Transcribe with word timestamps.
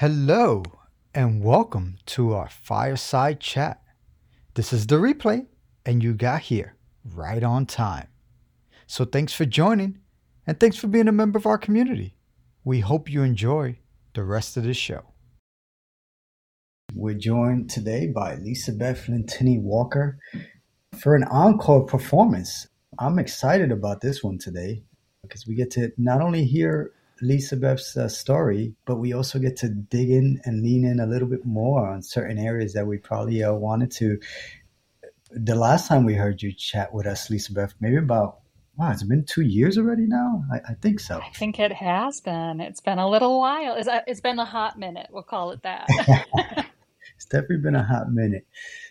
Hello, 0.00 0.62
and 1.12 1.42
welcome 1.42 1.96
to 2.06 2.32
our 2.32 2.48
fireside 2.48 3.40
chat. 3.40 3.82
This 4.54 4.72
is 4.72 4.86
the 4.86 4.94
replay, 4.94 5.46
and 5.84 6.04
you 6.04 6.14
got 6.14 6.42
here 6.42 6.76
right 7.04 7.42
on 7.42 7.66
time. 7.66 8.06
So 8.86 9.04
thanks 9.04 9.32
for 9.32 9.44
joining, 9.44 9.98
and 10.46 10.60
thanks 10.60 10.76
for 10.76 10.86
being 10.86 11.08
a 11.08 11.12
member 11.12 11.36
of 11.36 11.46
our 11.46 11.58
community. 11.58 12.14
We 12.62 12.78
hope 12.78 13.10
you 13.10 13.24
enjoy 13.24 13.80
the 14.14 14.22
rest 14.22 14.56
of 14.56 14.62
the 14.62 14.72
show. 14.72 15.02
We're 16.94 17.14
joined 17.14 17.68
today 17.68 18.06
by 18.06 18.36
Lisa 18.36 18.74
Beth 18.74 19.04
Lentini 19.08 19.60
Walker 19.60 20.20
for 20.96 21.16
an 21.16 21.24
encore 21.24 21.86
performance. 21.86 22.68
I'm 23.00 23.18
excited 23.18 23.72
about 23.72 24.00
this 24.00 24.22
one 24.22 24.38
today 24.38 24.84
because 25.24 25.44
we 25.44 25.56
get 25.56 25.72
to 25.72 25.90
not 25.98 26.20
only 26.20 26.44
hear 26.44 26.92
Lisa 27.20 27.56
Beth's 27.56 27.96
uh, 27.96 28.08
story, 28.08 28.74
but 28.84 28.96
we 28.96 29.12
also 29.12 29.38
get 29.38 29.56
to 29.58 29.68
dig 29.68 30.10
in 30.10 30.40
and 30.44 30.62
lean 30.62 30.84
in 30.84 31.00
a 31.00 31.06
little 31.06 31.28
bit 31.28 31.44
more 31.44 31.88
on 31.88 32.02
certain 32.02 32.38
areas 32.38 32.72
that 32.74 32.86
we 32.86 32.98
probably 32.98 33.42
uh, 33.42 33.52
wanted 33.52 33.90
to. 33.92 34.18
The 35.30 35.54
last 35.54 35.88
time 35.88 36.04
we 36.04 36.14
heard 36.14 36.42
you 36.42 36.52
chat 36.52 36.92
with 36.92 37.06
us, 37.06 37.28
Lisa 37.30 37.52
Beth, 37.52 37.74
maybe 37.80 37.96
about 37.96 38.38
wow, 38.78 38.92
it's 38.92 39.02
been 39.02 39.24
two 39.24 39.42
years 39.42 39.76
already 39.76 40.06
now. 40.06 40.44
I, 40.52 40.70
I 40.70 40.74
think 40.74 41.00
so. 41.00 41.18
I 41.18 41.30
think 41.30 41.58
it 41.58 41.72
has 41.72 42.20
been. 42.20 42.60
It's 42.60 42.80
been 42.80 42.98
a 42.98 43.08
little 43.08 43.40
while. 43.40 43.74
It's, 43.74 43.88
uh, 43.88 44.00
it's 44.06 44.20
been 44.20 44.38
a 44.38 44.44
hot 44.44 44.78
minute. 44.78 45.08
We'll 45.10 45.24
call 45.24 45.50
it 45.50 45.62
that. 45.64 45.88
it's 47.16 47.24
definitely 47.24 47.58
been 47.58 47.74
a 47.74 47.82
hot 47.82 48.12
minute. 48.12 48.46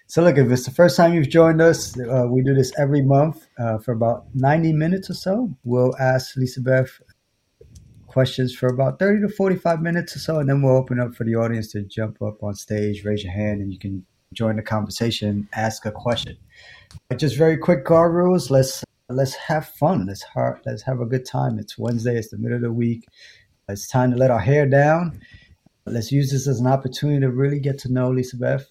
So, 0.08 0.22
look, 0.22 0.38
if 0.38 0.52
it's 0.52 0.66
the 0.66 0.72
first 0.72 0.98
time 0.98 1.14
you've 1.14 1.30
joined 1.30 1.62
us, 1.62 1.98
uh, 2.00 2.28
we 2.30 2.42
do 2.42 2.54
this 2.54 2.74
every 2.78 3.02
month 3.02 3.48
uh, 3.58 3.78
for 3.78 3.94
about 3.94 4.26
90 4.36 4.74
minutes 4.74 5.10
or 5.10 5.14
so. 5.14 5.56
We'll 5.64 5.96
ask 5.98 6.36
Lisa 6.36 6.62
Beth 6.62 7.00
questions 8.18 8.56
for 8.56 8.66
about 8.66 8.98
30 8.98 9.22
to 9.22 9.30
45 9.30 9.80
minutes 9.80 10.16
or 10.16 10.20
so, 10.20 10.40
and 10.40 10.50
then 10.50 10.64
we'll 10.64 10.76
open 10.76 11.00
up 11.00 11.14
for 11.14 11.24
the 11.24 11.36
audience 11.36 11.72
to 11.72 11.84
jump 11.84 12.20
up 12.20 12.42
on 12.42 12.56
stage, 12.56 13.06
raise 13.06 13.24
your 13.24 13.32
hand, 13.32 13.62
and 13.62 13.72
you 13.72 13.78
can 13.78 14.04
join 14.34 14.56
the 14.56 14.64
conversation, 14.64 15.48
ask 15.54 15.86
a 15.86 15.92
question. 15.92 16.36
But 17.10 17.20
just 17.20 17.38
very 17.38 17.58
quick 17.58 17.86
guard 17.86 18.16
rules. 18.16 18.50
Let's 18.50 18.84
let's 19.10 19.36
have 19.36 19.70
fun. 19.70 20.08
Let's 20.08 20.26
let's 20.66 20.82
have 20.82 21.00
a 21.00 21.06
good 21.06 21.28
time. 21.28 21.60
It's 21.60 21.78
Wednesday. 21.78 22.18
It's 22.18 22.30
the 22.30 22.40
middle 22.40 22.56
of 22.56 22.64
the 22.64 22.74
week. 22.74 23.06
It's 23.70 23.88
time 23.88 24.10
to 24.10 24.18
let 24.18 24.32
our 24.32 24.40
hair 24.40 24.66
down. 24.66 25.22
Let's 25.86 26.12
use 26.12 26.32
this 26.32 26.48
as 26.48 26.60
an 26.60 26.66
opportunity 26.66 27.20
to 27.20 27.30
really 27.30 27.60
get 27.60 27.78
to 27.82 27.94
know 27.94 28.10
Lisa 28.10 28.38
Beth 28.38 28.66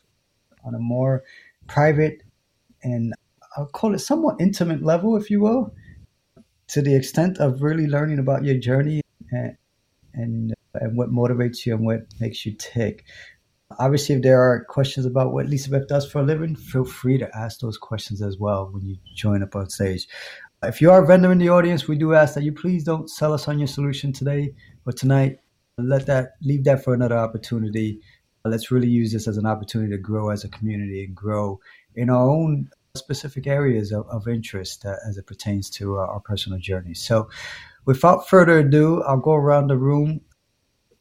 on 0.64 0.74
a 0.74 0.80
more 0.80 1.22
private 1.68 2.24
and 2.82 3.14
I'll 3.56 3.66
call 3.66 3.94
it 3.94 4.00
somewhat 4.00 4.40
intimate 4.40 4.82
level, 4.82 5.16
if 5.16 5.30
you 5.30 5.40
will, 5.40 5.72
to 6.66 6.82
the 6.82 6.96
extent 6.96 7.38
of 7.38 7.62
really 7.62 7.86
learning 7.86 8.18
about 8.18 8.42
your 8.42 8.58
journey 8.58 9.02
and 9.30 9.56
and, 10.14 10.54
and 10.74 10.96
what 10.96 11.10
motivates 11.10 11.66
you 11.66 11.74
and 11.74 11.84
what 11.84 12.06
makes 12.20 12.46
you 12.46 12.54
tick. 12.58 13.04
Obviously, 13.78 14.14
if 14.14 14.22
there 14.22 14.40
are 14.40 14.64
questions 14.64 15.04
about 15.06 15.32
what 15.32 15.46
Lisa 15.46 15.70
Beth 15.70 15.88
does 15.88 16.10
for 16.10 16.20
a 16.20 16.22
living, 16.22 16.54
feel 16.54 16.84
free 16.84 17.18
to 17.18 17.28
ask 17.36 17.60
those 17.60 17.76
questions 17.76 18.22
as 18.22 18.38
well 18.38 18.70
when 18.72 18.86
you 18.86 18.96
join 19.14 19.42
up 19.42 19.56
on 19.56 19.68
stage. 19.68 20.06
If 20.62 20.80
you 20.80 20.90
are 20.90 21.02
a 21.02 21.06
vendor 21.06 21.30
in 21.32 21.38
the 21.38 21.50
audience, 21.50 21.86
we 21.86 21.96
do 21.96 22.14
ask 22.14 22.34
that 22.34 22.44
you 22.44 22.52
please 22.52 22.84
don't 22.84 23.10
sell 23.10 23.32
us 23.32 23.48
on 23.48 23.58
your 23.58 23.68
solution 23.68 24.12
today 24.12 24.54
or 24.86 24.92
tonight. 24.92 25.38
Let 25.76 26.06
that 26.06 26.36
leave 26.40 26.64
that 26.64 26.82
for 26.82 26.94
another 26.94 27.18
opportunity. 27.18 28.00
Let's 28.44 28.70
really 28.70 28.88
use 28.88 29.12
this 29.12 29.28
as 29.28 29.36
an 29.36 29.46
opportunity 29.46 29.90
to 29.90 29.98
grow 29.98 30.30
as 30.30 30.44
a 30.44 30.48
community 30.48 31.04
and 31.04 31.14
grow 31.14 31.60
in 31.94 32.08
our 32.08 32.30
own 32.30 32.70
specific 32.94 33.46
areas 33.46 33.92
of, 33.92 34.08
of 34.08 34.26
interest 34.26 34.86
uh, 34.86 34.94
as 35.06 35.18
it 35.18 35.26
pertains 35.26 35.68
to 35.70 35.98
uh, 35.98 36.06
our 36.06 36.20
personal 36.20 36.58
journey. 36.58 36.94
So, 36.94 37.28
Without 37.86 38.28
further 38.28 38.58
ado, 38.58 39.00
I'll 39.04 39.16
go 39.16 39.34
around 39.34 39.68
the 39.68 39.78
room. 39.78 40.20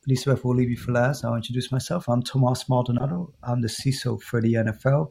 Lisa 0.05 0.39
will 0.44 0.53
leave 0.53 0.69
you 0.69 0.78
for 0.78 0.91
last. 0.91 1.25
I'll 1.25 1.33
introduce 1.33 1.72
myself. 1.72 2.08
I'm 2.08 2.22
Tomas 2.22 2.69
Maldonado. 2.69 3.33
I'm 3.41 3.61
the 3.61 3.67
CISO 3.67 4.22
for 4.22 4.39
the 4.39 4.53
NFL, 4.53 5.09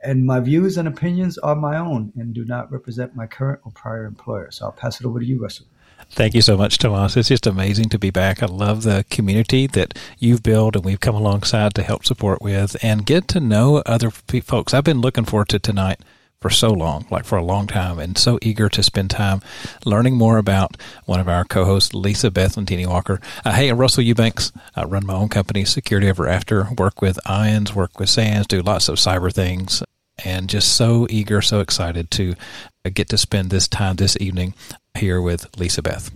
and 0.00 0.24
my 0.24 0.38
views 0.38 0.78
and 0.78 0.86
opinions 0.86 1.36
are 1.38 1.56
my 1.56 1.78
own 1.78 2.12
and 2.14 2.32
do 2.32 2.44
not 2.44 2.70
represent 2.70 3.16
my 3.16 3.26
current 3.26 3.58
or 3.64 3.72
prior 3.72 4.04
employer. 4.04 4.52
So 4.52 4.66
I'll 4.66 4.72
pass 4.72 5.00
it 5.00 5.06
over 5.06 5.18
to 5.18 5.26
you, 5.26 5.42
Russell. 5.42 5.66
Thank 6.10 6.34
you 6.34 6.42
so 6.42 6.56
much, 6.56 6.78
Tomas. 6.78 7.16
It's 7.16 7.28
just 7.28 7.48
amazing 7.48 7.88
to 7.88 7.98
be 7.98 8.10
back. 8.10 8.40
I 8.40 8.46
love 8.46 8.84
the 8.84 9.04
community 9.10 9.66
that 9.66 9.98
you've 10.20 10.44
built 10.44 10.76
and 10.76 10.84
we've 10.84 11.00
come 11.00 11.16
alongside 11.16 11.74
to 11.74 11.82
help 11.82 12.04
support 12.04 12.40
with 12.40 12.76
and 12.84 13.04
get 13.04 13.26
to 13.28 13.40
know 13.40 13.78
other 13.78 14.10
folks. 14.10 14.72
I've 14.72 14.84
been 14.84 15.00
looking 15.00 15.24
forward 15.24 15.48
to 15.48 15.58
tonight 15.58 15.98
for 16.40 16.50
so 16.50 16.70
long, 16.70 17.06
like 17.10 17.24
for 17.24 17.38
a 17.38 17.44
long 17.44 17.66
time, 17.66 17.98
and 17.98 18.16
so 18.18 18.38
eager 18.42 18.68
to 18.68 18.82
spend 18.82 19.10
time 19.10 19.40
learning 19.84 20.16
more 20.16 20.38
about 20.38 20.76
one 21.04 21.18
of 21.18 21.28
our 21.28 21.44
co-hosts, 21.44 21.94
Lisa 21.94 22.30
Beth 22.30 22.56
Lentini 22.56 22.86
Walker. 22.86 23.20
Uh, 23.44 23.52
hey, 23.52 23.68
I'm 23.68 23.78
Russell 23.78 24.04
Eubanks. 24.04 24.52
I 24.74 24.84
run 24.84 25.06
my 25.06 25.14
own 25.14 25.28
company, 25.28 25.64
Security 25.64 26.08
Ever 26.08 26.28
After, 26.28 26.68
work 26.76 27.00
with 27.00 27.18
IANS, 27.26 27.74
work 27.74 27.98
with 27.98 28.10
SANS, 28.10 28.46
do 28.46 28.60
lots 28.60 28.88
of 28.88 28.96
cyber 28.96 29.32
things, 29.32 29.82
and 30.24 30.48
just 30.48 30.76
so 30.76 31.06
eager, 31.10 31.40
so 31.40 31.60
excited 31.60 32.10
to 32.12 32.34
get 32.92 33.08
to 33.08 33.18
spend 33.18 33.50
this 33.50 33.66
time 33.66 33.96
this 33.96 34.16
evening 34.20 34.54
here 34.94 35.20
with 35.20 35.58
Lisa 35.58 35.82
Beth. 35.82 36.10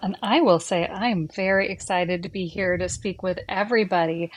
And 0.00 0.16
I 0.22 0.40
will 0.40 0.60
say, 0.60 0.86
I'm 0.86 1.26
very 1.26 1.70
excited 1.70 2.22
to 2.22 2.28
be 2.28 2.46
here 2.46 2.76
to 2.76 2.88
speak 2.88 3.22
with 3.22 3.40
everybody. 3.48 4.30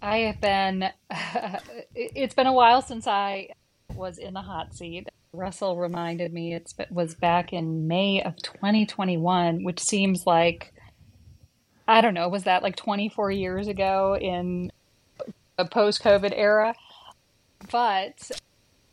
I 0.00 0.18
have 0.18 0.40
been, 0.40 0.90
it's 1.94 2.34
been 2.34 2.46
a 2.46 2.52
while 2.52 2.82
since 2.82 3.06
I 3.06 3.50
was 3.94 4.18
in 4.18 4.34
the 4.34 4.42
hot 4.42 4.74
seat. 4.74 5.08
Russell 5.32 5.78
reminded 5.78 6.32
me 6.32 6.54
it 6.54 6.74
was 6.90 7.14
back 7.14 7.52
in 7.52 7.88
May 7.88 8.22
of 8.22 8.36
2021, 8.42 9.64
which 9.64 9.80
seems 9.80 10.26
like, 10.26 10.74
I 11.88 12.00
don't 12.00 12.14
know, 12.14 12.28
was 12.28 12.44
that 12.44 12.62
like 12.62 12.76
24 12.76 13.30
years 13.30 13.68
ago 13.68 14.16
in 14.20 14.70
a 15.56 15.64
post 15.64 16.02
COVID 16.02 16.32
era? 16.34 16.74
But 17.70 18.30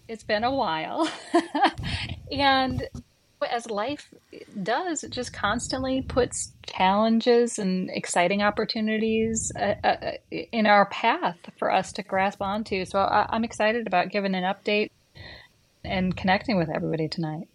it's 0.07 0.23
been 0.23 0.43
a 0.43 0.53
while. 0.53 1.11
and 2.31 2.87
as 3.47 3.69
life 3.69 4.13
does, 4.63 5.03
it 5.03 5.11
just 5.11 5.31
constantly 5.31 6.01
puts 6.01 6.51
challenges 6.65 7.57
and 7.57 7.89
exciting 7.89 8.41
opportunities 8.41 9.51
uh, 9.57 9.75
uh, 9.83 10.11
in 10.31 10.65
our 10.65 10.85
path 10.87 11.37
for 11.57 11.71
us 11.71 11.93
to 11.93 12.03
grasp 12.03 12.41
onto. 12.41 12.85
So 12.85 12.99
I, 12.99 13.27
I'm 13.29 13.43
excited 13.43 13.87
about 13.87 14.09
giving 14.09 14.35
an 14.35 14.43
update 14.43 14.91
and 15.83 16.15
connecting 16.15 16.57
with 16.57 16.69
everybody 16.69 17.07
tonight. 17.07 17.47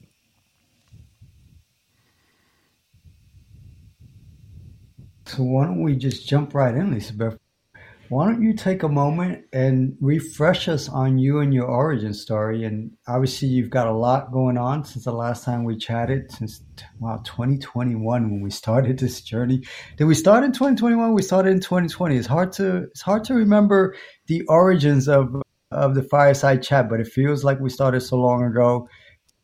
So 5.26 5.42
why 5.42 5.64
don't 5.64 5.82
we 5.82 5.96
just 5.96 6.28
jump 6.28 6.54
right 6.54 6.74
in, 6.74 6.92
Lisa 6.92 7.12
Beth? 7.12 7.38
Why 8.14 8.26
don't 8.26 8.42
you 8.42 8.52
take 8.52 8.84
a 8.84 8.88
moment 8.88 9.44
and 9.52 9.96
refresh 10.00 10.68
us 10.68 10.88
on 10.88 11.18
you 11.18 11.40
and 11.40 11.52
your 11.52 11.66
origin 11.66 12.14
story? 12.14 12.62
And 12.62 12.92
obviously, 13.08 13.48
you've 13.48 13.70
got 13.70 13.88
a 13.88 13.92
lot 13.92 14.30
going 14.30 14.56
on 14.56 14.84
since 14.84 15.06
the 15.06 15.10
last 15.10 15.42
time 15.42 15.64
we 15.64 15.76
chatted, 15.76 16.30
since 16.30 16.62
wow, 17.00 17.20
2021 17.24 18.30
when 18.30 18.40
we 18.40 18.50
started 18.50 19.00
this 19.00 19.20
journey. 19.20 19.64
Did 19.96 20.04
we 20.04 20.14
start 20.14 20.44
in 20.44 20.52
2021? 20.52 21.12
We 21.12 21.22
started 21.22 21.50
in 21.50 21.58
2020. 21.58 22.16
It's 22.16 22.28
hard 22.28 22.52
to 22.52 22.84
it's 22.84 23.02
hard 23.02 23.24
to 23.24 23.34
remember 23.34 23.96
the 24.28 24.42
origins 24.42 25.08
of 25.08 25.42
of 25.72 25.96
the 25.96 26.04
fireside 26.04 26.62
chat, 26.62 26.88
but 26.88 27.00
it 27.00 27.08
feels 27.08 27.42
like 27.42 27.58
we 27.58 27.68
started 27.68 28.00
so 28.02 28.16
long 28.16 28.44
ago. 28.44 28.88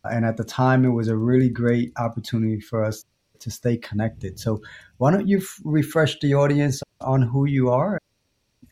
And 0.05 0.25
at 0.25 0.37
the 0.37 0.45
time, 0.45 0.85
it 0.85 0.91
was 0.91 1.09
a 1.09 1.17
really 1.17 1.49
great 1.49 1.91
opportunity 1.99 2.61
for 2.61 2.85
us 2.85 3.05
to 3.41 3.51
stay 3.51 3.79
connected. 3.79 4.39
So, 4.39 4.63
why 4.99 5.11
don't 5.11 5.27
you 5.27 5.39
f- 5.39 5.61
refresh 5.65 6.21
the 6.21 6.35
audience 6.35 6.85
on 7.01 7.23
who 7.23 7.47
you 7.47 7.71
are 7.71 7.99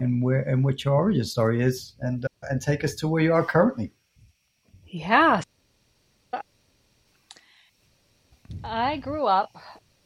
and 0.01 0.23
where 0.23 0.43
and 0.43 0.65
what 0.65 0.85
your 0.85 0.95
origin 0.95 1.25
story 1.25 1.63
is, 1.63 1.95
and 2.01 2.25
uh, 2.25 2.29
and 2.51 2.61
take 2.61 2.85
us 2.85 2.95
to 2.97 3.09
where 3.09 3.23
you 3.23 3.33
are 3.33 3.45
currently. 3.45 3.93
Yeah, 4.87 5.43
I 8.65 8.97
grew 8.99 9.27
up 9.27 9.51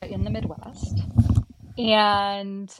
in 0.02 0.24
the 0.24 0.30
Midwest, 0.30 1.00
and 1.78 2.74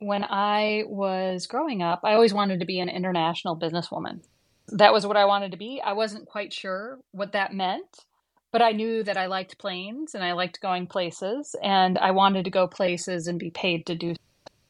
when 0.00 0.24
I 0.24 0.84
was 0.86 1.46
growing 1.46 1.82
up, 1.82 2.00
I 2.04 2.14
always 2.14 2.34
wanted 2.34 2.60
to 2.60 2.66
be 2.66 2.80
an 2.80 2.88
international 2.88 3.58
businesswoman. 3.58 4.22
That 4.68 4.92
was 4.92 5.06
what 5.06 5.16
I 5.16 5.24
wanted 5.24 5.52
to 5.52 5.56
be. 5.56 5.80
I 5.84 5.94
wasn't 5.94 6.26
quite 6.26 6.52
sure 6.52 6.98
what 7.12 7.32
that 7.32 7.54
meant, 7.54 8.04
but 8.52 8.62
I 8.62 8.72
knew 8.72 9.02
that 9.02 9.16
I 9.16 9.26
liked 9.26 9.58
planes 9.58 10.14
and 10.14 10.22
I 10.22 10.32
liked 10.32 10.60
going 10.60 10.86
places, 10.86 11.56
and 11.62 11.98
I 11.98 12.10
wanted 12.10 12.44
to 12.44 12.50
go 12.50 12.68
places 12.68 13.26
and 13.26 13.38
be 13.38 13.50
paid 13.50 13.86
to 13.86 13.94
do 13.94 14.14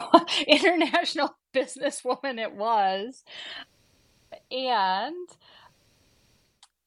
international 0.47 1.37
businesswoman 1.55 2.39
it 2.39 2.55
was. 2.55 3.25
And 4.51 5.29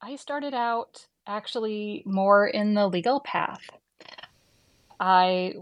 I 0.02 0.16
started 0.16 0.54
out 0.54 1.08
actually 1.28 2.04
more 2.06 2.48
in 2.48 2.74
the 2.74 2.88
legal 2.88 3.20
path. 3.20 3.62
I 5.00 5.54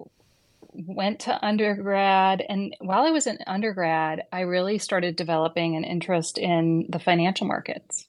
went 0.74 1.22
to 1.22 1.46
undergrad, 1.46 2.44
and 2.48 2.76
while 2.80 3.04
I 3.04 3.12
was 3.12 3.28
in 3.28 3.38
undergrad, 3.48 4.24
I 4.32 4.42
really 4.42 4.78
started 4.78 5.16
developing 5.16 5.76
an 5.76 5.84
interest 5.84 6.38
in 6.38 6.86
the 6.90 7.00
financial 7.00 7.48
markets. 7.48 8.08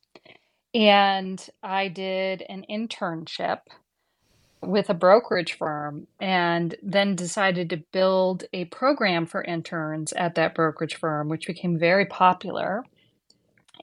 And 0.75 1.44
I 1.62 1.88
did 1.88 2.42
an 2.48 2.64
internship 2.70 3.60
with 4.62 4.90
a 4.90 4.94
brokerage 4.94 5.54
firm 5.54 6.06
and 6.20 6.74
then 6.82 7.16
decided 7.16 7.70
to 7.70 7.82
build 7.92 8.44
a 8.52 8.66
program 8.66 9.26
for 9.26 9.42
interns 9.42 10.12
at 10.12 10.34
that 10.34 10.54
brokerage 10.54 10.96
firm, 10.96 11.28
which 11.28 11.46
became 11.46 11.78
very 11.78 12.04
popular. 12.04 12.84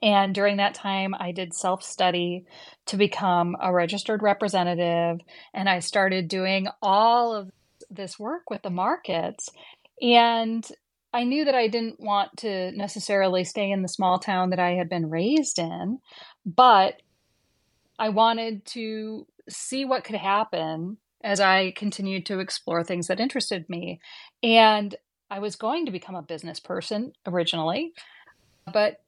And 0.00 0.34
during 0.34 0.58
that 0.58 0.74
time, 0.74 1.14
I 1.18 1.32
did 1.32 1.52
self 1.52 1.82
study 1.82 2.44
to 2.86 2.96
become 2.96 3.56
a 3.60 3.72
registered 3.72 4.22
representative. 4.22 5.18
And 5.52 5.68
I 5.68 5.80
started 5.80 6.28
doing 6.28 6.68
all 6.80 7.34
of 7.34 7.50
this 7.90 8.18
work 8.18 8.48
with 8.48 8.62
the 8.62 8.70
markets. 8.70 9.48
And 10.00 10.66
I 11.12 11.24
knew 11.24 11.44
that 11.46 11.54
I 11.54 11.68
didn't 11.68 11.98
want 11.98 12.36
to 12.38 12.70
necessarily 12.72 13.42
stay 13.42 13.70
in 13.70 13.82
the 13.82 13.88
small 13.88 14.18
town 14.18 14.50
that 14.50 14.60
I 14.60 14.72
had 14.72 14.88
been 14.88 15.10
raised 15.10 15.58
in, 15.58 15.98
but 16.44 17.00
I 17.98 18.10
wanted 18.10 18.64
to 18.66 19.26
see 19.48 19.84
what 19.84 20.04
could 20.04 20.16
happen 20.16 20.98
as 21.22 21.40
I 21.40 21.72
continued 21.72 22.26
to 22.26 22.38
explore 22.38 22.84
things 22.84 23.08
that 23.08 23.20
interested 23.20 23.68
me. 23.68 24.00
And 24.42 24.94
I 25.30 25.40
was 25.40 25.56
going 25.56 25.86
to 25.86 25.92
become 25.92 26.14
a 26.14 26.22
business 26.22 26.60
person 26.60 27.12
originally, 27.26 27.92
but 28.72 29.00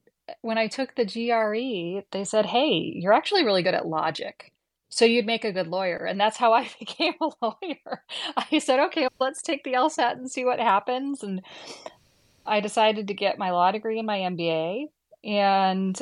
when 0.42 0.58
I 0.58 0.68
took 0.68 0.94
the 0.94 1.04
GRE, 1.04 2.04
they 2.12 2.24
said, 2.24 2.46
"Hey, 2.46 2.92
you're 2.94 3.12
actually 3.12 3.44
really 3.44 3.62
good 3.62 3.74
at 3.74 3.86
logic." 3.86 4.52
So 4.90 5.04
you'd 5.04 5.24
make 5.24 5.44
a 5.44 5.52
good 5.52 5.68
lawyer. 5.68 6.04
And 6.04 6.20
that's 6.20 6.36
how 6.36 6.52
I 6.60 6.68
became 6.78 7.14
a 7.20 7.30
lawyer. 7.40 8.04
I 8.36 8.58
said, 8.58 8.80
okay, 8.80 9.08
let's 9.18 9.40
take 9.40 9.64
the 9.64 9.72
LSAT 9.72 10.12
and 10.12 10.30
see 10.30 10.44
what 10.44 10.58
happens. 10.58 11.22
And 11.22 11.42
I 12.44 12.60
decided 12.60 13.08
to 13.08 13.14
get 13.14 13.38
my 13.38 13.50
law 13.50 13.70
degree 13.70 13.98
and 13.98 14.06
my 14.06 14.18
MBA. 14.18 14.86
And 15.24 16.00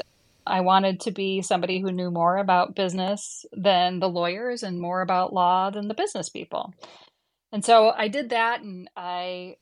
I 0.48 0.60
wanted 0.60 1.00
to 1.00 1.10
be 1.10 1.42
somebody 1.42 1.80
who 1.80 1.92
knew 1.92 2.10
more 2.10 2.36
about 2.36 2.74
business 2.74 3.44
than 3.52 4.00
the 4.00 4.08
lawyers 4.08 4.62
and 4.62 4.80
more 4.80 5.02
about 5.02 5.32
law 5.32 5.70
than 5.70 5.88
the 5.88 5.94
business 5.94 6.28
people. 6.28 6.72
And 7.52 7.64
so 7.64 7.90
I 7.90 8.08
did 8.08 8.30
that 8.30 8.62
and 8.62 8.88
I 8.96 9.56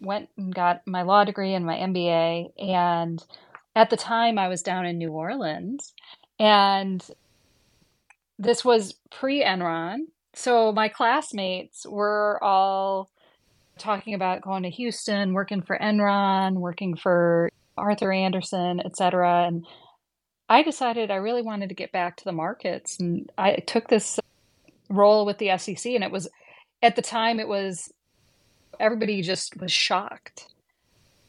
went 0.00 0.28
and 0.36 0.54
got 0.54 0.86
my 0.86 1.02
law 1.02 1.24
degree 1.24 1.54
and 1.54 1.66
my 1.66 1.76
MBA. 1.76 2.52
And 2.58 3.22
at 3.76 3.90
the 3.90 3.96
time, 3.96 4.38
I 4.38 4.48
was 4.48 4.62
down 4.62 4.86
in 4.86 4.98
New 4.98 5.10
Orleans 5.10 5.92
and 6.38 7.04
this 8.38 8.64
was 8.64 8.94
pre 9.10 9.44
Enron. 9.44 9.98
So 10.34 10.72
my 10.72 10.88
classmates 10.88 11.86
were 11.86 12.42
all 12.42 13.10
talking 13.78 14.14
about 14.14 14.42
going 14.42 14.62
to 14.62 14.70
Houston, 14.70 15.34
working 15.34 15.62
for 15.62 15.76
Enron, 15.78 16.54
working 16.54 16.96
for 16.96 17.50
Arthur 17.76 18.12
Andersen, 18.12 18.80
et 18.84 18.96
cetera. 18.96 19.46
And 19.46 19.66
I 20.50 20.64
decided 20.64 21.12
I 21.12 21.16
really 21.16 21.42
wanted 21.42 21.68
to 21.68 21.76
get 21.76 21.92
back 21.92 22.16
to 22.16 22.24
the 22.24 22.32
markets. 22.32 22.98
And 22.98 23.30
I 23.38 23.54
took 23.54 23.86
this 23.86 24.18
role 24.88 25.24
with 25.24 25.38
the 25.38 25.56
SEC. 25.56 25.92
And 25.92 26.02
it 26.02 26.10
was, 26.10 26.28
at 26.82 26.96
the 26.96 27.02
time, 27.02 27.38
it 27.38 27.46
was, 27.46 27.92
everybody 28.80 29.22
just 29.22 29.56
was 29.60 29.70
shocked. 29.70 30.48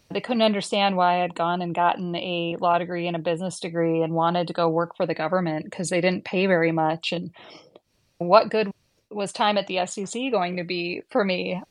They 0.10 0.22
couldn't 0.22 0.42
understand 0.42 0.98
why 0.98 1.18
I 1.18 1.22
had 1.22 1.36
gone 1.36 1.62
and 1.62 1.74
gotten 1.74 2.16
a 2.16 2.58
law 2.60 2.80
degree 2.80 3.06
and 3.06 3.16
a 3.16 3.20
business 3.20 3.60
degree 3.60 4.02
and 4.02 4.14
wanted 4.14 4.48
to 4.48 4.54
go 4.54 4.68
work 4.68 4.98
for 4.98 5.06
the 5.06 5.14
government 5.14 5.66
because 5.66 5.90
they 5.90 6.02
didn't 6.02 6.26
pay 6.26 6.48
very 6.48 6.72
much. 6.72 7.12
And 7.12 7.32
what 8.18 8.50
good 8.50 8.72
was 9.12 9.32
time 9.32 9.58
at 9.58 9.68
the 9.68 9.86
SEC 9.86 10.32
going 10.32 10.58
to 10.58 10.64
be 10.64 11.04
for 11.12 11.24
me? 11.24 11.62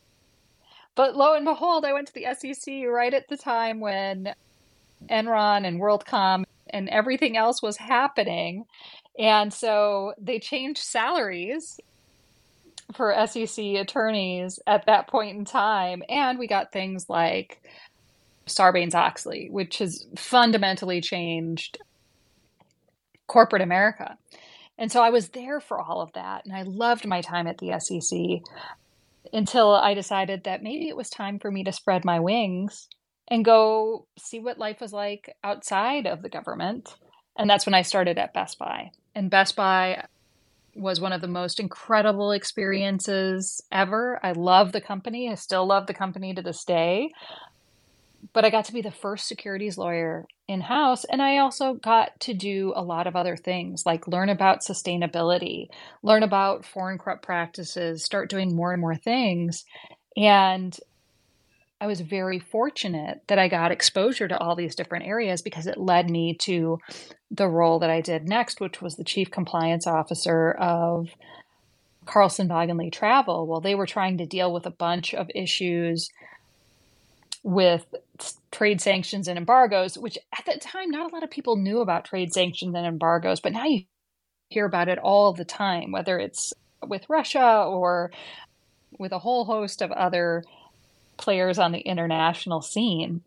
But 0.94 1.17
lo 1.17 1.35
and 1.35 1.44
behold, 1.44 1.85
I 1.85 1.94
went 1.94 2.06
to 2.06 2.14
the 2.14 2.26
SEC 2.32 2.85
right 2.87 3.12
at 3.12 3.29
the 3.29 3.37
time 3.37 3.81
when 3.81 4.35
Enron 5.11 5.67
and 5.67 5.81
WorldCom 5.81 6.44
and 6.72 6.88
everything 6.88 7.37
else 7.37 7.62
was 7.62 7.76
happening. 7.76 8.64
And 9.19 9.52
so 9.52 10.14
they 10.19 10.38
changed 10.38 10.82
salaries 10.82 11.78
for 12.94 13.14
SEC 13.26 13.64
attorneys 13.76 14.58
at 14.67 14.87
that 14.87 15.08
point 15.08 15.37
in 15.37 15.44
time. 15.44 16.02
And 16.08 16.38
we 16.38 16.46
got 16.46 16.72
things 16.72 17.08
like 17.08 17.62
Sarbanes 18.46 18.94
Oxley, 18.94 19.49
which 19.50 19.78
has 19.78 20.06
fundamentally 20.17 21.00
changed 21.00 21.78
corporate 23.26 23.62
America. 23.62 24.17
And 24.76 24.90
so 24.90 25.02
I 25.02 25.11
was 25.11 25.28
there 25.28 25.61
for 25.61 25.81
all 25.81 26.00
of 26.00 26.12
that. 26.14 26.44
And 26.44 26.55
I 26.55 26.62
loved 26.62 27.06
my 27.06 27.20
time 27.20 27.46
at 27.46 27.58
the 27.58 27.78
SEC 27.78 28.19
until 29.32 29.72
I 29.72 29.94
decided 29.94 30.44
that 30.44 30.62
maybe 30.62 30.88
it 30.88 30.96
was 30.96 31.11
time 31.11 31.38
for 31.38 31.50
me 31.50 31.62
to 31.64 31.72
spread 31.72 32.05
my 32.05 32.19
wings 32.19 32.88
and 33.31 33.44
go 33.44 34.06
see 34.19 34.41
what 34.41 34.59
life 34.59 34.81
was 34.81 34.93
like 34.93 35.35
outside 35.44 36.06
of 36.06 36.23
the 36.23 36.29
government. 36.29 36.94
And 37.38 37.49
that's 37.49 37.65
when 37.65 37.75
I 37.75 37.82
started 37.82 38.19
at 38.19 38.35
Best 38.35 38.59
Buy. 38.59 38.91
And 39.15 39.31
Best 39.31 39.56
Buy 39.56 40.05
was 40.75 41.00
one 41.00 41.12
of 41.12 41.21
the 41.21 41.29
most 41.29 41.61
incredible 41.61 42.32
experiences 42.32 43.62
ever. 43.71 44.21
I 44.23 44.32
love 44.32 44.73
the 44.73 44.81
company. 44.81 45.31
I 45.31 45.35
still 45.35 45.67
love 45.67 45.87
the 45.87 45.94
company 45.94 46.35
to 46.35 46.43
this 46.43 46.65
day. 46.65 47.12
But 48.32 48.44
I 48.44 48.50
got 48.50 48.67
to 48.67 48.73
be 48.73 48.82
the 48.82 48.91
first 48.91 49.27
securities 49.27 49.79
lawyer 49.79 50.27
in 50.47 50.61
house. 50.61 51.05
And 51.05 51.23
I 51.23 51.38
also 51.38 51.75
got 51.75 52.19
to 52.21 52.35
do 52.35 52.73
a 52.77 52.82
lot 52.82 53.06
of 53.06 53.17
other 53.17 53.37
things 53.37 53.87
like 53.87 54.06
learn 54.06 54.29
about 54.29 54.61
sustainability, 54.61 55.69
learn 56.03 56.23
about 56.23 56.65
foreign 56.65 56.99
corrupt 56.99 57.23
practices, 57.23 58.05
start 58.05 58.29
doing 58.29 58.55
more 58.55 58.73
and 58.73 58.81
more 58.81 58.97
things. 58.97 59.65
And 60.17 60.79
I 61.81 61.87
was 61.87 62.03
very 62.03 62.38
fortunate 62.38 63.23
that 63.29 63.38
I 63.38 63.49
got 63.49 63.73
exposure 63.73 64.29
to 64.29 64.38
all 64.38 64.55
these 64.55 64.75
different 64.75 65.06
areas 65.06 65.41
because 65.41 65.67
it 65.67 65.79
led 65.79 66.11
me 66.11 66.35
to 66.43 66.79
the 67.31 67.49
role 67.49 67.79
that 67.79 67.88
I 67.88 68.03
did 68.03 68.29
next, 68.29 68.61
which 68.61 68.82
was 68.82 68.97
the 68.97 69.05
chief 69.05 69.31
compliance 69.31 69.87
officer 69.87 70.53
of 70.53 71.09
Carlson 72.05 72.49
Wagonlit 72.49 72.93
Travel. 72.93 73.47
Well, 73.47 73.62
they 73.62 73.75
were 73.75 73.87
trying 73.87 74.19
to 74.19 74.27
deal 74.27 74.53
with 74.53 74.67
a 74.67 74.71
bunch 74.71 75.15
of 75.15 75.31
issues 75.35 76.11
with 77.43 77.87
trade 78.50 78.82
sanctions 78.82 79.27
and 79.27 79.38
embargoes, 79.38 79.97
which 79.97 80.19
at 80.37 80.44
that 80.44 80.61
time, 80.61 80.91
not 80.91 81.11
a 81.11 81.15
lot 81.15 81.23
of 81.23 81.31
people 81.31 81.56
knew 81.56 81.81
about 81.81 82.05
trade 82.05 82.35
sanctions 82.35 82.75
and 82.75 82.87
embargoes, 82.87 83.41
but 83.41 83.53
now 83.53 83.65
you 83.65 83.85
hear 84.50 84.67
about 84.67 84.88
it 84.88 84.99
all 84.99 85.32
the 85.32 85.47
time, 85.47 85.93
whether 85.93 86.19
it's 86.19 86.53
with 86.87 87.09
Russia 87.09 87.65
or 87.67 88.11
with 88.99 89.12
a 89.12 89.19
whole 89.19 89.47
host 89.47 89.81
of 89.81 89.91
other 89.93 90.43
players 91.20 91.58
on 91.58 91.72
the 91.72 91.81
international 91.81 92.62
scene. 92.62 93.22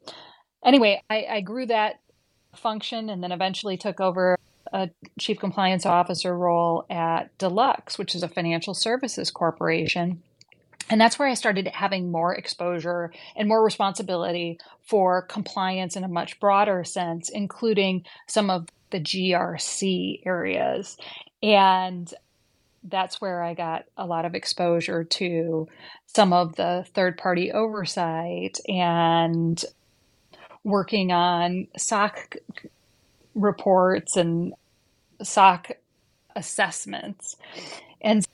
Anyway, 0.65 1.01
I, 1.09 1.25
I 1.29 1.41
grew 1.41 1.65
that 1.67 1.99
function 2.55 3.09
and 3.09 3.23
then 3.23 3.31
eventually 3.31 3.77
took 3.77 3.99
over 3.99 4.37
a 4.71 4.89
chief 5.19 5.39
compliance 5.39 5.85
officer 5.85 6.35
role 6.35 6.85
at 6.89 7.37
Deluxe, 7.37 7.97
which 7.97 8.15
is 8.15 8.23
a 8.23 8.27
financial 8.27 8.73
services 8.73 9.29
corporation. 9.29 10.21
And 10.89 10.99
that's 10.99 11.17
where 11.17 11.27
I 11.27 11.35
started 11.35 11.67
having 11.67 12.11
more 12.11 12.33
exposure 12.33 13.13
and 13.35 13.47
more 13.47 13.63
responsibility 13.63 14.59
for 14.81 15.21
compliance 15.21 15.95
in 15.95 16.03
a 16.03 16.09
much 16.09 16.39
broader 16.39 16.83
sense, 16.83 17.29
including 17.29 18.03
some 18.27 18.49
of 18.49 18.67
the 18.89 18.99
GRC 18.99 20.25
areas. 20.25 20.97
And 21.41 22.13
that's 22.83 23.21
where 23.21 23.41
I 23.41 23.53
got 23.53 23.85
a 23.97 24.05
lot 24.05 24.25
of 24.25 24.35
exposure 24.35 25.03
to 25.03 25.67
some 26.07 26.33
of 26.33 26.55
the 26.55 26.85
third 26.93 27.17
party 27.17 27.51
oversight 27.51 28.59
and 28.67 29.63
working 30.63 31.11
on 31.11 31.67
SOC 31.77 32.37
reports 33.35 34.15
and 34.15 34.53
SOC 35.21 35.77
assessments. 36.35 37.35
And 38.01 38.25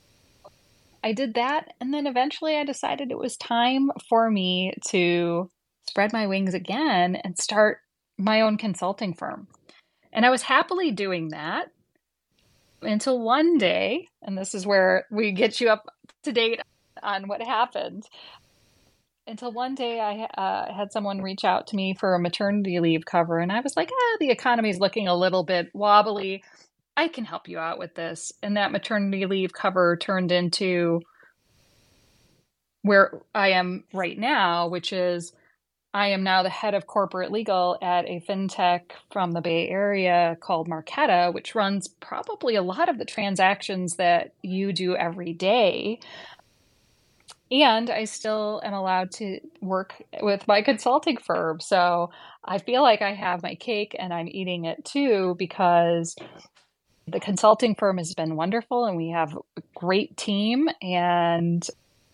I 1.04 1.14
did 1.14 1.36
that. 1.36 1.74
And 1.80 1.94
then 1.94 2.08
eventually 2.08 2.56
I 2.56 2.64
decided 2.64 3.12
it 3.12 3.18
was 3.18 3.38
time 3.38 3.92
for 4.10 4.30
me 4.30 4.74
to 4.88 5.50
spread 5.88 6.14
my 6.14 6.28
wings 6.28 6.54
again 6.54 7.16
and 7.16 7.38
start 7.38 7.80
my 8.18 8.42
own 8.42 8.58
consulting 8.58 9.14
firm. 9.14 9.48
And 10.12 10.26
I 10.26 10.30
was 10.30 10.42
happily 10.42 10.92
doing 10.92 11.30
that 11.30 11.72
until 12.82 13.20
one 13.20 13.58
day, 13.58 14.08
and 14.22 14.38
this 14.38 14.54
is 14.54 14.66
where 14.66 15.06
we 15.12 15.32
get 15.32 15.60
you 15.60 15.70
up 15.70 15.86
to 16.24 16.32
date 16.32 16.62
on 17.02 17.28
what 17.28 17.42
happened. 17.42 18.04
Until 19.28 19.52
one 19.52 19.76
day, 19.76 20.00
I 20.00 20.42
uh, 20.42 20.74
had 20.74 20.92
someone 20.92 21.22
reach 21.22 21.44
out 21.44 21.68
to 21.68 21.76
me 21.76 21.94
for 21.94 22.16
a 22.16 22.20
maternity 22.20 22.80
leave 22.80 23.06
cover, 23.06 23.40
and 23.40 23.52
I 23.52 23.60
was 23.60 23.78
like, 23.78 23.90
ah, 23.92 24.18
the 24.20 24.32
economy's 24.32 24.80
looking 24.80 25.08
a 25.08 25.16
little 25.16 25.44
bit 25.44 25.70
wobbly. 25.74 26.44
I 26.98 27.08
can 27.08 27.26
help 27.26 27.48
you 27.48 27.60
out 27.60 27.80
with 27.80 27.96
this. 27.96 28.34
And 28.44 28.58
that 28.58 28.72
maternity 28.72 29.26
leave 29.26 29.54
cover 29.54 29.96
turned 29.96 30.32
into 30.32 31.02
where 32.82 33.22
I 33.34 33.52
am 33.52 33.84
right 33.94 34.18
now, 34.18 34.68
which 34.68 34.92
is 34.92 35.32
I 35.94 36.10
am 36.10 36.24
now 36.24 36.44
the 36.44 36.50
head 36.50 36.76
of 36.76 36.86
corporate 36.86 37.32
legal 37.32 37.78
at 37.82 38.06
a 38.06 38.22
fintech 38.22 38.92
from 39.12 39.32
the 39.32 39.42
Bay 39.42 39.68
Area 39.68 40.38
called 40.40 40.70
Marqeta, 40.70 41.34
which 41.34 41.56
runs 41.56 41.88
probably 41.88 42.56
a 42.56 42.62
lot 42.62 42.90
of 42.90 43.00
the 43.00 43.06
transactions 43.06 43.96
that 43.96 44.34
you 44.44 44.72
do 44.72 44.96
every 44.96 45.34
day. 45.34 46.00
And 47.52 47.90
I 47.90 48.04
still 48.06 48.62
am 48.64 48.74
allowed 48.74 49.12
to 49.14 49.40
work 49.62 49.96
with 50.22 50.48
my 50.48 50.62
consulting 50.62 51.18
firm. 51.18 51.60
So 51.60 52.12
I 52.46 52.60
feel 52.60 52.84
like 52.84 53.02
I 53.02 53.14
have 53.16 53.42
my 53.42 53.56
cake 53.56 53.96
and 53.98 54.14
I'm 54.14 54.28
eating 54.28 54.66
it 54.66 54.86
too 54.86 55.36
because 55.40 56.16
The 57.12 57.20
consulting 57.20 57.76
firm 57.76 57.98
has 57.98 58.14
been 58.14 58.36
wonderful, 58.36 58.86
and 58.86 58.96
we 58.96 59.10
have 59.10 59.36
a 59.36 59.62
great 59.76 60.16
team, 60.18 60.70
and 60.82 61.66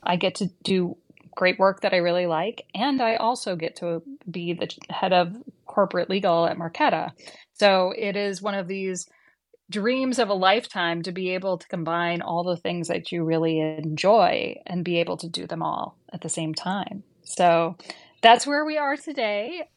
I 0.04 0.16
get 0.16 0.36
to 0.36 0.50
do 0.64 0.98
great 1.36 1.60
work 1.60 1.82
that 1.82 1.94
I 1.94 1.98
really 1.98 2.26
like. 2.26 2.66
And 2.74 3.02
I 3.02 3.16
also 3.18 3.56
get 3.56 3.76
to 3.78 4.02
be 4.30 4.54
the 4.54 4.70
head 4.90 5.14
of 5.14 5.36
corporate 5.66 6.10
legal 6.10 6.46
at 6.46 6.58
Marqeta. 6.58 7.12
So 7.54 7.94
it 7.98 8.16
is 8.16 8.42
one 8.42 8.56
of 8.56 8.68
these 8.68 9.08
dreams 9.70 10.20
of 10.20 10.30
a 10.30 10.34
lifetime 10.34 11.02
to 11.04 11.12
be 11.12 11.34
able 11.34 11.58
to 11.58 11.68
combine 11.68 12.22
all 12.22 12.44
the 12.44 12.58
things 12.58 12.88
that 12.88 13.12
you 13.12 13.24
really 13.24 13.60
enjoy 13.60 14.56
and 14.66 14.86
be 14.86 15.00
able 15.00 15.18
to 15.18 15.30
do 15.30 15.48
them 15.48 15.64
all 15.64 15.98
at 16.14 16.22
the 16.22 16.30
same 16.30 16.54
time. 16.54 17.04
So 17.24 17.76
that's 18.22 18.46
where 18.46 18.64
we 18.64 18.78
are 18.78 18.96
today. 18.96 19.68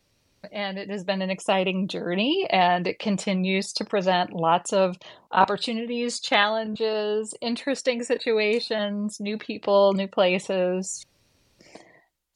And 0.53 0.79
it 0.79 0.89
has 0.89 1.03
been 1.03 1.21
an 1.21 1.31
exciting 1.31 1.89
journey, 1.89 2.47
and 2.49 2.87
it 2.87 3.01
continues 3.01 3.73
to 3.73 3.85
present 3.85 4.33
lots 4.33 4.73
of 4.73 4.97
opportunities, 5.33 6.21
challenges, 6.21 7.35
interesting 7.41 8.05
situations, 8.05 9.19
new 9.19 9.37
people, 9.37 9.95
new 9.95 10.07
places. 10.07 11.05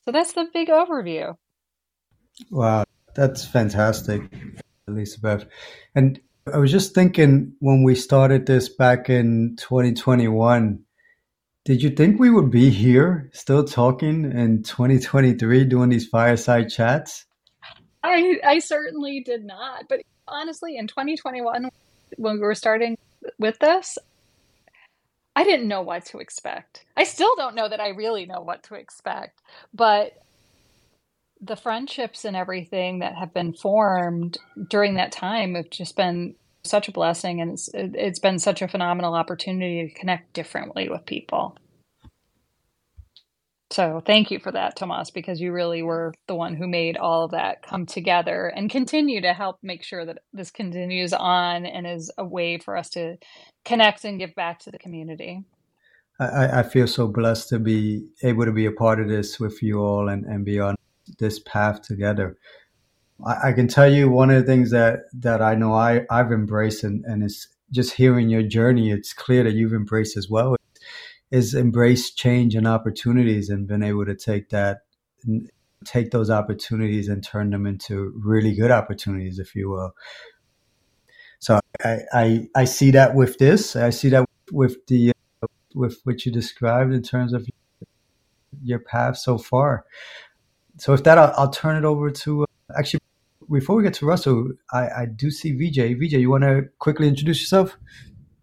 So 0.05 0.13
that's 0.13 0.33
the 0.33 0.49
big 0.53 0.69
overview. 0.69 1.37
Wow, 2.51 2.85
that's 3.15 3.45
fantastic, 3.45 4.23
Lisa 4.87 5.21
Beth. 5.21 5.45
And 5.95 6.21
I 6.53 6.59
was 6.59 6.73
just 6.73 6.95
thinking 6.95 7.53
when 7.61 7.85
we 7.85 7.95
started 7.95 8.47
this 8.47 8.69
back 8.69 9.09
in 9.09 9.57
2021, 9.59 10.81
did 11.65 11.83
you 11.83 11.91
think 11.91 12.19
we 12.19 12.31
would 12.31 12.51
be 12.51 12.71
here 12.71 13.31
still 13.33 13.63
talking 13.63 14.25
in 14.33 14.65
2023 14.65 15.65
doing 15.65 15.91
these 15.91 16.09
fireside 16.09 16.69
chats? 16.69 17.27
I, 18.03 18.41
I 18.45 18.59
certainly 18.59 19.21
did 19.21 19.45
not. 19.45 19.85
But 19.89 20.01
honestly, 20.27 20.77
in 20.77 20.89
2021, 20.89 21.71
when 22.17 22.35
we 22.35 22.41
were 22.41 22.57
starting 22.57 22.99
with 23.39 23.59
this, 23.61 23.97
I 25.35 25.45
didn't 25.45 25.69
know 25.69 25.83
what 25.83 26.05
to 26.07 26.19
expect. 26.19 26.85
I 26.97 27.05
still 27.05 27.35
don't 27.37 27.55
know 27.55 27.69
that 27.69 27.81
I 27.81 27.89
really 27.89 28.27
know 28.27 28.41
what 28.41 28.65
to 28.65 28.75
expect. 28.75 29.41
But 29.73 30.13
the 31.41 31.57
friendships 31.57 32.25
and 32.25 32.37
everything 32.37 33.01
that 33.01 33.17
have 33.17 33.35
been 33.35 33.53
formed 33.53 34.39
during 34.71 34.95
that 34.95 35.13
time 35.13 35.55
have 35.55 35.71
just 35.71 35.97
been 35.97 36.35
such 36.65 36.89
a 36.89 36.93
blessing 36.93 37.41
and 37.41 37.53
it's 37.53 37.69
it's 37.75 38.21
been 38.21 38.39
such 38.39 38.63
a 38.63 38.69
phenomenal 38.69 39.15
opportunity 39.15 39.89
to 39.89 39.99
connect 39.99 40.33
differently 40.33 40.89
with 40.89 41.05
people 41.07 41.57
so 43.73 44.03
thank 44.05 44.31
you 44.31 44.39
for 44.39 44.53
that 44.53 44.77
tomas 44.77 45.11
because 45.11 45.41
you 45.41 45.53
really 45.53 45.83
were 45.83 46.15
the 46.27 46.35
one 46.35 46.55
who 46.55 46.69
made 46.69 46.97
all 46.97 47.25
of 47.25 47.31
that 47.33 47.63
come 47.63 47.87
together 47.87 48.47
and 48.55 48.71
continue 48.71 49.21
to 49.21 49.33
help 49.33 49.59
make 49.63 49.83
sure 49.83 50.05
that 50.05 50.19
this 50.33 50.51
continues 50.51 51.13
on 51.13 51.67
and 51.67 51.87
is 51.87 52.11
a 52.19 52.25
way 52.25 52.59
for 52.59 52.77
us 52.77 52.91
to 52.91 53.17
connect 53.65 54.05
and 54.05 54.19
give 54.19 54.35
back 54.35 54.59
to 54.59 54.71
the 54.71 54.79
community 54.79 55.43
I, 56.21 56.61
I 56.61 56.63
feel 56.63 56.87
so 56.87 57.09
blessed 57.09 57.49
to 57.51 57.59
be 57.59 58.07
able 58.23 58.45
to 58.45 58.53
be 58.53 58.67
a 58.67 58.73
part 58.73 59.01
of 59.01 59.09
this 59.09 59.41
with 59.41 59.63
you 59.63 59.81
all 59.81 60.09
and, 60.09 60.25
and 60.25 60.45
be 60.45 60.61
on 60.61 60.77
this 61.19 61.39
path 61.41 61.83
together. 61.83 62.37
I, 63.25 63.49
I, 63.49 63.53
can 63.53 63.69
tell 63.69 63.91
you 63.91 64.09
one 64.09 64.31
of 64.31 64.37
the 64.37 64.47
things 64.47 64.71
that, 64.71 65.01
that 65.15 65.43
I 65.43 65.55
know 65.55 65.73
I, 65.73 66.03
I've 66.11 66.33
embraced 66.33 66.85
and, 66.85 67.05
and 67.05 67.23
it's 67.23 67.49
just 67.71 67.95
hearing 67.95 68.29
your 68.29 68.43
journey, 68.43 68.91
it's 68.91 69.13
clear 69.13 69.43
that 69.45 69.55
you've 69.55 69.73
embraced 69.73 70.17
as 70.17 70.29
well, 70.29 70.57
is 71.33 71.55
embrace 71.55 72.13
change 72.13 72.55
and 72.55 72.69
opportunities 72.69 73.49
and 73.49 73.67
been 73.67 73.83
able 73.83 74.05
to 74.05 74.15
take 74.15 74.51
that 74.51 74.81
take 75.85 76.11
those 76.11 76.31
opportunities 76.31 77.09
and 77.09 77.25
turn 77.25 77.51
them 77.51 77.67
into 77.67 78.13
really 78.23 78.55
good 78.55 78.71
opportunities, 78.71 79.39
if 79.39 79.55
you 79.55 79.71
will. 79.71 79.95
So 81.41 81.59
I, 81.83 81.99
I, 82.13 82.49
I 82.55 82.65
see 82.65 82.93
that 82.93 83.15
with 83.15 83.39
this. 83.39 83.75
I 83.75 83.91
see 83.91 84.11
that 84.11 84.25
with 84.53 84.77
the 84.87 85.13
with 85.75 85.99
what 86.05 86.27
you 86.27 86.31
described 86.31 86.93
in 86.93 87.03
terms 87.03 87.33
of 87.33 87.49
your 88.63 88.79
path 88.79 89.17
so 89.17 89.39
far. 89.39 89.85
So 90.77 90.93
with 90.93 91.05
that, 91.05 91.19
I'll, 91.19 91.33
I'll 91.37 91.51
turn 91.51 91.77
it 91.77 91.85
over 91.87 92.11
to 92.11 92.43
uh, 92.43 92.47
actually 92.79 93.01
before 93.51 93.77
we 93.77 93.83
get 93.83 93.95
to 93.95 94.07
Russell, 94.07 94.53
I, 94.73 94.89
I 94.89 95.07
do 95.07 95.31
see 95.31 95.53
Vijay. 95.53 95.97
Vijay, 96.01 96.21
you 96.21 96.31
want 96.31 96.45
to 96.45 96.69
quickly 96.79 97.09
introduce 97.09 97.41
yourself? 97.41 97.77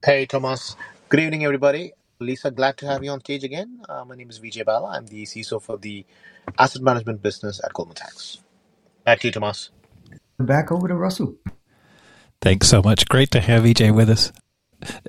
Hey, 0.03 0.25
Tomas 0.25 0.75
Good 1.09 1.21
evening, 1.21 1.43
everybody. 1.45 1.93
Lisa, 2.21 2.51
glad 2.51 2.75
to 2.77 2.85
have 2.85 3.01
you 3.01 3.11
on 3.11 3.21
stage 3.21 3.45
again. 3.45 3.81
Uh, 3.87 4.03
my 4.03 4.13
name 4.13 4.29
is 4.29 4.41
Vijay 4.41 4.65
Bala. 4.65 4.89
I'm 4.89 5.05
the 5.05 5.23
CISO 5.23 5.61
for 5.61 5.77
the 5.77 6.05
asset 6.57 6.81
management 6.81 7.21
business 7.21 7.61
at 7.63 7.73
Goldman 7.73 7.95
Sachs. 7.95 8.39
Back 9.05 9.21
to 9.21 9.27
you, 9.27 9.31
Tomas. 9.31 9.69
Back 10.37 10.69
over 10.69 10.89
to 10.89 10.95
Russell. 10.95 11.35
Thanks 12.41 12.67
so 12.67 12.81
much. 12.81 13.07
Great 13.07 13.31
to 13.31 13.39
have 13.39 13.63
Vijay 13.63 13.95
with 13.95 14.09
us. 14.09 14.33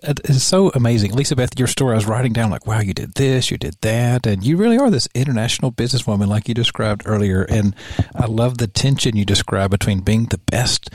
It's 0.03 0.45
so 0.45 0.71
amazing. 0.71 1.13
Lisa 1.13 1.35
Beth, 1.35 1.59
your 1.59 1.67
story, 1.67 1.93
I 1.93 1.97
was 1.97 2.07
writing 2.07 2.33
down 2.33 2.49
like, 2.51 2.67
wow, 2.67 2.81
you 2.81 2.95
did 2.95 3.15
this, 3.15 3.51
you 3.51 3.59
did 3.59 3.75
that. 3.81 4.25
And 4.25 4.45
you 4.45 4.57
really 4.57 4.79
are 4.79 4.91
this 4.91 5.09
international 5.13 5.73
businesswoman 5.73 6.29
like 6.29 6.47
you 6.47 6.55
described 6.55 7.03
earlier. 7.07 7.43
And 7.43 7.75
I 8.15 8.27
love 8.27 8.59
the 8.59 8.69
tension 8.69 9.17
you 9.17 9.25
describe 9.25 9.73
between 9.73 10.01
being 10.01 10.27
the 10.27 10.39
best 10.39 10.91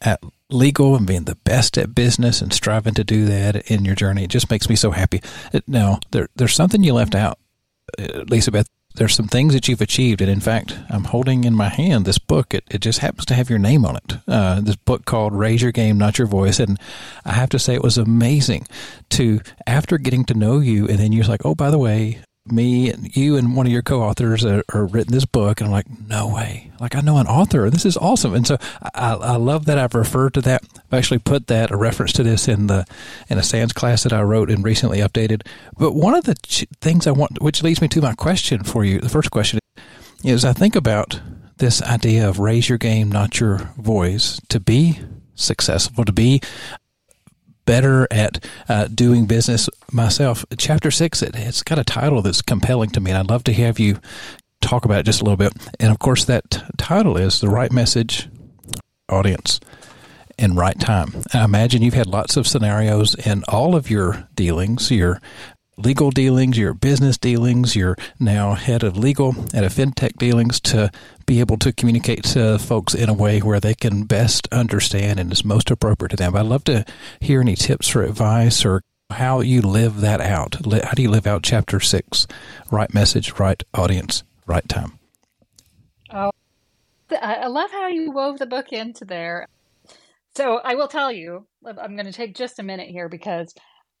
at 0.00 0.20
legal 0.50 0.96
and 0.96 1.06
being 1.06 1.24
the 1.24 1.36
best 1.36 1.76
at 1.76 1.94
business 1.94 2.40
and 2.40 2.52
striving 2.52 2.94
to 2.94 3.04
do 3.04 3.26
that 3.26 3.70
in 3.70 3.84
your 3.84 3.94
journey. 3.94 4.24
It 4.24 4.30
just 4.30 4.50
makes 4.50 4.68
me 4.68 4.76
so 4.76 4.90
happy. 4.90 5.20
Now, 5.66 6.00
there, 6.10 6.28
there's 6.36 6.54
something 6.54 6.82
you 6.82 6.94
left 6.94 7.14
out, 7.14 7.38
uh, 7.98 8.24
Lisa 8.28 8.50
Beth, 8.50 8.68
there's 8.94 9.14
some 9.14 9.28
things 9.28 9.54
that 9.54 9.68
you've 9.68 9.80
achieved. 9.80 10.20
And 10.20 10.30
in 10.30 10.40
fact, 10.40 10.76
I'm 10.90 11.04
holding 11.04 11.44
in 11.44 11.54
my 11.54 11.68
hand 11.68 12.04
this 12.04 12.18
book. 12.18 12.52
It, 12.52 12.64
it 12.70 12.80
just 12.80 12.98
happens 12.98 13.26
to 13.26 13.34
have 13.34 13.48
your 13.48 13.58
name 13.58 13.84
on 13.84 13.96
it. 13.96 14.14
Uh, 14.26 14.60
this 14.60 14.76
book 14.76 15.04
called 15.04 15.34
Raise 15.34 15.62
Your 15.62 15.72
Game, 15.72 15.98
Not 15.98 16.18
Your 16.18 16.26
Voice. 16.26 16.58
And 16.58 16.78
I 17.24 17.32
have 17.32 17.50
to 17.50 17.58
say, 17.58 17.74
it 17.74 17.82
was 17.82 17.96
amazing 17.96 18.66
to, 19.10 19.40
after 19.66 19.98
getting 19.98 20.24
to 20.24 20.34
know 20.34 20.58
you, 20.58 20.88
and 20.88 20.98
then 20.98 21.12
you're 21.12 21.26
like, 21.26 21.44
oh, 21.44 21.54
by 21.54 21.70
the 21.70 21.78
way, 21.78 22.20
me 22.52 22.90
and 22.90 23.14
you 23.16 23.36
and 23.36 23.56
one 23.56 23.66
of 23.66 23.72
your 23.72 23.82
co-authors 23.82 24.44
are, 24.44 24.64
are, 24.72 24.86
written 24.86 25.12
this 25.12 25.24
book 25.24 25.60
and 25.60 25.66
i'm 25.66 25.72
like 25.72 25.86
no 26.08 26.28
way. 26.28 26.70
Like 26.80 26.94
i 26.94 27.00
know 27.00 27.18
an 27.18 27.26
author. 27.26 27.70
This 27.70 27.84
is 27.84 27.96
awesome. 27.96 28.34
And 28.34 28.46
so 28.46 28.56
I, 28.94 29.14
I 29.14 29.36
love 29.36 29.66
that 29.66 29.78
i've 29.78 29.94
referred 29.94 30.34
to 30.34 30.40
that. 30.42 30.62
I've 30.76 30.98
actually 30.98 31.18
put 31.18 31.46
that 31.48 31.70
a 31.70 31.76
reference 31.76 32.12
to 32.14 32.22
this 32.22 32.48
in 32.48 32.66
the 32.66 32.86
in 33.28 33.38
a 33.38 33.42
SANS 33.42 33.72
class 33.72 34.02
that 34.02 34.12
i 34.12 34.22
wrote 34.22 34.50
and 34.50 34.64
recently 34.64 34.98
updated. 34.98 35.46
But 35.78 35.92
one 35.92 36.14
of 36.14 36.24
the 36.24 36.34
ch- 36.46 36.66
things 36.80 37.06
i 37.06 37.10
want 37.10 37.40
which 37.42 37.62
leads 37.62 37.80
me 37.80 37.88
to 37.88 38.00
my 38.00 38.14
question 38.14 38.64
for 38.64 38.84
you 38.84 39.00
the 39.00 39.08
first 39.08 39.30
question 39.30 39.58
is 40.24 40.44
i 40.44 40.52
think 40.52 40.74
about 40.74 41.20
this 41.58 41.82
idea 41.82 42.28
of 42.28 42.38
raise 42.38 42.68
your 42.68 42.78
game 42.78 43.10
not 43.10 43.40
your 43.40 43.58
voice 43.76 44.40
to 44.48 44.60
be 44.60 44.98
successful 45.34 46.04
to 46.04 46.12
be 46.12 46.40
better 47.68 48.08
at 48.10 48.42
uh, 48.70 48.88
doing 48.88 49.26
business 49.26 49.68
myself. 49.92 50.46
Chapter 50.56 50.90
six, 50.90 51.22
it, 51.22 51.36
it's 51.36 51.62
got 51.62 51.78
a 51.78 51.84
title 51.84 52.22
that's 52.22 52.40
compelling 52.40 52.88
to 52.90 53.00
me, 53.00 53.10
and 53.10 53.18
I'd 53.18 53.28
love 53.28 53.44
to 53.44 53.52
have 53.52 53.78
you 53.78 54.00
talk 54.62 54.86
about 54.86 55.00
it 55.00 55.06
just 55.06 55.20
a 55.20 55.24
little 55.24 55.36
bit. 55.36 55.52
And 55.78 55.92
of 55.92 55.98
course, 55.98 56.24
that 56.24 56.50
t- 56.50 56.60
title 56.78 57.18
is 57.18 57.40
The 57.42 57.50
Right 57.50 57.70
Message, 57.70 58.30
Audience, 59.10 59.60
and 60.38 60.56
Right 60.56 60.80
Time. 60.80 61.12
I 61.34 61.44
imagine 61.44 61.82
you've 61.82 61.92
had 61.92 62.06
lots 62.06 62.38
of 62.38 62.48
scenarios 62.48 63.14
in 63.14 63.44
all 63.48 63.76
of 63.76 63.90
your 63.90 64.26
dealings, 64.34 64.90
your 64.90 65.20
legal 65.76 66.10
dealings, 66.10 66.56
your 66.56 66.72
business 66.72 67.18
dealings. 67.18 67.76
You're 67.76 67.96
now 68.18 68.54
head 68.54 68.82
of 68.82 68.96
legal 68.96 69.34
at 69.52 69.62
a 69.62 69.68
fintech 69.68 70.16
dealings 70.16 70.58
to 70.60 70.90
be 71.28 71.40
able 71.40 71.58
to 71.58 71.74
communicate 71.74 72.24
to 72.24 72.58
folks 72.58 72.94
in 72.94 73.10
a 73.10 73.14
way 73.14 73.40
where 73.40 73.60
they 73.60 73.74
can 73.74 74.04
best 74.04 74.48
understand 74.50 75.20
and 75.20 75.30
is 75.30 75.44
most 75.44 75.70
appropriate 75.70 76.08
to 76.08 76.16
them. 76.16 76.34
I'd 76.34 76.46
love 76.46 76.64
to 76.64 76.86
hear 77.20 77.42
any 77.42 77.54
tips 77.54 77.94
or 77.94 78.02
advice 78.02 78.64
or 78.64 78.82
how 79.10 79.40
you 79.40 79.60
live 79.60 80.00
that 80.00 80.22
out. 80.22 80.56
How 80.64 80.92
do 80.92 81.02
you 81.02 81.10
live 81.10 81.26
out 81.26 81.42
chapter 81.42 81.80
six? 81.80 82.26
Right 82.70 82.92
message, 82.94 83.38
right 83.38 83.62
audience, 83.74 84.24
right 84.46 84.66
time. 84.70 84.98
Oh, 86.10 86.30
I 87.20 87.46
love 87.48 87.70
how 87.72 87.88
you 87.88 88.10
wove 88.10 88.38
the 88.38 88.46
book 88.46 88.72
into 88.72 89.04
there. 89.04 89.48
So 90.34 90.60
I 90.64 90.76
will 90.76 90.88
tell 90.88 91.12
you, 91.12 91.46
I'm 91.66 91.94
going 91.94 92.06
to 92.06 92.12
take 92.12 92.36
just 92.36 92.58
a 92.58 92.62
minute 92.62 92.88
here 92.88 93.10
because 93.10 93.54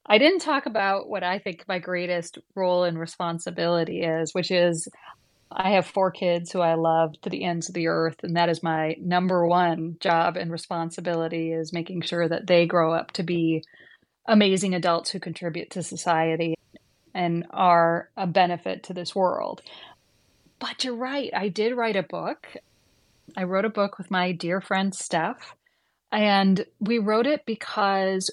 I 0.06 0.16
didn't 0.16 0.40
talk 0.40 0.64
about 0.64 1.10
what 1.10 1.22
I 1.22 1.40
think 1.40 1.64
my 1.68 1.78
greatest 1.78 2.38
role 2.54 2.84
and 2.84 2.98
responsibility 2.98 4.00
is, 4.00 4.32
which 4.32 4.50
is 4.50 4.88
I 5.50 5.70
have 5.72 5.86
four 5.86 6.10
kids 6.10 6.52
who 6.52 6.60
I 6.60 6.74
love 6.74 7.20
to 7.22 7.30
the 7.30 7.44
ends 7.44 7.68
of 7.68 7.74
the 7.74 7.88
earth, 7.88 8.16
and 8.22 8.36
that 8.36 8.48
is 8.48 8.62
my 8.62 8.96
number 9.00 9.46
one 9.46 9.96
job 10.00 10.36
and 10.36 10.52
responsibility 10.52 11.52
is 11.52 11.72
making 11.72 12.02
sure 12.02 12.28
that 12.28 12.46
they 12.46 12.66
grow 12.66 12.92
up 12.92 13.12
to 13.12 13.22
be 13.22 13.64
amazing 14.26 14.74
adults 14.74 15.10
who 15.10 15.18
contribute 15.18 15.70
to 15.70 15.82
society 15.82 16.54
and 17.14 17.46
are 17.50 18.10
a 18.16 18.26
benefit 18.26 18.84
to 18.84 18.94
this 18.94 19.14
world. 19.14 19.62
But 20.58 20.84
you're 20.84 20.94
right, 20.94 21.30
I 21.34 21.48
did 21.48 21.76
write 21.76 21.96
a 21.96 22.02
book. 22.02 22.46
I 23.36 23.44
wrote 23.44 23.64
a 23.64 23.70
book 23.70 23.96
with 23.96 24.10
my 24.10 24.32
dear 24.32 24.60
friend 24.60 24.94
Steph, 24.94 25.54
and 26.12 26.64
we 26.78 26.98
wrote 26.98 27.26
it 27.26 27.46
because 27.46 28.30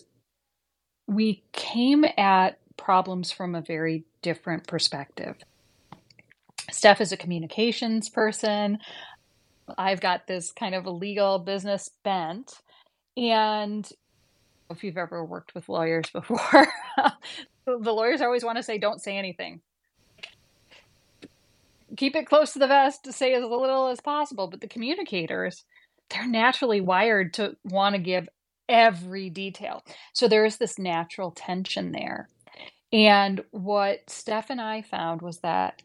we 1.07 1.43
came 1.53 2.03
at 2.17 2.59
problems 2.77 3.31
from 3.31 3.55
a 3.55 3.61
very 3.61 4.03
different 4.21 4.67
perspective. 4.67 5.35
Steph 6.75 6.99
is 6.99 7.13
a 7.13 7.17
communications 7.17 8.09
person. 8.09 8.79
I've 9.77 10.01
got 10.01 10.27
this 10.27 10.51
kind 10.51 10.75
of 10.75 10.85
a 10.85 10.91
legal 10.91 11.39
business 11.39 11.89
bent. 12.03 12.51
And 13.15 13.89
if 14.69 14.83
you've 14.83 14.97
ever 14.97 15.23
worked 15.23 15.55
with 15.55 15.69
lawyers 15.69 16.09
before, 16.13 16.67
the 17.65 17.93
lawyers 17.93 18.21
always 18.21 18.43
want 18.43 18.57
to 18.57 18.63
say, 18.63 18.77
don't 18.77 19.01
say 19.01 19.17
anything. 19.17 19.61
Keep 21.95 22.17
it 22.17 22.27
close 22.27 22.51
to 22.53 22.59
the 22.59 22.67
vest 22.67 23.05
to 23.05 23.13
say 23.13 23.33
as 23.33 23.41
little 23.43 23.87
as 23.87 24.01
possible. 24.01 24.47
But 24.47 24.59
the 24.59 24.67
communicators, 24.67 25.63
they're 26.09 26.27
naturally 26.27 26.81
wired 26.81 27.33
to 27.35 27.55
want 27.63 27.95
to 27.95 28.01
give 28.01 28.27
every 28.67 29.29
detail. 29.29 29.81
So 30.11 30.27
there 30.27 30.43
is 30.43 30.57
this 30.57 30.77
natural 30.77 31.31
tension 31.31 31.93
there. 31.93 32.27
And 32.91 33.45
what 33.51 34.09
Steph 34.09 34.49
and 34.49 34.59
I 34.59 34.81
found 34.81 35.21
was 35.21 35.39
that 35.39 35.81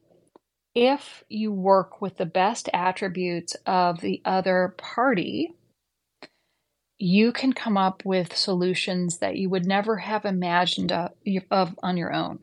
if 0.75 1.25
you 1.29 1.53
work 1.53 2.00
with 2.00 2.17
the 2.17 2.27
best 2.27 2.69
attributes 2.73 3.57
of 3.67 4.00
the 4.00 4.23
other 4.25 4.75
party, 4.77 5.55
you 6.99 7.33
can 7.33 7.53
come 7.53 7.77
up 7.77 8.05
with 8.05 8.37
solutions 8.37 9.19
that 9.19 9.37
you 9.37 9.49
would 9.49 9.67
never 9.67 9.97
have 9.97 10.25
imagined 10.25 10.93
uh, 10.93 11.09
of, 11.27 11.45
of, 11.50 11.79
on 11.83 11.97
your 11.97 12.12
own. 12.12 12.41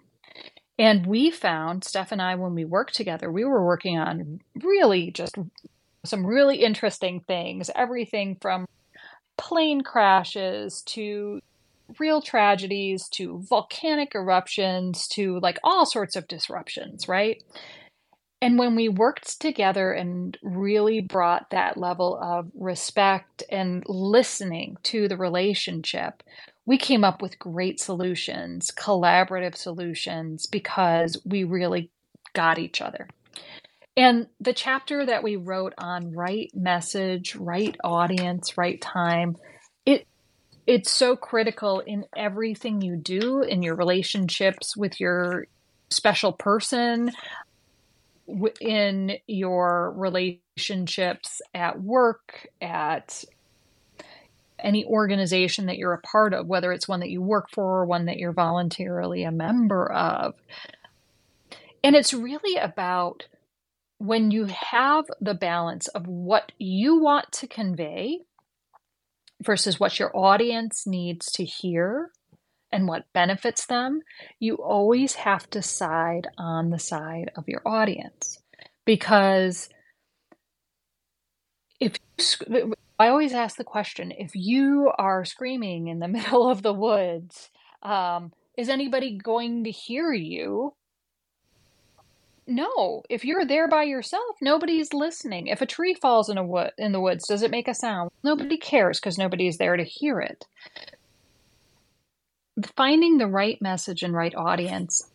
And 0.80 1.06
we 1.06 1.32
found, 1.32 1.84
Steph 1.84 2.12
and 2.12 2.22
I, 2.22 2.36
when 2.36 2.54
we 2.54 2.66
worked 2.66 2.96
together, 2.96 3.32
we 3.32 3.46
were 3.46 3.66
working 3.66 3.98
on 3.98 4.42
really 4.62 5.12
just 5.12 5.36
some 6.06 6.26
really 6.26 6.64
interesting 6.64 7.20
things 7.22 7.70
everything 7.76 8.38
from 8.40 8.66
plane 9.38 9.82
crashes 9.82 10.82
to 10.84 11.42
real 12.00 12.22
tragedies 12.22 13.08
to 13.10 13.42
volcanic 13.48 14.14
eruptions 14.16 15.08
to 15.08 15.40
like 15.40 15.60
all 15.64 15.86
sorts 15.86 16.16
of 16.16 16.28
disruptions, 16.28 17.08
right? 17.08 17.42
And 18.42 18.60
when 18.60 18.76
we 18.76 18.88
worked 18.88 19.42
together 19.42 19.92
and 19.92 20.38
really 20.44 21.02
brought 21.02 21.50
that 21.50 21.78
level 21.78 22.20
of 22.22 22.52
respect 22.54 23.44
and 23.50 23.84
listening 23.88 24.78
to 24.84 25.08
the 25.08 25.18
relationship, 25.18 26.22
we 26.66 26.78
came 26.78 27.04
up 27.04 27.22
with 27.22 27.40
great 27.40 27.80
solutions, 27.80 28.72
collaborative 28.72 29.56
solutions, 29.56 30.46
because 30.46 31.20
we 31.26 31.44
really 31.46 31.90
got 32.34 32.60
each 32.60 32.82
other. 32.82 33.08
And 33.96 34.28
the 34.40 34.54
chapter 34.54 35.04
that 35.04 35.24
we 35.24 35.38
wrote 35.38 35.74
on 35.80 36.12
right 36.12 36.52
message, 36.54 37.36
right 37.36 37.76
audience, 37.84 38.56
right 38.56 38.80
time, 38.80 39.36
it 39.88 40.06
it's 40.68 40.92
so 40.92 41.16
critical 41.16 41.80
in 41.80 42.06
everything 42.16 42.82
you 42.82 42.98
do 42.98 43.42
in 43.42 43.64
your 43.64 43.76
relationships 43.76 44.78
with 44.78 45.00
your 45.00 45.48
special 45.90 46.34
person, 46.34 47.12
in 48.60 49.18
your 49.28 49.94
relationships 49.96 51.42
at 51.54 51.82
work, 51.82 52.48
at 52.62 53.24
any 54.60 54.86
organization 54.86 55.68
that 55.68 55.78
you're 55.78 55.94
a 55.94 56.02
part 56.02 56.34
of, 56.34 56.48
whether 56.48 56.72
it's 56.72 56.88
one 56.88 57.00
that 57.00 57.10
you 57.10 57.22
work 57.22 57.48
for 57.52 57.82
or 57.82 57.86
one 57.86 58.06
that 58.06 58.18
you're 58.18 58.34
voluntarily 58.34 59.24
a 59.24 59.32
member 59.32 59.92
of. 59.92 60.36
And 61.84 61.96
it's 61.96 62.14
really 62.14 62.58
about 62.58 63.28
when 64.00 64.32
you 64.32 64.46
have 64.46 65.06
the 65.22 65.34
balance 65.34 65.88
of 65.90 66.08
what 66.08 66.52
you 66.58 67.00
want 67.00 67.32
to 67.34 67.48
convey 67.48 68.20
versus 69.44 69.80
what 69.80 70.00
your 70.00 70.16
audience 70.16 70.86
needs 70.86 71.32
to 71.34 71.44
hear 71.44 72.12
and 72.72 72.88
what 72.88 73.12
benefits 73.14 73.66
them, 73.66 74.02
you 74.40 74.56
always 74.56 75.16
have 75.16 75.50
to 75.52 75.62
side 75.62 76.28
on 76.38 76.70
the 76.70 76.80
side 76.80 77.32
of 77.36 77.48
your 77.48 77.62
audience. 77.66 78.40
Because 78.86 79.70
if 81.80 81.94
I 83.00 83.08
always 83.10 83.34
ask 83.34 83.58
the 83.58 83.64
question 83.64 84.12
if 84.12 84.32
you 84.34 84.92
are 84.98 85.26
screaming 85.26 85.88
in 85.88 86.00
the 86.00 86.08
middle 86.18 86.50
of 86.50 86.62
the 86.62 86.74
woods, 86.74 87.50
um, 87.84 88.32
is 88.58 88.70
anybody 88.70 89.18
going 89.18 89.64
to 89.66 89.72
hear 89.72 90.12
you? 90.12 90.74
No, 92.50 93.04
if 93.10 93.26
you're 93.26 93.46
there 93.46 93.68
by 93.68 93.84
yourself, 93.84 94.38
nobody's 94.42 94.94
listening. 94.94 95.48
If 95.48 95.62
a 95.62 95.66
tree 95.66 95.94
falls 95.94 96.30
in 96.30 96.38
a 96.38 96.46
wood 96.46 96.72
in 96.78 96.94
the 96.94 97.00
woods, 97.02 97.28
does 97.28 97.42
it 97.42 97.52
make 97.52 97.68
a 97.68 97.74
sound? 97.74 98.10
Nobody 98.24 98.58
cares 98.58 99.02
because 99.02 99.18
nobody's 99.18 99.58
there 99.58 99.76
to 99.76 99.84
hear 99.84 100.22
it 100.22 100.46
finding 102.76 103.18
the 103.18 103.28
right 103.28 103.62
message 103.62 104.04
and 104.04 104.14
right 104.14 104.34
audience 104.36 105.10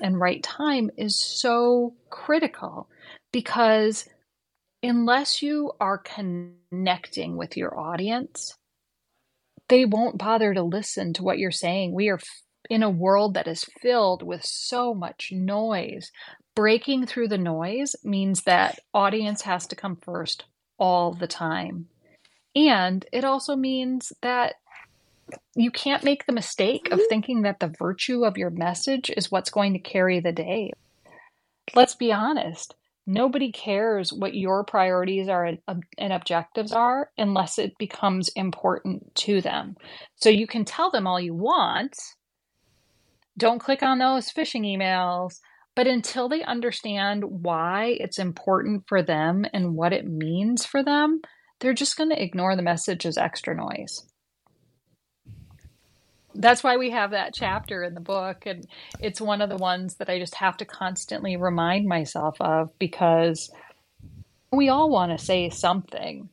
and 0.00 0.18
right 0.20 0.42
time 0.42 0.90
is 0.96 1.16
so 1.16 1.94
critical 2.10 2.88
because 3.32 4.08
unless 4.82 5.42
you 5.42 5.72
are 5.80 5.98
connecting 5.98 7.36
with 7.36 7.56
your 7.56 7.78
audience, 7.78 8.56
they 9.68 9.84
won't 9.84 10.18
bother 10.18 10.54
to 10.54 10.62
listen 10.62 11.12
to 11.14 11.22
what 11.22 11.38
you're 11.38 11.50
saying. 11.50 11.92
We 11.92 12.08
are 12.08 12.20
in 12.70 12.82
a 12.82 12.90
world 12.90 13.34
that 13.34 13.48
is 13.48 13.64
filled 13.80 14.22
with 14.22 14.44
so 14.44 14.94
much 14.94 15.30
noise. 15.32 16.10
Breaking 16.54 17.06
through 17.06 17.28
the 17.28 17.38
noise 17.38 17.94
means 18.02 18.42
that 18.42 18.78
audience 18.94 19.42
has 19.42 19.66
to 19.68 19.76
come 19.76 19.96
first 19.96 20.44
all 20.78 21.12
the 21.12 21.26
time. 21.26 21.88
And 22.54 23.04
it 23.12 23.24
also 23.24 23.54
means 23.54 24.12
that 24.22 24.54
you 25.54 25.70
can't 25.70 26.04
make 26.04 26.26
the 26.26 26.32
mistake 26.32 26.88
of 26.90 26.98
mm-hmm. 26.98 27.08
thinking 27.08 27.42
that 27.42 27.60
the 27.60 27.74
virtue 27.78 28.24
of 28.24 28.36
your 28.36 28.50
message 28.50 29.10
is 29.16 29.30
what's 29.30 29.50
going 29.50 29.72
to 29.72 29.78
carry 29.78 30.20
the 30.20 30.32
day. 30.32 30.72
Let's 31.74 31.94
be 31.94 32.12
honest. 32.12 32.74
Nobody 33.06 33.52
cares 33.52 34.12
what 34.12 34.34
your 34.34 34.64
priorities 34.64 35.28
are 35.28 35.52
um, 35.68 35.80
and 35.96 36.12
objectives 36.12 36.72
are 36.72 37.10
unless 37.16 37.58
it 37.58 37.78
becomes 37.78 38.28
important 38.30 39.14
to 39.14 39.40
them. 39.40 39.76
So 40.16 40.28
you 40.28 40.46
can 40.46 40.64
tell 40.64 40.90
them 40.90 41.06
all 41.06 41.20
you 41.20 41.34
want. 41.34 41.96
Don't 43.38 43.60
click 43.60 43.82
on 43.82 43.98
those 43.98 44.32
phishing 44.32 44.62
emails. 44.62 45.40
But 45.76 45.86
until 45.86 46.28
they 46.28 46.42
understand 46.42 47.22
why 47.22 47.96
it's 48.00 48.18
important 48.18 48.84
for 48.88 49.02
them 49.02 49.44
and 49.52 49.74
what 49.74 49.92
it 49.92 50.06
means 50.06 50.64
for 50.64 50.82
them, 50.82 51.20
they're 51.60 51.74
just 51.74 51.98
going 51.98 52.10
to 52.10 52.22
ignore 52.22 52.56
the 52.56 52.62
message 52.62 53.04
as 53.04 53.18
extra 53.18 53.54
noise 53.54 54.02
that's 56.38 56.62
why 56.62 56.76
we 56.76 56.90
have 56.90 57.10
that 57.12 57.34
chapter 57.34 57.82
in 57.82 57.94
the 57.94 58.00
book 58.00 58.46
and 58.46 58.66
it's 59.00 59.20
one 59.20 59.40
of 59.40 59.48
the 59.48 59.56
ones 59.56 59.96
that 59.96 60.08
i 60.08 60.18
just 60.18 60.34
have 60.34 60.56
to 60.56 60.64
constantly 60.64 61.36
remind 61.36 61.86
myself 61.86 62.36
of 62.40 62.70
because 62.78 63.50
we 64.52 64.68
all 64.68 64.90
want 64.90 65.16
to 65.16 65.24
say 65.24 65.50
something. 65.50 66.28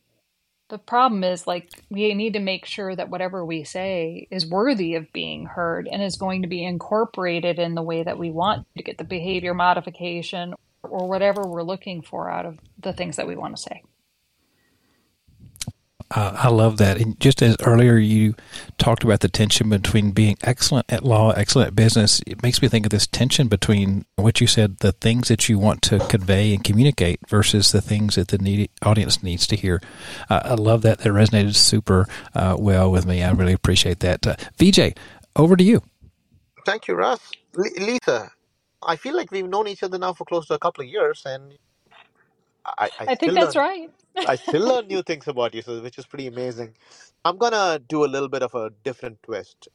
The 0.70 0.78
problem 0.78 1.24
is 1.24 1.46
like 1.46 1.70
we 1.90 2.14
need 2.14 2.34
to 2.34 2.40
make 2.40 2.66
sure 2.66 2.96
that 2.96 3.10
whatever 3.10 3.46
we 3.46 3.64
say 3.64 4.28
is 4.32 4.50
worthy 4.50 4.96
of 4.96 5.12
being 5.14 5.46
heard 5.46 5.88
and 5.92 6.02
is 6.02 6.16
going 6.16 6.42
to 6.42 6.48
be 6.48 6.64
incorporated 6.64 7.60
in 7.60 7.76
the 7.76 7.84
way 7.84 8.04
that 8.04 8.18
we 8.18 8.32
want 8.32 8.66
to 8.78 8.84
get 8.84 8.98
the 8.98 9.04
behavior 9.04 9.54
modification 9.54 10.56
or 10.82 11.08
whatever 11.08 11.44
we're 11.46 11.64
looking 11.64 12.02
for 12.02 12.30
out 12.30 12.46
of 12.46 12.60
the 12.80 12.94
things 12.94 13.18
that 13.18 13.28
we 13.28 13.36
want 13.36 13.56
to 13.56 13.62
say 13.62 13.84
uh, 16.16 16.36
I 16.38 16.50
love 16.50 16.78
that. 16.78 16.98
And 16.98 17.20
just 17.20 17.42
as 17.42 17.58
earlier 17.66 17.98
you 17.98 18.36
talked 18.78 19.04
about 19.04 19.22
the 19.22 19.30
tension 19.30 19.70
between 19.70 20.12
being 20.12 20.38
excellent 20.44 20.92
at 20.92 21.04
law, 21.04 21.32
excellent 21.32 21.70
at 21.70 21.76
business, 21.76 22.22
it 22.28 22.44
makes 22.44 22.62
me 22.62 22.68
think 22.68 22.86
of 22.86 22.92
this 22.92 23.08
tension 23.08 23.48
between 23.48 24.06
what 24.16 24.40
you 24.40 24.46
said, 24.46 24.78
the 24.80 24.92
things 24.92 25.28
that 25.28 25.50
you 25.50 25.58
want 25.58 25.82
to 25.84 26.00
convey 26.00 26.54
and 26.54 26.64
communicate 26.64 27.20
versus 27.28 27.72
the 27.72 27.82
things 27.82 28.16
that 28.16 28.28
the 28.28 28.38
need, 28.38 28.70
audience 28.84 29.24
needs 29.24 29.48
to 29.48 29.56
hear. 29.56 29.82
Uh, 30.30 30.42
I 30.44 30.54
love 30.54 30.84
that. 30.84 31.00
That 31.00 31.10
resonated 31.10 31.56
super 31.56 32.08
uh, 32.36 32.56
well 32.60 32.92
with 32.92 33.06
me. 33.06 33.24
I 33.24 33.32
really 33.32 33.54
appreciate 33.54 34.00
that. 34.02 34.28
Uh, 34.28 34.36
Vijay, 34.58 34.96
over 35.36 35.56
to 35.56 35.64
you. 35.64 35.82
Thank 36.66 36.88
you, 36.88 36.94
Russ. 36.94 37.32
L- 37.58 37.66
Lisa, 37.86 38.32
I 38.84 38.96
feel 38.98 39.16
like 39.16 39.32
we've 39.32 39.48
known 39.48 39.68
each 39.68 39.82
other 39.82 39.98
now 39.98 40.14
for 40.14 40.26
close 40.26 40.48
to 40.48 40.54
a 40.54 40.60
couple 40.60 40.84
of 40.84 40.90
years, 40.90 41.24
and 41.26 41.58
I, 42.66 42.90
I, 43.00 43.06
I 43.08 43.16
think 43.16 43.34
that's 43.34 43.56
right. 43.56 43.90
I 44.26 44.36
still 44.38 44.68
learn 44.68 44.88
new 44.88 45.04
things 45.04 45.28
about 45.28 45.56
you, 45.56 45.62
so 45.64 45.82
which 45.82 45.98
is 46.00 46.06
pretty 46.08 46.28
amazing. 46.28 46.76
I'm 47.26 47.38
gonna 47.38 47.80
do 47.80 48.06
a 48.06 48.08
little 48.14 48.30
bit 48.30 48.44
of 48.44 48.56
a 48.56 48.72
different 48.84 49.24
twist. 49.24 49.70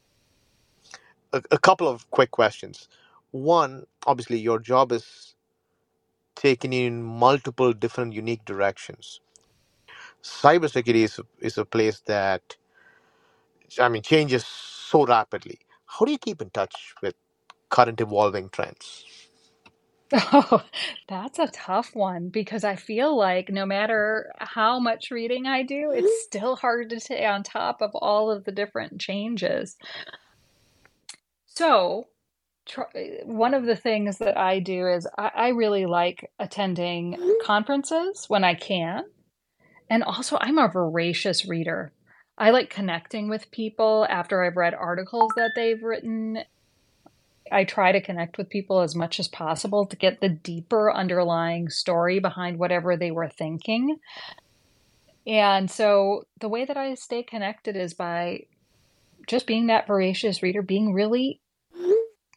A, 1.33 1.43
a 1.53 1.59
couple 1.59 1.89
of 1.89 2.11
quick 2.11 2.31
questions. 2.33 2.89
One, 3.33 3.87
obviously, 4.07 4.39
your 4.39 4.59
job 4.61 4.93
is 4.93 5.37
taking 6.37 6.73
you 6.73 6.87
in 6.87 7.03
multiple 7.03 7.73
different 7.73 8.15
unique 8.15 8.45
directions. 8.45 9.21
Cybersecurity 10.23 11.05
is, 11.05 11.21
is 11.41 11.59
a 11.59 11.65
place 11.67 12.01
that, 12.07 12.57
I 13.81 13.89
mean, 13.91 14.03
changes 14.03 14.47
so 14.47 15.07
rapidly. 15.07 15.61
How 15.87 16.07
do 16.07 16.13
you 16.13 16.19
keep 16.19 16.43
in 16.43 16.51
touch 16.51 16.95
with 17.03 17.15
current 17.71 18.01
evolving 18.01 18.51
trends? 18.51 19.08
Oh, 20.13 20.63
that's 21.09 21.39
a 21.39 21.49
tough 21.49 21.95
one 21.95 22.29
because 22.29 22.65
I 22.65 22.77
feel 22.77 23.17
like 23.17 23.51
no 23.51 23.67
matter 23.67 24.33
how 24.39 24.79
much 24.79 25.11
reading 25.11 25.47
I 25.47 25.63
do, 25.63 25.91
it's 25.91 26.07
mm-hmm. 26.07 26.27
still 26.27 26.57
hard 26.57 26.91
to 26.91 27.01
stay 27.01 27.27
on 27.27 27.43
top 27.43 27.83
of 27.83 27.91
all 27.95 28.31
of 28.31 28.45
the 28.45 28.53
different 28.53 29.01
changes. 29.01 29.77
So, 31.47 32.07
eh, 32.95 33.23
one 33.25 33.55
of 33.55 33.67
the 33.67 33.77
things 33.77 34.19
that 34.19 34.39
I 34.39 34.61
do 34.61 34.87
is 34.87 35.07
I, 35.19 35.31
I 35.35 35.49
really 35.49 35.87
like 35.87 36.31
attending 36.39 37.15
mm-hmm. 37.15 37.45
conferences 37.45 38.27
when 38.29 38.45
I 38.45 38.55
can. 38.55 39.05
And 39.91 40.03
also, 40.05 40.37
I'm 40.41 40.59
a 40.59 40.69
voracious 40.69 41.47
reader. 41.47 41.93
I 42.37 42.51
like 42.51 42.71
connecting 42.71 43.29
with 43.29 43.51
people 43.51 44.07
after 44.09 44.45
I've 44.45 44.57
read 44.57 44.75
articles 44.75 45.33
that 45.37 45.53
they've 45.57 45.83
written. 45.83 46.39
I 47.51 47.65
try 47.65 47.93
to 47.93 48.01
connect 48.01 48.39
with 48.39 48.49
people 48.49 48.81
as 48.81 48.95
much 48.95 49.19
as 49.21 49.29
possible 49.29 49.87
to 49.87 49.97
get 49.97 50.21
the 50.21 50.29
deeper 50.29 50.93
underlying 50.93 51.69
story 51.69 52.19
behind 52.19 52.59
whatever 52.59 52.97
they 52.97 53.11
were 53.11 53.29
thinking. 53.29 53.99
And 55.27 55.71
so 55.71 56.25
the 56.41 56.49
way 56.49 56.65
that 56.65 56.77
I 56.77 56.95
stay 56.95 57.23
connected 57.23 57.77
is 57.77 57.95
by 57.95 58.45
just 59.27 59.47
being 59.47 59.67
that 59.67 59.87
voracious 59.87 60.43
reader, 60.43 60.63
being 60.63 60.93
really 60.93 61.41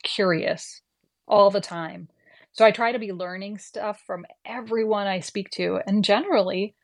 curious 0.04 0.82
all 1.28 1.50
the 1.50 1.62
time. 1.62 2.10
So 2.54 2.65
I 2.65 2.71
try 2.71 2.91
to 2.91 3.00
be 3.00 3.13
learning 3.13 3.60
stuff 3.60 4.02
from 4.06 4.26
everyone 4.45 5.08
I 5.08 5.21
speak 5.21 5.50
to. 5.52 5.80
And 5.88 6.04
generally, 6.04 6.76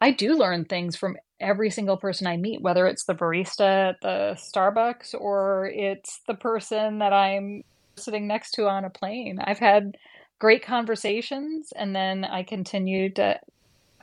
I 0.00 0.12
do 0.12 0.34
learn 0.34 0.64
things 0.64 0.94
from 0.94 1.16
every 1.40 1.70
single 1.70 1.96
person 1.96 2.26
I 2.26 2.36
meet, 2.36 2.62
whether 2.62 2.86
it's 2.86 3.04
the 3.04 3.14
barista 3.14 3.90
at 3.90 4.00
the 4.00 4.38
Starbucks 4.38 5.14
or 5.18 5.66
it's 5.74 6.20
the 6.28 6.34
person 6.34 7.00
that 7.00 7.12
I'm 7.12 7.64
sitting 7.98 8.26
next 8.26 8.52
to 8.52 8.68
on 8.68 8.84
a 8.84 8.90
plane. 8.90 9.38
I've 9.42 9.58
had 9.58 9.96
great 10.38 10.64
conversations 10.64 11.72
and 11.74 11.94
then 11.96 12.24
I 12.24 12.42
continue 12.42 13.10
to 13.14 13.40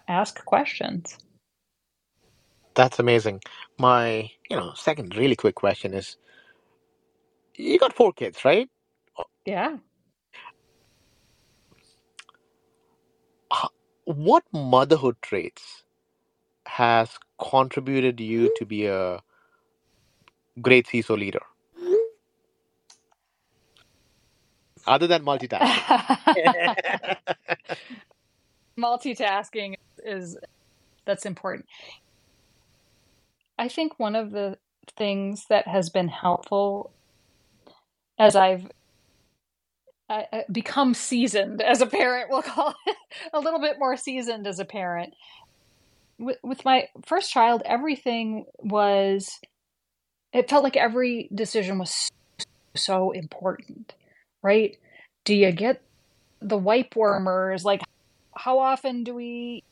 ask 0.07 0.43
questions. 0.45 1.17
That's 2.75 2.99
amazing. 2.99 3.41
My, 3.77 4.29
you 4.49 4.57
know, 4.57 4.73
second 4.75 5.15
really 5.15 5.35
quick 5.35 5.55
question 5.55 5.93
is 5.93 6.17
you 7.55 7.77
got 7.77 7.93
four 7.93 8.13
kids, 8.13 8.43
right? 8.43 8.69
Yeah. 9.45 9.77
What 14.05 14.43
motherhood 14.51 15.15
traits 15.21 15.83
has 16.65 17.17
contributed 17.39 18.19
you 18.19 18.51
to 18.57 18.65
be 18.65 18.87
a 18.87 19.21
great 20.61 20.87
CISO 20.87 21.17
leader? 21.17 21.41
Other 24.85 25.07
than 25.07 25.23
multitasking. 25.23 27.17
Multitasking 28.77 29.75
is 30.03 30.37
that's 31.05 31.25
important. 31.25 31.67
I 33.57 33.69
think 33.69 33.99
one 33.99 34.15
of 34.15 34.31
the 34.31 34.57
things 34.97 35.45
that 35.49 35.67
has 35.67 35.89
been 35.89 36.07
helpful 36.07 36.91
as 38.19 38.35
I've 38.35 38.69
I, 40.09 40.43
become 40.51 40.93
seasoned 40.93 41.61
as 41.61 41.81
a 41.81 41.85
parent, 41.85 42.29
we'll 42.29 42.41
call 42.41 42.73
it 42.85 42.97
a 43.33 43.39
little 43.39 43.59
bit 43.59 43.77
more 43.79 43.95
seasoned 43.95 44.47
as 44.47 44.59
a 44.59 44.65
parent. 44.65 45.13
With, 46.19 46.37
with 46.43 46.65
my 46.65 46.89
first 47.05 47.31
child, 47.31 47.63
everything 47.65 48.45
was, 48.59 49.39
it 50.31 50.49
felt 50.49 50.63
like 50.63 50.77
every 50.77 51.29
decision 51.33 51.79
was 51.79 52.09
so 52.75 53.11
important, 53.11 53.93
right? 54.43 54.77
Do 55.25 55.33
you 55.33 55.51
get 55.51 55.81
the 56.41 56.57
wipe 56.57 56.95
warmers? 56.95 57.65
Like, 57.65 57.81
how 58.35 58.59
often 58.59 59.03
do 59.03 59.15
we 59.15 59.63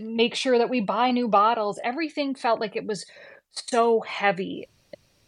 make 0.00 0.34
sure 0.34 0.58
that 0.58 0.70
we 0.70 0.80
buy 0.80 1.10
new 1.10 1.28
bottles? 1.28 1.80
Everything 1.82 2.34
felt 2.34 2.60
like 2.60 2.76
it 2.76 2.86
was 2.86 3.06
so 3.52 4.00
heavy 4.00 4.68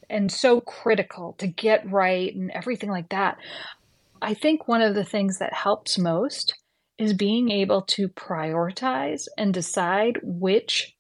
and 0.09 0.31
so 0.31 0.61
critical 0.61 1.35
to 1.39 1.47
get 1.47 1.91
right 1.91 2.35
and 2.35 2.51
everything 2.51 2.91
like 2.91 3.09
that. 3.09 3.39
I 4.23 4.35
think 4.35 4.69
one 4.69 4.83
of 4.83 4.95
the 4.95 5.05
things 5.05 5.39
that 5.39 5.53
helps 5.53 5.99
most 5.99 6.55
is 6.99 7.13
being 7.13 7.51
able 7.51 7.83
to 7.83 8.09
prioritize 8.09 9.27
and 9.37 9.53
decide 9.53 10.19
which 10.23 10.95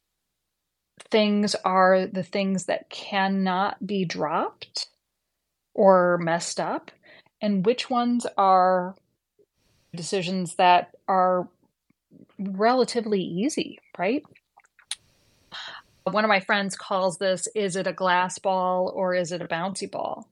things 1.10 1.54
are 1.64 2.06
the 2.06 2.22
things 2.22 2.64
that 2.66 2.90
cannot 2.90 3.86
be 3.86 4.04
dropped 4.04 4.88
or 5.74 6.18
messed 6.18 6.58
up, 6.60 6.90
and 7.44 7.66
which 7.66 7.90
ones 7.90 8.26
are 8.38 8.94
decisions 9.94 10.54
that 10.54 10.94
are 11.06 11.46
relatively 12.38 13.20
easy, 13.20 13.78
right? 13.98 14.24
One 16.04 16.24
of 16.24 16.30
my 16.30 16.40
friends 16.40 16.74
calls 16.74 17.18
this 17.18 17.46
is 17.54 17.76
it 17.76 17.86
a 17.86 17.92
glass 17.92 18.38
ball 18.38 18.90
or 18.94 19.14
is 19.14 19.30
it 19.30 19.42
a 19.42 19.46
bouncy 19.46 19.90
ball? 19.90 20.26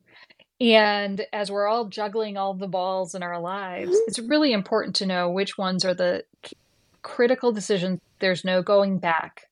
And 0.59 1.27
as 1.35 1.51
we're 1.51 1.67
all 1.67 1.85
juggling 1.85 2.39
all 2.39 2.55
the 2.55 2.67
balls 2.67 3.15
in 3.15 3.23
our 3.23 3.39
lives, 3.39 3.95
it's 4.07 4.19
really 4.19 4.55
important 4.55 4.97
to 4.97 5.07
know 5.07 5.29
which 5.29 5.59
ones 5.59 5.85
are 5.85 5.95
the 5.95 6.25
critical 7.03 7.53
decisions. 7.53 8.01
There's 8.21 8.43
no 8.43 8.63
going 8.63 8.99
back. 8.99 9.51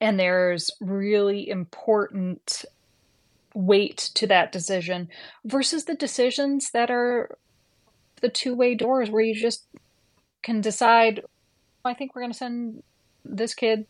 And 0.00 0.18
there's 0.18 0.70
really 0.80 1.48
important 1.48 2.64
weight 3.58 3.96
to 4.14 4.24
that 4.24 4.52
decision 4.52 5.08
versus 5.44 5.84
the 5.84 5.94
decisions 5.94 6.70
that 6.70 6.92
are 6.92 7.36
the 8.20 8.28
two 8.28 8.54
way 8.54 8.76
doors 8.76 9.10
where 9.10 9.22
you 9.22 9.34
just 9.34 9.66
can 10.42 10.60
decide, 10.60 11.24
I 11.84 11.92
think 11.92 12.14
we're 12.14 12.22
going 12.22 12.32
to 12.32 12.38
send 12.38 12.84
this 13.24 13.54
kid 13.54 13.86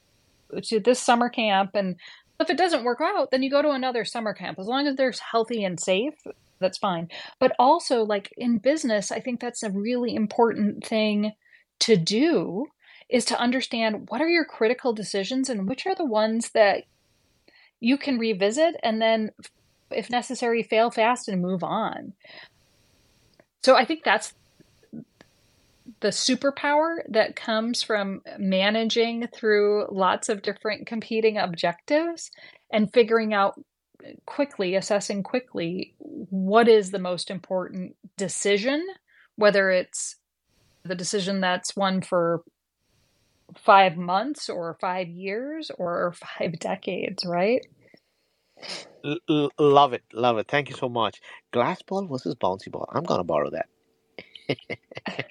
to 0.63 0.81
this 0.81 1.01
summer 1.01 1.29
camp 1.29 1.73
and 1.75 1.97
if 2.41 2.49
it 2.49 2.57
doesn't 2.57 2.85
work 2.85 3.01
out, 3.03 3.31
then 3.31 3.43
you 3.43 3.51
go 3.51 3.63
to 3.63 3.71
another 3.71 4.05
summer 4.05 4.33
camp. 4.33 4.59
As 4.59 4.67
long 4.67 4.87
as 4.87 4.97
they're 4.97 5.13
healthy 5.33 5.65
and 5.65 5.79
safe, 5.79 6.15
that's 6.61 6.79
fine. 6.79 7.09
But 7.39 7.55
also, 7.59 8.05
like 8.05 8.33
in 8.37 8.59
business, 8.59 9.11
I 9.11 9.21
think 9.21 9.41
that's 9.41 9.63
a 9.63 9.71
really 9.71 10.15
important 10.15 10.87
thing 10.87 11.33
to 11.81 11.97
do 11.97 12.67
is 13.09 13.25
to 13.27 13.41
understand 13.41 14.09
what 14.09 14.21
are 14.21 14.29
your 14.29 14.45
critical 14.45 14.93
decisions 14.93 15.49
and 15.49 15.69
which 15.69 15.87
are 15.87 15.95
the 15.95 16.05
ones 16.05 16.51
that 16.51 16.85
you 17.81 17.99
can 17.99 18.19
revisit 18.19 18.77
and 18.83 19.03
then, 19.03 19.31
if 19.91 20.11
necessary, 20.11 20.63
fail 20.63 20.91
fast 20.91 21.29
and 21.29 21.43
move 21.43 21.63
on. 21.63 22.13
So 23.63 23.77
I 23.77 23.85
think 23.85 24.05
that's 24.05 24.35
the 26.01 26.09
superpower 26.09 26.99
that 27.09 27.35
comes 27.35 27.83
from 27.83 28.23
managing 28.39 29.27
through 29.35 29.87
lots 29.91 30.29
of 30.29 30.43
different 30.43 30.87
competing 30.87 31.39
objectives 31.39 32.31
and 32.73 32.93
figuring 32.93 33.35
out 33.35 33.61
quickly, 34.27 34.75
assessing 34.75 35.23
quickly 35.23 35.95
what 35.99 36.69
is 36.69 36.91
the 36.91 36.99
most 36.99 37.31
important 37.31 37.97
decision, 38.17 38.87
whether 39.37 39.71
it's 39.71 40.17
the 40.85 40.95
decision 40.95 41.41
that's 41.41 41.75
one 41.75 42.01
for 42.01 42.43
five 43.57 43.97
months 43.97 44.49
or 44.49 44.77
five 44.81 45.09
years 45.09 45.71
or 45.79 46.15
five 46.39 46.59
decades, 46.59 47.25
right? 47.27 47.67
L- 49.05 49.51
love 49.59 49.95
it, 49.95 50.05
love 50.13 50.39
it. 50.39 50.49
Thank 50.49 50.71
you 50.71 50.77
so 50.77 50.89
much. 50.89 51.21
Glass 51.53 51.83
ball 51.83 52.07
versus 52.07 52.35
bouncy 52.37 52.71
ball. 52.73 52.89
I'm 52.93 53.05
gonna 53.05 53.25
borrow 53.25 53.51
that. 53.51 53.69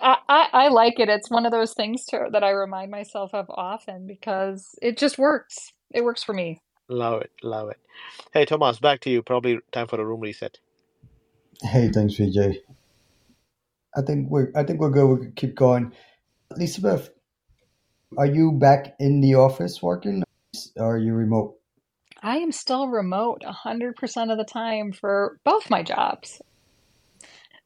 I, 0.00 0.18
I, 0.28 0.48
I 0.52 0.68
like 0.68 1.00
it. 1.00 1.08
It's 1.08 1.30
one 1.30 1.46
of 1.46 1.52
those 1.52 1.74
things 1.74 2.04
to, 2.06 2.28
that 2.32 2.44
I 2.44 2.50
remind 2.50 2.90
myself 2.90 3.34
of 3.34 3.46
often 3.50 4.06
because 4.06 4.74
it 4.82 4.98
just 4.98 5.18
works. 5.18 5.72
It 5.92 6.04
works 6.04 6.22
for 6.24 6.34
me. 6.34 6.60
Love 6.88 7.22
it, 7.22 7.32
love 7.42 7.70
it. 7.70 7.78
Hey, 8.32 8.44
Tomas, 8.46 8.80
back 8.80 9.00
to 9.02 9.10
you. 9.10 9.22
Probably 9.22 9.58
time 9.72 9.88
for 9.88 10.00
a 10.00 10.04
room 10.06 10.20
reset. 10.20 10.58
Hey, 11.62 11.90
thanks, 11.92 12.14
Vijay. 12.16 12.58
I 13.96 14.02
think 14.02 14.30
we're 14.30 14.52
I 14.56 14.64
think 14.64 14.80
we're 14.80 14.90
good. 14.90 15.06
We 15.08 15.18
can 15.26 15.32
keep 15.34 15.56
going. 15.56 15.92
Lisa 16.56 16.82
Beth, 16.82 17.10
are 18.18 18.26
you 18.26 18.52
back 18.52 18.96
in 19.00 19.20
the 19.22 19.36
office 19.36 19.82
working, 19.82 20.24
or 20.76 20.96
are 20.96 20.98
you 20.98 21.14
remote? 21.14 21.57
I 22.20 22.38
am 22.38 22.52
still 22.52 22.88
remote 22.88 23.42
100% 23.42 24.32
of 24.32 24.38
the 24.38 24.44
time 24.44 24.92
for 24.92 25.38
both 25.44 25.70
my 25.70 25.82
jobs. 25.82 26.42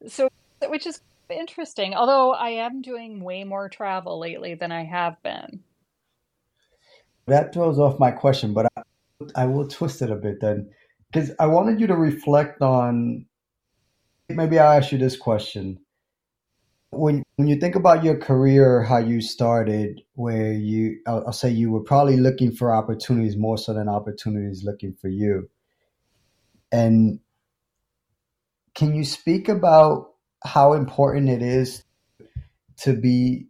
So, 0.06 0.28
which 0.68 0.86
is 0.86 1.00
interesting. 1.30 1.94
Although 1.94 2.32
I 2.32 2.50
am 2.50 2.82
doing 2.82 3.22
way 3.22 3.44
more 3.44 3.68
travel 3.68 4.18
lately 4.18 4.54
than 4.54 4.70
I 4.72 4.84
have 4.84 5.22
been. 5.22 5.60
That 7.26 7.54
throws 7.54 7.78
off 7.78 7.98
my 7.98 8.10
question, 8.10 8.52
but 8.52 8.66
I, 8.76 8.82
I 9.36 9.46
will 9.46 9.68
twist 9.68 10.02
it 10.02 10.10
a 10.10 10.16
bit 10.16 10.40
then, 10.40 10.68
because 11.10 11.30
I 11.38 11.46
wanted 11.46 11.80
you 11.80 11.86
to 11.86 11.96
reflect 11.96 12.60
on. 12.60 13.26
Maybe 14.28 14.58
I'll 14.58 14.78
ask 14.78 14.92
you 14.92 14.98
this 14.98 15.16
question: 15.16 15.78
when 16.92 17.22
when 17.36 17.48
you 17.48 17.56
think 17.56 17.74
about 17.74 18.04
your 18.04 18.16
career, 18.18 18.82
how 18.82 18.98
you 18.98 19.20
started, 19.22 20.02
where 20.12 20.52
you, 20.52 21.00
I'll, 21.06 21.24
I'll 21.26 21.32
say 21.32 21.50
you 21.50 21.70
were 21.70 21.82
probably 21.82 22.18
looking 22.18 22.52
for 22.52 22.72
opportunities 22.72 23.36
more 23.36 23.56
so 23.56 23.72
than 23.72 23.88
opportunities 23.88 24.62
looking 24.62 24.94
for 25.00 25.08
you, 25.08 25.48
and 26.70 27.18
can 28.74 28.94
you 28.94 29.04
speak 29.04 29.48
about 29.48 30.10
how 30.44 30.74
important 30.74 31.28
it 31.28 31.42
is 31.42 31.82
to 32.78 32.94
be 32.94 33.46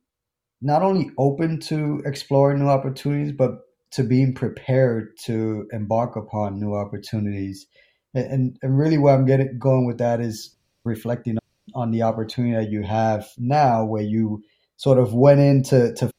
not 0.61 0.83
only 0.83 1.11
open 1.18 1.59
to 1.59 2.00
exploring 2.05 2.61
new 2.61 2.68
opportunities, 2.68 3.33
but 3.33 3.50
to 3.90 4.05
being 4.05 4.35
prepared 4.35 5.16
to 5.24 5.66
embark 5.72 6.14
upon 6.14 6.61
new 6.61 6.74
opportunities. 6.74 7.66
And, 8.14 8.57
and 8.62 8.78
really, 8.78 8.98
where 8.98 9.14
I'm 9.14 9.26
getting 9.26 9.59
going 9.59 9.87
with 9.87 9.98
that 9.98 10.20
is 10.20 10.55
reflecting 10.85 11.38
on 11.74 11.90
the 11.90 12.02
opportunity 12.02 12.54
that 12.54 12.70
you 12.70 12.82
have 12.82 13.28
now, 13.38 13.85
where 13.85 14.02
you 14.02 14.42
sort 14.76 14.98
of 14.98 15.14
went 15.14 15.40
in 15.40 15.62
to, 15.62 15.94
to 15.94 16.11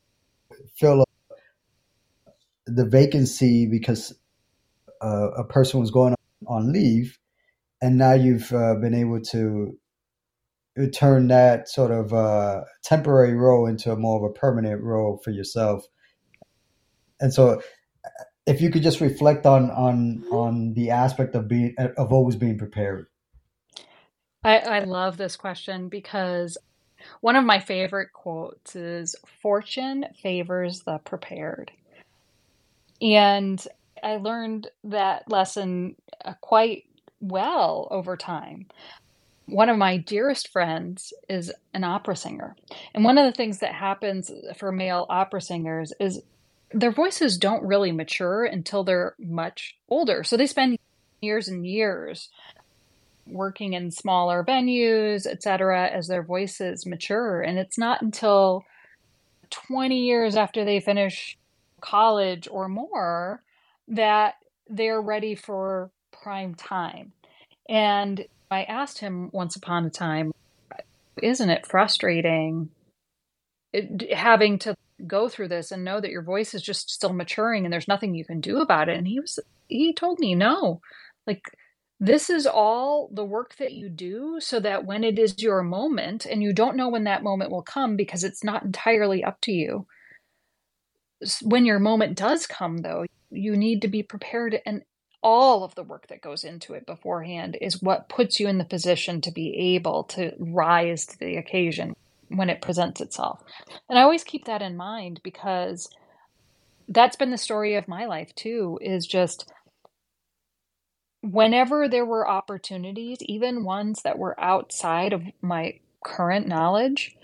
fill 0.77 1.03
the 2.65 2.85
vacancy 2.85 3.67
because 3.67 4.13
uh, 5.01 5.31
a 5.37 5.43
person 5.43 5.79
was 5.79 5.91
going 5.91 6.15
on 6.47 6.71
leave, 6.71 7.17
and 7.81 7.97
now 7.97 8.13
you've 8.13 8.51
uh, 8.53 8.75
been 8.75 8.93
able 8.93 9.21
to 9.21 9.77
turn 10.93 11.27
that 11.27 11.69
sort 11.69 11.91
of 11.91 12.13
uh, 12.13 12.61
temporary 12.83 13.35
role 13.35 13.67
into 13.67 13.91
a 13.91 13.95
more 13.95 14.17
of 14.17 14.31
a 14.31 14.33
permanent 14.33 14.81
role 14.81 15.19
for 15.23 15.31
yourself. 15.31 15.85
And 17.19 17.33
so, 17.33 17.61
if 18.45 18.61
you 18.61 18.71
could 18.71 18.83
just 18.83 19.01
reflect 19.01 19.45
on 19.45 19.69
on 19.71 20.23
on 20.31 20.73
the 20.73 20.89
aspect 20.89 21.35
of 21.35 21.47
being 21.47 21.75
of 21.77 22.11
always 22.11 22.35
being 22.35 22.57
prepared. 22.57 23.07
I, 24.43 24.57
I 24.59 24.79
love 24.85 25.17
this 25.17 25.35
question 25.35 25.89
because 25.89 26.57
one 27.21 27.35
of 27.35 27.45
my 27.45 27.59
favorite 27.59 28.13
quotes 28.13 28.75
is 28.75 29.15
"Fortune 29.41 30.05
favors 30.21 30.81
the 30.81 30.99
prepared," 30.99 31.71
and 33.01 33.65
I 34.03 34.17
learned 34.17 34.69
that 34.85 35.29
lesson 35.29 35.95
uh, 36.25 36.33
quite 36.41 36.85
well 37.21 37.87
over 37.91 38.17
time 38.17 38.67
one 39.47 39.69
of 39.69 39.77
my 39.77 39.97
dearest 39.97 40.49
friends 40.49 41.13
is 41.29 41.51
an 41.73 41.83
opera 41.83 42.15
singer. 42.15 42.55
And 42.93 43.03
one 43.03 43.17
of 43.17 43.25
the 43.25 43.35
things 43.35 43.59
that 43.59 43.73
happens 43.73 44.31
for 44.57 44.71
male 44.71 45.05
opera 45.09 45.41
singers 45.41 45.93
is 45.99 46.21
their 46.71 46.91
voices 46.91 47.37
don't 47.37 47.63
really 47.65 47.91
mature 47.91 48.45
until 48.45 48.83
they're 48.83 49.15
much 49.19 49.77
older. 49.89 50.23
So 50.23 50.37
they 50.37 50.47
spend 50.47 50.77
years 51.21 51.47
and 51.47 51.67
years 51.67 52.29
working 53.25 53.73
in 53.73 53.91
smaller 53.91 54.43
venues, 54.43 55.25
etc., 55.25 55.89
as 55.89 56.07
their 56.07 56.23
voices 56.23 56.85
mature. 56.85 57.41
And 57.41 57.57
it's 57.57 57.77
not 57.77 58.01
until 58.01 58.63
20 59.49 59.99
years 59.99 60.35
after 60.35 60.65
they 60.65 60.79
finish 60.79 61.37
college 61.81 62.47
or 62.49 62.67
more 62.67 63.43
that 63.87 64.35
they're 64.67 65.01
ready 65.01 65.35
for 65.35 65.91
prime 66.11 66.55
time. 66.55 67.11
And 67.69 68.25
I 68.49 68.63
asked 68.63 68.99
him 68.99 69.29
once 69.33 69.55
upon 69.55 69.85
a 69.85 69.89
time, 69.89 70.31
isn't 71.21 71.49
it 71.49 71.65
frustrating 71.65 72.69
having 74.11 74.59
to 74.59 74.75
go 75.05 75.27
through 75.27 75.47
this 75.47 75.71
and 75.71 75.83
know 75.83 75.99
that 75.99 76.11
your 76.11 76.21
voice 76.21 76.53
is 76.53 76.61
just 76.61 76.89
still 76.89 77.13
maturing 77.13 77.65
and 77.65 77.73
there's 77.73 77.87
nothing 77.87 78.15
you 78.15 78.25
can 78.25 78.39
do 78.39 78.59
about 78.59 78.89
it? 78.89 78.97
And 78.97 79.07
he 79.07 79.19
was, 79.19 79.39
he 79.67 79.93
told 79.93 80.19
me, 80.19 80.35
no, 80.35 80.81
like 81.27 81.43
this 81.99 82.29
is 82.29 82.45
all 82.45 83.09
the 83.13 83.23
work 83.23 83.55
that 83.57 83.73
you 83.73 83.89
do 83.89 84.39
so 84.39 84.59
that 84.59 84.85
when 84.85 85.03
it 85.03 85.17
is 85.17 85.41
your 85.41 85.63
moment 85.63 86.25
and 86.25 86.43
you 86.43 86.53
don't 86.53 86.75
know 86.75 86.89
when 86.89 87.05
that 87.05 87.23
moment 87.23 87.51
will 87.51 87.61
come 87.61 87.95
because 87.95 88.23
it's 88.23 88.43
not 88.43 88.63
entirely 88.63 89.23
up 89.23 89.39
to 89.41 89.51
you. 89.51 89.87
When 91.41 91.65
your 91.65 91.79
moment 91.79 92.17
does 92.17 92.45
come, 92.45 92.79
though, 92.79 93.05
you 93.29 93.55
need 93.55 93.81
to 93.83 93.87
be 93.87 94.03
prepared 94.03 94.59
and 94.65 94.83
all 95.23 95.63
of 95.63 95.73
the 95.75 95.83
work 95.83 96.07
that 96.07 96.21
goes 96.21 96.43
into 96.43 96.73
it 96.73 96.85
beforehand 96.85 97.57
is 97.61 97.81
what 97.81 98.09
puts 98.09 98.39
you 98.39 98.47
in 98.49 98.57
the 98.57 98.65
position 98.65 99.21
to 99.21 99.31
be 99.31 99.75
able 99.75 100.03
to 100.03 100.33
rise 100.37 101.05
to 101.05 101.17
the 101.17 101.37
occasion 101.37 101.93
when 102.27 102.49
it 102.49 102.61
presents 102.61 102.99
itself. 102.99 103.41
And 103.89 103.97
I 103.97 104.01
always 104.01 104.23
keep 104.23 104.45
that 104.45 104.61
in 104.61 104.75
mind 104.75 105.21
because 105.23 105.89
that's 106.89 107.15
been 107.15 107.31
the 107.31 107.37
story 107.37 107.75
of 107.75 107.87
my 107.87 108.05
life 108.05 108.35
too 108.35 108.77
is 108.81 109.07
just 109.07 109.49
whenever 111.23 111.87
there 111.87 112.05
were 112.05 112.27
opportunities, 112.27 113.17
even 113.21 113.63
ones 113.63 114.01
that 114.03 114.19
were 114.19 114.39
outside 114.39 115.13
of 115.13 115.23
my 115.41 115.79
current 116.05 116.47
knowledge, 116.47 117.15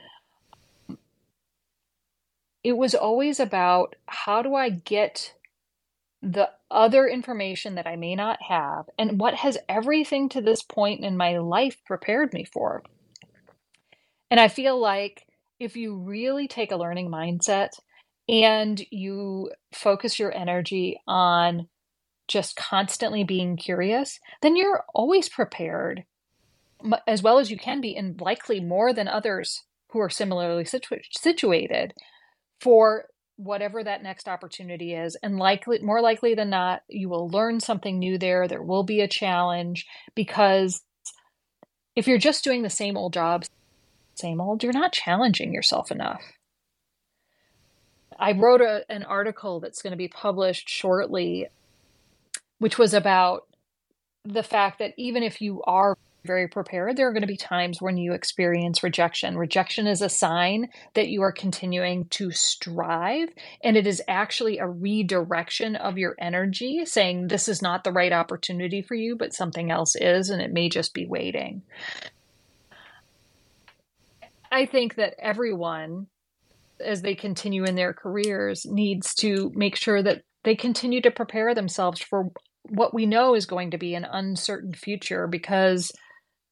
it 2.64 2.78
was 2.78 2.96
always 2.96 3.40
about 3.40 3.96
how 4.08 4.42
do 4.42 4.56
I 4.56 4.70
get 4.70 5.34
the 6.22 6.50
other 6.72 7.08
information 7.08 7.76
that 7.76 7.88
I 7.88 7.96
may 7.96 8.16
not 8.16 8.42
have, 8.48 8.90
and 8.98 9.20
what 9.20 9.36
has 9.36 9.58
everything 9.68 10.30
to 10.30 10.42
this 10.42 10.64
point 10.64 11.04
in 11.04 11.18
my 11.18 11.38
life 11.38 11.78
prepared 11.86 12.34
me 12.34 12.46
for. 12.46 12.84
And 14.32 14.40
I 14.40 14.48
feel 14.48 14.80
like 14.80 15.26
if 15.60 15.76
you 15.76 15.96
really 15.96 16.48
take 16.48 16.72
a 16.72 16.78
learning 16.78 17.10
mindset 17.10 17.70
and 18.28 18.82
you 18.92 19.52
focus 19.74 20.20
your 20.20 20.34
energy 20.34 21.00
on 21.08 21.68
just 22.30 22.56
constantly 22.56 23.26
being 23.26 23.58
curious, 23.58 24.20
then 24.42 24.56
you're 24.56 24.86
always 24.94 25.28
prepared 25.28 26.06
as 27.06 27.22
well 27.22 27.40
as 27.40 27.52
you 27.52 27.58
can 27.58 27.82
be, 27.82 27.98
and 27.98 28.22
likely 28.22 28.62
more 28.62 28.94
than 28.94 29.10
others 29.10 29.64
who 29.90 30.00
are 30.00 30.10
similarly 30.10 30.64
situ- 30.64 31.02
situated 31.12 31.94
for 32.62 33.08
whatever 33.36 33.84
that 33.84 34.04
next 34.04 34.30
opportunity 34.30 34.94
is. 34.94 35.18
And 35.22 35.38
likely 35.38 35.80
more 35.80 36.02
likely 36.02 36.36
than 36.36 36.50
not 36.50 36.84
you 36.88 37.10
will 37.10 37.30
learn 37.30 37.60
something 37.60 38.00
new 38.00 38.18
there. 38.18 38.48
There 38.48 38.64
will 38.64 38.84
be 38.84 39.02
a 39.02 39.08
challenge 39.08 39.86
because 40.16 40.82
if 41.96 42.08
you're 42.08 42.18
just 42.18 42.44
doing 42.44 42.62
the 42.62 42.70
same 42.70 42.96
old 42.96 43.14
jobs 43.14 43.50
same 44.16 44.42
old 44.42 44.64
you're 44.64 44.74
not 44.74 44.92
challenging 44.92 45.54
yourself 45.54 45.92
enough. 45.92 46.22
I 48.20 48.34
wrote 48.34 48.60
a, 48.60 48.84
an 48.90 49.04
article 49.04 49.62
that's 49.62 49.82
going 49.82 49.92
to 49.92 49.98
be 49.98 50.10
published 50.10 50.68
shortly 50.68 51.48
which 52.60 52.78
was 52.78 52.94
about 52.94 53.48
the 54.24 54.44
fact 54.44 54.80
that 54.80 54.94
even 54.98 55.24
if 55.24 55.42
you 55.42 55.62
are 55.64 55.98
very 56.26 56.48
prepared, 56.48 56.98
there 56.98 57.08
are 57.08 57.14
going 57.14 57.22
to 57.22 57.28
be 57.28 57.38
times 57.38 57.82
when 57.82 57.98
you 57.98 58.14
experience 58.14 58.84
rejection. 58.84 59.38
Rejection 59.38 59.88
is 59.88 60.02
a 60.02 60.10
sign 60.10 60.70
that 60.94 61.08
you 61.08 61.22
are 61.22 61.32
continuing 61.32 62.06
to 62.10 62.30
strive, 62.32 63.30
and 63.64 63.78
it 63.78 63.88
is 63.88 64.02
actually 64.08 64.58
a 64.58 64.68
redirection 64.68 65.78
of 65.78 65.98
your 65.98 66.16
energy, 66.20 66.86
saying 66.86 67.28
this 67.28 67.48
is 67.48 67.62
not 67.62 67.84
the 67.84 67.92
right 67.92 68.12
opportunity 68.12 68.82
for 68.82 68.96
you, 68.96 69.16
but 69.16 69.34
something 69.34 69.72
else 69.72 69.96
is, 69.96 70.30
and 70.30 70.42
it 70.42 70.52
may 70.52 70.68
just 70.68 70.94
be 70.94 71.06
waiting. 71.06 71.62
I 74.52 74.66
think 74.66 74.96
that 74.96 75.16
everyone, 75.20 76.08
as 76.80 77.02
they 77.02 77.16
continue 77.16 77.64
in 77.64 77.76
their 77.76 77.94
careers, 77.94 78.66
needs 78.66 79.14
to 79.16 79.52
make 79.56 79.76
sure 79.78 80.04
that 80.04 80.24
they 80.44 80.56
continue 80.56 81.02
to 81.02 81.12
prepare 81.12 81.54
themselves 81.54 82.02
for 82.02 82.32
what 82.64 82.94
we 82.94 83.06
know 83.06 83.36
is 83.36 83.46
going 83.46 83.72
to 83.72 83.78
be 83.78 83.96
an 83.96 84.06
uncertain 84.06 84.74
future 84.74 85.28
because 85.28 85.92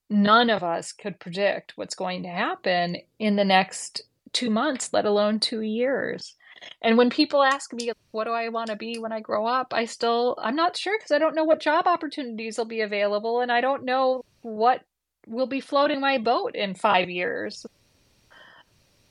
none 0.09 0.49
of 0.49 0.63
us 0.63 0.91
could 0.91 1.19
predict 1.19 1.73
what's 1.75 1.95
going 1.95 2.23
to 2.23 2.29
happen 2.29 2.97
in 3.19 3.35
the 3.35 3.45
next 3.45 4.01
two 4.33 4.49
months, 4.49 4.91
let 4.93 5.05
alone 5.05 5.39
two 5.39 5.61
years. 5.61 6.35
And 6.81 6.97
when 6.97 7.09
people 7.09 7.43
ask 7.43 7.73
me, 7.73 7.91
what 8.11 8.25
do 8.25 8.31
I 8.31 8.49
want 8.49 8.69
to 8.69 8.75
be 8.75 8.97
when 8.97 9.11
I 9.11 9.19
grow 9.19 9.45
up? 9.45 9.73
I 9.73 9.85
still, 9.85 10.37
I'm 10.41 10.55
not 10.55 10.75
sure 10.77 10.97
because 10.97 11.11
I 11.11 11.19
don't 11.19 11.35
know 11.35 11.43
what 11.43 11.59
job 11.59 11.87
opportunities 11.87 12.57
will 12.57 12.65
be 12.65 12.81
available 12.81 13.41
and 13.41 13.51
I 13.51 13.61
don't 13.61 13.85
know 13.85 14.23
what 14.41 14.81
will 15.27 15.47
be 15.47 15.59
floating 15.59 15.99
my 15.99 16.17
boat 16.17 16.55
in 16.55 16.73
five 16.73 17.09
years. 17.09 17.65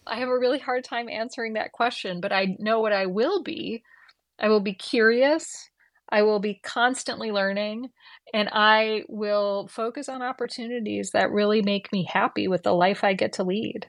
I 0.07 0.17
have 0.17 0.29
a 0.29 0.39
really 0.39 0.59
hard 0.59 0.85
time 0.85 1.09
answering 1.09 1.55
that 1.55 1.73
question, 1.73 2.21
but 2.21 2.33
I 2.33 2.57
know 2.59 2.81
what 2.81 2.93
I 2.93 3.07
will 3.07 3.43
be. 3.43 3.83
I 4.39 4.49
will 4.49 4.61
be 4.61 4.75
curious. 4.75 5.69
I 6.11 6.23
will 6.23 6.39
be 6.39 6.61
constantly 6.63 7.33
learning 7.33 7.91
and 8.33 8.49
I 8.53 9.03
will 9.09 9.69
focus 9.69 10.09
on 10.09 10.23
opportunities 10.23 11.11
that 11.13 11.33
really 11.33 11.63
make 11.63 11.93
me 11.93 12.07
happy 12.09 12.49
with 12.49 12.63
the 12.63 12.73
life 12.73 13.03
I 13.03 13.15
get 13.15 13.35
to 13.35 13.45
lead. 13.45 13.87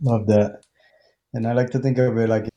Love 0.00 0.26
that. 0.26 0.62
And 1.34 1.46
I 1.46 1.52
like 1.52 1.70
to 1.70 1.78
think 1.78 1.98
of 1.98 2.16
it 2.16 2.28
like 2.28 2.48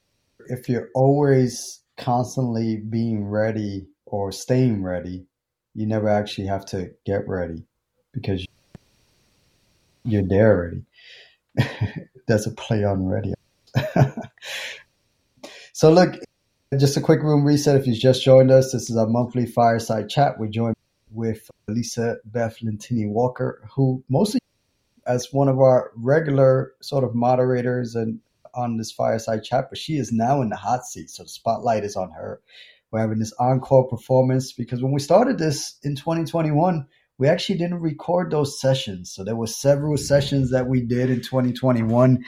if 0.47 0.69
you're 0.69 0.89
always 0.95 1.81
constantly 1.97 2.77
being 2.77 3.25
ready 3.25 3.87
or 4.05 4.31
staying 4.31 4.83
ready, 4.83 5.25
you 5.73 5.87
never 5.87 6.09
actually 6.09 6.47
have 6.47 6.65
to 6.67 6.91
get 7.05 7.27
ready 7.27 7.63
because 8.13 8.45
you're 10.03 10.27
there 10.27 10.55
already. 10.55 10.83
That's 12.27 12.47
a 12.47 12.51
play 12.51 12.83
on 12.83 13.07
ready. 13.07 13.33
so 15.73 15.91
look, 15.91 16.15
just 16.79 16.95
a 16.95 17.01
quick 17.01 17.21
room 17.21 17.43
reset 17.43 17.75
if 17.75 17.85
you've 17.85 17.99
just 17.99 18.23
joined 18.23 18.49
us. 18.49 18.71
This 18.71 18.89
is 18.89 18.95
our 18.95 19.07
monthly 19.07 19.45
fireside 19.45 20.09
chat. 20.09 20.39
We're 20.39 20.47
joined 20.47 20.75
with 21.11 21.49
Lisa 21.67 22.17
Beth 22.23 22.59
Lentini 22.63 23.09
Walker, 23.09 23.67
who 23.75 24.03
mostly 24.07 24.39
as 25.05 25.33
one 25.33 25.49
of 25.49 25.59
our 25.59 25.91
regular 25.95 26.71
sort 26.81 27.03
of 27.03 27.13
moderators 27.13 27.95
and 27.95 28.19
on 28.53 28.77
this 28.77 28.91
fireside 28.91 29.43
chat, 29.43 29.65
but 29.69 29.77
she 29.77 29.97
is 29.97 30.13
now 30.13 30.41
in 30.41 30.49
the 30.49 30.55
hot 30.55 30.85
seat. 30.85 31.09
So 31.09 31.23
the 31.23 31.29
spotlight 31.29 31.83
is 31.83 31.95
on 31.95 32.11
her. 32.11 32.41
We're 32.91 32.99
having 32.99 33.19
this 33.19 33.33
encore 33.39 33.87
performance 33.87 34.53
because 34.53 34.81
when 34.81 34.93
we 34.93 34.99
started 34.99 35.37
this 35.37 35.77
in 35.83 35.95
2021, 35.95 36.85
we 37.17 37.27
actually 37.27 37.57
didn't 37.57 37.81
record 37.81 38.31
those 38.31 38.59
sessions. 38.59 39.11
So 39.11 39.23
there 39.23 39.35
were 39.35 39.47
several 39.47 39.97
sessions 39.97 40.51
that 40.51 40.67
we 40.67 40.81
did 40.81 41.09
in 41.09 41.21
2021. 41.21 42.23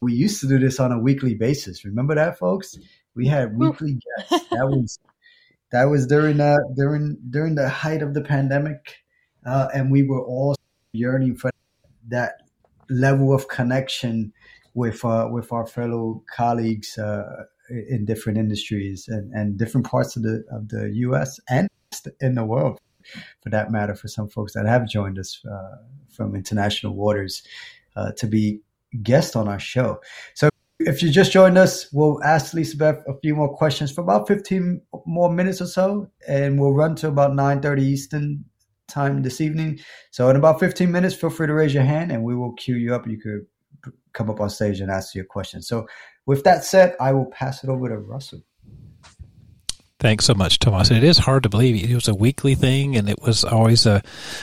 We 0.00 0.14
used 0.14 0.40
to 0.40 0.48
do 0.48 0.58
this 0.58 0.80
on 0.80 0.92
a 0.92 0.98
weekly 0.98 1.34
basis. 1.34 1.84
Remember 1.84 2.14
that, 2.14 2.38
folks? 2.38 2.78
We 3.14 3.26
had 3.26 3.56
weekly 3.56 3.98
guests. 4.18 4.46
That 4.50 4.68
was 4.68 4.98
that 5.70 5.84
was 5.84 6.06
during 6.06 6.40
uh, 6.40 6.58
during 6.76 7.18
during 7.30 7.54
the 7.54 7.68
height 7.68 8.02
of 8.02 8.14
the 8.14 8.20
pandemic, 8.20 8.96
uh, 9.46 9.68
and 9.74 9.90
we 9.90 10.02
were 10.02 10.22
all 10.22 10.54
yearning 10.92 11.36
for 11.36 11.50
that 12.08 12.34
level 12.90 13.34
of 13.34 13.48
connection 13.48 14.32
with 14.74 15.04
uh, 15.04 15.28
with 15.30 15.52
our 15.52 15.66
fellow 15.66 16.22
colleagues 16.34 16.98
uh, 16.98 17.44
in 17.70 18.04
different 18.04 18.38
industries 18.38 19.08
and, 19.08 19.32
and 19.32 19.58
different 19.58 19.86
parts 19.86 20.16
of 20.16 20.22
the 20.22 20.44
of 20.50 20.68
the 20.68 20.90
U.S. 20.94 21.40
and 21.48 21.68
in 22.20 22.34
the 22.34 22.44
world, 22.44 22.78
for 23.42 23.50
that 23.50 23.70
matter. 23.70 23.94
For 23.94 24.08
some 24.08 24.28
folks 24.28 24.52
that 24.54 24.66
have 24.66 24.88
joined 24.88 25.18
us 25.18 25.40
uh, 25.50 25.76
from 26.10 26.34
international 26.34 26.94
waters 26.94 27.42
uh, 27.96 28.12
to 28.12 28.26
be 28.26 28.60
guests 29.02 29.36
on 29.36 29.48
our 29.48 29.58
show. 29.58 30.00
So 30.34 30.50
if 30.86 31.02
you 31.02 31.10
just 31.10 31.32
joined 31.32 31.58
us, 31.58 31.92
we'll 31.92 32.22
ask 32.22 32.54
Lisa 32.54 32.76
Beth 32.76 33.02
a 33.06 33.18
few 33.20 33.34
more 33.34 33.54
questions 33.54 33.90
for 33.92 34.00
about 34.00 34.28
15 34.28 34.80
more 35.06 35.32
minutes 35.32 35.60
or 35.60 35.66
so, 35.66 36.10
and 36.28 36.60
we'll 36.60 36.72
run 36.72 36.94
to 36.96 37.08
about 37.08 37.32
9.30 37.32 37.80
Eastern 37.80 38.44
time 38.88 39.22
this 39.22 39.40
evening. 39.40 39.80
So 40.10 40.28
in 40.28 40.36
about 40.36 40.60
15 40.60 40.90
minutes, 40.90 41.14
feel 41.14 41.30
free 41.30 41.46
to 41.46 41.54
raise 41.54 41.74
your 41.74 41.84
hand 41.84 42.12
and 42.12 42.22
we 42.22 42.36
will 42.36 42.52
queue 42.52 42.76
you 42.76 42.94
up. 42.94 43.06
You 43.06 43.18
could 43.18 43.46
come 44.12 44.30
up 44.30 44.40
on 44.40 44.50
stage 44.50 44.80
and 44.80 44.90
ask 44.90 45.14
your 45.14 45.24
question. 45.24 45.62
So 45.62 45.86
with 46.26 46.44
that 46.44 46.64
said, 46.64 46.94
I 47.00 47.12
will 47.12 47.26
pass 47.26 47.64
it 47.64 47.70
over 47.70 47.88
to 47.88 47.98
Russell. 47.98 48.42
Thanks 50.02 50.24
so 50.24 50.34
much, 50.34 50.58
Tomas. 50.58 50.90
It 50.90 51.04
is 51.04 51.18
hard 51.18 51.44
to 51.44 51.48
believe 51.48 51.88
it 51.88 51.94
was 51.94 52.08
a 52.08 52.14
weekly 52.14 52.56
thing, 52.56 52.96
and 52.96 53.08
it 53.08 53.22
was 53.22 53.44
always 53.44 53.86
a, 53.86 54.02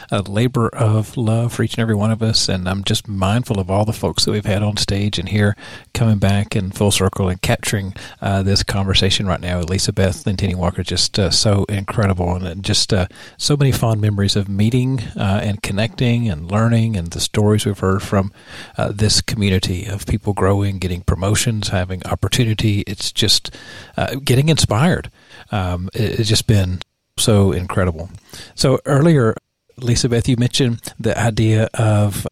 a, 0.09 0.21
labor 0.21 0.69
of 0.69 1.17
love 1.17 1.51
for 1.51 1.63
each 1.63 1.73
and 1.73 1.81
every 1.81 1.95
one 1.95 2.11
of 2.11 2.23
us. 2.23 2.47
And 2.47 2.65
I'm 2.69 2.81
just 2.85 3.09
mindful 3.09 3.59
of 3.59 3.69
all 3.69 3.83
the 3.83 3.91
folks 3.91 4.23
that 4.23 4.31
we've 4.31 4.45
had 4.45 4.63
on 4.63 4.77
stage 4.77 5.19
and 5.19 5.27
here 5.27 5.57
coming 5.93 6.17
back 6.17 6.55
in 6.55 6.71
full 6.71 6.91
circle 6.91 7.27
and 7.27 7.41
capturing 7.41 7.93
uh, 8.21 8.41
this 8.41 8.63
conversation 8.63 9.27
right 9.27 9.41
now 9.41 9.59
Lisa 9.59 9.91
Beth 9.91 10.23
Lentini 10.23 10.55
Walker. 10.55 10.81
Just 10.81 11.19
uh, 11.19 11.29
so 11.29 11.65
incredible, 11.65 12.35
and 12.35 12.63
just 12.63 12.93
uh, 12.93 13.07
so 13.37 13.57
many 13.57 13.73
fond 13.73 13.99
memories 13.99 14.37
of 14.37 14.47
meeting 14.47 15.01
uh, 15.17 15.41
and 15.43 15.61
connecting 15.61 16.29
and 16.29 16.49
learning, 16.49 16.95
and 16.95 17.11
the 17.11 17.19
stories 17.19 17.65
we've 17.65 17.79
heard 17.79 18.01
from 18.01 18.31
uh, 18.77 18.93
this 18.93 19.19
community 19.19 19.83
of 19.87 20.05
people 20.05 20.31
growing, 20.31 20.79
getting 20.79 21.01
promotions, 21.01 21.67
having 21.67 22.01
opportunity. 22.05 22.85
It's 22.87 23.11
just 23.11 23.53
uh, 23.97 24.15
getting 24.23 24.47
inspired 24.47 25.11
um, 25.51 25.89
it, 25.93 26.19
it's 26.19 26.29
just 26.29 26.47
been 26.47 26.79
so 27.17 27.51
incredible. 27.51 28.09
So 28.55 28.79
earlier, 28.85 29.35
Lisa 29.77 30.09
Beth, 30.09 30.27
you 30.27 30.37
mentioned 30.37 30.93
the 30.99 31.17
idea 31.17 31.69
of 31.73 32.27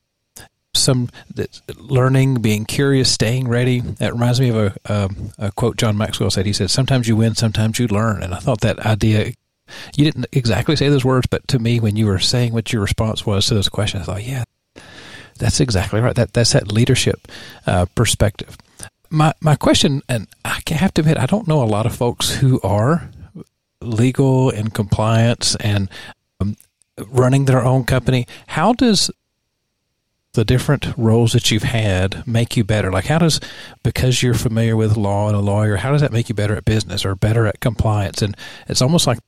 some 0.73 1.09
learning, 1.75 2.35
being 2.35 2.65
curious, 2.65 3.11
staying 3.11 3.47
ready. 3.47 3.79
That 3.79 4.13
reminds 4.13 4.39
me 4.39 4.49
of 4.49 4.55
a, 4.55 4.75
a, 4.85 5.09
a, 5.39 5.51
quote 5.51 5.77
John 5.77 5.97
Maxwell 5.97 6.29
said. 6.29 6.45
He 6.45 6.53
said, 6.53 6.69
"Sometimes 6.69 7.07
you 7.07 7.15
win, 7.15 7.35
sometimes 7.35 7.79
you 7.79 7.87
learn." 7.87 8.23
And 8.23 8.33
I 8.33 8.37
thought 8.37 8.61
that 8.61 8.79
idea. 8.79 9.33
You 9.97 10.05
didn't 10.05 10.27
exactly 10.31 10.77
say 10.77 10.87
those 10.87 11.03
words, 11.03 11.27
but 11.29 11.45
to 11.49 11.59
me, 11.59 11.81
when 11.81 11.97
you 11.97 12.05
were 12.05 12.19
saying 12.19 12.53
what 12.53 12.71
your 12.71 12.81
response 12.81 13.25
was 13.25 13.47
to 13.47 13.53
those 13.55 13.69
questions, 13.69 14.07
I 14.07 14.13
thought, 14.13 14.23
"Yeah, 14.23 14.43
that's 15.39 15.59
exactly 15.59 15.99
right. 15.99 16.15
That 16.15 16.33
that's 16.33 16.53
that 16.53 16.71
leadership 16.71 17.27
uh, 17.65 17.85
perspective." 17.95 18.57
my 19.09 19.33
my 19.41 19.55
question, 19.55 20.01
and 20.09 20.27
I 20.43 20.56
have 20.75 20.93
to 20.95 21.01
admit, 21.01 21.17
I 21.17 21.25
don't 21.25 21.47
know 21.47 21.63
a 21.63 21.65
lot 21.65 21.85
of 21.85 21.95
folks 21.95 22.35
who 22.35 22.59
are 22.61 23.09
legal 23.81 24.49
and 24.49 24.73
compliance 24.73 25.55
and 25.55 25.89
um, 26.39 26.57
running 27.07 27.45
their 27.45 27.63
own 27.63 27.85
company. 27.85 28.27
How 28.47 28.73
does 28.73 29.09
the 30.33 30.45
different 30.45 30.95
roles 30.97 31.33
that 31.33 31.49
you've 31.49 31.63
had 31.63 32.27
make 32.27 32.57
you 32.57 32.63
better? 32.63 32.91
Like, 32.91 33.05
how 33.05 33.19
does 33.19 33.39
because 33.83 34.21
you're 34.21 34.33
familiar 34.33 34.75
with 34.75 34.97
law 34.97 35.27
and 35.27 35.35
a 35.35 35.39
lawyer, 35.39 35.77
how 35.77 35.91
does 35.91 36.01
that 36.01 36.11
make 36.11 36.29
you 36.29 36.35
better 36.35 36.55
at 36.55 36.65
business 36.65 37.05
or 37.05 37.15
better 37.15 37.47
at 37.47 37.59
compliance? 37.59 38.21
And 38.21 38.35
it's 38.67 38.81
almost 38.81 39.07
like 39.07 39.19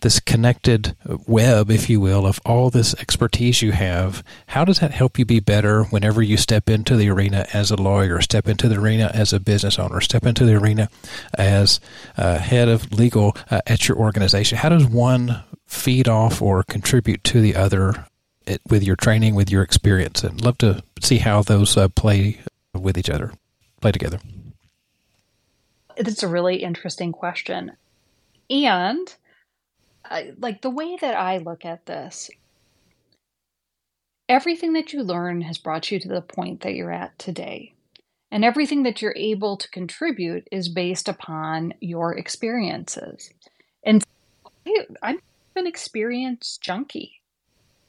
this 0.00 0.20
connected 0.20 0.96
web, 1.26 1.70
if 1.70 1.90
you 1.90 2.00
will, 2.00 2.26
of 2.26 2.40
all 2.44 2.70
this 2.70 2.94
expertise 2.94 3.62
you 3.62 3.72
have, 3.72 4.22
how 4.48 4.64
does 4.64 4.78
that 4.78 4.92
help 4.92 5.18
you 5.18 5.24
be 5.24 5.40
better 5.40 5.84
whenever 5.84 6.22
you 6.22 6.36
step 6.36 6.68
into 6.68 6.96
the 6.96 7.08
arena 7.10 7.46
as 7.52 7.70
a 7.70 7.76
lawyer, 7.76 8.20
step 8.20 8.48
into 8.48 8.68
the 8.68 8.78
arena 8.78 9.10
as 9.14 9.32
a 9.32 9.40
business 9.40 9.78
owner, 9.78 10.00
step 10.00 10.24
into 10.24 10.44
the 10.44 10.54
arena 10.54 10.88
as 11.34 11.80
uh, 12.16 12.38
head 12.38 12.68
of 12.68 12.92
legal 12.92 13.36
uh, 13.50 13.60
at 13.66 13.88
your 13.88 13.96
organization? 13.98 14.58
How 14.58 14.68
does 14.68 14.86
one 14.86 15.42
feed 15.66 16.08
off 16.08 16.40
or 16.40 16.62
contribute 16.62 17.22
to 17.24 17.40
the 17.40 17.54
other 17.54 18.06
it, 18.46 18.60
with 18.68 18.82
your 18.82 18.96
training, 18.96 19.34
with 19.34 19.50
your 19.50 19.62
experience? 19.62 20.24
And 20.24 20.42
love 20.42 20.58
to 20.58 20.82
see 21.00 21.18
how 21.18 21.42
those 21.42 21.76
uh, 21.76 21.88
play 21.88 22.40
with 22.74 22.96
each 22.96 23.10
other, 23.10 23.32
play 23.80 23.92
together. 23.92 24.20
It's 25.96 26.22
a 26.22 26.28
really 26.28 26.62
interesting 26.62 27.12
question. 27.12 27.72
And 28.48 29.14
like 30.38 30.62
the 30.62 30.70
way 30.70 30.96
that 31.00 31.16
I 31.16 31.38
look 31.38 31.64
at 31.64 31.86
this, 31.86 32.30
everything 34.28 34.74
that 34.74 34.92
you 34.92 35.02
learn 35.02 35.40
has 35.42 35.58
brought 35.58 35.90
you 35.90 35.98
to 36.00 36.08
the 36.08 36.20
point 36.20 36.60
that 36.62 36.74
you're 36.74 36.92
at 36.92 37.18
today. 37.18 37.74
And 38.30 38.44
everything 38.44 38.82
that 38.82 39.00
you're 39.00 39.16
able 39.16 39.56
to 39.56 39.70
contribute 39.70 40.48
is 40.52 40.68
based 40.68 41.08
upon 41.08 41.72
your 41.80 42.16
experiences. 42.16 43.30
And 43.84 44.04
I'm 45.02 45.20
an 45.56 45.66
experience 45.66 46.58
junkie. 46.58 47.22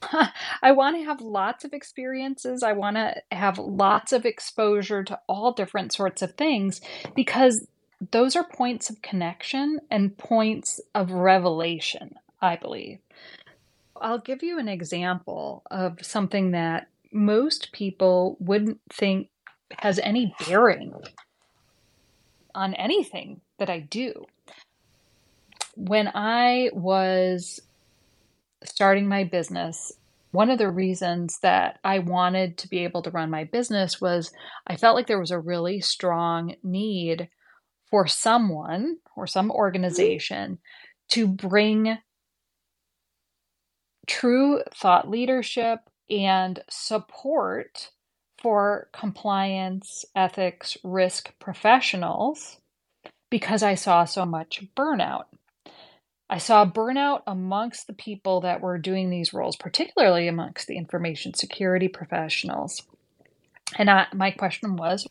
I 0.62 0.72
want 0.72 0.96
to 0.96 1.04
have 1.04 1.20
lots 1.20 1.64
of 1.64 1.74
experiences. 1.74 2.62
I 2.62 2.72
want 2.72 2.96
to 2.96 3.16
have 3.32 3.58
lots 3.58 4.12
of 4.12 4.24
exposure 4.24 5.04
to 5.04 5.18
all 5.28 5.52
different 5.52 5.92
sorts 5.92 6.22
of 6.22 6.34
things 6.34 6.80
because 7.14 7.66
those 8.00 8.34
are 8.34 8.44
points 8.44 8.88
of 8.90 9.02
connection 9.02 9.80
and 9.90 10.16
points 10.16 10.80
of 10.94 11.10
revelation, 11.10 12.14
I 12.40 12.56
believe. 12.56 12.98
I'll 14.00 14.18
give 14.18 14.42
you 14.42 14.58
an 14.58 14.68
example 14.68 15.62
of 15.70 15.98
something 16.02 16.52
that 16.52 16.88
most 17.12 17.72
people 17.72 18.36
wouldn't 18.40 18.80
think 18.92 19.28
has 19.78 19.98
any 19.98 20.34
bearing 20.46 20.94
on 22.54 22.74
anything 22.74 23.40
that 23.58 23.68
I 23.68 23.80
do. 23.80 24.24
When 25.76 26.08
I 26.14 26.70
was 26.72 27.60
starting 28.64 29.08
my 29.08 29.24
business, 29.24 29.92
one 30.32 30.50
of 30.50 30.58
the 30.58 30.70
reasons 30.70 31.38
that 31.42 31.78
I 31.84 31.98
wanted 31.98 32.56
to 32.58 32.68
be 32.68 32.84
able 32.84 33.02
to 33.02 33.10
run 33.10 33.30
my 33.30 33.44
business 33.44 34.00
was 34.00 34.32
I 34.66 34.76
felt 34.76 34.96
like 34.96 35.06
there 35.06 35.20
was 35.20 35.30
a 35.30 35.38
really 35.38 35.80
strong 35.80 36.54
need 36.62 37.28
for 37.90 38.06
someone 38.06 38.98
or 39.16 39.26
some 39.26 39.48
mm-hmm. 39.48 39.56
organization 39.56 40.58
to 41.10 41.26
bring 41.26 41.98
true 44.06 44.62
thought 44.74 45.08
leadership 45.08 45.80
and 46.08 46.62
support 46.68 47.90
for 48.40 48.88
compliance, 48.92 50.04
ethics, 50.16 50.76
risk 50.82 51.32
professionals 51.38 52.58
because 53.30 53.62
I 53.62 53.74
saw 53.74 54.04
so 54.04 54.24
much 54.24 54.64
burnout. 54.76 55.24
I 56.28 56.38
saw 56.38 56.64
burnout 56.64 57.22
amongst 57.26 57.86
the 57.86 57.92
people 57.92 58.42
that 58.42 58.60
were 58.60 58.78
doing 58.78 59.10
these 59.10 59.32
roles, 59.32 59.56
particularly 59.56 60.28
amongst 60.28 60.68
the 60.68 60.76
information 60.76 61.34
security 61.34 61.88
professionals. 61.88 62.82
And 63.76 63.90
I, 63.90 64.06
my 64.14 64.30
question 64.30 64.76
was 64.76 65.06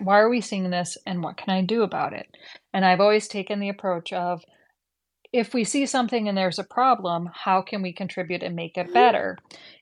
why 0.00 0.18
are 0.18 0.28
we 0.28 0.40
seeing 0.40 0.70
this 0.70 0.96
and 1.06 1.22
what 1.22 1.36
can 1.36 1.50
I 1.50 1.62
do 1.62 1.82
about 1.82 2.12
it? 2.12 2.26
And 2.72 2.84
I've 2.84 3.00
always 3.00 3.28
taken 3.28 3.60
the 3.60 3.68
approach 3.68 4.12
of 4.12 4.44
if 5.32 5.52
we 5.52 5.64
see 5.64 5.84
something 5.86 6.28
and 6.28 6.36
there's 6.36 6.58
a 6.58 6.64
problem, 6.64 7.30
how 7.32 7.60
can 7.62 7.82
we 7.82 7.92
contribute 7.92 8.42
and 8.42 8.56
make 8.56 8.78
it 8.78 8.94
better? 8.94 9.36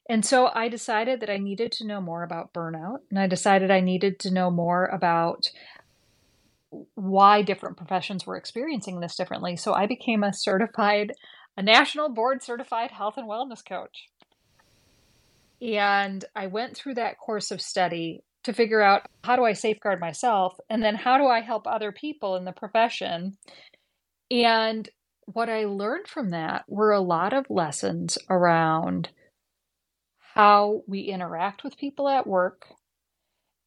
And 0.08 0.24
so 0.24 0.50
I 0.52 0.68
decided 0.68 1.20
that 1.20 1.30
I 1.30 1.36
needed 1.36 1.72
to 1.72 1.86
know 1.86 2.00
more 2.00 2.22
about 2.22 2.52
burnout, 2.52 2.98
and 3.10 3.18
I 3.18 3.26
decided 3.26 3.70
I 3.70 3.80
needed 3.80 4.18
to 4.20 4.32
know 4.32 4.50
more 4.50 4.86
about 4.86 5.48
why 6.94 7.42
different 7.42 7.76
professions 7.76 8.26
were 8.26 8.36
experiencing 8.36 9.00
this 9.00 9.16
differently. 9.16 9.56
So 9.56 9.72
I 9.72 9.86
became 9.86 10.22
a 10.22 10.32
certified, 10.32 11.12
a 11.56 11.62
national 11.62 12.08
board 12.08 12.42
certified 12.42 12.90
health 12.90 13.14
and 13.16 13.28
wellness 13.28 13.64
coach. 13.66 14.08
And 15.62 16.24
I 16.34 16.48
went 16.48 16.76
through 16.76 16.94
that 16.94 17.18
course 17.18 17.50
of 17.50 17.62
study 17.62 18.22
to 18.46 18.52
figure 18.52 18.80
out 18.80 19.02
how 19.24 19.34
do 19.34 19.44
I 19.44 19.54
safeguard 19.54 19.98
myself 19.98 20.56
and 20.70 20.80
then 20.80 20.94
how 20.94 21.18
do 21.18 21.26
I 21.26 21.40
help 21.40 21.66
other 21.66 21.90
people 21.90 22.36
in 22.36 22.44
the 22.44 22.52
profession. 22.52 23.36
And 24.30 24.88
what 25.24 25.48
I 25.48 25.64
learned 25.64 26.06
from 26.06 26.30
that 26.30 26.64
were 26.68 26.92
a 26.92 27.00
lot 27.00 27.32
of 27.32 27.50
lessons 27.50 28.18
around 28.30 29.08
how 30.34 30.82
we 30.86 31.00
interact 31.00 31.64
with 31.64 31.76
people 31.76 32.08
at 32.08 32.24
work 32.24 32.66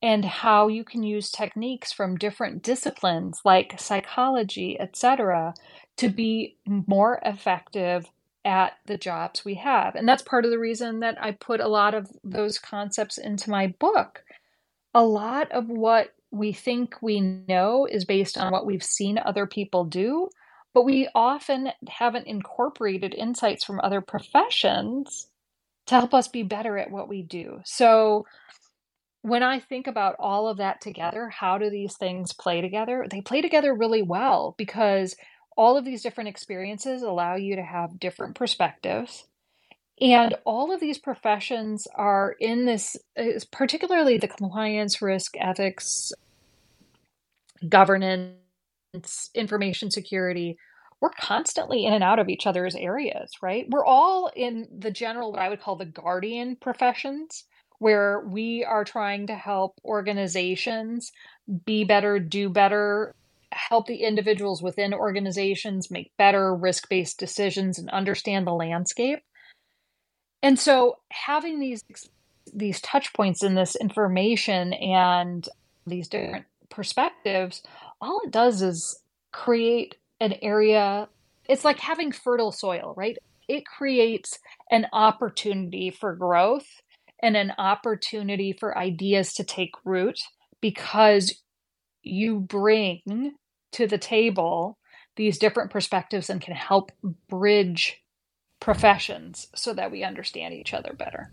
and 0.02 0.24
how 0.24 0.70
you 0.70 0.86
can 0.86 1.04
use 1.04 1.30
techniques 1.30 1.92
from 1.92 2.16
different 2.16 2.64
disciplines 2.64 3.42
like 3.44 3.82
psychology, 3.82 4.80
etc., 4.80 5.54
to 5.98 6.08
be 6.08 6.56
more 6.66 7.20
effective 7.26 8.10
at 8.46 8.78
the 8.86 8.98
jobs 8.98 9.44
we 9.44 9.56
have. 9.56 9.96
And 9.96 10.08
that's 10.08 10.22
part 10.22 10.46
of 10.46 10.52
the 10.52 10.60
reason 10.60 11.02
that 11.02 11.22
I 11.22 11.32
put 11.32 11.60
a 11.60 11.68
lot 11.68 11.94
of 11.94 12.10
those 12.24 12.58
concepts 12.58 13.18
into 13.18 13.50
my 13.50 13.76
book 13.78 14.24
a 14.94 15.04
lot 15.04 15.52
of 15.52 15.68
what 15.68 16.14
we 16.32 16.54
think 16.54 16.96
we 17.02 17.20
know 17.20 17.88
is 17.90 18.06
based 18.06 18.38
on 18.38 18.52
what 18.52 18.66
we've 18.66 18.84
seen 18.84 19.18
other 19.18 19.46
people 19.46 19.86
do, 19.86 20.30
but 20.74 20.86
we 20.86 21.10
often 21.16 21.70
haven't 21.88 22.28
incorporated 22.28 23.14
insights 23.14 23.64
from 23.64 23.80
other 23.80 24.02
professions 24.02 25.28
to 25.88 25.96
help 25.96 26.14
us 26.14 26.28
be 26.28 26.44
better 26.44 26.78
at 26.78 26.92
what 26.92 27.10
we 27.10 27.24
do. 27.24 27.62
So, 27.66 28.26
when 29.22 29.44
I 29.44 29.60
think 29.60 29.88
about 29.88 30.16
all 30.18 30.48
of 30.48 30.58
that 30.58 30.80
together, 30.80 31.28
how 31.28 31.58
do 31.58 31.70
these 31.70 31.98
things 31.98 32.32
play 32.32 32.62
together? 32.62 33.06
They 33.10 33.20
play 33.20 33.42
together 33.42 33.74
really 33.74 34.02
well 34.02 34.56
because 34.58 35.16
all 35.58 35.76
of 35.76 35.84
these 35.84 36.02
different 36.02 36.30
experiences 36.30 37.02
allow 37.02 37.36
you 37.36 37.58
to 37.58 37.64
have 37.64 38.00
different 38.00 38.36
perspectives. 38.36 39.26
And 40.02 40.36
all 40.46 40.74
of 40.74 40.80
these 40.80 40.98
professions 40.98 41.86
are 41.96 42.36
in 42.40 42.66
this, 42.66 42.96
particularly 43.52 44.18
the 44.18 44.30
compliance, 44.30 45.02
risk, 45.02 45.36
ethics, 45.38 46.12
governance, 47.68 48.36
information 49.36 49.92
security. 49.92 50.58
We're 51.02 51.10
constantly 51.20 51.86
in 51.86 51.94
and 51.94 52.04
out 52.04 52.20
of 52.20 52.30
each 52.30 52.48
other's 52.48 52.76
areas, 52.76 53.32
right? 53.42 53.66
We're 53.70 53.86
all 53.86 54.32
in 54.36 54.68
the 54.78 54.92
general, 54.92 55.32
what 55.32 55.42
I 55.42 55.50
would 55.50 55.62
call 55.62 55.76
the 55.76 55.86
guardian 55.86 56.56
professions 56.56 57.46
where 57.80 58.22
we 58.28 58.66
are 58.66 58.84
trying 58.84 59.28
to 59.28 59.36
help 59.36 59.76
organizations 59.86 61.12
be 61.66 61.84
better, 61.86 62.20
do 62.20 62.50
better, 62.50 63.16
help 63.52 63.88
the 63.88 64.04
individuals 64.04 64.62
within 64.62 64.94
organizations 64.94 65.90
make 65.90 66.12
better 66.18 66.54
risk 66.54 66.90
based 66.90 67.18
decisions 67.18 67.80
and 67.80 67.90
understand 67.90 68.46
the 68.46 68.54
landscape. 68.54 69.20
And 70.42 70.58
so 70.58 70.98
having 71.12 71.60
these 71.60 71.84
these 72.52 72.82
touch 72.82 73.14
points 73.14 73.44
in 73.44 73.54
this 73.56 73.76
information 73.76 74.74
and 74.74 75.48
these 75.86 76.08
different 76.08 76.46
perspectives, 76.70 77.62
all 78.02 78.22
it 78.24 78.32
does 78.32 78.62
is 78.62 79.02
create 79.32 79.96
an 80.20 80.34
area. 80.42 81.08
It's 81.48 81.64
like 81.64 81.80
having 81.80 82.12
fertile 82.12 82.52
soil, 82.52 82.94
right? 82.98 83.18
It 83.48 83.66
creates 83.66 84.40
an 84.72 84.88
opportunity 84.94 85.92
for 85.92 86.16
growth 86.16 86.68
and 87.22 87.36
an 87.36 87.54
opportunity 87.58 88.54
for 88.54 88.78
ideas 88.78 89.34
to 89.34 89.44
take 89.44 89.74
root 89.84 90.20
because 90.62 91.42
you 92.02 92.40
bring 92.40 93.34
to 93.74 93.88
the 93.88 93.98
table 93.98 94.78
these 95.16 95.38
different 95.38 95.72
perspectives 95.72 96.30
and 96.30 96.42
can 96.42 96.56
help 96.56 96.92
bridge 97.28 98.02
professions 98.60 99.48
so 99.56 99.74
that 99.74 99.92
we 99.92 100.04
understand 100.04 100.54
each 100.54 100.74
other 100.74 100.94
better. 100.94 101.32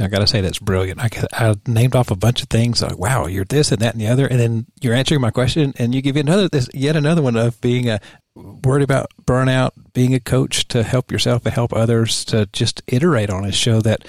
I 0.00 0.08
got 0.08 0.20
to 0.20 0.26
say 0.26 0.40
that's 0.40 0.58
brilliant. 0.58 1.00
I, 1.00 1.10
I 1.32 1.54
named 1.66 1.94
off 1.94 2.10
a 2.10 2.16
bunch 2.16 2.42
of 2.42 2.48
things. 2.48 2.80
Like, 2.80 2.98
wow, 2.98 3.26
you're 3.26 3.44
this 3.44 3.72
and 3.72 3.80
that 3.82 3.92
and 3.92 4.00
the 4.00 4.08
other, 4.08 4.26
and 4.26 4.40
then 4.40 4.66
you're 4.80 4.94
answering 4.94 5.20
my 5.20 5.30
question, 5.30 5.74
and 5.78 5.94
you 5.94 6.00
give 6.00 6.16
another 6.16 6.48
this 6.48 6.68
yet 6.72 6.96
another 6.96 7.20
one 7.20 7.36
of 7.36 7.60
being 7.60 7.90
a 7.90 8.00
worried 8.34 8.82
about 8.82 9.10
burnout, 9.24 9.72
being 9.92 10.14
a 10.14 10.20
coach 10.20 10.66
to 10.68 10.82
help 10.82 11.12
yourself 11.12 11.44
and 11.44 11.54
help 11.54 11.74
others 11.74 12.24
to 12.26 12.46
just 12.54 12.82
iterate 12.86 13.28
on 13.28 13.44
it, 13.44 13.52
show 13.52 13.82
that 13.82 14.06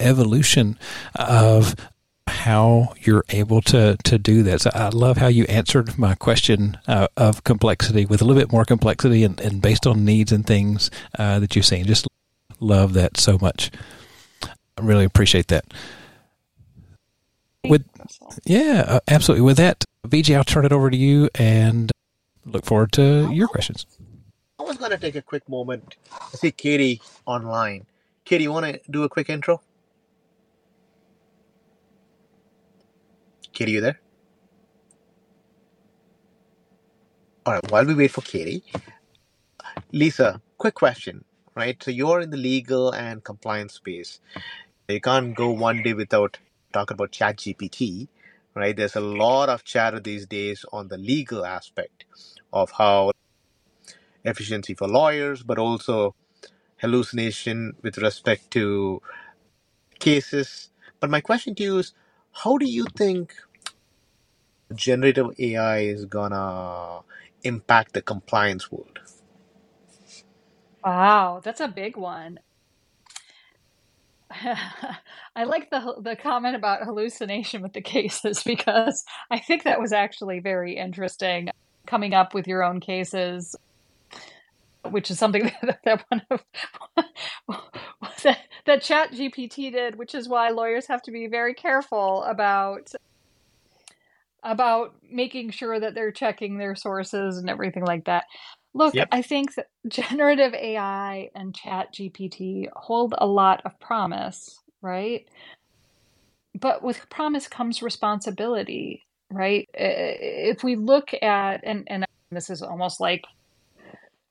evolution 0.00 0.76
of 1.14 1.76
how 2.26 2.92
you're 3.00 3.24
able 3.30 3.60
to 3.62 3.96
to 4.04 4.18
do 4.18 4.42
that. 4.44 4.60
So 4.62 4.70
I 4.74 4.88
love 4.88 5.16
how 5.16 5.26
you 5.26 5.44
answered 5.44 5.98
my 5.98 6.14
question 6.14 6.78
uh, 6.86 7.08
of 7.16 7.44
complexity 7.44 8.06
with 8.06 8.20
a 8.20 8.24
little 8.24 8.40
bit 8.40 8.52
more 8.52 8.64
complexity 8.64 9.24
and, 9.24 9.40
and 9.40 9.60
based 9.60 9.86
on 9.86 10.04
needs 10.04 10.32
and 10.32 10.46
things 10.46 10.90
uh, 11.18 11.38
that 11.38 11.56
you've 11.56 11.66
seen. 11.66 11.84
Just 11.84 12.06
love 12.60 12.94
that 12.94 13.16
so 13.18 13.38
much. 13.38 13.70
I 14.42 14.82
really 14.82 15.04
appreciate 15.04 15.48
that. 15.48 15.64
With 17.64 17.84
yeah, 18.44 18.84
uh, 18.86 19.00
absolutely. 19.08 19.42
With 19.42 19.56
that, 19.58 19.84
Vijay, 20.06 20.36
I'll 20.36 20.44
turn 20.44 20.64
it 20.64 20.72
over 20.72 20.90
to 20.90 20.96
you 20.96 21.28
and 21.34 21.92
look 22.44 22.64
forward 22.64 22.92
to 22.92 23.30
your 23.32 23.48
questions. 23.48 23.86
I 24.58 24.64
was 24.64 24.76
going 24.76 24.90
to 24.90 24.98
take 24.98 25.16
a 25.16 25.22
quick 25.22 25.48
moment. 25.48 25.96
I 26.10 26.36
see 26.36 26.50
Katie 26.50 27.00
online. 27.26 27.86
Katie, 28.24 28.44
you 28.44 28.52
want 28.52 28.66
to 28.66 28.80
do 28.90 29.02
a 29.04 29.08
quick 29.08 29.28
intro? 29.28 29.60
Katie, 33.52 33.72
you 33.72 33.80
there? 33.80 34.00
All 37.46 37.54
right, 37.54 37.70
while 37.72 37.84
we 37.86 37.94
wait 37.94 38.10
for 38.12 38.22
Katie, 38.22 38.62
Lisa, 39.92 40.40
quick 40.58 40.74
question, 40.74 41.24
right? 41.54 41.82
So 41.82 41.90
you're 41.90 42.20
in 42.20 42.30
the 42.30 42.36
legal 42.36 42.92
and 42.92 43.24
compliance 43.24 43.74
space. 43.74 44.20
You 44.88 45.00
can't 45.00 45.34
go 45.34 45.50
one 45.50 45.82
day 45.82 45.94
without 45.94 46.38
talking 46.72 46.94
about 46.94 47.12
ChatGPT, 47.12 48.08
right? 48.54 48.76
There's 48.76 48.96
a 48.96 49.00
lot 49.00 49.48
of 49.48 49.64
chatter 49.64 50.00
these 50.00 50.26
days 50.26 50.64
on 50.72 50.88
the 50.88 50.98
legal 50.98 51.44
aspect 51.44 52.04
of 52.52 52.72
how 52.72 53.12
efficiency 54.24 54.74
for 54.74 54.88
lawyers, 54.88 55.42
but 55.42 55.58
also 55.58 56.14
hallucination 56.78 57.74
with 57.82 57.98
respect 57.98 58.50
to 58.52 59.02
cases. 59.98 60.70
But 61.00 61.10
my 61.10 61.20
question 61.20 61.54
to 61.56 61.62
you 61.62 61.78
is 61.78 61.94
how 62.32 62.58
do 62.58 62.66
you 62.66 62.86
think 62.96 63.34
generative 64.74 65.30
AI 65.38 65.80
is 65.80 66.06
gonna 66.06 67.00
impact 67.44 67.94
the 67.94 68.02
compliance 68.02 68.72
world? 68.72 69.00
Wow, 70.84 71.40
that's 71.44 71.60
a 71.60 71.68
big 71.68 71.96
one. 71.96 72.38
I 75.36 75.44
like 75.44 75.70
the 75.70 75.96
the 76.02 76.16
comment 76.16 76.56
about 76.56 76.84
hallucination 76.84 77.62
with 77.62 77.74
the 77.74 77.82
cases 77.82 78.42
because 78.44 79.04
I 79.30 79.38
think 79.40 79.64
that 79.64 79.80
was 79.80 79.92
actually 79.92 80.40
very 80.40 80.76
interesting 80.76 81.50
coming 81.86 82.14
up 82.14 82.34
with 82.34 82.48
your 82.48 82.64
own 82.64 82.80
cases 82.80 83.56
which 84.90 85.10
is 85.10 85.18
something 85.18 85.44
that, 85.62 85.78
that 85.84 86.04
one 86.08 86.22
of 86.30 86.44
that, 88.22 88.38
that 88.66 88.82
chat 88.82 89.12
gpt 89.12 89.72
did 89.72 89.96
which 89.96 90.14
is 90.14 90.28
why 90.28 90.50
lawyers 90.50 90.86
have 90.86 91.02
to 91.02 91.10
be 91.10 91.26
very 91.26 91.54
careful 91.54 92.22
about 92.24 92.92
about 94.42 94.94
making 95.08 95.50
sure 95.50 95.78
that 95.78 95.94
they're 95.94 96.10
checking 96.10 96.58
their 96.58 96.74
sources 96.74 97.38
and 97.38 97.48
everything 97.48 97.84
like 97.84 98.06
that. 98.06 98.24
Look 98.74 98.94
yep. 98.94 99.08
i 99.12 99.22
think 99.22 99.54
that 99.54 99.66
generative 99.86 100.54
ai 100.54 101.30
and 101.34 101.54
chat 101.54 101.94
gpt 101.94 102.68
hold 102.74 103.14
a 103.18 103.26
lot 103.26 103.62
of 103.64 103.78
promise 103.78 104.58
right? 104.82 105.28
But 106.58 106.82
with 106.82 107.08
promise 107.08 107.46
comes 107.48 107.82
responsibility 107.82 109.04
right? 109.30 109.68
If 109.72 110.62
we 110.62 110.76
look 110.76 111.14
at 111.22 111.60
and 111.64 111.84
and 111.86 112.04
this 112.30 112.50
is 112.50 112.62
almost 112.62 113.00
like 113.00 113.24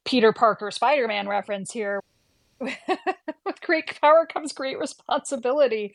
Peter 0.03 0.33
Parker 0.33 0.71
Spider 0.71 1.07
Man 1.07 1.27
reference 1.27 1.71
here. 1.71 2.01
With 2.59 2.75
great 3.61 3.99
power 4.01 4.27
comes 4.31 4.53
great 4.53 4.79
responsibility. 4.79 5.93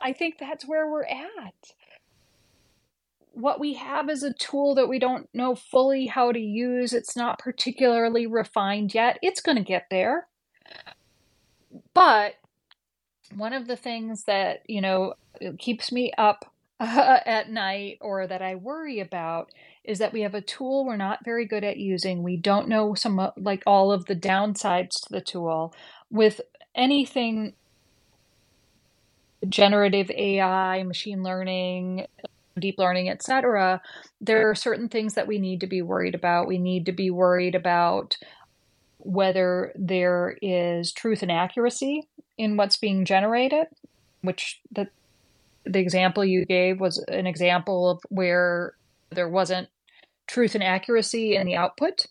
I 0.00 0.12
think 0.12 0.38
that's 0.38 0.66
where 0.66 0.90
we're 0.90 1.04
at. 1.04 1.72
What 3.32 3.60
we 3.60 3.74
have 3.74 4.10
is 4.10 4.22
a 4.22 4.32
tool 4.32 4.74
that 4.74 4.88
we 4.88 4.98
don't 4.98 5.28
know 5.32 5.54
fully 5.54 6.06
how 6.06 6.32
to 6.32 6.40
use. 6.40 6.92
It's 6.92 7.16
not 7.16 7.38
particularly 7.38 8.26
refined 8.26 8.94
yet. 8.94 9.18
It's 9.22 9.40
going 9.40 9.56
to 9.56 9.64
get 9.64 9.86
there. 9.90 10.26
But 11.94 12.34
one 13.34 13.52
of 13.52 13.66
the 13.66 13.76
things 13.76 14.24
that, 14.24 14.62
you 14.66 14.80
know, 14.80 15.14
keeps 15.58 15.92
me 15.92 16.12
up 16.18 16.52
uh, 16.80 17.18
at 17.26 17.50
night 17.50 17.98
or 18.00 18.26
that 18.26 18.42
I 18.42 18.56
worry 18.56 19.00
about 19.00 19.52
is 19.88 19.98
that 19.98 20.12
we 20.12 20.20
have 20.20 20.34
a 20.34 20.42
tool 20.42 20.84
we're 20.84 20.96
not 20.96 21.24
very 21.24 21.46
good 21.46 21.64
at 21.64 21.78
using. 21.78 22.22
We 22.22 22.36
don't 22.36 22.68
know 22.68 22.94
some 22.94 23.18
uh, 23.18 23.30
like 23.38 23.62
all 23.66 23.90
of 23.90 24.04
the 24.04 24.14
downsides 24.14 25.00
to 25.04 25.08
the 25.10 25.22
tool. 25.22 25.74
With 26.10 26.42
anything 26.74 27.54
generative 29.48 30.10
AI, 30.10 30.82
machine 30.82 31.22
learning, 31.22 32.06
deep 32.58 32.74
learning, 32.76 33.08
etc., 33.08 33.80
there 34.20 34.50
are 34.50 34.54
certain 34.54 34.90
things 34.90 35.14
that 35.14 35.26
we 35.26 35.38
need 35.38 35.60
to 35.62 35.66
be 35.66 35.80
worried 35.80 36.14
about. 36.14 36.48
We 36.48 36.58
need 36.58 36.84
to 36.86 36.92
be 36.92 37.10
worried 37.10 37.54
about 37.54 38.18
whether 38.98 39.72
there 39.74 40.36
is 40.42 40.92
truth 40.92 41.22
and 41.22 41.32
accuracy 41.32 42.02
in 42.36 42.58
what's 42.58 42.76
being 42.76 43.06
generated, 43.06 43.68
which 44.20 44.60
the 44.70 44.88
the 45.64 45.78
example 45.78 46.24
you 46.24 46.44
gave 46.44 46.78
was 46.78 46.98
an 47.08 47.26
example 47.26 47.90
of 47.90 48.00
where 48.10 48.74
there 49.10 49.28
wasn't 49.28 49.68
truth 50.28 50.54
and 50.54 50.62
accuracy 50.62 51.34
in 51.34 51.46
the 51.46 51.56
output. 51.56 52.06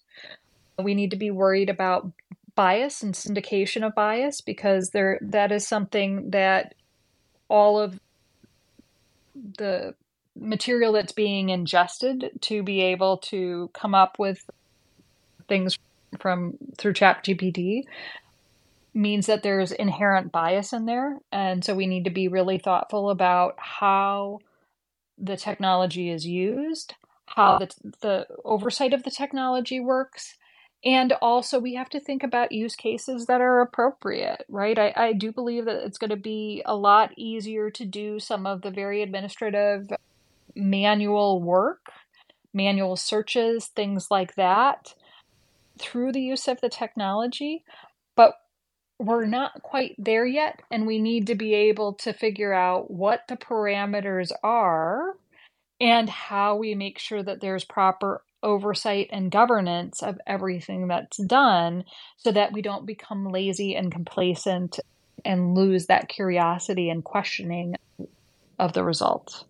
We 0.81 0.93
need 0.93 1.11
to 1.11 1.17
be 1.17 1.31
worried 1.31 1.69
about 1.69 2.11
bias 2.55 3.03
and 3.03 3.13
syndication 3.13 3.85
of 3.85 3.95
bias 3.95 4.41
because 4.41 4.89
there 4.89 5.19
that 5.21 5.51
is 5.51 5.65
something 5.65 6.31
that 6.31 6.73
all 7.49 7.79
of 7.79 7.99
the 9.57 9.93
material 10.35 10.91
that's 10.91 11.11
being 11.11 11.49
ingested 11.49 12.31
to 12.41 12.63
be 12.63 12.81
able 12.81 13.17
to 13.17 13.69
come 13.73 13.93
up 13.95 14.17
with 14.19 14.49
things 15.47 15.77
from 16.19 16.57
through 16.77 16.93
chat 16.93 17.23
gpt 17.23 17.83
means 18.93 19.27
that 19.27 19.43
there's 19.43 19.71
inherent 19.71 20.31
bias 20.31 20.73
in 20.73 20.85
there 20.85 21.17
and 21.31 21.63
so 21.63 21.75
we 21.75 21.85
need 21.85 22.03
to 22.05 22.09
be 22.09 22.27
really 22.27 22.57
thoughtful 22.57 23.09
about 23.11 23.55
how 23.57 24.39
the 25.17 25.37
technology 25.37 26.09
is 26.09 26.25
used 26.25 26.95
how 27.27 27.55
the, 27.55 27.69
the 28.01 28.27
oversight 28.45 28.93
of 28.93 29.03
the 29.03 29.11
technology 29.11 29.79
works 29.79 30.35
And 30.83 31.13
also, 31.21 31.59
we 31.59 31.73
have 31.73 31.89
to 31.89 31.99
think 31.99 32.23
about 32.23 32.51
use 32.51 32.75
cases 32.75 33.25
that 33.25 33.41
are 33.41 33.61
appropriate, 33.61 34.45
right? 34.47 34.77
I, 34.77 34.93
I 34.95 35.13
do 35.13 35.31
believe 35.31 35.65
that 35.65 35.83
it's 35.85 35.97
going 35.97 36.11
to 36.11 36.15
be 36.15 36.61
a 36.65 36.75
lot 36.75 37.11
easier 37.17 37.71
to 37.71 37.85
do 37.85 38.19
some 38.19 38.45
of 38.45 38.61
the 38.61 38.69
very 38.71 39.01
administrative 39.01 39.89
manual 40.55 41.41
work, 41.41 41.87
manual 42.53 42.95
searches, 42.95 43.67
things 43.67 44.11
like 44.11 44.35
that 44.35 44.93
through 45.79 46.11
the 46.11 46.21
use 46.21 46.47
of 46.47 46.61
the 46.61 46.69
technology. 46.69 47.63
But 48.15 48.35
we're 48.99 49.25
not 49.25 49.61
quite 49.63 49.95
there 49.97 50.25
yet, 50.25 50.61
and 50.71 50.87
we 50.87 50.99
need 50.99 51.27
to 51.27 51.35
be 51.35 51.53
able 51.55 51.93
to 51.95 52.13
figure 52.13 52.53
out 52.53 52.91
what 52.91 53.21
the 53.29 53.37
parameters 53.37 54.31
are 54.43 55.15
and 55.81 56.09
how 56.09 56.55
we 56.57 56.75
make 56.75 56.99
sure 56.99 57.23
that 57.23 57.41
there's 57.41 57.65
proper 57.65 58.23
oversight 58.43 59.09
and 59.11 59.31
governance 59.31 60.03
of 60.03 60.19
everything 60.27 60.87
that's 60.87 61.17
done 61.17 61.83
so 62.17 62.31
that 62.31 62.53
we 62.53 62.61
don't 62.61 62.85
become 62.85 63.27
lazy 63.29 63.75
and 63.75 63.91
complacent 63.91 64.79
and 65.25 65.55
lose 65.55 65.87
that 65.87 66.09
curiosity 66.09 66.89
and 66.89 67.03
questioning 67.03 67.75
of 68.59 68.73
the 68.73 68.83
results. 68.83 69.45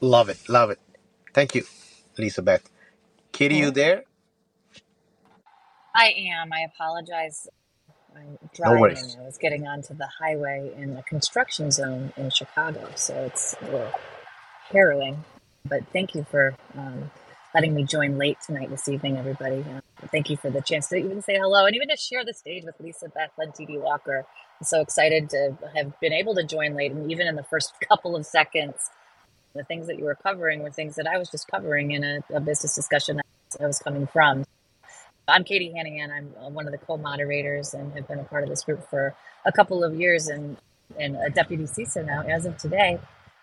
Love 0.00 0.28
it. 0.30 0.38
Love 0.48 0.70
it. 0.70 0.80
Thank 1.34 1.54
you, 1.56 1.64
Lisa 2.18 2.42
Beth. 2.42 2.68
Katie, 3.32 3.56
you 3.56 3.70
there? 3.70 4.04
I 5.94 6.14
am. 6.32 6.52
I 6.52 6.66
apologize. 6.74 7.48
I'm 8.16 8.38
No 8.64 8.74
driving. 8.74 8.76
worries. 8.76 9.18
I 9.20 9.24
was 9.24 9.38
getting 9.38 9.66
onto 9.66 9.94
the 9.94 10.08
highway 10.20 10.72
in 10.76 10.96
a 10.96 11.02
construction 11.04 11.70
zone 11.70 12.12
in 12.16 12.30
Chicago, 12.30 12.90
so 12.96 13.14
it's 13.26 13.56
a 13.62 13.64
little 13.66 13.92
harrowing. 14.72 15.24
But 15.68 15.82
thank 15.92 16.14
you 16.14 16.26
for 16.30 16.56
um, 16.76 17.10
letting 17.54 17.74
me 17.74 17.84
join 17.84 18.18
late 18.18 18.38
tonight 18.44 18.70
this 18.70 18.88
evening, 18.88 19.16
everybody. 19.18 19.60
Uh, 19.60 19.80
thank 20.10 20.30
you 20.30 20.36
for 20.36 20.50
the 20.50 20.62
chance 20.62 20.88
to 20.88 20.96
even 20.96 21.22
say 21.22 21.36
hello 21.38 21.66
and 21.66 21.76
even 21.76 21.88
to 21.88 21.96
share 21.96 22.24
the 22.24 22.34
stage 22.34 22.64
with 22.64 22.74
Lisa 22.80 23.08
Beth 23.08 23.32
and 23.38 23.52
TD 23.52 23.80
Walker. 23.80 24.26
I'm 24.60 24.64
so 24.64 24.80
excited 24.80 25.30
to 25.30 25.56
have 25.76 25.98
been 26.00 26.12
able 26.12 26.34
to 26.36 26.44
join 26.44 26.74
late, 26.74 26.92
and 26.92 27.10
even 27.12 27.26
in 27.28 27.36
the 27.36 27.44
first 27.44 27.72
couple 27.88 28.16
of 28.16 28.26
seconds, 28.26 28.76
the 29.54 29.64
things 29.64 29.86
that 29.86 29.98
you 29.98 30.04
were 30.04 30.16
covering 30.16 30.62
were 30.62 30.70
things 30.70 30.96
that 30.96 31.06
I 31.06 31.18
was 31.18 31.30
just 31.30 31.48
covering 31.48 31.92
in 31.92 32.04
a, 32.04 32.20
a 32.34 32.40
business 32.40 32.74
discussion 32.74 33.16
that 33.16 33.26
I 33.62 33.66
was 33.66 33.78
coming 33.78 34.06
from. 34.06 34.44
I'm 35.28 35.44
Katie 35.44 35.72
Hanahan. 35.76 36.10
I'm 36.10 36.34
uh, 36.42 36.48
one 36.50 36.66
of 36.66 36.72
the 36.72 36.78
co-moderators 36.78 37.74
and 37.74 37.92
have 37.94 38.08
been 38.08 38.18
a 38.18 38.24
part 38.24 38.42
of 38.42 38.50
this 38.50 38.64
group 38.64 38.88
for 38.90 39.14
a 39.46 39.52
couple 39.52 39.84
of 39.84 39.94
years 39.98 40.28
and 40.28 40.56
and 40.98 41.16
a 41.16 41.30
deputy 41.30 41.64
CISO 41.64 42.04
now 42.04 42.22
as 42.22 42.44
of 42.44 42.58
today. 42.58 42.98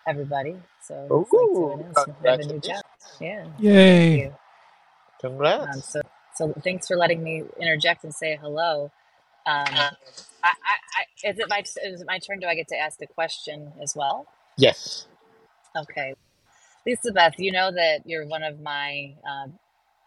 Everybody, 0.08 0.56
so 0.82 1.14
it's 1.22 1.34
like 1.34 1.52
to 1.54 1.70
Ooh, 1.70 1.70
announce 1.70 2.04
have 2.26 2.40
a 2.40 2.44
new 2.44 2.60
congratulations. 2.60 2.60
job. 2.60 2.82
Yeah, 3.20 3.46
thank 3.84 4.04
Yay. 4.04 4.12
you. 4.12 4.34
Um, 5.62 5.82
Congrats. 5.82 5.86
so 5.86 6.00
so 6.34 6.54
thanks 6.64 6.88
for 6.88 6.96
letting 6.96 7.22
me 7.22 7.44
interject 7.60 8.04
and 8.04 8.14
say 8.14 8.38
hello. 8.40 8.92
Um, 9.46 9.88
I, 10.44 10.48
I, 10.48 10.50
I, 11.24 11.30
is 11.30 11.38
it 11.38 11.48
my 11.48 11.60
is 11.60 12.00
it 12.02 12.06
my 12.06 12.18
turn? 12.18 12.40
Do 12.40 12.46
I 12.46 12.54
get 12.54 12.68
to 12.68 12.76
ask 12.78 13.00
a 13.02 13.06
question 13.06 13.72
as 13.82 13.94
well? 13.96 14.26
Yes. 14.58 15.06
Okay, 15.76 16.14
Lisa 16.86 17.12
Beth, 17.12 17.34
you 17.38 17.52
know 17.52 17.72
that 17.72 18.02
you're 18.06 18.26
one 18.26 18.42
of 18.42 18.60
my 18.60 19.14
um, 19.28 19.58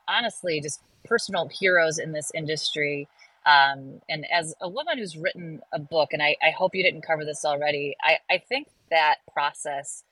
honestly 0.07 0.61
just 0.61 0.81
personal 1.05 1.49
heroes 1.49 1.99
in 1.99 2.13
this 2.13 2.31
industry. 2.35 3.07
Um, 3.45 4.01
and 4.09 4.25
as 4.31 4.55
a 4.61 4.69
woman 4.69 4.97
who's 4.97 5.17
written 5.17 5.61
a 5.73 5.79
book, 5.79 6.09
and 6.13 6.23
I, 6.23 6.37
I 6.41 6.51
hope 6.51 6.75
you 6.75 6.83
didn't 6.83 7.03
cover 7.03 7.25
this 7.25 7.45
already, 7.45 7.95
I, 8.03 8.17
I 8.29 8.37
think 8.39 8.67
that 8.93 9.15
process 9.33 10.03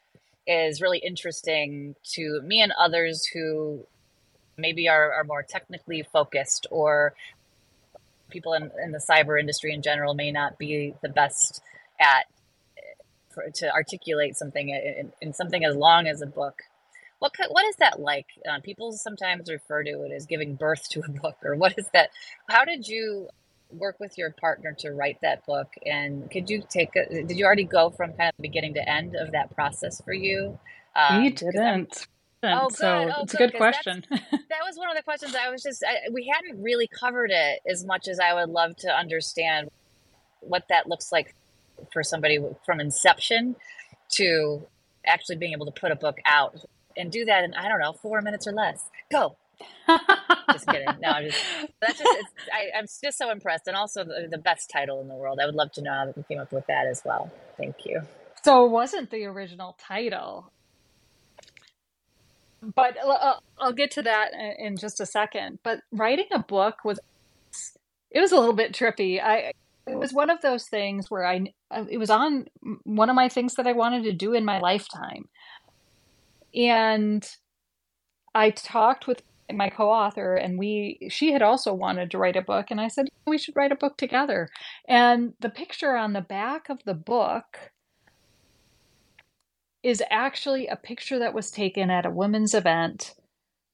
is 0.48 0.82
really 0.82 0.98
interesting 0.98 1.96
to 2.04 2.42
me 2.42 2.62
and 2.62 2.74
others 2.78 3.26
who 3.28 3.86
maybe 4.58 4.90
are, 4.90 5.14
are 5.14 5.24
more 5.24 5.44
technically 5.44 6.04
focused 6.12 6.66
or 6.72 7.14
people 8.30 8.54
in, 8.54 8.72
in 8.84 8.92
the 8.92 9.04
cyber 9.10 9.40
industry 9.40 9.72
in 9.72 9.84
general 9.84 10.16
may 10.16 10.32
not 10.32 10.58
be 10.58 10.96
the 11.04 11.10
best 11.10 11.62
at 12.00 12.26
for, 13.30 13.50
to 13.54 13.72
articulate 13.72 14.36
something 14.36 14.70
in, 14.70 15.12
in 15.22 15.34
something 15.34 15.64
as 15.64 15.76
long 15.76 16.08
as 16.08 16.22
a 16.22 16.26
book. 16.26 16.64
What 17.20 17.34
what 17.50 17.66
is 17.66 17.76
that 17.76 18.00
like? 18.00 18.26
Uh, 18.50 18.60
people 18.62 18.94
sometimes 18.94 19.50
refer 19.50 19.84
to 19.84 20.04
it 20.04 20.12
as 20.12 20.26
giving 20.26 20.56
birth 20.56 20.90
to 20.90 21.02
a 21.02 21.12
book, 21.12 21.38
or 21.44 21.56
what 21.56 21.78
is 21.78 21.88
that? 21.94 22.10
How 22.50 22.66
did 22.66 22.88
you 22.88 23.30
work 23.74 23.98
with 24.00 24.18
your 24.18 24.32
partner 24.32 24.76
to 24.80 24.92
write 24.92 25.18
that 25.22 25.46
book? 25.46 25.70
And 25.86 26.30
could 26.32 26.50
you 26.50 26.64
take? 26.70 26.96
A, 26.96 27.08
did 27.26 27.38
you 27.38 27.46
already 27.46 27.64
go 27.66 27.90
from 27.90 28.14
kind 28.14 28.30
of 28.30 28.42
beginning 28.42 28.74
to 28.76 28.90
end 28.90 29.16
of 29.16 29.32
that 29.32 29.54
process 29.56 30.02
for 30.02 30.14
you? 30.14 30.58
We 30.96 31.02
Um, 31.02 31.24
I'm 31.24 31.34
didn't. 31.34 32.08
oh 32.44 32.70
So 32.70 33.06
good, 33.06 33.14
oh 33.16 33.24
it's 33.24 33.34
a 33.34 33.38
good, 33.38 33.52
good 33.52 33.52
because 33.54 33.68
that's 33.72 33.84
question. 33.84 34.06
that 34.10 34.62
was 34.66 34.78
one 34.78 34.90
of 34.90 34.96
the 34.98 35.04
questions 35.04 35.36
I 35.36 35.50
was 35.50 35.64
just 35.64 35.84
I, 35.88 36.10
we 36.12 36.32
hadn't 36.34 36.62
really 36.62 36.88
covered 36.88 37.32
it 37.32 37.60
as 37.70 37.86
much 37.86 38.08
as 38.08 38.20
I 38.20 38.34
would 38.34 38.50
love 38.50 38.76
to 38.78 38.90
understand 38.90 39.70
what 40.42 40.64
that 40.70 40.88
looks 40.88 41.12
like 41.12 41.36
for 41.94 42.04
somebody 42.04 42.40
from 42.66 42.80
inception 42.80 43.56
to 44.14 44.68
actually 45.06 45.38
being 45.38 45.54
able 45.54 45.66
to 45.66 45.72
put 45.72 45.92
a 45.92 45.96
book 45.96 46.18
out 46.26 46.56
and 46.98 47.12
do 47.12 47.26
that 47.26 47.44
in 47.44 47.54
I 47.54 47.70
don't 47.70 47.80
know 47.80 47.94
four 47.94 48.22
minutes 48.22 48.48
or 48.48 48.54
less. 48.54 48.90
Go. 49.12 49.38
Just 50.52 50.68
kidding. 50.70 50.98
No, 51.02 51.10
I'm 51.10 51.26
just 51.26 51.40
that's 51.82 52.00
just 52.00 52.12
I, 52.54 52.78
I'm 52.78 52.86
just 53.04 53.18
so 53.18 53.32
impressed, 53.32 53.68
and 53.68 53.76
also 53.78 54.04
the, 54.04 54.28
the 54.32 54.38
best 54.38 54.70
title 54.72 55.02
in 55.02 55.08
the 55.10 55.16
world. 55.16 55.40
I 55.42 55.46
would 55.48 55.56
love 55.56 55.72
to 55.74 55.82
know 55.84 55.94
how 55.94 56.14
you 56.16 56.26
came 56.30 56.40
up 56.40 56.52
with 56.54 56.68
that 56.68 56.88
as 56.88 57.02
well. 57.06 57.32
Thank 57.58 57.78
you. 57.86 58.02
so 58.44 58.66
it 58.66 58.70
wasn't 58.72 59.12
the 59.12 59.26
original 59.26 59.78
title, 59.80 60.54
but 62.76 62.98
I'll, 63.04 63.12
I'll 63.12 63.44
I'll 63.60 63.74
get 63.74 63.92
to 63.92 64.04
that 64.04 64.34
in 64.34 64.68
in 64.68 64.78
just 64.78 65.02
a 65.02 65.06
second. 65.06 65.60
But 65.64 65.82
writing 65.92 66.28
a 66.34 66.40
book 66.40 66.78
was 66.86 67.00
it 68.12 68.22
was 68.22 68.32
a 68.32 68.38
little 68.40 68.56
bit 68.56 68.74
trippy. 68.74 69.22
I 69.24 69.54
it 69.88 69.98
was 70.00 70.14
one 70.14 70.30
of 70.30 70.42
those 70.42 70.68
things 70.68 71.12
where 71.12 71.26
I 71.26 71.54
it 71.90 71.98
was 72.00 72.10
on 72.12 72.46
one 72.84 73.10
of 73.10 73.16
my 73.16 73.30
things 73.30 73.56
that 73.56 73.68
I 73.68 73.74
wanted 73.74 74.04
to 74.06 74.14
do 74.14 74.34
in 74.34 74.46
my 74.46 74.60
lifetime, 74.60 75.26
and 76.56 77.28
I 78.36 78.52
talked 78.52 79.08
with 79.08 79.24
my 79.56 79.70
co-author 79.70 80.36
and 80.36 80.58
we 80.58 81.08
she 81.10 81.32
had 81.32 81.42
also 81.42 81.74
wanted 81.74 82.12
to 82.12 82.18
write 82.18 82.36
a 82.36 82.42
book 82.42 82.68
and 82.70 82.80
I 82.80 82.88
said 82.88 83.08
we 83.28 83.38
should 83.38 83.56
write 83.56 83.72
a 83.72 83.76
book 83.76 83.98
together. 83.98 84.50
And 84.88 85.34
the 85.40 85.50
picture 85.50 85.96
on 85.96 86.14
the 86.14 86.22
back 86.22 86.70
of 86.70 86.84
the 86.86 86.94
book 86.94 87.72
is 89.84 90.04
actually 90.10 90.68
a 90.68 90.76
picture 90.76 91.20
that 91.20 91.34
was 91.34 91.50
taken 91.50 91.90
at 91.90 92.06
a 92.06 92.12
women's 92.12 92.54
event 92.54 93.16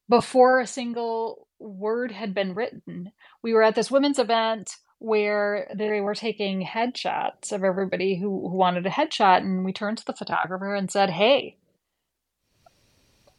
before 0.09 0.59
a 0.59 0.67
single 0.67 1.47
word 1.59 2.11
had 2.11 2.33
been 2.33 2.53
written. 2.53 3.11
We 3.41 3.53
were 3.53 3.63
at 3.63 3.75
this 3.75 3.91
women's 3.91 4.19
event 4.19 4.75
where 4.99 5.69
they 5.75 6.01
were 6.01 6.15
taking 6.15 6.65
headshots 6.65 7.51
of 7.51 7.63
everybody 7.63 8.15
who, 8.15 8.49
who 8.49 8.55
wanted 8.55 8.85
a 8.85 8.89
headshot 8.89 9.39
and 9.39 9.63
we 9.65 9.73
turned 9.73 9.97
to 9.99 10.05
the 10.05 10.13
photographer 10.13 10.73
and 10.73 10.89
said, 10.89 11.09
"Hey, 11.09 11.57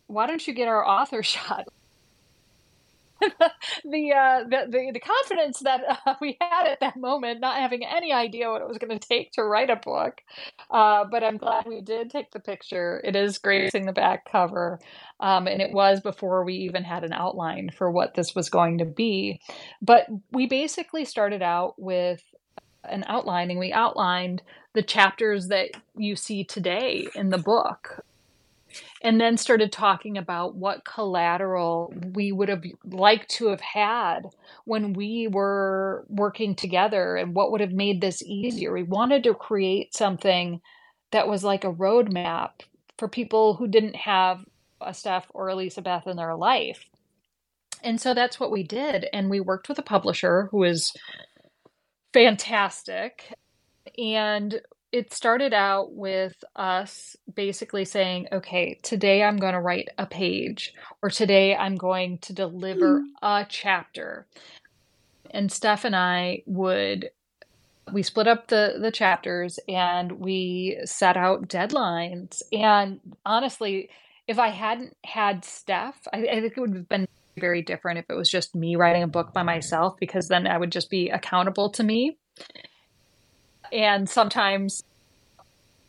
why 0.07 0.27
don't 0.27 0.47
you 0.47 0.53
get 0.53 0.69
our 0.69 0.87
author 0.87 1.23
shot 1.23 1.69
the, 3.85 4.13
uh, 4.13 4.45
the 4.45 4.91
the 4.93 5.01
confidence 5.01 5.61
that 5.61 5.81
uh, 6.07 6.15
we 6.21 6.37
had 6.41 6.67
at 6.67 6.81
that 6.81 6.97
moment, 6.97 7.41
not 7.41 7.57
having 7.57 7.85
any 7.85 8.13
idea 8.13 8.51
what 8.51 8.63
it 8.63 8.69
was 8.69 8.79
going 8.79 8.97
to 8.97 9.09
take 9.09 9.33
to 9.33 9.45
write 9.45 9.71
a 9.71 9.77
book. 9.77 10.21
Uh, 10.71 11.05
but 11.11 11.25
I'm 11.25 11.37
glad 11.37 11.67
we 11.67 11.81
did 11.81 12.11
take 12.11 12.31
the 12.31 12.41
picture. 12.41 13.01
It 13.05 13.17
is 13.17 13.39
gracing 13.39 13.87
the 13.87 13.93
back 13.93 14.31
cover, 14.31 14.79
um, 15.21 15.47
and 15.47 15.61
it 15.61 15.73
was 15.73 16.01
before 16.01 16.45
we 16.45 16.55
even 16.55 16.85
had 16.85 17.05
an 17.05 17.13
outline 17.13 17.71
for 17.77 17.91
what 17.91 18.15
this 18.15 18.35
was 18.35 18.49
going 18.49 18.79
to 18.79 18.85
be. 18.85 19.41
But 19.83 20.07
we 20.33 20.47
basically 20.47 21.05
started 21.05 21.43
out 21.43 21.75
with 21.79 22.23
an 22.85 23.05
outlining. 23.07 23.59
We 23.59 23.73
outlined 23.73 24.43
the 24.75 24.83
chapters 24.83 25.49
that 25.49 25.71
you 25.97 26.15
see 26.15 26.45
today 26.45 27.09
in 27.15 27.31
the 27.31 27.39
book 27.39 28.05
and 29.03 29.21
then 29.21 29.37
started 29.37 29.71
talking 29.71 30.19
about 30.19 30.57
what 30.57 30.85
collateral 30.85 31.93
we 32.15 32.33
would 32.33 32.49
have 32.49 32.65
liked 32.85 33.31
to 33.31 33.49
have 33.49 33.61
had 33.61 34.23
when 34.65 34.93
we 34.93 35.29
were 35.29 36.05
working 36.09 36.55
together 36.55 37.17
and 37.17 37.35
what 37.35 37.53
would 37.53 37.61
have 37.61 37.73
made 37.73 38.01
this 38.01 38.23
easier. 38.23 38.73
We 38.73 38.83
wanted 38.83 39.23
to 39.25 39.35
create 39.35 39.95
something 39.95 40.61
that 41.13 41.29
was 41.29 41.45
like 41.45 41.65
a 41.65 41.73
roadmap 41.73 42.51
for 42.99 43.09
people 43.09 43.55
who 43.55 43.69
didn't 43.69 43.97
have 43.97 44.45
a 44.81 44.93
Steph 44.93 45.27
or 45.31 45.49
Elisa 45.49 45.83
Beth 45.83 46.07
in 46.07 46.17
their 46.17 46.35
life. 46.35 46.85
And 47.83 48.01
so 48.01 48.15
that's 48.15 48.41
what 48.41 48.51
we 48.51 48.65
did. 48.65 49.07
And 49.13 49.31
we 49.31 49.41
worked 49.41 49.69
with 49.69 49.79
a 49.79 49.83
publisher 49.83 50.49
who 50.51 50.65
is 50.65 50.93
fantastic. 52.13 53.33
And 53.97 54.61
it 54.93 55.13
started 55.13 55.53
out 55.53 55.93
with 55.93 56.35
us 56.57 57.17
basically 57.33 57.85
saying, 57.85 58.29
okay, 58.33 58.79
today 58.83 59.23
I'm 59.23 59.37
going 59.37 59.53
to 59.53 59.61
write 59.61 59.89
a 59.99 60.07
page, 60.07 60.73
or 61.03 61.11
today 61.11 61.55
I'm 61.55 61.77
going 61.77 62.19
to 62.19 62.33
deliver 62.33 63.01
hmm. 63.01 63.07
a 63.23 63.47
chapter. 63.49 64.27
And 65.31 65.53
Steph 65.53 65.85
and 65.85 65.97
I 65.97 66.43
would 66.47 67.11
we 67.91 68.03
split 68.03 68.29
up 68.29 68.49
the 68.49 68.77
the 68.79 68.91
chapters 68.91 69.59
and 69.67 70.13
we 70.13 70.79
set 70.85 71.17
out 71.17 71.49
deadlines 71.49 72.43
and 72.53 73.01
honestly 73.25 73.89
if 74.27 74.39
i 74.39 74.49
hadn't 74.49 74.95
had 75.07 75.43
steph 75.43 75.97
i, 76.13 76.19
I 76.19 76.41
think 76.43 76.53
it 76.55 76.61
would 76.61 76.75
have 76.75 76.89
been 76.91 77.09
very 77.39 77.63
different 77.63 77.99
if 77.99 78.07
it 78.09 78.15
was 78.15 78.31
just 78.31 78.55
me 78.55 78.77
writing 78.77 79.03
a 79.03 79.09
book 79.09 79.33
by 79.33 79.43
myself, 79.43 79.97
because 79.99 80.29
then 80.29 80.47
I 80.47 80.59
would 80.59 80.73
just 80.73 80.91
be 80.91 81.09
accountable 81.09 81.71
to 81.71 81.85
me. 81.85 82.19
And 83.73 84.09
sometimes 84.09 84.83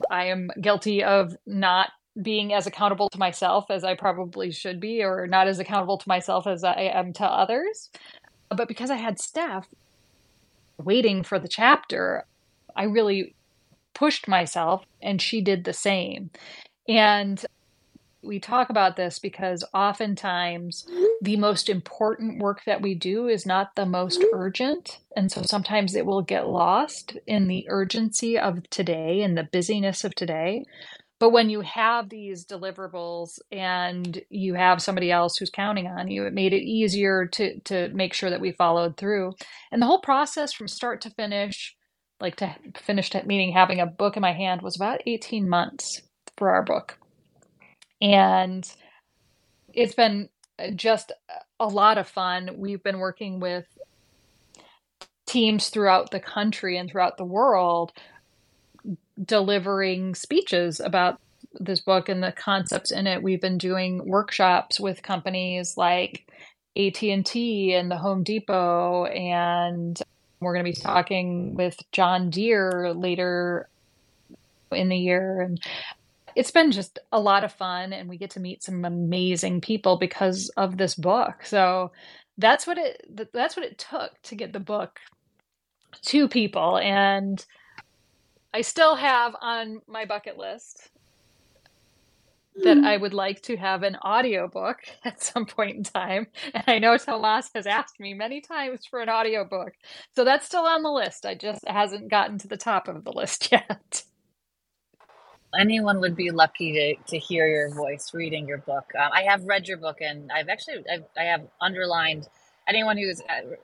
I 0.10 0.26
am 0.26 0.52
guilty 0.62 1.04
of 1.04 1.36
not 1.46 1.92
being 2.22 2.54
as 2.54 2.68
accountable 2.68 3.10
to 3.10 3.20
myself 3.20 3.66
as 3.70 3.84
I 3.84 3.96
probably 3.96 4.52
should 4.52 4.80
be, 4.80 5.04
or 5.04 5.28
not 5.28 5.48
as 5.48 5.60
accountable 5.60 5.98
to 5.98 6.08
myself 6.08 6.48
as 6.48 6.64
I 6.64 6.74
am 6.94 7.14
to 7.14 7.26
others. 7.26 7.90
But 8.50 8.68
because 8.68 8.90
I 8.90 8.96
had 8.96 9.20
Steph 9.20 9.68
waiting 10.78 11.24
for 11.24 11.40
the 11.40 11.48
chapter, 11.48 12.26
I 12.76 12.84
really 12.84 13.36
pushed 13.94 14.28
myself, 14.28 14.84
and 15.02 15.22
she 15.22 15.42
did 15.42 15.64
the 15.64 15.74
same. 15.74 16.32
And 16.88 17.44
we 18.22 18.40
talk 18.40 18.70
about 18.70 18.96
this 18.96 19.20
because 19.20 19.64
oftentimes 19.74 20.86
the 21.22 21.38
most 21.38 21.70
important 21.70 22.42
work 22.42 22.64
that 22.66 22.82
we 22.82 22.96
do 22.96 23.28
is 23.28 23.46
not 23.46 23.76
the 23.76 23.86
most 23.86 24.20
mm-hmm. 24.20 24.38
urgent. 24.38 25.00
And 25.16 25.32
so 25.32 25.42
sometimes 25.44 25.96
it 25.96 26.06
will 26.06 26.22
get 26.22 26.48
lost 26.48 27.18
in 27.26 27.48
the 27.48 27.66
urgency 27.70 28.38
of 28.38 28.70
today 28.70 29.22
and 29.22 29.38
the 29.38 29.48
busyness 29.52 30.04
of 30.04 30.16
today. 30.16 30.66
But 31.20 31.32
when 31.32 31.50
you 31.50 31.62
have 31.62 32.10
these 32.10 32.46
deliverables 32.46 33.40
and 33.52 34.22
you 34.30 34.54
have 34.54 34.82
somebody 34.82 35.12
else 35.12 35.38
who's 35.38 35.50
counting 35.50 35.88
on 35.88 36.08
you, 36.10 36.26
it 36.26 36.34
made 36.34 36.54
it 36.54 36.64
easier 36.64 37.26
to 37.28 37.60
to 37.62 37.90
make 37.90 38.14
sure 38.14 38.30
that 38.30 38.40
we 38.40 38.54
followed 38.54 38.96
through. 38.96 39.34
And 39.72 39.82
the 39.82 39.86
whole 39.86 40.00
process 40.00 40.54
from 40.54 40.70
start 40.70 41.02
to 41.02 41.10
finish, 41.10 41.76
like 42.22 42.38
to 42.38 42.56
finish 42.82 43.14
meaning 43.26 43.52
having 43.52 43.82
a 43.82 43.86
book 43.86 44.16
in 44.16 44.22
my 44.22 44.32
hand 44.32 44.62
was 44.62 44.78
about 44.78 45.02
18 45.06 45.50
months 45.50 46.02
for 46.38 46.52
our 46.52 46.64
book 46.64 46.99
and 48.02 48.72
it's 49.74 49.96
been 49.96 50.30
just 50.76 51.12
a 51.60 51.68
lot 51.68 51.98
of 51.98 52.08
fun. 52.08 52.52
We've 52.58 52.84
been 52.84 53.00
working 53.00 53.40
with 53.40 53.66
teams 55.26 55.70
throughout 55.70 56.12
the 56.12 56.20
country 56.20 56.78
and 56.78 56.90
throughout 56.90 57.18
the 57.18 57.26
world 57.26 57.94
delivering 59.24 60.16
speeches 60.16 60.80
about 60.80 61.20
this 61.54 61.80
book 61.80 62.10
and 62.10 62.24
the 62.24 62.32
concepts 62.32 62.92
in 62.92 63.08
it. 63.08 63.22
We've 63.22 63.42
been 63.42 63.58
doing 63.58 64.06
workshops 64.08 64.80
with 64.80 65.04
companies 65.04 65.78
like 65.78 66.28
AT&T 66.78 67.74
and 67.74 67.92
the 67.92 67.98
Home 67.98 68.24
Depot 68.24 69.06
and 69.06 70.00
we're 70.40 70.54
going 70.54 70.66
to 70.66 70.72
be 70.72 70.82
talking 70.82 71.56
with 71.56 71.78
John 71.92 72.30
Deere 72.30 72.94
later 72.94 73.68
in 74.72 74.90
the 74.90 74.98
year 74.98 75.42
and 75.42 75.60
it's 76.40 76.52
been 76.52 76.72
just 76.72 77.00
a 77.12 77.20
lot 77.20 77.44
of 77.44 77.52
fun 77.52 77.92
and 77.92 78.08
we 78.08 78.18
get 78.18 78.30
to 78.32 78.40
meet 78.40 78.64
some 78.64 78.86
amazing 78.86 79.60
people 79.60 79.98
because 79.98 80.48
of 80.56 80.78
this 80.78 80.96
book 80.96 81.44
so 81.44 81.92
that's 82.38 82.66
what 82.66 82.78
it 82.78 83.30
that's 83.34 83.58
what 83.58 83.66
it 83.66 83.78
took 83.78 84.12
to 84.24 84.36
get 84.36 84.54
the 84.54 84.60
book 84.60 85.00
to 86.02 86.30
people 86.30 86.78
and 86.78 87.46
i 88.54 88.62
still 88.62 88.96
have 88.96 89.36
on 89.42 89.82
my 89.86 90.06
bucket 90.06 90.38
list 90.38 90.90
that 92.64 92.78
hmm. 92.78 92.84
I 92.84 92.98
would 92.98 93.14
like 93.14 93.42
to 93.44 93.56
have 93.56 93.84
an 93.84 93.96
audiobook 94.04 94.80
at 95.06 95.24
some 95.24 95.46
point 95.46 95.78
in 95.78 95.84
time. 95.84 96.28
And 96.54 96.64
I 96.68 96.80
know 96.80 96.98
Tomas 96.98 97.50
has 97.56 97.66
asked 97.66 98.00
me 98.02 98.14
many 98.14 98.42
times 98.42 98.86
for 98.86 99.00
an 99.00 99.08
audiobook. 99.08 99.72
So 100.14 100.26
that's 100.26 100.48
still 100.48 100.66
on 100.66 100.82
the 100.82 100.92
list. 100.92 101.26
I 101.26 101.36
just 101.36 101.66
hasn't 101.66 102.10
gotten 102.10 102.38
to 102.40 102.50
the 102.50 102.58
top 102.58 102.90
of 102.90 103.06
the 103.06 103.14
list 103.14 103.50
yet 103.52 104.04
anyone 105.58 106.00
would 106.02 106.16
be 106.16 106.32
lucky 106.32 106.74
to, 106.74 107.12
to 107.12 107.18
hear 107.18 107.48
your 107.48 107.74
voice 107.74 108.12
reading 108.14 108.48
your 108.48 108.58
book. 108.58 108.86
Um, 109.00 109.10
I 109.14 109.24
have 109.24 109.44
read 109.46 109.68
your 109.68 109.78
book, 109.78 109.98
and 110.02 110.32
I've 110.32 110.50
actually 110.50 110.84
I've, 110.92 111.06
I 111.18 111.24
have 111.24 111.48
underlined 111.62 112.28
anyone 112.68 112.98
who's 112.98 113.22
uh, 113.22 113.56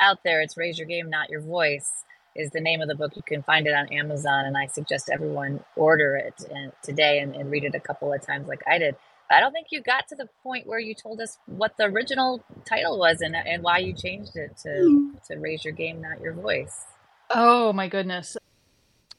out 0.00 0.18
there. 0.24 0.40
It's 0.40 0.56
"Raise 0.56 0.78
Your 0.78 0.86
Game, 0.86 1.10
Not 1.10 1.30
Your 1.30 1.40
Voice" 1.40 2.04
is 2.36 2.50
the 2.50 2.60
name 2.60 2.80
of 2.80 2.88
the 2.88 2.94
book. 2.94 3.14
You 3.16 3.22
can 3.22 3.42
find 3.42 3.66
it 3.66 3.74
on 3.74 3.92
Amazon, 3.92 4.44
and 4.46 4.56
I 4.56 4.66
suggest 4.66 5.10
everyone 5.12 5.60
order 5.76 6.16
it 6.16 6.34
and, 6.52 6.72
today 6.82 7.20
and, 7.20 7.34
and 7.34 7.50
read 7.50 7.64
it 7.64 7.74
a 7.74 7.80
couple 7.80 8.12
of 8.12 8.24
times, 8.26 8.48
like 8.48 8.62
I 8.66 8.78
did. 8.78 8.96
But 9.28 9.36
I 9.36 9.40
don't 9.40 9.52
think 9.52 9.68
you 9.70 9.82
got 9.82 10.08
to 10.08 10.16
the 10.16 10.28
point 10.42 10.66
where 10.66 10.78
you 10.78 10.94
told 10.94 11.20
us 11.20 11.38
what 11.46 11.76
the 11.78 11.84
original 11.84 12.44
title 12.68 12.98
was 12.98 13.20
and 13.20 13.34
and 13.36 13.62
why 13.62 13.78
you 13.78 13.92
changed 13.92 14.36
it 14.36 14.56
to 14.62 15.12
to 15.28 15.36
"Raise 15.36 15.64
Your 15.64 15.74
Game, 15.74 16.00
Not 16.00 16.20
Your 16.20 16.32
Voice." 16.32 16.84
Oh 17.30 17.72
my 17.72 17.88
goodness. 17.88 18.36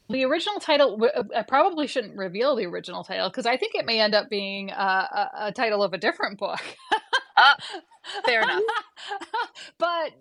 The 0.08 0.24
original 0.24 0.60
title, 0.60 1.02
uh, 1.14 1.24
I 1.34 1.42
probably 1.42 1.86
shouldn't 1.86 2.16
reveal 2.16 2.54
the 2.54 2.66
original 2.66 3.02
title 3.02 3.28
because 3.28 3.46
I 3.46 3.56
think 3.56 3.74
it 3.74 3.86
may 3.86 4.00
end 4.00 4.14
up 4.14 4.30
being 4.30 4.70
a, 4.70 4.74
a, 4.74 5.30
a 5.46 5.52
title 5.52 5.82
of 5.82 5.92
a 5.92 5.98
different 5.98 6.38
book. 6.38 6.60
uh, 7.36 7.54
fair 8.24 8.42
enough. 8.42 8.62
but 9.78 10.12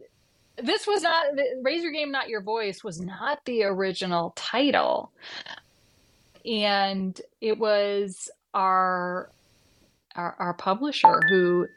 this 0.58 0.88
was 0.88 1.04
not, 1.04 1.26
Raise 1.62 1.84
Your 1.84 1.92
Game, 1.92 2.12
Not 2.12 2.30
Your 2.30 2.42
Voice 2.42 2.84
was 2.84 3.00
not 3.00 3.46
the 3.46 3.64
original 3.64 4.34
title. 4.36 5.12
And 6.46 7.20
it 7.42 7.60
was 7.60 8.30
our, 8.54 9.30
our, 10.16 10.36
our 10.40 10.54
publisher 10.54 11.22
who 11.30 11.68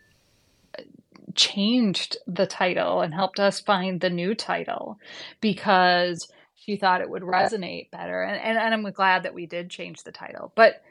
changed 1.34 2.16
the 2.26 2.46
title 2.46 3.00
and 3.00 3.14
helped 3.14 3.38
us 3.40 3.60
find 3.60 4.00
the 4.00 4.10
new 4.10 4.34
title 4.34 4.98
because 5.40 6.28
she 6.64 6.76
thought 6.76 7.00
it 7.00 7.10
would 7.10 7.22
resonate 7.22 7.90
better. 7.90 8.22
And, 8.22 8.40
and, 8.40 8.58
and 8.58 8.74
I'm 8.74 8.92
glad 8.92 9.22
that 9.22 9.34
we 9.34 9.46
did 9.46 9.70
change 9.70 10.02
the 10.02 10.12
title. 10.12 10.52
But 10.54 10.82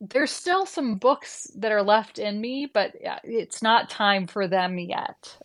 there's 0.00 0.30
still 0.30 0.66
some 0.66 0.96
books 0.96 1.50
that 1.56 1.72
are 1.72 1.82
left 1.82 2.18
in 2.18 2.40
me, 2.40 2.70
but 2.72 2.92
it's 3.24 3.62
not 3.62 3.90
time 3.90 4.26
for 4.26 4.46
them 4.46 4.78
yet. 4.78 5.36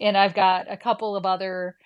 And 0.00 0.16
I've 0.16 0.34
got 0.34 0.70
a 0.70 0.76
couple 0.76 1.16
of 1.16 1.26
other 1.26 1.76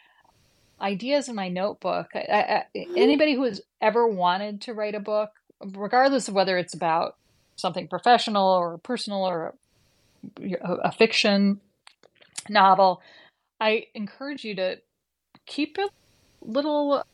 ideas 0.80 1.28
in 1.28 1.34
my 1.34 1.48
notebook. 1.48 2.08
I, 2.14 2.64
I, 2.74 2.86
anybody 2.96 3.34
who 3.34 3.44
has 3.44 3.60
ever 3.80 4.06
wanted 4.06 4.62
to 4.62 4.74
write 4.74 4.94
a 4.94 5.00
book, 5.00 5.30
regardless 5.64 6.28
of 6.28 6.34
whether 6.34 6.58
it's 6.58 6.74
about 6.74 7.16
something 7.56 7.88
professional 7.88 8.46
or 8.46 8.78
personal 8.78 9.24
or 9.24 9.54
a, 10.42 10.74
a 10.84 10.92
fiction 10.92 11.60
novel, 12.48 13.00
I 13.60 13.86
encourage 13.94 14.44
you 14.44 14.54
to 14.56 14.76
keep 15.46 15.78
it 15.78 15.90
little 16.46 17.04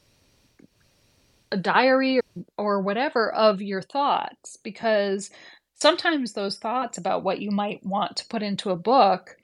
a 1.50 1.56
diary 1.56 2.20
or 2.56 2.80
whatever 2.80 3.32
of 3.32 3.60
your 3.60 3.82
thoughts 3.82 4.56
because 4.62 5.30
sometimes 5.74 6.32
those 6.32 6.58
thoughts 6.58 6.96
about 6.96 7.22
what 7.22 7.40
you 7.40 7.50
might 7.50 7.84
want 7.84 8.16
to 8.16 8.26
put 8.26 8.42
into 8.42 8.70
a 8.70 8.76
book 8.76 9.36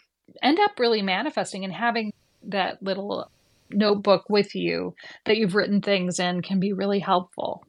end 0.43 0.59
up 0.59 0.79
really 0.79 1.03
manifesting 1.03 1.65
and 1.65 1.73
having 1.73 2.13
that 2.43 2.83
little 2.83 3.31
notebook 3.71 4.25
with 4.31 4.55
you 4.55 4.95
that 5.27 5.37
you've 5.37 5.55
written 5.55 5.83
things 5.83 6.19
in 6.19 6.41
can 6.41 6.59
be 6.59 6.73
really 6.73 7.01
helpful. 7.01 7.63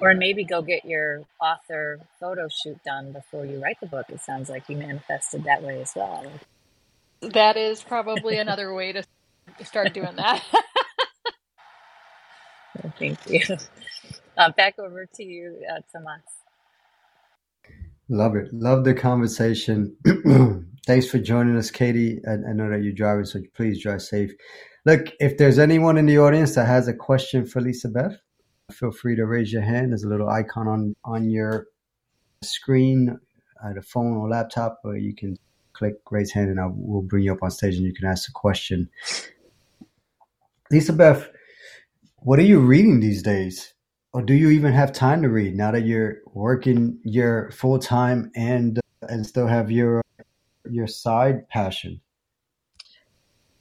Or 0.00 0.14
maybe 0.14 0.44
go 0.44 0.62
get 0.62 0.84
your 0.84 1.22
author 1.40 2.00
photo 2.18 2.48
shoot 2.48 2.82
done 2.84 3.12
before 3.12 3.46
you 3.46 3.58
write 3.58 3.78
the 3.80 3.86
book. 3.86 4.06
It 4.08 4.20
sounds 4.20 4.48
like 4.48 4.68
you 4.68 4.76
manifested 4.76 5.44
that 5.44 5.62
way 5.62 5.80
as 5.80 5.92
well. 5.94 6.26
That 7.20 7.56
is 7.56 7.82
probably 7.82 8.38
another 8.38 8.74
way 8.74 8.92
to 8.92 9.04
start 9.64 9.92
doing 9.94 10.16
that. 10.16 10.42
Thank 12.98 13.18
you. 13.28 13.40
Uh, 14.36 14.50
back 14.56 14.76
over 14.80 15.06
to 15.06 15.22
you, 15.22 15.62
uh, 15.70 15.78
Tomas. 15.92 16.20
Love 18.08 18.34
it. 18.34 18.52
Love 18.52 18.82
the 18.84 18.92
conversation. 18.92 19.96
Thanks 20.86 21.08
for 21.08 21.18
joining 21.20 21.56
us, 21.56 21.70
Katie. 21.70 22.20
I, 22.26 22.32
I, 22.32 22.52
know 22.52 22.68
that 22.68 22.82
you're 22.82 22.92
driving, 22.92 23.26
so 23.26 23.40
please 23.54 23.80
drive 23.80 24.02
safe. 24.02 24.32
Look, 24.84 25.06
if 25.20 25.38
there's 25.38 25.60
anyone 25.60 25.96
in 25.96 26.06
the 26.06 26.18
audience 26.18 26.56
that 26.56 26.66
has 26.66 26.88
a 26.88 26.92
question 26.92 27.46
for 27.46 27.60
Lisa 27.60 27.88
Beth, 27.88 28.16
feel 28.72 28.90
free 28.90 29.14
to 29.14 29.24
raise 29.24 29.52
your 29.52 29.62
hand. 29.62 29.92
There's 29.92 30.02
a 30.02 30.08
little 30.08 30.28
icon 30.28 30.66
on, 30.66 30.96
on 31.04 31.30
your 31.30 31.68
screen, 32.42 33.18
at 33.64 33.78
a 33.78 33.82
phone 33.82 34.16
or 34.16 34.28
laptop, 34.28 34.80
or 34.84 34.96
you 34.96 35.14
can 35.14 35.38
click 35.74 35.94
raise 36.10 36.32
hand 36.32 36.48
and 36.48 36.60
I 36.60 36.66
will 36.66 37.02
bring 37.02 37.24
you 37.24 37.32
up 37.32 37.42
on 37.42 37.50
stage 37.50 37.76
and 37.76 37.84
you 37.84 37.92
can 37.92 38.06
ask 38.06 38.28
a 38.28 38.32
question. 38.32 38.88
Lisa 40.70 40.92
Beth, 40.92 41.28
what 42.18 42.38
are 42.38 42.42
you 42.42 42.60
reading 42.60 43.00
these 43.00 43.22
days? 43.22 43.74
Or 44.12 44.22
do 44.22 44.32
you 44.32 44.50
even 44.50 44.72
have 44.72 44.92
time 44.92 45.22
to 45.22 45.28
read 45.28 45.56
now 45.56 45.72
that 45.72 45.84
you're 45.84 46.18
working 46.32 46.98
your 47.04 47.50
full 47.50 47.78
time 47.78 48.30
and 48.36 48.78
uh, 48.78 49.06
and 49.08 49.26
still 49.26 49.48
have 49.48 49.70
your 49.70 50.02
your 50.70 50.86
side 50.86 51.48
passion? 51.48 52.00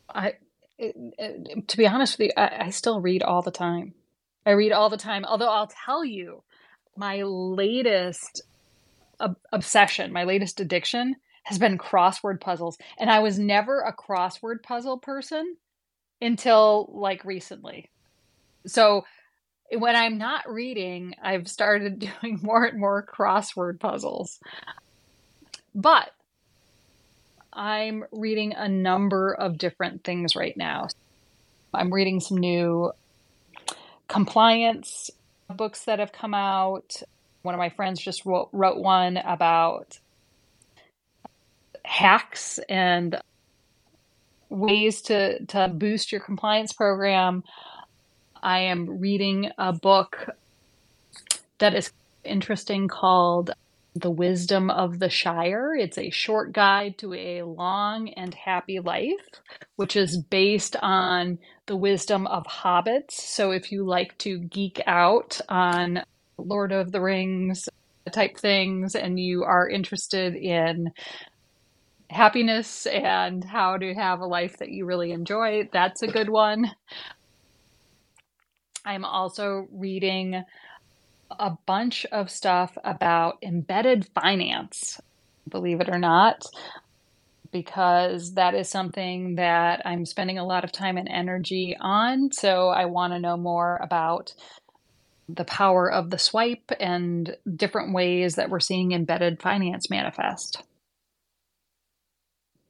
I, 0.09 0.33
to 0.79 1.77
be 1.77 1.87
honest 1.87 2.19
with 2.19 2.27
you, 2.27 2.33
I, 2.37 2.65
I 2.65 2.69
still 2.69 3.01
read 3.01 3.23
all 3.23 3.41
the 3.41 3.51
time. 3.51 3.95
I 4.45 4.51
read 4.51 4.71
all 4.71 4.89
the 4.89 4.97
time. 4.97 5.25
Although 5.25 5.49
I'll 5.49 5.71
tell 5.85 6.05
you, 6.05 6.43
my 6.95 7.23
latest 7.23 8.43
ob- 9.19 9.37
obsession, 9.51 10.13
my 10.13 10.23
latest 10.23 10.59
addiction 10.59 11.15
has 11.43 11.59
been 11.59 11.77
crossword 11.77 12.39
puzzles. 12.41 12.77
And 12.97 13.09
I 13.09 13.19
was 13.19 13.37
never 13.37 13.81
a 13.81 13.93
crossword 13.93 14.63
puzzle 14.63 14.97
person 14.97 15.57
until 16.21 16.89
like 16.93 17.23
recently. 17.25 17.89
So 18.65 19.03
when 19.71 19.95
I'm 19.95 20.17
not 20.17 20.49
reading, 20.49 21.15
I've 21.21 21.47
started 21.47 21.99
doing 22.21 22.39
more 22.41 22.65
and 22.65 22.79
more 22.79 23.05
crossword 23.05 23.79
puzzles. 23.79 24.39
But 25.75 26.11
I'm 27.51 28.05
reading 28.11 28.53
a 28.53 28.67
number 28.67 29.33
of 29.33 29.57
different 29.57 30.03
things 30.03 30.35
right 30.35 30.55
now. 30.55 30.87
I'm 31.73 31.93
reading 31.93 32.19
some 32.19 32.37
new 32.37 32.91
compliance 34.07 35.09
books 35.49 35.85
that 35.85 35.99
have 35.99 36.11
come 36.11 36.33
out. 36.33 37.01
One 37.41 37.55
of 37.55 37.59
my 37.59 37.69
friends 37.69 37.99
just 37.99 38.25
wrote, 38.25 38.49
wrote 38.51 38.77
one 38.77 39.17
about 39.17 39.99
hacks 41.85 42.59
and 42.69 43.19
ways 44.49 45.01
to, 45.03 45.45
to 45.47 45.67
boost 45.67 46.11
your 46.11 46.21
compliance 46.21 46.73
program. 46.73 47.43
I 48.41 48.59
am 48.59 48.99
reading 48.99 49.49
a 49.57 49.73
book 49.73 50.29
that 51.59 51.73
is 51.73 51.91
interesting 52.23 52.87
called 52.87 53.51
The 53.95 54.11
Wisdom 54.11 54.69
of 54.69 54.99
the 54.99 55.09
Shire. 55.09 55.75
It's 55.75 55.97
a 55.97 56.09
short 56.09 56.51
guide 56.53 56.97
to 56.99 57.13
a 57.13 57.43
long 57.43 58.09
and 58.09 58.33
happy 58.33 58.79
life, 58.79 59.41
which 59.75 59.95
is 59.95 60.17
based 60.17 60.75
on 60.81 61.39
the 61.65 61.75
wisdom 61.77 62.27
of 62.27 62.43
hobbits. 62.43 63.11
So 63.11 63.51
if 63.51 63.71
you 63.71 63.85
like 63.85 64.17
to 64.19 64.39
geek 64.39 64.81
out 64.85 65.39
on 65.47 66.03
Lord 66.37 66.71
of 66.71 66.91
the 66.91 67.01
Rings 67.01 67.69
type 68.11 68.37
things 68.37 68.95
and 68.95 69.19
you 69.19 69.43
are 69.43 69.69
interested 69.69 70.35
in 70.35 70.91
happiness 72.13 72.85
and 72.85 73.43
how 73.43 73.77
to 73.77 73.93
have 73.93 74.19
a 74.19 74.25
life 74.25 74.57
that 74.57 74.69
you 74.69 74.85
really 74.85 75.11
enjoy, 75.11 75.69
that's 75.71 76.01
a 76.01 76.07
good 76.07 76.29
one. 76.29 76.71
I'm 78.85 79.05
also 79.05 79.67
reading 79.71 80.43
a 81.31 81.51
bunch 81.65 82.05
of 82.11 82.29
stuff 82.29 82.77
about 82.83 83.37
embedded 83.41 84.07
finance, 84.13 84.99
believe 85.49 85.81
it 85.81 85.89
or 85.89 85.97
not, 85.97 86.45
because 87.51 88.33
that 88.33 88.55
is 88.55 88.69
something 88.69 89.35
that 89.35 89.81
I'm 89.85 90.05
spending 90.05 90.37
a 90.37 90.45
lot 90.45 90.63
of 90.63 90.71
time 90.71 90.97
and 90.97 91.07
energy 91.07 91.75
on. 91.79 92.31
So 92.31 92.69
I 92.69 92.85
want 92.85 93.13
to 93.13 93.19
know 93.19 93.37
more 93.37 93.79
about 93.81 94.33
the 95.29 95.45
power 95.45 95.89
of 95.89 96.09
the 96.09 96.17
swipe 96.17 96.71
and 96.79 97.35
different 97.55 97.93
ways 97.93 98.35
that 98.35 98.49
we're 98.49 98.59
seeing 98.59 98.91
embedded 98.91 99.41
finance 99.41 99.89
manifest. 99.89 100.61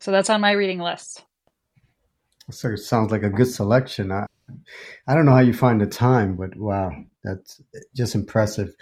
So 0.04 0.12
that's 0.12 0.30
on 0.30 0.41
my 0.41 0.51
reading 0.51 0.80
list. 0.80 1.24
So 2.51 2.72
it 2.72 2.80
sounds 2.80 3.10
like 3.14 3.24
a 3.24 3.30
good 3.30 3.47
selection. 3.47 4.12
I, 4.12 4.26
I 5.08 5.16
don't 5.16 5.26
know 5.26 5.32
how 5.32 5.39
you 5.39 5.54
find 5.54 5.80
the 5.80 5.86
time, 5.86 6.36
but 6.36 6.58
wow, 6.58 6.91
that's 7.24 7.62
just 7.95 8.14
impressive. 8.14 8.76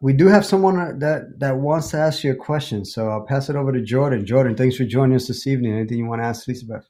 We 0.00 0.12
do 0.12 0.26
have 0.26 0.44
someone 0.44 0.98
that, 0.98 1.38
that 1.38 1.58
wants 1.58 1.92
to 1.92 1.98
ask 1.98 2.24
you 2.24 2.32
a 2.32 2.34
question, 2.34 2.84
so 2.84 3.10
I'll 3.10 3.24
pass 3.24 3.48
it 3.48 3.54
over 3.54 3.70
to 3.70 3.80
Jordan. 3.80 4.26
Jordan, 4.26 4.56
thanks 4.56 4.74
for 4.74 4.84
joining 4.84 5.14
us 5.14 5.28
this 5.28 5.46
evening. 5.46 5.72
Anything 5.72 5.98
you 5.98 6.06
want 6.06 6.20
to 6.20 6.26
ask 6.26 6.48
Lisa 6.48 6.66
Beth? 6.66 6.88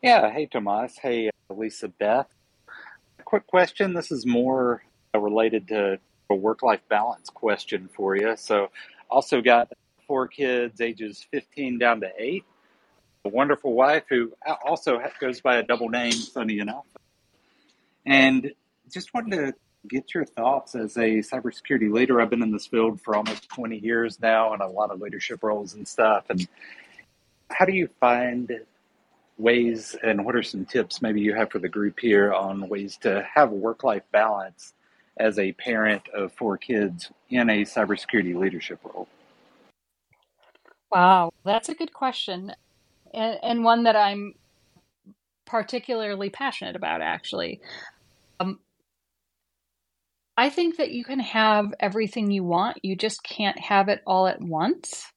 Yeah. 0.00 0.30
Hey, 0.30 0.46
Tomas. 0.46 0.96
Hey, 0.96 1.30
uh, 1.50 1.54
Lisa 1.54 1.88
Beth. 1.88 2.28
Quick 3.24 3.48
question. 3.48 3.94
This 3.94 4.12
is 4.12 4.26
more 4.26 4.84
uh, 5.12 5.18
related 5.18 5.66
to 5.68 5.98
a 6.30 6.34
work 6.36 6.62
life 6.62 6.82
balance 6.88 7.30
question 7.30 7.88
for 7.92 8.14
you. 8.14 8.36
So, 8.36 8.70
also 9.10 9.40
got 9.42 9.72
four 10.06 10.28
kids, 10.28 10.80
ages 10.80 11.26
15 11.30 11.78
down 11.78 12.00
to 12.00 12.10
eight. 12.18 12.44
A 13.24 13.28
wonderful 13.28 13.72
wife 13.72 14.04
who 14.08 14.32
also 14.64 15.00
goes 15.18 15.40
by 15.40 15.56
a 15.56 15.62
double 15.62 15.88
name, 15.88 16.12
funny 16.12 16.58
enough. 16.58 16.84
And 18.04 18.52
just 18.90 19.14
wanted 19.14 19.36
to 19.36 19.54
get 19.88 20.14
your 20.14 20.24
thoughts 20.24 20.74
as 20.74 20.96
a 20.96 21.18
cybersecurity 21.18 21.92
leader. 21.92 22.20
I've 22.20 22.30
been 22.30 22.42
in 22.42 22.52
this 22.52 22.66
field 22.66 23.00
for 23.00 23.16
almost 23.16 23.48
20 23.50 23.78
years 23.78 24.20
now 24.20 24.52
and 24.52 24.62
a 24.62 24.66
lot 24.66 24.90
of 24.90 25.00
leadership 25.00 25.42
roles 25.42 25.74
and 25.74 25.86
stuff. 25.86 26.24
And 26.28 26.46
how 27.50 27.64
do 27.64 27.72
you 27.72 27.88
find 28.00 28.50
ways 29.36 29.96
and 30.02 30.24
what 30.24 30.36
are 30.36 30.42
some 30.42 30.64
tips 30.64 31.02
maybe 31.02 31.20
you 31.20 31.34
have 31.34 31.50
for 31.50 31.58
the 31.58 31.68
group 31.68 31.98
here 32.00 32.32
on 32.32 32.68
ways 32.68 32.96
to 32.98 33.26
have 33.34 33.50
work 33.50 33.82
life 33.82 34.04
balance 34.12 34.72
as 35.16 35.38
a 35.38 35.52
parent 35.52 36.02
of 36.14 36.32
four 36.32 36.56
kids 36.56 37.10
in 37.30 37.50
a 37.50 37.62
cybersecurity 37.62 38.34
leadership 38.36 38.78
role? 38.84 39.08
Wow, 40.94 41.32
that's 41.44 41.68
a 41.68 41.74
good 41.74 41.92
question. 41.92 42.52
And, 43.12 43.38
and 43.42 43.64
one 43.64 43.82
that 43.84 43.96
I'm 43.96 44.34
particularly 45.44 46.30
passionate 46.30 46.76
about, 46.76 47.02
actually. 47.02 47.60
Um, 48.38 48.60
I 50.36 50.50
think 50.50 50.76
that 50.76 50.92
you 50.92 51.04
can 51.04 51.20
have 51.20 51.74
everything 51.80 52.30
you 52.30 52.44
want, 52.44 52.78
you 52.82 52.96
just 52.96 53.22
can't 53.24 53.58
have 53.58 53.88
it 53.88 54.02
all 54.06 54.26
at 54.26 54.40
once. 54.40 55.10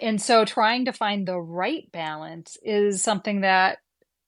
And 0.00 0.20
so 0.20 0.44
trying 0.44 0.84
to 0.86 0.92
find 0.92 1.26
the 1.26 1.40
right 1.40 1.90
balance 1.92 2.56
is 2.62 3.02
something 3.02 3.40
that 3.40 3.78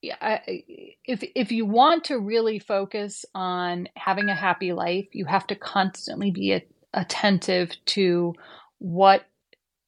if 0.03 1.23
if 1.37 1.53
you 1.53 1.65
want 1.65 2.05
to 2.05 2.19
really 2.19 2.59
focus 2.59 3.25
on 3.35 3.89
having 3.97 4.29
a 4.29 4.35
happy 4.35 4.73
life, 4.73 5.07
you 5.13 5.27
have 5.27 5.47
to 5.47 5.55
constantly 5.55 6.31
be 6.33 6.61
attentive 6.93 7.71
to 7.87 8.35
what 8.79 9.25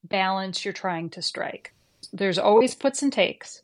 balance 0.05 0.65
you're 0.65 0.75
trying 0.75 1.11
to 1.11 1.23
strike. 1.23 1.75
There's 2.13 2.39
always 2.39 2.75
puts 2.75 3.03
and 3.03 3.13
takes. 3.13 3.63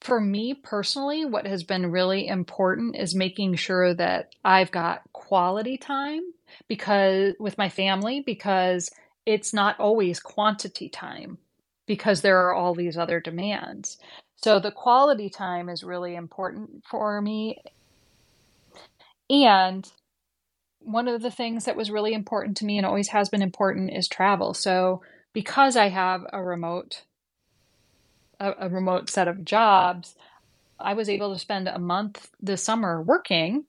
For 0.00 0.20
me 0.20 0.54
personally, 0.54 1.26
what 1.26 1.46
has 1.46 1.62
been 1.64 1.90
really 1.90 2.26
important 2.26 2.96
is 2.96 3.14
making 3.14 3.56
sure 3.56 3.94
that 3.94 4.34
I've 4.44 4.70
got 4.70 5.02
quality 5.12 5.76
time 5.76 6.22
because 6.68 7.34
with 7.38 7.58
my 7.58 7.68
family 7.68 8.22
because 8.24 8.90
it's 9.26 9.52
not 9.52 9.78
always 9.78 10.20
quantity 10.20 10.88
time 10.88 11.38
because 11.86 12.22
there 12.22 12.38
are 12.46 12.54
all 12.54 12.74
these 12.74 12.96
other 12.96 13.20
demands. 13.20 13.98
So 14.36 14.58
the 14.58 14.72
quality 14.72 15.28
time 15.28 15.68
is 15.68 15.84
really 15.84 16.14
important 16.14 16.84
for 16.90 17.20
me. 17.20 17.58
And 19.28 19.90
one 20.80 21.08
of 21.08 21.22
the 21.22 21.30
things 21.30 21.64
that 21.64 21.76
was 21.76 21.90
really 21.90 22.12
important 22.12 22.56
to 22.58 22.64
me 22.64 22.76
and 22.76 22.86
always 22.86 23.08
has 23.08 23.28
been 23.28 23.42
important 23.42 23.92
is 23.92 24.08
travel. 24.08 24.54
So 24.54 25.02
because 25.32 25.76
I 25.76 25.88
have 25.88 26.24
a 26.32 26.42
remote 26.42 27.04
a, 28.40 28.54
a 28.58 28.68
remote 28.68 29.10
set 29.10 29.28
of 29.28 29.44
jobs, 29.44 30.16
I 30.78 30.94
was 30.94 31.08
able 31.08 31.32
to 31.32 31.38
spend 31.38 31.68
a 31.68 31.78
month 31.78 32.30
this 32.40 32.62
summer 32.62 33.02
working 33.02 33.66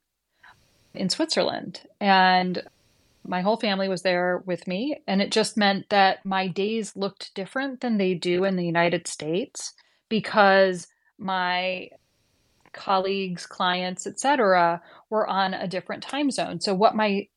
in 0.93 1.09
Switzerland 1.09 1.81
and 1.99 2.63
my 3.25 3.41
whole 3.41 3.57
family 3.57 3.87
was 3.87 4.01
there 4.01 4.41
with 4.45 4.67
me 4.67 5.01
and 5.07 5.21
it 5.21 5.31
just 5.31 5.57
meant 5.57 5.89
that 5.89 6.25
my 6.25 6.47
days 6.47 6.95
looked 6.95 7.33
different 7.35 7.81
than 7.81 7.97
they 7.97 8.13
do 8.13 8.43
in 8.45 8.55
the 8.55 8.65
United 8.65 9.07
States 9.07 9.73
because 10.09 10.87
my 11.17 11.89
colleagues, 12.73 13.45
clients, 13.45 14.07
etc., 14.07 14.81
were 15.09 15.27
on 15.27 15.53
a 15.53 15.67
different 15.67 16.03
time 16.03 16.31
zone. 16.31 16.61
So 16.61 16.73
what 16.73 16.95
my 16.95 17.27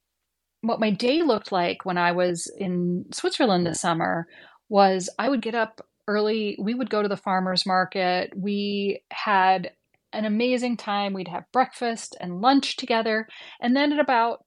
what 0.63 0.81
my 0.81 0.91
day 0.91 1.23
looked 1.23 1.53
like 1.53 1.85
when 1.85 1.99
I 1.99 2.13
was 2.13 2.51
in 2.59 3.05
Switzerland 3.13 3.67
this 3.67 3.81
summer 3.81 4.27
was 4.71 5.11
I 5.19 5.29
would 5.29 5.43
get 5.43 5.55
up 5.55 5.87
early, 6.09 6.57
we 6.59 6.75
would 6.75 6.91
go 6.91 7.03
to 7.03 7.09
the 7.09 7.17
farmers 7.17 7.67
market. 7.67 8.33
We 8.35 9.03
had 9.11 9.73
an 10.13 10.25
amazing 10.25 10.77
time. 10.77 11.13
We'd 11.13 11.29
have 11.29 11.45
breakfast 11.53 12.17
and 12.21 12.41
lunch 12.41 12.77
together. 12.77 13.29
And 13.61 13.77
then 13.77 13.93
at 13.93 13.99
about, 13.99 14.45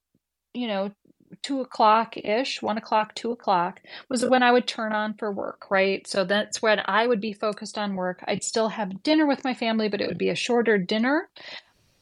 you 0.54 0.68
know, 0.68 0.92
two 1.42 1.62
o'clock 1.62 2.18
ish, 2.18 2.62
one 2.62 2.78
o'clock, 2.78 3.16
two 3.16 3.32
o'clock 3.32 3.82
was 4.10 4.26
when 4.26 4.44
I 4.44 4.52
would 4.52 4.68
turn 4.68 4.94
on 4.94 5.14
for 5.16 5.32
work, 5.32 5.70
right? 5.70 6.06
So 6.08 6.24
that's 6.24 6.62
when 6.62 6.82
I 6.86 7.08
would 7.08 7.22
be 7.22 7.34
focused 7.34 7.78
on 7.78 7.96
work. 7.96 8.24
I'd 8.28 8.44
still 8.44 8.70
have 8.70 9.04
dinner 9.04 9.26
with 9.26 9.44
my 9.44 9.54
family, 9.54 9.90
but 9.90 10.02
it 10.02 10.08
would 10.08 10.18
be 10.18 10.30
a 10.30 10.36
shorter 10.36 10.78
dinner. 10.78 11.30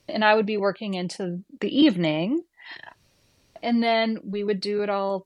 And 0.07 0.23
I 0.23 0.35
would 0.35 0.45
be 0.45 0.57
working 0.57 0.93
into 0.93 1.43
the 1.61 1.75
evening. 1.75 2.43
And 3.63 3.81
then 3.81 4.19
we 4.23 4.43
would 4.43 4.59
do 4.59 4.83
it 4.83 4.89
all 4.89 5.25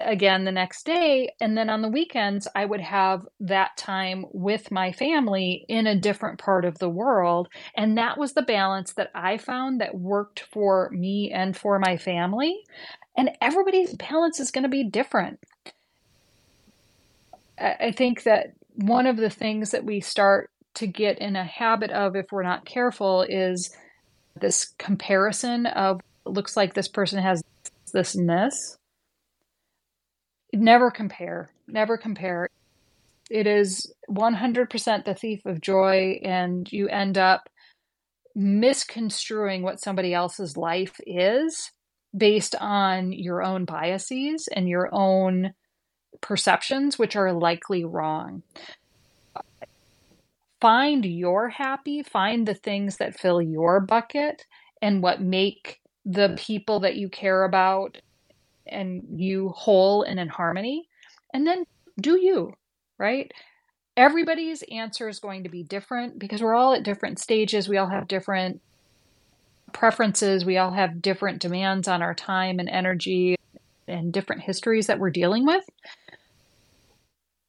again 0.00 0.44
the 0.44 0.52
next 0.52 0.84
day. 0.84 1.30
And 1.40 1.56
then 1.56 1.70
on 1.70 1.82
the 1.82 1.88
weekends, 1.88 2.46
I 2.54 2.64
would 2.64 2.80
have 2.80 3.26
that 3.40 3.76
time 3.76 4.26
with 4.32 4.70
my 4.70 4.92
family 4.92 5.64
in 5.68 5.86
a 5.86 5.98
different 5.98 6.38
part 6.38 6.64
of 6.64 6.78
the 6.78 6.88
world. 6.88 7.48
And 7.74 7.96
that 7.98 8.18
was 8.18 8.34
the 8.34 8.42
balance 8.42 8.92
that 8.94 9.10
I 9.14 9.38
found 9.38 9.80
that 9.80 9.96
worked 9.96 10.40
for 10.40 10.90
me 10.90 11.32
and 11.32 11.56
for 11.56 11.78
my 11.78 11.96
family. 11.96 12.64
And 13.16 13.30
everybody's 13.40 13.94
balance 13.94 14.40
is 14.40 14.50
going 14.50 14.64
to 14.64 14.68
be 14.68 14.84
different. 14.84 15.40
I 17.58 17.92
think 17.92 18.24
that 18.24 18.52
one 18.74 19.06
of 19.06 19.16
the 19.16 19.30
things 19.30 19.70
that 19.70 19.84
we 19.84 20.00
start 20.00 20.50
to 20.74 20.86
get 20.86 21.18
in 21.18 21.36
a 21.36 21.44
habit 21.44 21.90
of 21.90 22.14
if 22.14 22.26
we're 22.30 22.42
not 22.42 22.66
careful 22.66 23.22
is 23.22 23.74
this 24.38 24.74
comparison 24.78 25.64
of 25.64 26.02
looks 26.26 26.56
like 26.56 26.74
this 26.74 26.88
person 26.88 27.22
has 27.22 27.42
this 27.92 28.14
and 28.14 28.28
this 28.28 28.76
never 30.52 30.90
compare. 30.90 31.50
Never 31.66 31.96
compare. 31.96 32.48
It 33.30 33.46
is 33.46 33.92
100% 34.08 35.04
the 35.04 35.14
thief 35.14 35.44
of 35.46 35.60
joy, 35.60 36.20
and 36.22 36.70
you 36.72 36.88
end 36.88 37.18
up 37.18 37.48
misconstruing 38.34 39.62
what 39.62 39.80
somebody 39.80 40.14
else's 40.14 40.56
life 40.56 41.00
is 41.06 41.72
based 42.16 42.54
on 42.60 43.12
your 43.12 43.42
own 43.42 43.64
biases 43.64 44.48
and 44.48 44.68
your 44.68 44.88
own 44.92 45.52
perceptions, 46.20 46.98
which 46.98 47.16
are 47.16 47.32
likely 47.32 47.84
wrong. 47.84 48.42
Find 50.60 51.04
your 51.04 51.50
happy, 51.50 52.02
find 52.02 52.48
the 52.48 52.54
things 52.54 52.96
that 52.96 53.18
fill 53.18 53.42
your 53.42 53.80
bucket 53.80 54.46
and 54.80 55.02
what 55.02 55.20
make 55.20 55.80
the 56.04 56.34
people 56.38 56.80
that 56.80 56.96
you 56.96 57.08
care 57.08 57.44
about 57.44 57.98
and 58.66 59.02
you 59.16 59.50
whole 59.50 60.02
and 60.02 60.18
in 60.18 60.28
harmony. 60.28 60.88
And 61.34 61.46
then 61.46 61.64
do 62.00 62.18
you, 62.18 62.52
right? 62.98 63.30
Everybody's 63.96 64.62
answer 64.70 65.08
is 65.08 65.18
going 65.18 65.44
to 65.44 65.48
be 65.48 65.62
different 65.62 66.18
because 66.18 66.42
we're 66.42 66.54
all 66.54 66.74
at 66.74 66.82
different 66.82 67.18
stages. 67.18 67.68
We 67.68 67.76
all 67.76 67.88
have 67.88 68.08
different 68.08 68.60
preferences. 69.72 70.44
We 70.44 70.58
all 70.58 70.72
have 70.72 71.02
different 71.02 71.40
demands 71.40 71.88
on 71.88 72.02
our 72.02 72.14
time 72.14 72.58
and 72.58 72.68
energy 72.68 73.36
and 73.88 74.12
different 74.12 74.42
histories 74.42 74.86
that 74.86 74.98
we're 74.98 75.10
dealing 75.10 75.46
with. 75.46 75.64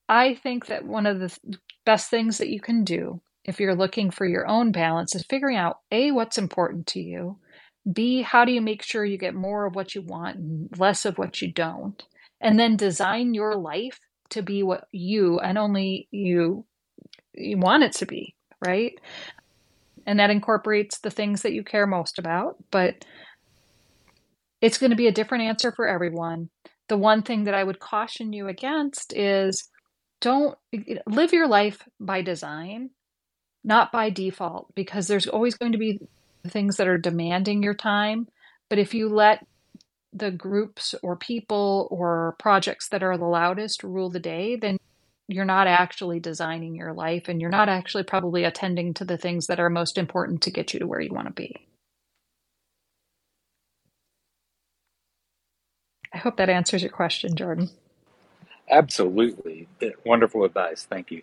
I 0.09 0.36
think 0.36 0.68
that 0.68 0.86
one 0.86 1.05
of 1.05 1.20
the 1.20 1.38
best 1.86 2.09
things 2.09 2.38
that 2.38 2.49
you 2.49 2.61
can 2.61 2.84
do 2.84 3.22
if 3.43 3.59
you're 3.59 3.76
looking 3.76 4.11
for 4.11 4.26
your 4.26 4.45
own 4.45 4.72
balance 4.72 5.15
is 5.15 5.24
figuring 5.24 5.55
out 5.57 5.80
A, 5.91 6.11
what's 6.11 6.38
important 6.38 6.86
to 6.88 6.99
you, 6.99 7.39
B, 7.91 8.22
how 8.22 8.43
do 8.43 8.51
you 8.51 8.61
make 8.61 8.84
sure 8.84 9.05
you 9.05 9.18
get 9.18 9.34
more 9.34 9.65
of 9.65 9.74
what 9.74 9.95
you 9.95 10.01
want 10.01 10.38
and 10.38 10.70
less 10.78 11.05
of 11.05 11.18
what 11.18 11.41
you 11.41 11.51
don't, 11.51 12.03
and 12.41 12.59
then 12.59 12.76
design 12.76 13.34
your 13.34 13.55
life 13.55 13.99
to 14.32 14.41
be 14.41 14.61
what 14.63 14.88
you 14.91 15.39
and 15.39 15.57
only 15.57 16.09
you 16.11 16.65
you 17.34 17.57
want 17.57 17.84
it 17.84 17.93
to 17.93 18.05
be, 18.05 18.36
right? 18.65 18.99
And 20.08 20.20
that 20.20 20.30
incorporates 20.30 20.99
the 20.99 21.12
things 21.12 21.41
that 21.41 21.51
you 21.51 21.64
care 21.64 21.86
most 21.86 22.18
about, 22.18 22.55
but 22.72 23.05
it's 24.62 24.78
going 24.78 24.91
to 24.91 24.95
be 24.95 25.08
a 25.08 25.12
different 25.12 25.43
answer 25.43 25.72
for 25.72 25.86
everyone. 25.86 26.49
The 26.88 26.97
one 26.97 27.22
thing 27.22 27.43
that 27.43 27.53
I 27.53 27.64
would 27.64 27.80
caution 27.80 28.32
you 28.32 28.47
against 28.47 29.14
is 29.16 29.70
don't 30.22 30.58
live 31.05 31.34
your 31.34 31.47
life 31.47 31.84
by 31.99 32.22
design, 32.22 32.91
not 33.66 33.91
by 33.91 34.10
default, 34.10 34.74
because 34.74 35.08
there's 35.08 35.28
always 35.28 35.55
going 35.55 35.74
to 35.74 35.78
be 35.78 35.99
things 36.47 36.78
that 36.78 36.88
are 36.88 36.97
demanding 36.97 37.62
your 37.62 37.76
time. 37.76 38.28
But 38.70 38.80
if 38.80 38.93
you 38.93 39.10
let 39.10 39.45
the 40.14 40.32
groups 40.32 40.95
or 41.03 41.18
people 41.18 41.89
or 41.91 42.36
projects 42.39 42.88
that 42.89 43.03
are 43.03 43.18
the 43.18 43.26
loudest 43.26 43.84
rule 43.84 44.10
the 44.10 44.22
day, 44.22 44.55
then 44.55 44.78
you're 45.28 45.45
not 45.45 45.67
actually 45.67 46.19
designing 46.19 46.75
your 46.75 46.93
life 46.93 47.28
and 47.28 47.41
you're 47.41 47.49
not 47.49 47.69
actually 47.69 48.03
probably 48.03 48.43
attending 48.45 48.93
to 48.95 49.05
the 49.05 49.17
things 49.17 49.47
that 49.47 49.59
are 49.59 49.69
most 49.69 49.97
important 49.97 50.41
to 50.43 50.51
get 50.51 50.73
you 50.73 50.80
to 50.80 50.88
where 50.88 51.01
you 51.01 51.13
want 51.13 51.28
to 51.28 51.34
be. 51.34 51.67
I 56.13 56.17
hope 56.17 56.38
that 56.38 56.49
answers 56.49 56.82
your 56.82 56.91
question, 56.91 57.36
Jordan. 57.36 57.69
Absolutely. 58.69 59.67
Wonderful 60.05 60.43
advice. 60.43 60.88
Thank 60.89 61.11
you. 61.11 61.21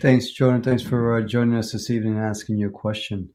Thanks, 0.00 0.30
Jordan. 0.30 0.62
Thanks 0.62 0.82
for 0.82 1.18
uh, 1.18 1.26
joining 1.26 1.56
us 1.56 1.72
this 1.72 1.90
evening 1.90 2.16
and 2.16 2.24
asking 2.24 2.58
your 2.58 2.70
question. 2.70 3.30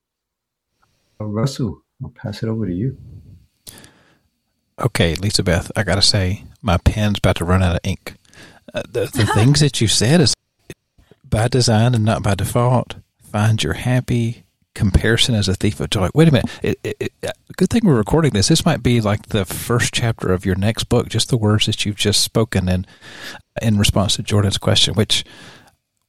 Uh, 1.22 1.26
Russell, 1.26 1.84
I'll 2.04 2.10
pass 2.12 2.44
it 2.44 2.50
over 2.50 2.66
to 2.66 2.74
you. 2.74 2.98
Okay, 4.80 5.16
Lisa 5.16 5.44
Beth, 5.44 5.72
I 5.76 5.84
got 5.84 5.96
to 5.96 6.02
say, 6.02 6.46
my 6.62 6.78
pen's 6.78 7.20
about 7.20 7.36
to 7.38 7.46
run 7.46 7.62
out 7.62 7.76
of 7.76 7.82
ink. 7.84 8.16
Uh, 8.74 8.84
the 8.90 9.06
the 9.06 9.26
things 9.34 9.60
that 9.60 9.82
you 9.82 9.88
said 9.88 10.22
is 10.22 10.34
by 11.24 11.48
design 11.48 11.96
and 11.96 12.06
not 12.06 12.24
by 12.24 12.36
default. 12.36 12.96
Find 13.22 13.62
your 13.64 13.74
happy. 13.74 14.44
Comparison 14.76 15.36
as 15.36 15.50
a 15.50 15.56
thief 15.56 15.80
of 15.82 15.90
joy. 15.90 16.08
Wait 16.14 16.30
a 16.30 16.32
minute. 16.32 16.50
It, 16.62 16.80
it, 16.84 16.98
it, 17.00 17.14
uh, 17.28 17.32
good 17.58 17.70
thing 17.70 17.82
we're 17.84 17.98
recording 17.98 18.32
this. 18.32 18.48
This 18.48 18.66
might 18.66 18.82
be 18.82 19.02
like 19.02 19.28
the 19.28 19.44
first 19.44 19.94
chapter 19.94 20.32
of 20.32 20.46
your 20.46 20.56
next 20.56 20.86
book. 20.86 21.10
Just 21.10 21.30
the 21.30 21.38
words 21.38 21.66
that 21.66 21.86
you've 21.86 21.98
just 21.98 22.22
spoken 22.22 22.70
in 22.70 22.86
in 23.62 23.78
response 23.78 24.16
to 24.16 24.24
Jordan's 24.24 24.60
question. 24.60 24.94
Which, 24.94 25.26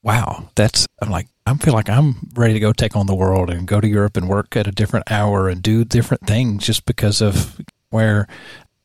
wow, 0.03 0.51
that's. 0.55 0.87
I'm 1.03 1.11
like, 1.11 1.27
I 1.47 1.55
feel 1.55 1.75
like 1.75 1.89
I'm 1.89 2.29
ready 2.35 2.53
to 2.55 2.61
go 2.61 2.73
take 2.73 2.95
on 2.95 3.07
the 3.07 3.15
world 3.15 3.51
and 3.51 3.67
go 3.67 3.81
to 3.81 3.89
Europe 3.89 4.17
and 4.17 4.29
work 4.29 4.55
at 4.57 4.69
a 4.69 4.73
different 4.73 5.11
hour 5.11 5.49
and 5.49 5.63
do 5.63 5.85
different 5.85 6.27
things 6.27 6.65
just 6.65 6.85
because 6.85 7.21
of 7.21 7.61
where 7.89 8.29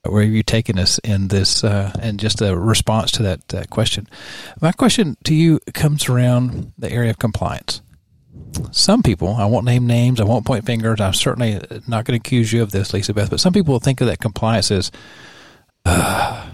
where 0.05 0.23
have 0.23 0.31
you 0.31 0.43
taken 0.43 0.77
us 0.79 0.99
in 0.99 1.27
this 1.27 1.63
uh, 1.63 1.91
and 1.99 2.19
just 2.19 2.41
a 2.41 2.55
response 2.57 3.11
to 3.11 3.23
that, 3.23 3.47
that 3.49 3.69
question 3.69 4.07
my 4.61 4.71
question 4.71 5.17
to 5.23 5.33
you 5.33 5.59
comes 5.73 6.09
around 6.09 6.73
the 6.77 6.91
area 6.91 7.09
of 7.09 7.19
compliance 7.19 7.81
some 8.71 9.03
people 9.03 9.35
i 9.35 9.45
won't 9.45 9.65
name 9.65 9.87
names 9.87 10.19
i 10.19 10.23
won't 10.23 10.45
point 10.45 10.65
fingers 10.65 10.99
i'm 11.01 11.13
certainly 11.13 11.59
not 11.87 12.05
going 12.05 12.19
to 12.19 12.27
accuse 12.27 12.51
you 12.51 12.61
of 12.61 12.71
this 12.71 12.93
lisa 12.93 13.13
beth 13.13 13.29
but 13.29 13.39
some 13.39 13.53
people 13.53 13.79
think 13.79 14.01
of 14.01 14.07
that 14.07 14.19
compliance 14.19 14.71
as 14.71 14.91
uh, 15.85 16.47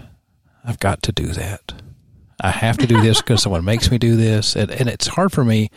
i've 0.64 0.78
got 0.78 1.02
to 1.02 1.12
do 1.12 1.28
that 1.28 1.72
I 2.42 2.50
have 2.50 2.76
to 2.78 2.86
do 2.86 3.00
this 3.00 3.22
because 3.22 3.40
someone 3.44 3.64
makes 3.64 3.90
me 3.90 3.98
do 3.98 4.16
this. 4.16 4.56
And, 4.56 4.70
and 4.70 4.88
it's 4.88 5.06
hard 5.06 5.32
for 5.32 5.44
me, 5.44 5.70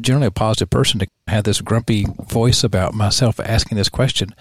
generally 0.00 0.26
a 0.26 0.30
positive 0.30 0.70
person, 0.70 1.00
to 1.00 1.06
have 1.26 1.44
this 1.44 1.60
grumpy 1.60 2.06
voice 2.28 2.62
about 2.62 2.94
myself 2.94 3.40
asking 3.40 3.78
this 3.78 3.88
question. 3.88 4.34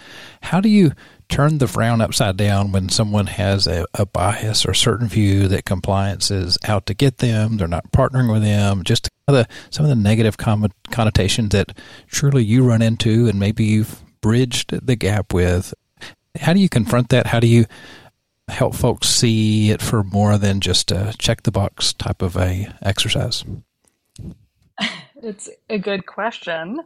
How 0.43 0.59
do 0.59 0.69
you 0.69 0.91
turn 1.29 1.59
the 1.59 1.67
frown 1.67 2.01
upside 2.01 2.37
down 2.37 2.71
when 2.71 2.89
someone 2.89 3.27
has 3.27 3.67
a, 3.67 3.85
a 3.93 4.05
bias 4.05 4.65
or 4.65 4.73
certain 4.73 5.07
view 5.07 5.47
that 5.47 5.63
compliance 5.63 6.31
is 6.31 6.57
out 6.67 6.85
to 6.87 6.93
get 6.93 7.19
them, 7.19 7.57
they're 7.57 7.67
not 7.67 7.91
partnering 7.91 8.31
with 8.31 8.41
them, 8.41 8.83
just 8.83 9.09
the, 9.27 9.47
some 9.69 9.85
of 9.85 9.89
the 9.89 9.95
negative 9.95 10.37
connotations 10.37 11.49
that 11.49 11.77
surely 12.07 12.43
you 12.43 12.67
run 12.67 12.81
into 12.81 13.27
and 13.27 13.39
maybe 13.39 13.63
you've 13.63 14.01
bridged 14.21 14.85
the 14.85 14.95
gap 14.95 15.33
with. 15.33 15.73
How 16.39 16.53
do 16.53 16.59
you 16.59 16.69
confront 16.69 17.09
that? 17.09 17.27
How 17.27 17.39
do 17.39 17.47
you 17.47 17.65
help 18.47 18.73
folks 18.75 19.07
see 19.07 19.69
it 19.69 19.81
for 19.81 20.03
more 20.03 20.37
than 20.37 20.59
just 20.59 20.91
a 20.91 21.13
check 21.19 21.43
the 21.43 21.51
box 21.51 21.93
type 21.93 22.21
of 22.21 22.35
a 22.37 22.73
exercise? 22.81 23.43
It's 25.21 25.49
a 25.69 25.77
good 25.77 26.05
question. 26.05 26.79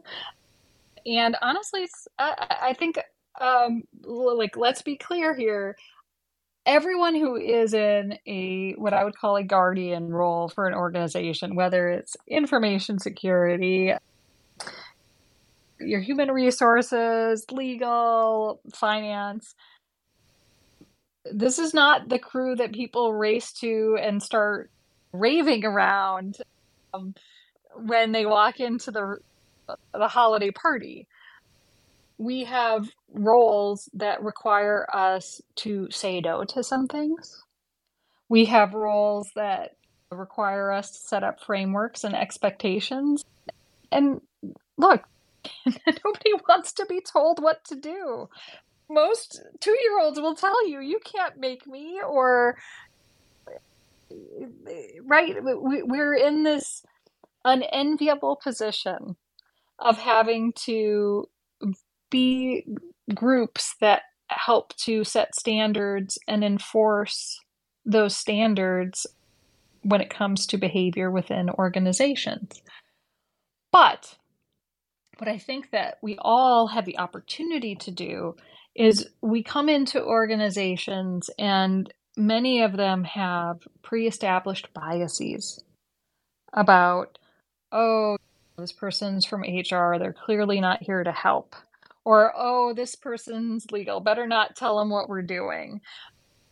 And 1.06 1.36
honestly, 1.40 1.86
I 2.18 2.74
think, 2.76 2.98
um, 3.40 3.82
like, 4.04 4.56
let's 4.56 4.82
be 4.82 4.96
clear 4.96 5.34
here. 5.34 5.76
Everyone 6.66 7.14
who 7.14 7.36
is 7.36 7.74
in 7.74 8.18
a 8.26 8.72
what 8.72 8.94
I 8.94 9.04
would 9.04 9.16
call 9.16 9.36
a 9.36 9.44
guardian 9.44 10.08
role 10.08 10.48
for 10.48 10.66
an 10.66 10.74
organization, 10.74 11.54
whether 11.54 11.88
it's 11.88 12.16
information 12.26 12.98
security, 12.98 13.92
your 15.78 16.00
human 16.00 16.30
resources, 16.30 17.44
legal, 17.50 18.60
finance, 18.74 19.54
this 21.24 21.58
is 21.58 21.72
not 21.72 22.08
the 22.08 22.18
crew 22.18 22.54
that 22.56 22.72
people 22.72 23.12
race 23.14 23.52
to 23.52 23.98
and 24.00 24.22
start 24.22 24.70
raving 25.12 25.64
around 25.64 26.36
um, 26.92 27.14
when 27.76 28.12
they 28.12 28.26
walk 28.26 28.60
into 28.60 28.90
the 28.90 29.18
the 29.94 30.08
holiday 30.08 30.50
party. 30.50 31.06
We 32.18 32.44
have 32.44 32.88
roles 33.14 33.88
that 33.94 34.22
require 34.22 34.86
us 34.92 35.40
to 35.56 35.88
say 35.90 36.20
no 36.20 36.44
to 36.44 36.62
some 36.62 36.86
things. 36.86 37.42
We 38.28 38.46
have 38.46 38.74
roles 38.74 39.30
that 39.36 39.76
require 40.10 40.70
us 40.70 40.90
to 40.92 40.98
set 40.98 41.24
up 41.24 41.42
frameworks 41.42 42.04
and 42.04 42.14
expectations. 42.14 43.24
And 43.90 44.20
look, 44.76 45.02
nobody 45.66 46.32
wants 46.48 46.72
to 46.74 46.86
be 46.86 47.00
told 47.00 47.42
what 47.42 47.64
to 47.64 47.76
do 47.76 48.28
most 48.88 49.40
two 49.60 49.76
year 49.82 49.98
olds 50.00 50.20
will 50.20 50.34
tell 50.34 50.66
you, 50.68 50.80
you 50.80 51.00
can't 51.04 51.38
make 51.38 51.66
me, 51.66 52.00
or, 52.06 52.56
right? 55.04 55.36
We're 55.40 56.14
in 56.14 56.42
this 56.42 56.84
unenviable 57.44 58.36
position 58.42 59.16
of 59.78 59.98
having 59.98 60.52
to 60.64 61.28
be 62.10 62.66
groups 63.12 63.74
that 63.80 64.02
help 64.28 64.74
to 64.76 65.04
set 65.04 65.34
standards 65.34 66.18
and 66.26 66.44
enforce 66.44 67.40
those 67.84 68.16
standards 68.16 69.06
when 69.82 70.00
it 70.00 70.10
comes 70.10 70.46
to 70.46 70.56
behavior 70.56 71.10
within 71.10 71.50
organizations. 71.50 72.62
But 73.70 74.16
what 75.18 75.28
I 75.28 75.38
think 75.38 75.70
that 75.70 75.98
we 76.02 76.16
all 76.20 76.68
have 76.68 76.86
the 76.86 76.98
opportunity 76.98 77.74
to 77.76 77.90
do 77.90 78.36
is 78.74 79.08
we 79.20 79.42
come 79.42 79.68
into 79.68 80.02
organizations 80.02 81.30
and 81.38 81.92
many 82.16 82.62
of 82.62 82.76
them 82.76 83.04
have 83.04 83.58
pre-established 83.82 84.68
biases 84.72 85.62
about 86.52 87.18
oh 87.72 88.16
this 88.56 88.72
person's 88.72 89.24
from 89.26 89.42
hr 89.42 89.98
they're 89.98 90.14
clearly 90.24 90.60
not 90.60 90.82
here 90.82 91.02
to 91.02 91.10
help 91.10 91.56
or 92.04 92.32
oh 92.36 92.72
this 92.74 92.94
person's 92.94 93.66
legal 93.70 94.00
better 94.00 94.26
not 94.26 94.56
tell 94.56 94.78
them 94.78 94.90
what 94.90 95.08
we're 95.08 95.22
doing 95.22 95.80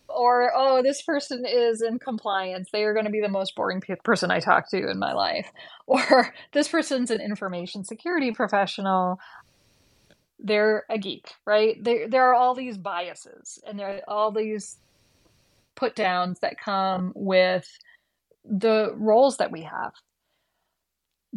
or 0.08 0.52
oh 0.54 0.82
this 0.82 1.02
person 1.02 1.44
is 1.46 1.82
in 1.82 1.98
compliance 1.98 2.68
they 2.72 2.84
are 2.84 2.92
going 2.92 3.06
to 3.06 3.10
be 3.10 3.20
the 3.20 3.28
most 3.28 3.54
boring 3.56 3.82
person 4.04 4.30
i 4.30 4.40
talk 4.40 4.68
to 4.70 4.90
in 4.90 4.98
my 4.98 5.12
life 5.12 5.50
or 5.86 6.34
this 6.52 6.68
person's 6.68 7.10
an 7.10 7.20
information 7.20 7.84
security 7.84 8.32
professional 8.32 9.18
they're 10.42 10.84
a 10.90 10.98
geek, 10.98 11.30
right? 11.46 11.82
There 11.82 12.08
there 12.08 12.24
are 12.24 12.34
all 12.34 12.54
these 12.54 12.76
biases 12.76 13.58
and 13.66 13.78
there 13.78 13.88
are 13.96 14.00
all 14.08 14.32
these 14.32 14.78
put 15.76 15.94
downs 15.94 16.40
that 16.40 16.58
come 16.58 17.12
with 17.14 17.68
the 18.44 18.92
roles 18.96 19.36
that 19.38 19.52
we 19.52 19.62
have. 19.62 19.92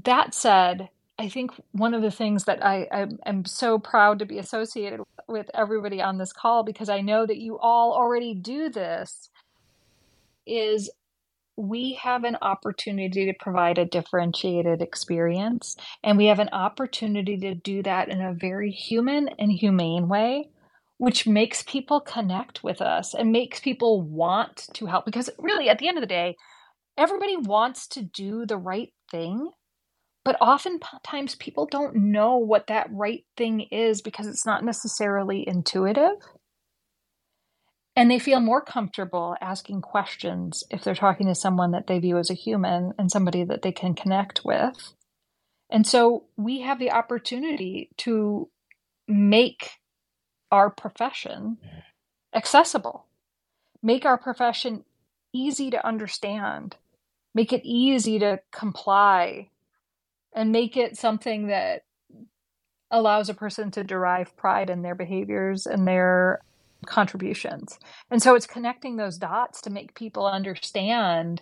That 0.03 0.34
said, 0.34 0.89
I 1.18 1.30
think 1.30 1.51
one 1.72 1.93
of 1.93 2.01
the 2.01 2.11
things 2.11 2.43
that 2.43 2.63
I, 2.66 2.88
I 2.91 3.07
am 3.26 3.45
so 3.45 3.80
proud 3.80 4.20
to 4.20 4.26
be 4.26 4.38
associated 4.38 5.01
with 5.28 5.49
everybody 5.53 6.01
on 6.01 6.18
this 6.18 6.34
call 6.34 6.63
because 6.63 6.89
I 6.89 7.01
know 7.01 7.26
that 7.26 7.38
you 7.38 7.57
all 7.57 7.93
already 7.93 8.34
do 8.34 8.70
this 8.70 9.30
is 10.45 10.89
we 11.57 11.93
have 11.93 12.26
an 12.26 12.38
opportunity 12.41 13.26
to 13.26 13.34
provide 13.39 13.78
a 13.78 13.86
differentiated 13.86 14.82
experience 14.82 15.78
and 16.03 16.18
we 16.18 16.26
have 16.26 16.39
an 16.39 16.49
opportunity 16.51 17.38
to 17.38 17.55
do 17.55 17.82
that 17.84 18.09
in 18.09 18.22
a 18.22 18.34
very 18.34 18.72
human 18.72 19.30
and 19.39 19.51
humane 19.51 20.09
way 20.09 20.49
which 20.97 21.28
makes 21.28 21.63
people 21.63 21.99
connect 21.99 22.63
with 22.63 22.82
us 22.82 23.13
and 23.13 23.32
makes 23.32 23.59
people 23.59 24.01
want 24.01 24.68
to 24.74 24.86
help. 24.86 25.05
Because 25.05 25.30
really 25.38 25.70
at 25.70 25.80
the 25.80 25.88
end 25.88 25.97
of 25.97 26.01
the 26.01 26.07
day 26.07 26.36
everybody 26.97 27.36
wants 27.36 27.88
to 27.88 28.01
do 28.01 28.45
the 28.45 28.57
right 28.57 28.93
thing 29.11 29.49
but 30.26 30.41
oftentimes 30.41 31.36
people 31.36 31.67
don't 31.67 31.95
know 31.95 32.38
what 32.38 32.67
that 32.67 32.89
right 32.91 33.23
thing 33.38 33.61
is 33.61 34.01
because 34.01 34.26
it's 34.26 34.45
not 34.45 34.65
necessarily 34.65 35.47
intuitive. 35.47 36.17
And 37.95 38.09
they 38.09 38.17
feel 38.17 38.39
more 38.39 38.61
comfortable 38.61 39.38
asking 39.39 39.82
questions 39.82 40.63
if 40.71 40.84
they're 40.84 40.95
talking 40.95 41.28
to 41.28 41.36
someone 41.36 41.71
that 41.71 41.86
they 41.86 41.99
view 41.99 42.17
as 42.17 42.32
a 42.32 42.34
human 42.34 42.93
and 42.97 43.09
somebody 43.09 43.43
that 43.43 43.61
they 43.61 43.71
can 43.71 43.93
connect 43.93 44.43
with. 44.43 44.93
And 45.69 45.86
so 45.86 46.26
we 46.36 46.61
have 46.61 46.80
the 46.80 46.91
opportunity 46.91 47.89
to 47.97 48.49
make 49.07 49.73
our 50.51 50.71
profession 50.71 51.57
accessible, 52.34 53.05
make 53.84 54.05
our 54.05 54.17
profession 54.17 54.86
easy 55.32 55.69
to 55.69 55.86
understand, 55.86 56.78
make 57.36 57.53
it 57.53 57.61
easy 57.63 58.17
to 58.19 58.39
comply 58.51 59.49
and 60.36 60.51
make 60.51 60.75
it 60.75 60.97
something 60.97 61.47
that 61.47 61.83
allows 62.91 63.29
a 63.29 63.33
person 63.33 63.71
to 63.71 63.83
derive 63.83 64.36
pride 64.38 64.69
in 64.69 64.81
their 64.81 64.93
behaviors 64.93 65.65
and 65.65 65.88
their 65.88 66.41
contributions. 66.86 67.79
And 68.11 68.21
so 68.21 68.36
it's 68.36 68.45
connecting 68.45 68.97
those 68.97 69.17
dots 69.17 69.61
to 69.61 69.69
make 69.69 69.95
people 69.95 70.27
understand 70.27 71.41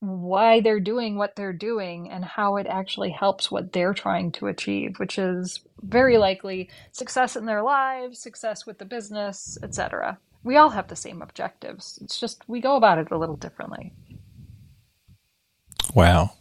why 0.00 0.60
they're 0.60 0.80
doing 0.80 1.16
what 1.16 1.36
they're 1.36 1.52
doing 1.52 2.10
and 2.10 2.24
how 2.24 2.56
it 2.56 2.66
actually 2.66 3.10
helps 3.10 3.50
what 3.50 3.72
they're 3.72 3.94
trying 3.94 4.32
to 4.32 4.46
achieve, 4.46 4.98
which 4.98 5.18
is 5.18 5.60
very 5.82 6.18
likely 6.18 6.68
success 6.92 7.36
in 7.36 7.46
their 7.46 7.62
lives, 7.62 8.18
success 8.18 8.66
with 8.66 8.78
the 8.78 8.84
business, 8.84 9.56
etc. 9.62 10.18
We 10.42 10.56
all 10.56 10.70
have 10.70 10.88
the 10.88 10.96
same 10.96 11.22
objectives. 11.22 11.98
It's 12.02 12.20
just 12.20 12.42
we 12.46 12.60
go 12.60 12.76
about 12.76 12.98
it 12.98 13.10
a 13.10 13.18
little 13.18 13.36
differently. 13.36 13.92
Wow 15.94 16.32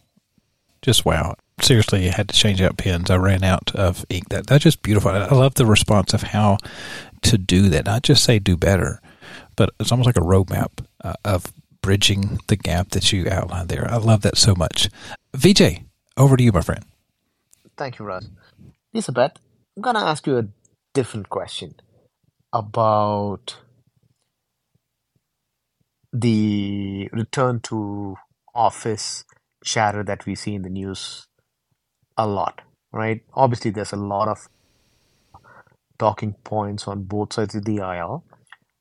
just 0.86 1.06
wow. 1.06 1.36
Seriously, 1.62 2.08
I 2.08 2.12
had 2.16 2.30
to 2.30 2.36
change 2.36 2.62
out 2.62 2.78
pens. 2.78 3.10
I 3.10 3.18
ran 3.18 3.44
out 3.44 3.74
of 3.76 4.06
ink. 4.10 4.30
That 4.30 4.48
that's 4.48 4.64
just 4.64 4.82
beautiful. 4.82 5.12
I 5.12 5.28
love 5.28 5.56
the 5.56 5.66
response 5.66 6.14
of 6.14 6.22
how 6.22 6.58
to 7.24 7.38
do 7.38 7.70
that. 7.70 7.86
Not 7.86 8.04
just 8.04 8.24
say 8.24 8.40
do 8.40 8.56
better, 8.56 9.02
but 9.56 9.72
it's 9.80 9.92
almost 9.92 10.06
like 10.06 10.18
a 10.18 10.22
roadmap 10.22 10.86
uh, 11.04 11.14
of 11.24 11.52
bridging 11.82 12.40
the 12.48 12.56
gap 12.56 12.90
that 12.90 13.12
you 13.12 13.30
outlined 13.30 13.70
there. 13.70 13.90
I 13.90 13.98
love 13.98 14.22
that 14.22 14.38
so 14.38 14.56
much. 14.56 14.90
Vijay, 15.36 15.86
over 16.18 16.38
to 16.38 16.44
you, 16.44 16.52
my 16.52 16.62
friend. 16.62 16.84
Thank 17.78 18.00
you, 18.00 18.06
Russ. 18.06 18.30
Lisa 18.94 19.12
Beth, 19.12 19.38
I'm 19.76 19.82
gonna 19.82 20.00
ask 20.00 20.26
you 20.28 20.38
a 20.38 20.48
different 20.94 21.30
question 21.30 21.76
about 22.54 23.58
the 26.14 27.10
return 27.12 27.60
to 27.60 28.16
office 28.54 29.26
chatter 29.66 30.04
that 30.04 30.26
we 30.26 30.36
see 30.36 30.56
in 30.56 30.62
the 30.62 30.70
news 30.70 31.28
a 32.18 32.26
lot, 32.26 32.62
right? 32.94 33.22
Obviously, 33.34 33.72
there's 33.72 33.92
a 33.92 33.98
lot 33.98 34.30
of 34.30 34.48
talking 36.00 36.36
points 36.44 36.88
on 36.88 37.04
both 37.04 37.34
sides 37.34 37.56
of 37.56 37.66
the 37.66 37.82
aisle, 37.82 38.24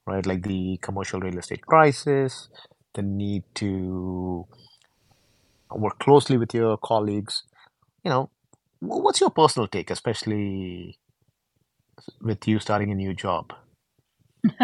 right? 0.06 0.24
Like 0.24 0.42
the 0.42 0.78
commercial 0.82 1.20
real 1.20 1.38
estate 1.38 1.62
crisis, 1.66 2.48
the 2.94 3.02
need 3.02 3.42
to 3.56 4.46
work 5.70 5.98
closely 5.98 6.36
with 6.36 6.54
your 6.54 6.76
colleagues. 6.76 7.42
You 8.04 8.10
know, 8.10 8.30
what's 8.80 9.20
your 9.20 9.30
personal 9.30 9.66
take, 9.66 9.90
especially 9.90 10.98
with 12.20 12.46
you 12.46 12.58
starting 12.58 12.92
a 12.92 12.94
new 12.94 13.14
job? 13.14 13.52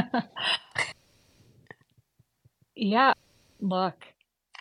yeah, 2.76 3.14
look, 3.60 4.04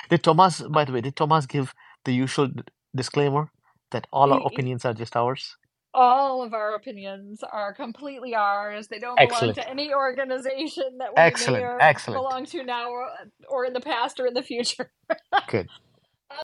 did 0.10 0.24
Tomas, 0.24 0.62
by 0.62 0.86
the 0.86 0.92
way, 0.92 1.02
did 1.02 1.16
Tomas 1.16 1.46
give 1.46 1.74
the 2.06 2.14
usual 2.14 2.50
disclaimer 2.96 3.50
that 3.92 4.08
all 4.12 4.34
our 4.34 4.46
opinions 4.46 4.86
are 4.86 4.94
just 4.94 5.16
ours? 5.16 5.56
All 5.94 6.44
of 6.44 6.54
our 6.54 6.76
opinions 6.76 7.44
are 7.52 7.74
completely 7.74 8.36
ours. 8.36 8.88
They 8.88 9.00
don't 9.00 9.20
Excellent. 9.20 9.56
belong 9.56 9.66
to 9.66 9.70
any 9.72 9.94
organization 9.94 10.98
that 11.00 11.10
we 11.10 11.16
Excellent. 11.18 11.64
may 11.64 11.68
or 11.68 11.82
Excellent. 11.82 12.20
belong 12.22 12.46
to 12.48 12.64
now 12.64 12.90
or, 12.92 13.08
or 13.50 13.66
in 13.66 13.74
the 13.74 13.82
past 13.82 14.20
or 14.20 14.28
in 14.28 14.34
the 14.36 14.44
future. 14.44 14.92
Good. 15.48 15.68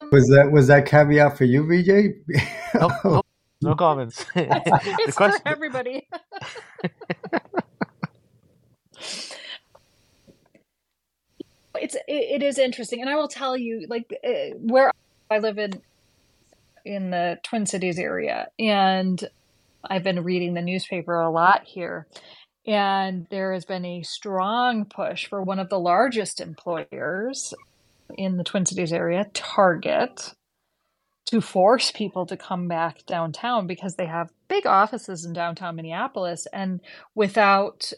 Um, 0.01 0.09
was 0.11 0.27
that 0.29 0.51
was 0.51 0.65
that 0.65 0.87
caveat 0.87 1.37
for 1.37 1.43
you, 1.43 1.63
Vijay? 1.63 2.13
nope, 2.73 2.91
nope, 3.03 3.25
no 3.61 3.75
comments. 3.75 4.25
it's 4.33 5.15
question, 5.15 5.39
for 5.43 5.47
everybody. 5.47 6.07
It's 11.75 11.95
it, 12.07 12.43
is 12.43 12.57
interesting, 12.57 13.01
and 13.01 13.09
I 13.09 13.15
will 13.15 13.27
tell 13.27 13.55
you, 13.57 13.85
like 13.89 14.13
uh, 14.23 14.55
where 14.57 14.91
I 15.29 15.39
live 15.39 15.57
in 15.57 15.81
in 16.83 17.09
the 17.09 17.39
Twin 17.43 17.65
Cities 17.65 17.97
area, 17.97 18.47
and 18.59 19.27
I've 19.83 20.03
been 20.03 20.23
reading 20.23 20.53
the 20.53 20.61
newspaper 20.61 21.19
a 21.19 21.29
lot 21.29 21.63
here. 21.65 22.07
And 22.67 23.27
there 23.29 23.53
has 23.53 23.63
been 23.63 23.85
a 23.85 24.01
strong 24.01 24.85
push 24.85 25.27
for 25.27 25.41
one 25.41 25.59
of 25.59 25.69
the 25.69 25.79
largest 25.79 26.41
employers 26.41 27.53
in 28.17 28.37
the 28.37 28.43
Twin 28.43 28.65
Cities 28.65 28.91
area, 28.91 29.27
Target, 29.33 30.33
to 31.25 31.41
force 31.41 31.91
people 31.91 32.25
to 32.25 32.37
come 32.37 32.67
back 32.67 33.05
downtown 33.05 33.67
because 33.67 33.95
they 33.95 34.05
have 34.05 34.31
big 34.47 34.65
offices 34.65 35.25
in 35.25 35.33
downtown 35.33 35.75
Minneapolis. 35.75 36.47
And 36.53 36.81
without 37.13 37.93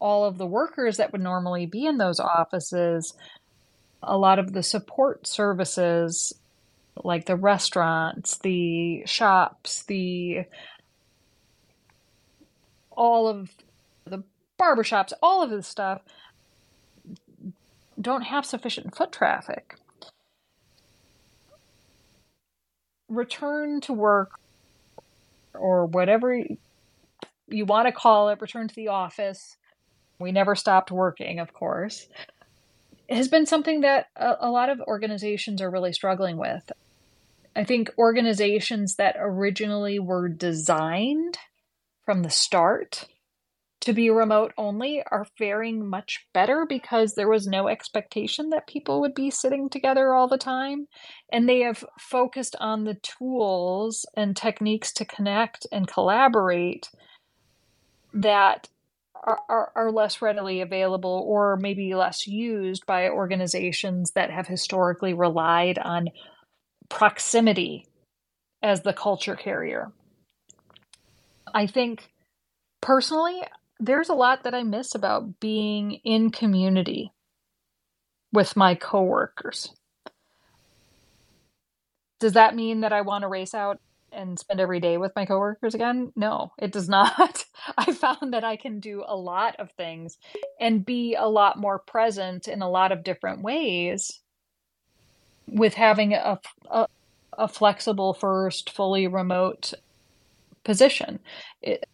all 0.00 0.24
of 0.24 0.38
the 0.38 0.46
workers 0.46 0.96
that 0.96 1.12
would 1.12 1.20
normally 1.20 1.66
be 1.66 1.86
in 1.86 1.98
those 1.98 2.18
offices, 2.18 3.14
a 4.02 4.16
lot 4.16 4.38
of 4.38 4.52
the 4.52 4.62
support 4.62 5.26
services 5.26 6.32
like 7.04 7.26
the 7.26 7.36
restaurants, 7.36 8.38
the 8.38 9.02
shops, 9.06 9.84
the 9.84 10.44
all 12.90 13.28
of 13.28 13.50
the 14.04 14.22
barbershops, 14.60 15.12
all 15.22 15.42
of 15.42 15.50
this 15.50 15.66
stuff 15.66 16.02
don't 18.00 18.22
have 18.22 18.44
sufficient 18.44 18.94
foot 18.96 19.12
traffic. 19.12 19.76
Return 23.08 23.80
to 23.82 23.92
work 23.92 24.32
or 25.54 25.86
whatever 25.86 26.42
you 27.48 27.64
want 27.64 27.86
to 27.86 27.92
call 27.92 28.28
it, 28.28 28.40
return 28.40 28.68
to 28.68 28.74
the 28.74 28.88
office 28.88 29.56
we 30.20 30.32
never 30.32 30.54
stopped 30.54 30.92
working, 30.92 31.40
of 31.40 31.52
course, 31.52 32.08
It 33.08 33.16
has 33.16 33.26
been 33.26 33.46
something 33.46 33.80
that 33.80 34.06
a, 34.14 34.36
a 34.42 34.50
lot 34.50 34.68
of 34.68 34.80
organizations 34.82 35.60
are 35.60 35.70
really 35.70 35.92
struggling 35.92 36.36
with. 36.36 36.70
I 37.56 37.64
think 37.64 37.90
organizations 37.98 38.94
that 38.96 39.16
originally 39.18 39.98
were 39.98 40.28
designed 40.28 41.38
from 42.04 42.22
the 42.22 42.30
start 42.30 43.08
to 43.80 43.92
be 43.92 44.10
remote 44.10 44.52
only 44.58 45.02
are 45.10 45.26
faring 45.38 45.88
much 45.88 46.26
better 46.34 46.66
because 46.68 47.14
there 47.14 47.28
was 47.28 47.46
no 47.46 47.66
expectation 47.66 48.50
that 48.50 48.68
people 48.68 49.00
would 49.00 49.14
be 49.14 49.30
sitting 49.30 49.70
together 49.70 50.14
all 50.14 50.28
the 50.28 50.38
time. 50.38 50.86
And 51.32 51.48
they 51.48 51.60
have 51.60 51.84
focused 51.98 52.54
on 52.60 52.84
the 52.84 52.98
tools 53.02 54.06
and 54.16 54.36
techniques 54.36 54.92
to 54.94 55.04
connect 55.04 55.66
and 55.72 55.88
collaborate 55.88 56.90
that 58.12 58.68
are, 59.22 59.72
are, 59.74 59.92
less 59.92 60.22
readily 60.22 60.60
available 60.60 61.24
or 61.26 61.56
maybe 61.56 61.94
less 61.94 62.26
used 62.26 62.86
by 62.86 63.08
organizations 63.08 64.12
that 64.12 64.30
have 64.30 64.46
historically 64.46 65.12
relied 65.12 65.78
on 65.78 66.08
proximity 66.88 67.86
as 68.62 68.82
the 68.82 68.92
culture 68.92 69.36
carrier. 69.36 69.92
I 71.52 71.66
think 71.66 72.08
personally, 72.80 73.42
there's 73.78 74.08
a 74.08 74.14
lot 74.14 74.44
that 74.44 74.54
I 74.54 74.62
miss 74.62 74.94
about 74.94 75.40
being 75.40 75.92
in 76.04 76.30
community 76.30 77.12
with 78.32 78.56
my 78.56 78.74
coworkers. 78.74 79.74
Does 82.20 82.34
that 82.34 82.54
mean 82.54 82.80
that 82.80 82.92
I 82.92 83.00
want 83.00 83.22
to 83.22 83.28
race 83.28 83.54
out 83.54 83.80
and 84.12 84.38
spend 84.38 84.60
every 84.60 84.80
day 84.80 84.96
with 84.96 85.12
my 85.16 85.26
coworkers 85.26 85.74
again? 85.74 86.12
No, 86.16 86.52
it 86.58 86.72
does 86.72 86.88
not. 86.88 87.44
I 87.76 87.92
found 87.92 88.32
that 88.32 88.44
I 88.44 88.56
can 88.56 88.80
do 88.80 89.04
a 89.06 89.16
lot 89.16 89.56
of 89.58 89.70
things 89.72 90.18
and 90.60 90.84
be 90.84 91.14
a 91.14 91.28
lot 91.28 91.58
more 91.58 91.78
present 91.78 92.48
in 92.48 92.62
a 92.62 92.70
lot 92.70 92.92
of 92.92 93.04
different 93.04 93.42
ways 93.42 94.20
with 95.46 95.74
having 95.74 96.14
a, 96.14 96.38
a, 96.70 96.86
a 97.36 97.48
flexible 97.48 98.14
first, 98.14 98.70
fully 98.70 99.06
remote 99.06 99.74
position. 100.64 101.18
It, 101.62 101.84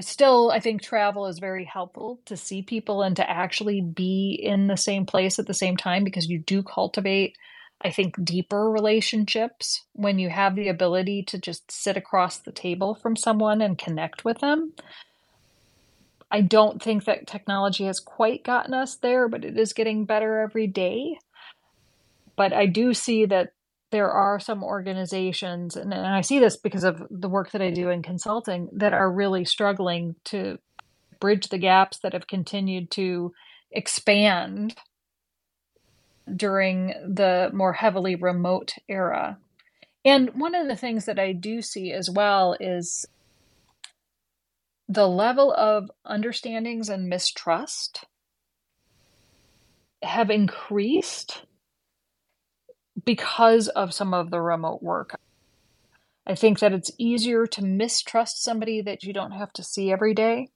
still, 0.00 0.50
I 0.50 0.60
think 0.60 0.82
travel 0.82 1.26
is 1.26 1.38
very 1.38 1.64
helpful 1.64 2.20
to 2.26 2.36
see 2.36 2.62
people 2.62 3.02
and 3.02 3.16
to 3.16 3.28
actually 3.28 3.80
be 3.80 4.38
in 4.40 4.66
the 4.66 4.76
same 4.76 5.06
place 5.06 5.38
at 5.38 5.46
the 5.46 5.54
same 5.54 5.76
time 5.76 6.04
because 6.04 6.26
you 6.28 6.38
do 6.38 6.62
cultivate 6.62 7.36
I 7.84 7.90
think, 7.90 8.14
deeper 8.24 8.70
relationships 8.70 9.84
when 9.92 10.18
you 10.18 10.28
have 10.30 10.54
the 10.54 10.68
ability 10.68 11.24
to 11.24 11.38
just 11.38 11.70
sit 11.70 11.96
across 11.96 12.38
the 12.38 12.52
table 12.52 12.94
from 12.94 13.16
someone 13.16 13.60
and 13.60 13.76
connect 13.76 14.24
with 14.24 14.38
them. 14.38 14.72
I 16.30 16.40
don't 16.40 16.82
think 16.82 17.04
that 17.04 17.26
technology 17.26 17.84
has 17.84 18.00
quite 18.00 18.44
gotten 18.44 18.72
us 18.72 18.96
there, 18.96 19.28
but 19.28 19.44
it 19.44 19.58
is 19.58 19.72
getting 19.72 20.04
better 20.04 20.40
every 20.40 20.66
day. 20.66 21.18
But 22.36 22.52
I 22.52 22.66
do 22.66 22.94
see 22.94 23.26
that 23.26 23.52
there 23.90 24.10
are 24.10 24.40
some 24.40 24.64
organizations, 24.64 25.76
and, 25.76 25.92
I 25.92 26.22
see 26.22 26.38
this 26.38 26.56
because 26.56 26.84
of 26.84 27.02
the 27.10 27.28
work 27.28 27.50
that 27.50 27.60
I 27.60 27.70
do 27.70 27.90
in 27.90 28.02
consulting, 28.02 28.70
that 28.72 28.94
are 28.94 29.12
really 29.12 29.44
struggling 29.44 30.14
to 30.26 30.58
bridge 31.20 31.48
the 31.48 31.58
gaps 31.58 31.98
that 31.98 32.14
have 32.14 32.26
continued 32.26 32.90
to 32.92 33.34
expand 33.70 34.74
during 36.34 36.88
the 36.88 37.50
more 37.52 37.72
heavily 37.72 38.14
remote 38.14 38.74
era. 38.88 39.38
And 40.04 40.30
one 40.34 40.54
of 40.54 40.68
the 40.68 40.76
things 40.76 41.04
that 41.06 41.18
I 41.18 41.32
do 41.32 41.62
see 41.62 41.92
as 41.92 42.10
well 42.10 42.56
is 42.58 43.06
the 44.88 45.08
level 45.08 45.52
of 45.52 45.90
understandings 46.04 46.88
and 46.88 47.08
mistrust 47.08 48.04
have 50.02 50.30
increased 50.30 51.44
because 53.04 53.68
of 53.68 53.94
some 53.94 54.12
of 54.12 54.30
the 54.30 54.40
remote 54.40 54.82
work. 54.82 55.18
I 56.26 56.34
think 56.34 56.60
that 56.60 56.72
it's 56.72 56.90
easier 56.98 57.46
to 57.46 57.64
mistrust 57.64 58.42
somebody 58.42 58.80
that 58.82 59.02
you 59.02 59.12
don't 59.12 59.32
have 59.32 59.52
to 59.54 59.64
see 59.64 59.90
every 59.90 60.14
day. 60.14 60.50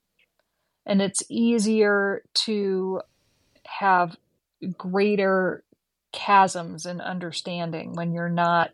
And 0.85 1.03
it's 1.03 1.23
easier 1.29 2.23
to 2.35 3.01
have 3.67 4.17
greater 4.77 5.65
chasms 6.15 6.87
in 6.87 7.01
understanding 7.01 7.93
when 7.95 8.13
you're 8.13 8.29
not 8.29 8.71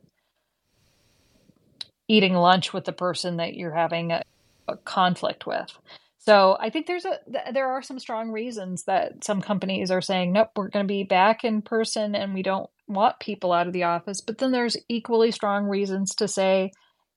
eating 2.09 2.35
lunch 2.35 2.73
with 2.73 2.85
the 2.85 2.93
person 2.93 3.39
that 3.39 3.55
you're 3.55 3.75
having 3.75 4.13
a, 4.13 4.23
a 4.69 4.77
conflict 4.77 5.47
with. 5.47 5.77
So 6.19 6.57
I 6.61 6.71
think 6.71 6.87
there's 6.87 7.05
a 7.05 7.19
there 7.53 7.73
are 7.73 7.83
some 7.83 7.99
strong 7.99 8.31
reasons 8.31 8.85
that 8.85 9.25
some 9.25 9.43
companies 9.43 9.91
are 9.91 10.01
saying 10.01 10.33
nope 10.33 10.51
we're 10.55 10.69
going 10.69 10.85
to 10.87 10.93
be 10.93 11.03
back 11.03 11.43
in 11.45 11.63
person 11.63 12.15
and 12.15 12.33
we 12.33 12.43
don't 12.43 12.71
want 12.87 13.19
people 13.19 13.53
out 13.53 13.67
of 13.67 13.73
the 13.73 13.85
office 13.85 14.21
but 14.21 14.39
then 14.39 14.53
there's 14.53 14.77
equally 14.89 15.33
strong 15.33 15.65
reasons 15.65 16.15
to 16.15 16.29
say 16.29 16.71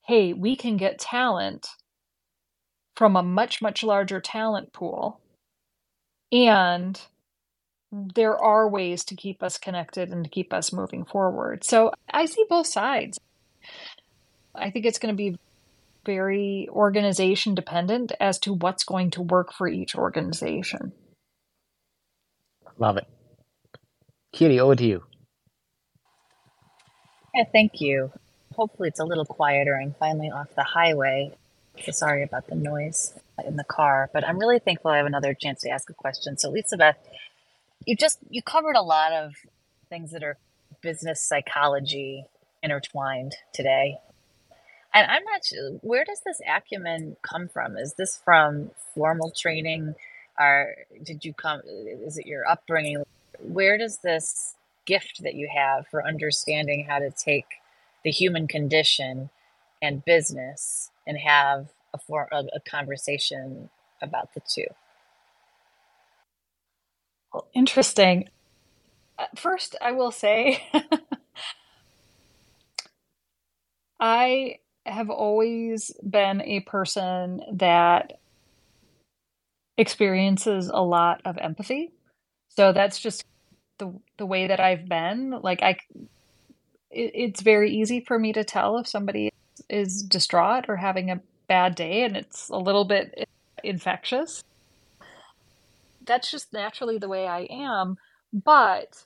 hey 0.07 0.33
we 0.33 0.55
can 0.55 0.77
get 0.77 0.97
talent 0.97 1.67
from 2.95 3.15
a 3.15 3.21
much 3.21 3.61
much 3.61 3.83
larger 3.83 4.19
talent 4.19 4.73
pool 4.73 5.21
and 6.31 6.99
there 8.15 8.37
are 8.37 8.67
ways 8.69 9.03
to 9.05 9.15
keep 9.15 9.41
us 9.41 9.57
connected 9.57 10.09
and 10.09 10.23
to 10.23 10.29
keep 10.29 10.53
us 10.53 10.73
moving 10.73 11.05
forward. 11.05 11.63
So 11.63 11.91
I 12.11 12.25
see 12.25 12.45
both 12.49 12.67
sides. 12.67 13.19
I 14.53 14.69
think 14.69 14.85
it's 14.85 14.99
going 14.99 15.13
to 15.13 15.17
be 15.17 15.37
very 16.05 16.67
organization 16.69 17.55
dependent 17.55 18.11
as 18.19 18.37
to 18.39 18.53
what's 18.53 18.83
going 18.83 19.11
to 19.11 19.21
work 19.21 19.53
for 19.53 19.67
each 19.67 19.95
organization. 19.95 20.91
Love 22.77 22.97
it. 22.97 23.07
Katie, 24.33 24.59
over 24.59 24.75
to 24.75 24.85
you. 24.85 25.03
Yeah, 27.33 27.45
thank 27.51 27.81
you. 27.81 28.11
Hopefully, 28.53 28.89
it's 28.89 28.99
a 28.99 29.05
little 29.05 29.25
quieter. 29.25 29.79
I'm 29.81 29.95
finally 29.99 30.29
off 30.29 30.47
the 30.55 30.63
highway. 30.63 31.31
So 31.83 31.91
sorry 31.91 32.23
about 32.23 32.47
the 32.47 32.55
noise 32.55 33.13
in 33.45 33.57
the 33.57 33.63
car, 33.65 34.09
but 34.13 34.25
I'm 34.25 34.39
really 34.39 34.59
thankful 34.59 34.91
I 34.91 34.97
have 34.97 35.05
another 35.05 35.33
chance 35.33 35.61
to 35.61 35.69
ask 35.69 35.89
a 35.89 35.93
question. 35.93 36.37
So, 36.37 36.49
Lisa 36.49 36.77
Beth, 36.77 36.97
you 37.85 37.95
just 37.95 38.19
you 38.29 38.41
covered 38.41 38.75
a 38.75 38.81
lot 38.81 39.13
of 39.13 39.33
things 39.89 40.11
that 40.11 40.23
are 40.23 40.37
business 40.81 41.21
psychology 41.21 42.25
intertwined 42.63 43.35
today. 43.53 43.97
And 44.93 45.09
i'm 45.09 45.23
not 45.23 45.45
sure 45.45 45.71
where 45.81 46.05
does 46.05 46.21
this 46.25 46.41
acumen 46.47 47.17
come 47.21 47.47
from? 47.47 47.77
Is 47.77 47.93
this 47.93 48.19
from 48.23 48.71
formal 48.93 49.31
training? 49.31 49.95
Or 50.39 50.75
did 51.03 51.23
you 51.23 51.33
come 51.33 51.61
is 51.65 52.17
it 52.17 52.25
your 52.25 52.47
upbringing? 52.47 53.03
Where 53.39 53.77
does 53.77 53.99
this 53.99 54.55
gift 54.85 55.23
that 55.23 55.35
you 55.35 55.49
have 55.53 55.87
for 55.87 56.05
understanding 56.05 56.85
how 56.87 56.99
to 56.99 57.11
take 57.11 57.45
the 58.03 58.11
human 58.11 58.47
condition 58.47 59.29
and 59.81 60.05
business 60.05 60.91
and 61.07 61.17
have 61.17 61.69
a, 61.93 61.97
for, 61.97 62.27
a, 62.31 62.43
a 62.53 62.59
conversation 62.59 63.69
about 64.01 64.33
the 64.33 64.41
two 64.47 64.67
interesting. 67.53 68.29
Uh, 69.17 69.25
first, 69.35 69.75
I 69.81 69.91
will 69.91 70.11
say 70.11 70.63
I 73.99 74.57
have 74.85 75.09
always 75.09 75.91
been 76.07 76.41
a 76.41 76.59
person 76.61 77.41
that 77.53 78.19
experiences 79.77 80.69
a 80.73 80.81
lot 80.81 81.21
of 81.25 81.37
empathy. 81.37 81.91
So 82.49 82.71
that's 82.71 82.99
just 82.99 83.23
the 83.79 83.93
the 84.17 84.25
way 84.25 84.47
that 84.47 84.59
I've 84.59 84.87
been. 84.87 85.31
Like 85.41 85.63
I 85.63 85.77
it, 86.91 87.11
it's 87.13 87.41
very 87.41 87.71
easy 87.71 88.01
for 88.01 88.19
me 88.19 88.33
to 88.33 88.43
tell 88.43 88.77
if 88.77 88.87
somebody 88.87 89.31
is 89.69 90.03
distraught 90.03 90.65
or 90.67 90.77
having 90.77 91.11
a 91.11 91.21
bad 91.47 91.75
day 91.75 92.03
and 92.03 92.17
it's 92.17 92.49
a 92.49 92.57
little 92.57 92.85
bit 92.85 93.27
infectious 93.63 94.43
that's 96.05 96.31
just 96.31 96.53
naturally 96.53 96.97
the 96.97 97.09
way 97.09 97.27
I 97.27 97.47
am. 97.49 97.97
But 98.33 99.05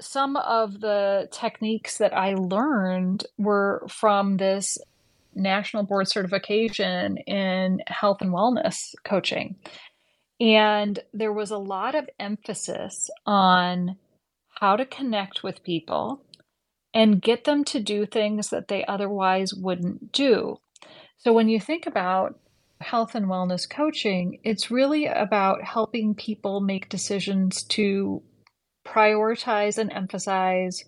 some 0.00 0.36
of 0.36 0.80
the 0.80 1.28
techniques 1.30 1.98
that 1.98 2.12
I 2.12 2.34
learned 2.34 3.24
were 3.38 3.86
from 3.88 4.36
this 4.36 4.78
national 5.34 5.84
board 5.84 6.08
certification 6.08 7.16
in 7.18 7.80
health 7.86 8.18
and 8.20 8.30
wellness 8.32 8.94
coaching. 9.04 9.56
And 10.40 10.98
there 11.12 11.32
was 11.32 11.50
a 11.50 11.58
lot 11.58 11.94
of 11.94 12.08
emphasis 12.18 13.08
on 13.24 13.96
how 14.60 14.76
to 14.76 14.84
connect 14.84 15.42
with 15.42 15.62
people 15.62 16.22
and 16.92 17.22
get 17.22 17.44
them 17.44 17.64
to 17.64 17.80
do 17.80 18.04
things 18.04 18.50
that 18.50 18.68
they 18.68 18.84
otherwise 18.84 19.54
wouldn't 19.54 20.12
do. 20.12 20.58
So 21.16 21.32
when 21.32 21.48
you 21.48 21.60
think 21.60 21.86
about 21.86 22.38
health 22.82 23.14
and 23.14 23.26
wellness 23.26 23.68
coaching, 23.68 24.38
it's 24.44 24.70
really 24.70 25.06
about 25.06 25.62
helping 25.62 26.14
people 26.14 26.60
make 26.60 26.88
decisions 26.88 27.62
to 27.64 28.22
prioritize 28.86 29.78
and 29.78 29.92
emphasize 29.92 30.84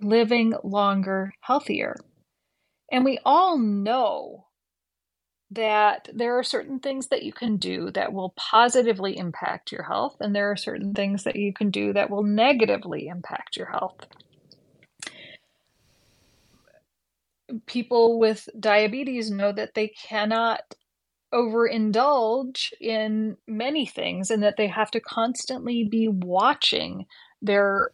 living 0.00 0.54
longer, 0.64 1.32
healthier. 1.40 1.96
And 2.90 3.04
we 3.04 3.18
all 3.24 3.58
know 3.58 4.46
that 5.52 6.08
there 6.14 6.38
are 6.38 6.44
certain 6.44 6.78
things 6.78 7.08
that 7.08 7.22
you 7.22 7.32
can 7.32 7.56
do 7.56 7.90
that 7.92 8.12
will 8.12 8.32
positively 8.36 9.16
impact 9.18 9.72
your 9.72 9.82
health, 9.82 10.16
and 10.20 10.34
there 10.34 10.50
are 10.50 10.56
certain 10.56 10.94
things 10.94 11.24
that 11.24 11.36
you 11.36 11.52
can 11.52 11.70
do 11.70 11.92
that 11.92 12.08
will 12.08 12.22
negatively 12.22 13.08
impact 13.08 13.56
your 13.56 13.66
health. 13.66 14.06
People 17.66 18.20
with 18.20 18.48
diabetes 18.58 19.28
know 19.30 19.50
that 19.50 19.74
they 19.74 19.88
cannot 19.88 20.60
overindulge 21.32 22.72
in 22.80 23.36
many 23.46 23.86
things 23.86 24.30
and 24.30 24.42
that 24.42 24.56
they 24.56 24.66
have 24.66 24.90
to 24.90 25.00
constantly 25.00 25.84
be 25.84 26.08
watching 26.08 27.06
their 27.40 27.90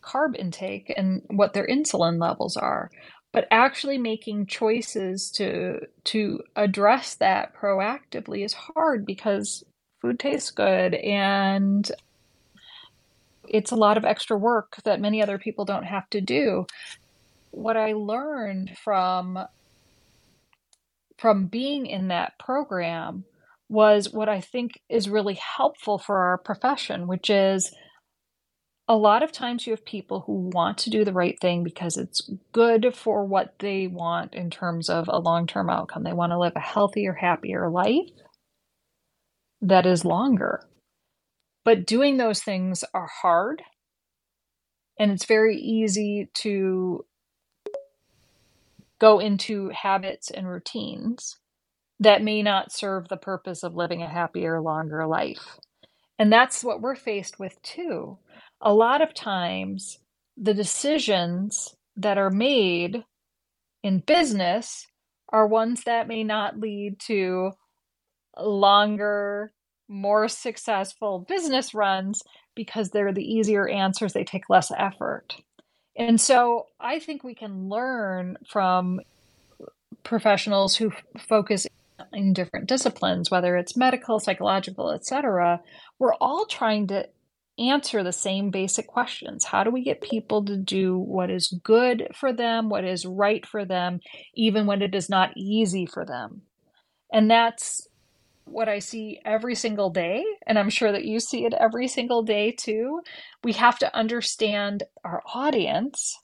carb 0.00 0.36
intake 0.36 0.92
and 0.96 1.22
what 1.28 1.54
their 1.54 1.66
insulin 1.66 2.20
levels 2.20 2.56
are 2.56 2.90
but 3.32 3.46
actually 3.50 3.98
making 3.98 4.46
choices 4.46 5.30
to 5.30 5.80
to 6.04 6.42
address 6.56 7.14
that 7.16 7.54
proactively 7.54 8.44
is 8.44 8.52
hard 8.52 9.04
because 9.04 9.64
food 10.00 10.18
tastes 10.18 10.50
good 10.50 10.94
and 10.94 11.90
it's 13.48 13.70
a 13.70 13.76
lot 13.76 13.96
of 13.96 14.04
extra 14.04 14.36
work 14.36 14.76
that 14.84 15.00
many 15.00 15.22
other 15.22 15.38
people 15.38 15.64
don't 15.64 15.84
have 15.84 16.08
to 16.10 16.20
do. 16.20 16.66
What 17.50 17.76
i 17.76 17.92
learned 17.92 18.76
from 18.82 19.38
from 21.18 21.46
being 21.46 21.86
in 21.86 22.08
that 22.08 22.38
program 22.38 23.24
was 23.68 24.12
what 24.12 24.28
I 24.28 24.40
think 24.40 24.80
is 24.88 25.08
really 25.08 25.34
helpful 25.34 25.98
for 25.98 26.18
our 26.18 26.38
profession, 26.38 27.06
which 27.06 27.28
is 27.28 27.74
a 28.88 28.96
lot 28.96 29.22
of 29.22 29.30
times 29.30 29.66
you 29.66 29.72
have 29.72 29.84
people 29.84 30.20
who 30.20 30.50
want 30.54 30.78
to 30.78 30.90
do 30.90 31.04
the 31.04 31.12
right 31.12 31.38
thing 31.38 31.62
because 31.62 31.98
it's 31.98 32.30
good 32.52 32.94
for 32.96 33.26
what 33.26 33.54
they 33.58 33.86
want 33.86 34.32
in 34.32 34.48
terms 34.48 34.88
of 34.88 35.08
a 35.08 35.18
long 35.18 35.46
term 35.46 35.68
outcome. 35.68 36.04
They 36.04 36.14
want 36.14 36.32
to 36.32 36.38
live 36.38 36.54
a 36.56 36.60
healthier, 36.60 37.12
happier 37.12 37.68
life 37.68 38.08
that 39.60 39.84
is 39.84 40.06
longer. 40.06 40.62
But 41.64 41.86
doing 41.86 42.16
those 42.16 42.42
things 42.42 42.82
are 42.94 43.10
hard. 43.20 43.62
And 44.98 45.10
it's 45.12 45.26
very 45.26 45.56
easy 45.56 46.30
to 46.38 47.04
go 49.00 49.18
into 49.20 49.70
habits 49.70 50.30
and 50.30 50.48
routines 50.48 51.38
that 52.00 52.22
may 52.22 52.42
not 52.42 52.72
serve 52.72 53.08
the 53.08 53.16
purpose 53.16 53.62
of 53.62 53.74
living 53.76 54.02
a 54.02 54.08
happier, 54.08 54.60
longer 54.60 55.06
life. 55.06 55.58
And 56.18 56.32
that's 56.32 56.64
what 56.64 56.82
we're 56.82 56.96
faced 56.96 57.38
with 57.40 57.60
too. 57.62 58.18
A 58.62 58.74
lot 58.74 59.02
of 59.02 59.14
times, 59.14 59.98
the 60.36 60.54
decisions 60.54 61.76
that 61.96 62.18
are 62.18 62.30
made 62.30 63.04
in 63.82 64.00
business 64.00 64.86
are 65.30 65.46
ones 65.46 65.84
that 65.84 66.08
may 66.08 66.24
not 66.24 66.58
lead 66.60 67.00
to 67.00 67.52
longer, 68.40 69.52
more 69.88 70.28
successful 70.28 71.24
business 71.28 71.74
runs 71.74 72.22
because 72.56 72.90
they're 72.90 73.12
the 73.14 73.24
easier 73.24 73.68
answers, 73.68 74.12
they 74.14 74.24
take 74.24 74.50
less 74.50 74.72
effort. 74.76 75.36
And 75.98 76.20
so 76.20 76.66
I 76.80 77.00
think 77.00 77.24
we 77.24 77.34
can 77.34 77.68
learn 77.68 78.38
from 78.48 79.00
professionals 80.04 80.76
who 80.76 80.92
f- 80.92 81.02
focus 81.28 81.66
in 82.12 82.32
different 82.32 82.68
disciplines, 82.68 83.30
whether 83.30 83.56
it's 83.56 83.76
medical, 83.76 84.20
psychological, 84.20 84.92
etc. 84.92 85.60
We're 85.98 86.14
all 86.14 86.46
trying 86.46 86.86
to 86.88 87.08
answer 87.58 88.04
the 88.04 88.12
same 88.12 88.50
basic 88.50 88.86
questions. 88.86 89.44
How 89.44 89.64
do 89.64 89.70
we 89.70 89.82
get 89.82 90.00
people 90.00 90.44
to 90.44 90.56
do 90.56 90.96
what 90.96 91.30
is 91.30 91.58
good 91.64 92.06
for 92.14 92.32
them, 92.32 92.68
what 92.68 92.84
is 92.84 93.04
right 93.04 93.44
for 93.44 93.64
them, 93.64 93.98
even 94.34 94.66
when 94.66 94.82
it 94.82 94.94
is 94.94 95.10
not 95.10 95.36
easy 95.36 95.84
for 95.84 96.06
them? 96.06 96.42
And 97.12 97.28
that's 97.28 97.87
what 98.50 98.68
I 98.68 98.78
see 98.78 99.20
every 99.24 99.54
single 99.54 99.90
day, 99.90 100.24
and 100.46 100.58
I'm 100.58 100.70
sure 100.70 100.92
that 100.92 101.04
you 101.04 101.20
see 101.20 101.44
it 101.44 101.54
every 101.54 101.88
single 101.88 102.22
day 102.22 102.52
too. 102.52 103.00
We 103.44 103.52
have 103.54 103.78
to 103.80 103.94
understand 103.96 104.82
our 105.04 105.22
audience 105.34 106.16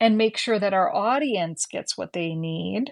and 0.00 0.18
make 0.18 0.36
sure 0.36 0.58
that 0.58 0.74
our 0.74 0.94
audience 0.94 1.66
gets 1.66 1.96
what 1.96 2.12
they 2.12 2.34
need, 2.34 2.90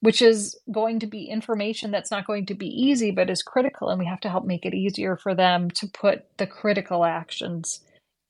which 0.00 0.22
is 0.22 0.58
going 0.70 1.00
to 1.00 1.06
be 1.06 1.24
information 1.24 1.90
that's 1.90 2.10
not 2.10 2.26
going 2.26 2.46
to 2.46 2.54
be 2.54 2.68
easy, 2.68 3.10
but 3.10 3.30
is 3.30 3.42
critical. 3.42 3.88
And 3.88 3.98
we 3.98 4.06
have 4.06 4.20
to 4.20 4.30
help 4.30 4.44
make 4.44 4.64
it 4.64 4.74
easier 4.74 5.16
for 5.16 5.34
them 5.34 5.70
to 5.72 5.86
put 5.88 6.24
the 6.38 6.46
critical 6.46 7.04
actions 7.04 7.80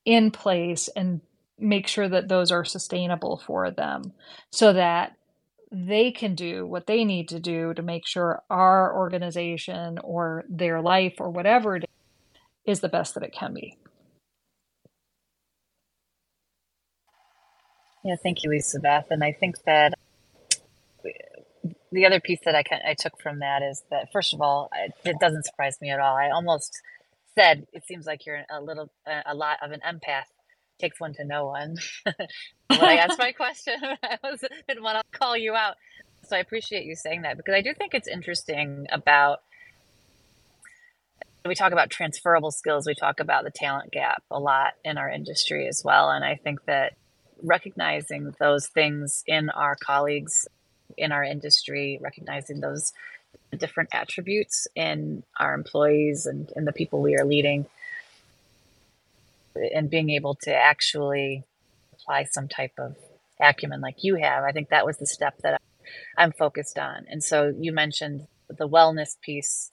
in 0.05 0.31
place 0.31 0.89
and 0.97 1.21
make 1.59 1.87
sure 1.87 2.09
that 2.09 2.29
those 2.29 2.51
are 2.51 2.65
sustainable 2.65 3.43
for 3.47 3.71
them 3.71 4.13
so 4.51 4.73
that 4.73 5.17
they 5.85 6.11
can 6.11 6.35
do 6.35 6.67
what 6.67 6.87
they 6.87 7.05
need 7.05 7.29
to 7.29 7.41
do 7.41 7.75
to 7.75 7.83
make 7.83 8.07
sure 8.07 8.43
our 8.49 8.97
organization 8.97 9.99
or 10.03 10.45
their 10.49 10.81
life 10.81 11.15
or 11.19 11.31
whatever 11.31 11.77
it 11.77 11.85
is 11.85 12.77
is 12.77 12.81
the 12.81 12.89
best 12.89 13.15
that 13.15 13.23
it 13.23 13.33
can 13.33 13.55
be. 13.55 13.77
Yeah, 18.05 18.17
thank 18.23 18.43
you, 18.43 18.51
Lisa 18.51 18.81
Beth. 18.81 19.07
And 19.11 19.23
I 19.23 19.33
think 19.33 19.57
that 19.67 19.95
the 21.93 22.07
other 22.07 22.21
piece 22.21 22.41
that 22.45 22.55
I 22.55 22.63
can, 22.63 22.81
I 22.87 22.95
took 22.95 23.21
from 23.21 23.41
that 23.41 23.63
is 23.63 23.83
that 23.91 24.13
first 24.13 24.35
of 24.35 24.41
all, 24.41 24.71
it 25.05 25.17
doesn't 25.21 25.45
surprise 25.45 25.79
me 25.81 25.91
at 25.91 26.01
all. 26.01 26.17
I 26.17 26.31
almost 26.31 26.73
said 27.37 27.67
it 27.73 27.85
seems 27.87 28.07
like 28.07 28.27
you're 28.27 28.43
a 28.51 28.61
little 28.61 28.91
a 29.27 29.35
lot 29.35 29.59
of 29.63 29.73
an 29.73 29.81
empath 29.87 30.25
takes 30.79 31.01
one 31.01 31.15
to 31.15 31.25
know 31.25 31.47
one. 31.47 31.77
when 32.05 32.81
I 32.81 32.97
asked 32.97 33.19
my 33.19 33.33
question, 33.33 33.75
I 34.03 34.19
was 34.23 34.45
didn't 34.69 34.83
want 34.83 34.99
to 34.99 35.19
call 35.19 35.37
you 35.37 35.55
out. 35.55 35.77
So 36.29 36.37
I 36.37 36.41
appreciate 36.41 36.85
you 36.85 36.97
saying 36.97 37.23
that 37.23 37.37
because 37.37 37.55
I 37.55 37.61
do 37.61 37.73
think 37.75 37.95
it's 37.95 38.09
interesting 38.09 38.87
about 38.91 39.41
we 41.45 41.55
talk 41.55 41.71
about 41.71 41.91
transferable 41.91 42.51
skills, 42.51 42.89
we 42.89 42.95
talk 42.95 43.21
about 43.21 43.45
the 43.45 43.53
talent 43.53 43.93
gap 43.93 44.25
a 44.33 44.41
lot 44.41 44.73
in 44.85 44.99
our 44.99 45.09
industry 45.09 45.69
as 45.69 45.83
well. 45.85 46.11
And 46.11 46.25
I 46.25 46.35
think 46.35 46.65
that 46.65 46.95
recognizing 47.41 48.35
those 48.41 48.67
things 48.67 49.23
in 49.29 49.51
our 49.51 49.77
colleagues 49.77 50.49
in 50.97 51.13
our 51.13 51.23
industry, 51.23 51.99
recognizing 52.01 52.61
those 52.61 52.93
different 53.57 53.91
attributes 53.93 54.67
in 54.75 55.23
our 55.39 55.55
employees 55.55 56.27
and, 56.27 56.51
and 56.57 56.67
the 56.67 56.73
people 56.73 57.01
we 57.01 57.17
are 57.17 57.25
leading 57.25 57.67
and 59.75 59.91
being 59.91 60.11
able 60.11 60.35
to 60.43 60.55
actually 60.55 61.45
apply 61.93 62.25
some 62.25 62.49
type 62.49 62.73
of 62.79 62.97
acumen 63.41 63.81
like 63.81 64.03
you 64.03 64.17
have, 64.17 64.45
I 64.45 64.53
think 64.53 64.71
that 64.71 64.87
was 64.87 64.99
the 64.99 65.07
step 65.07 65.39
that 65.43 65.61
I'm 66.17 66.33
focused 66.33 66.79
on. 66.79 67.07
And 67.09 67.23
so 67.23 67.53
you 67.59 67.73
mentioned 67.73 68.27
the 68.49 68.69
wellness 68.69 69.21
piece. 69.21 69.71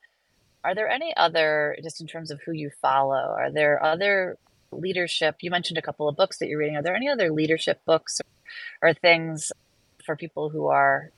Are 0.64 0.76
there 0.76 0.90
any 0.90 1.14
other, 1.16 1.78
just 1.84 2.02
in 2.02 2.08
terms 2.08 2.32
of 2.32 2.42
who 2.46 2.52
you 2.52 2.72
follow, 2.82 3.36
are 3.38 3.52
there 3.52 3.84
other 3.84 4.38
leadership? 4.72 5.38
You 5.42 5.52
mentioned 5.52 5.78
a 5.78 5.82
couple 5.82 6.08
of 6.08 6.16
books 6.16 6.40
that 6.40 6.48
you're 6.48 6.60
reading. 6.60 6.78
Are 6.78 6.84
there 6.84 6.96
any 6.96 7.10
other 7.10 7.32
leadership 7.32 7.82
books 7.86 8.22
or, 8.82 8.90
or 8.90 8.94
things 8.94 9.52
for 10.06 10.16
people 10.16 10.50
who 10.50 10.68
are 10.68 11.12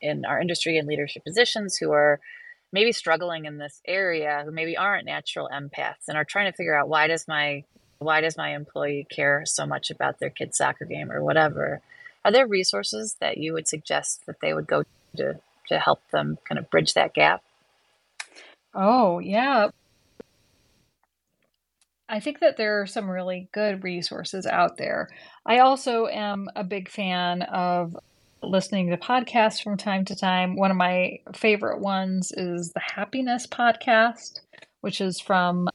in 0.00 0.24
our 0.24 0.40
industry 0.40 0.78
and 0.78 0.86
leadership 0.86 1.24
positions 1.24 1.76
who 1.76 1.92
are 1.92 2.20
maybe 2.72 2.92
struggling 2.92 3.44
in 3.44 3.58
this 3.58 3.80
area, 3.86 4.42
who 4.44 4.50
maybe 4.50 4.76
aren't 4.76 5.06
natural 5.06 5.48
empaths 5.52 6.08
and 6.08 6.16
are 6.16 6.24
trying 6.24 6.50
to 6.50 6.56
figure 6.56 6.76
out 6.76 6.88
why 6.88 7.06
does 7.06 7.26
my 7.26 7.64
why 7.98 8.20
does 8.20 8.36
my 8.36 8.54
employee 8.54 9.06
care 9.10 9.44
so 9.46 9.66
much 9.66 9.90
about 9.90 10.18
their 10.18 10.30
kid's 10.30 10.56
soccer 10.56 10.84
game 10.84 11.10
or 11.10 11.22
whatever? 11.22 11.80
Are 12.24 12.32
there 12.32 12.46
resources 12.46 13.16
that 13.20 13.38
you 13.38 13.52
would 13.52 13.68
suggest 13.68 14.26
that 14.26 14.40
they 14.40 14.52
would 14.52 14.66
go 14.66 14.84
to 15.16 15.38
to 15.68 15.78
help 15.78 16.00
them 16.10 16.38
kind 16.48 16.58
of 16.58 16.70
bridge 16.70 16.94
that 16.94 17.14
gap? 17.14 17.42
Oh, 18.74 19.18
yeah. 19.18 19.70
I 22.08 22.20
think 22.20 22.40
that 22.40 22.56
there 22.56 22.80
are 22.80 22.86
some 22.86 23.10
really 23.10 23.48
good 23.52 23.82
resources 23.82 24.46
out 24.46 24.76
there. 24.76 25.08
I 25.44 25.58
also 25.58 26.06
am 26.06 26.48
a 26.54 26.62
big 26.62 26.88
fan 26.88 27.42
of 27.42 27.96
listening 28.42 28.90
to 28.90 28.96
podcasts 28.96 29.62
from 29.62 29.76
time 29.76 30.04
to 30.04 30.14
time. 30.14 30.56
One 30.56 30.70
of 30.70 30.76
my 30.76 31.18
favorite 31.34 31.80
ones 31.80 32.32
is 32.36 32.72
the 32.72 32.80
Happiness 32.80 33.46
Podcast, 33.46 34.40
which 34.82 35.00
is 35.00 35.18
from 35.18 35.68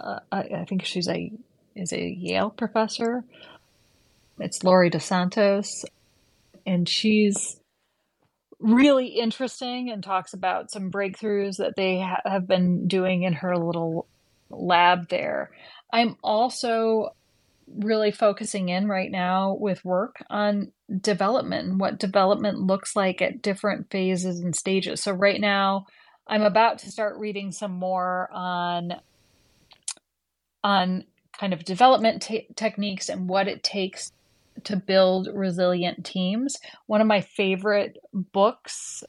uh, 0.00 0.20
I, 0.30 0.40
I, 0.40 0.64
think 0.64 0.84
she's 0.84 1.08
a 1.08 1.32
is 1.74 1.92
a 1.92 2.00
Yale 2.00 2.50
professor. 2.50 3.24
It's 4.38 4.62
Laurie 4.62 4.90
DeSantos, 4.90 5.84
and 6.66 6.88
she's 6.88 7.60
really 8.60 9.06
interesting 9.06 9.90
and 9.90 10.02
talks 10.02 10.32
about 10.32 10.70
some 10.70 10.90
breakthroughs 10.90 11.56
that 11.58 11.74
they 11.76 12.00
ha- 12.00 12.22
have 12.24 12.46
been 12.46 12.88
doing 12.88 13.22
in 13.22 13.32
her 13.34 13.56
little 13.56 14.06
lab 14.50 15.08
there. 15.08 15.50
I'm 15.92 16.16
also 16.22 17.10
really 17.76 18.10
focusing 18.10 18.68
in 18.68 18.88
right 18.88 19.10
now 19.10 19.54
with 19.54 19.84
work 19.84 20.16
on 20.30 20.72
development 21.00 21.76
what 21.76 21.98
development 21.98 22.58
looks 22.58 22.96
like 22.96 23.20
at 23.20 23.42
different 23.42 23.90
phases 23.90 24.40
and 24.40 24.56
stages. 24.56 25.02
So 25.02 25.12
right 25.12 25.40
now 25.40 25.86
I'm 26.26 26.42
about 26.42 26.78
to 26.80 26.90
start 26.90 27.18
reading 27.18 27.52
some 27.52 27.72
more 27.72 28.28
on 28.32 28.92
on 30.62 31.04
kind 31.38 31.52
of 31.52 31.64
development 31.64 32.28
techniques 32.56 33.08
and 33.08 33.28
what 33.28 33.48
it 33.48 33.62
takes 33.62 34.12
to 34.64 34.76
build 34.76 35.28
resilient 35.32 36.04
teams. 36.04 36.56
One 36.86 37.00
of 37.00 37.06
my 37.06 37.20
favorite 37.20 37.98
books 38.12 39.04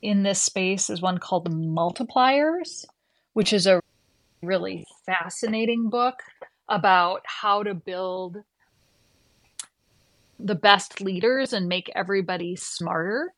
in 0.00 0.22
this 0.22 0.42
space 0.42 0.90
is 0.90 1.02
one 1.02 1.18
called 1.18 1.44
The 1.44 1.50
Multipliers, 1.50 2.84
which 3.34 3.52
is 3.52 3.66
a 3.66 3.80
really 4.42 4.84
fascinating 5.06 5.90
book 5.90 6.14
about 6.68 7.22
how 7.24 7.62
to 7.62 7.74
build 7.74 8.38
the 10.38 10.54
best 10.54 11.00
leaders 11.00 11.52
and 11.52 11.68
make 11.68 11.90
everybody 11.94 12.56
smarter. 12.56 13.32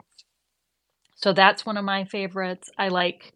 So 1.16 1.32
that's 1.32 1.66
one 1.66 1.76
of 1.76 1.84
my 1.84 2.04
favorites. 2.04 2.70
I 2.78 2.88
like 2.88 3.34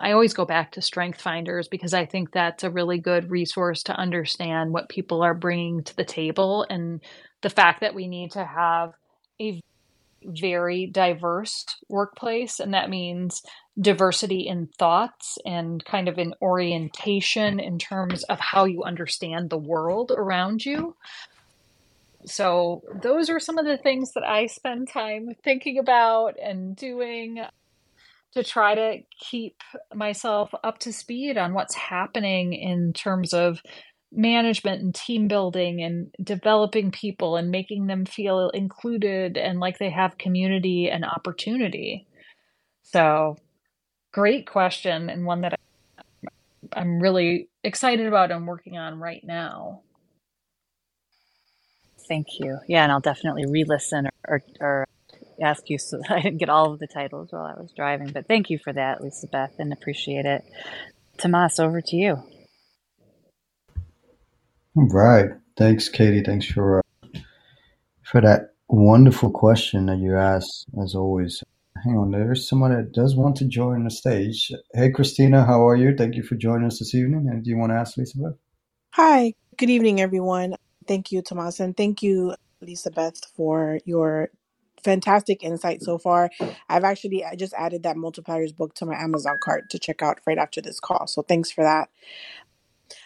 I 0.00 0.12
always 0.12 0.34
go 0.34 0.44
back 0.44 0.72
to 0.72 0.82
Strength 0.82 1.20
Finders 1.20 1.68
because 1.68 1.94
I 1.94 2.06
think 2.06 2.32
that's 2.32 2.64
a 2.64 2.70
really 2.70 2.98
good 2.98 3.30
resource 3.30 3.82
to 3.84 3.96
understand 3.96 4.72
what 4.72 4.88
people 4.88 5.22
are 5.22 5.34
bringing 5.34 5.82
to 5.84 5.96
the 5.96 6.04
table 6.04 6.66
and 6.68 7.00
the 7.42 7.50
fact 7.50 7.80
that 7.80 7.94
we 7.94 8.08
need 8.08 8.32
to 8.32 8.44
have 8.44 8.92
a 9.40 9.60
very 10.24 10.86
diverse 10.86 11.64
workplace. 11.88 12.60
And 12.60 12.74
that 12.74 12.90
means 12.90 13.42
diversity 13.80 14.46
in 14.46 14.68
thoughts 14.78 15.38
and 15.46 15.84
kind 15.84 16.08
of 16.08 16.18
an 16.18 16.34
orientation 16.42 17.60
in 17.60 17.78
terms 17.78 18.24
of 18.24 18.40
how 18.40 18.64
you 18.64 18.82
understand 18.82 19.50
the 19.50 19.58
world 19.58 20.12
around 20.16 20.64
you. 20.64 20.96
So, 22.26 22.82
those 23.00 23.30
are 23.30 23.38
some 23.38 23.58
of 23.58 23.64
the 23.64 23.78
things 23.78 24.12
that 24.14 24.24
I 24.24 24.46
spend 24.46 24.88
time 24.90 25.28
thinking 25.44 25.78
about 25.78 26.34
and 26.42 26.74
doing 26.74 27.44
to 28.34 28.44
try 28.44 28.74
to 28.74 28.98
keep 29.18 29.56
myself 29.94 30.50
up 30.62 30.78
to 30.80 30.92
speed 30.92 31.38
on 31.38 31.54
what's 31.54 31.74
happening 31.74 32.52
in 32.52 32.92
terms 32.92 33.32
of 33.32 33.60
management 34.12 34.82
and 34.82 34.94
team 34.94 35.28
building 35.28 35.82
and 35.82 36.12
developing 36.22 36.90
people 36.90 37.36
and 37.36 37.50
making 37.50 37.86
them 37.86 38.04
feel 38.06 38.50
included 38.50 39.36
and 39.36 39.60
like 39.60 39.78
they 39.78 39.90
have 39.90 40.18
community 40.18 40.88
and 40.90 41.04
opportunity. 41.04 42.06
So, 42.82 43.36
great 44.12 44.46
question 44.46 45.10
and 45.10 45.26
one 45.26 45.42
that 45.42 45.58
I'm 46.72 47.00
really 47.00 47.48
excited 47.62 48.06
about 48.06 48.30
and 48.30 48.46
working 48.46 48.76
on 48.78 48.98
right 48.98 49.22
now. 49.24 49.82
Thank 52.08 52.26
you. 52.38 52.58
Yeah, 52.66 52.84
and 52.84 52.92
I'll 52.92 53.00
definitely 53.00 53.44
re-listen 53.46 54.06
or, 54.06 54.12
or, 54.26 54.42
or 54.60 54.86
ask 55.40 55.68
you 55.70 55.78
so 55.78 56.00
I 56.08 56.20
didn't 56.20 56.38
get 56.38 56.48
all 56.48 56.72
of 56.72 56.78
the 56.78 56.86
titles 56.86 57.32
while 57.32 57.44
I 57.44 57.60
was 57.60 57.72
driving. 57.74 58.10
But 58.10 58.26
thank 58.26 58.50
you 58.50 58.58
for 58.58 58.72
that, 58.72 59.02
Lisa 59.02 59.26
Beth, 59.26 59.54
and 59.58 59.72
appreciate 59.72 60.26
it. 60.26 60.44
Tomas, 61.18 61.58
over 61.58 61.80
to 61.80 61.96
you. 61.96 62.22
All 64.76 64.88
right. 64.88 65.30
Thanks, 65.56 65.88
Katie. 65.88 66.22
Thanks 66.22 66.46
for 66.46 66.78
uh, 66.78 66.82
for 68.04 68.20
that 68.20 68.54
wonderful 68.68 69.30
question 69.30 69.86
that 69.86 69.98
you 69.98 70.16
asked, 70.16 70.66
as 70.82 70.94
always. 70.94 71.42
Hang 71.84 71.96
on, 71.96 72.10
there's 72.10 72.48
someone 72.48 72.74
that 72.74 72.92
does 72.92 73.14
want 73.14 73.36
to 73.36 73.44
join 73.44 73.84
the 73.84 73.90
stage. 73.90 74.50
Hey, 74.74 74.90
Christina, 74.90 75.44
how 75.44 75.66
are 75.66 75.76
you? 75.76 75.94
Thank 75.96 76.16
you 76.16 76.22
for 76.22 76.34
joining 76.34 76.66
us 76.66 76.80
this 76.80 76.94
evening. 76.94 77.28
And 77.30 77.44
do 77.44 77.50
you 77.50 77.56
want 77.56 77.70
to 77.70 77.76
ask 77.76 77.96
Lisa 77.96 78.18
Beth? 78.18 78.38
Hi, 78.94 79.34
good 79.56 79.70
evening, 79.70 80.00
everyone. 80.00 80.56
Thank 80.88 81.12
you, 81.12 81.22
Tomas, 81.22 81.60
and 81.60 81.76
thank 81.76 82.02
you, 82.02 82.34
Lisa 82.60 82.90
Beth, 82.90 83.20
for 83.36 83.78
your 83.84 84.30
fantastic 84.84 85.42
insight 85.42 85.82
so 85.82 85.98
far. 85.98 86.30
I've 86.68 86.84
actually 86.84 87.24
I 87.24 87.36
just 87.36 87.54
added 87.54 87.82
that 87.84 87.96
multipliers 87.96 88.54
book 88.56 88.74
to 88.74 88.86
my 88.86 88.94
Amazon 88.94 89.38
cart 89.42 89.70
to 89.70 89.78
check 89.78 90.02
out 90.02 90.20
right 90.26 90.38
after 90.38 90.60
this 90.60 90.80
call. 90.80 91.06
So 91.06 91.22
thanks 91.22 91.50
for 91.50 91.64
that. 91.64 91.90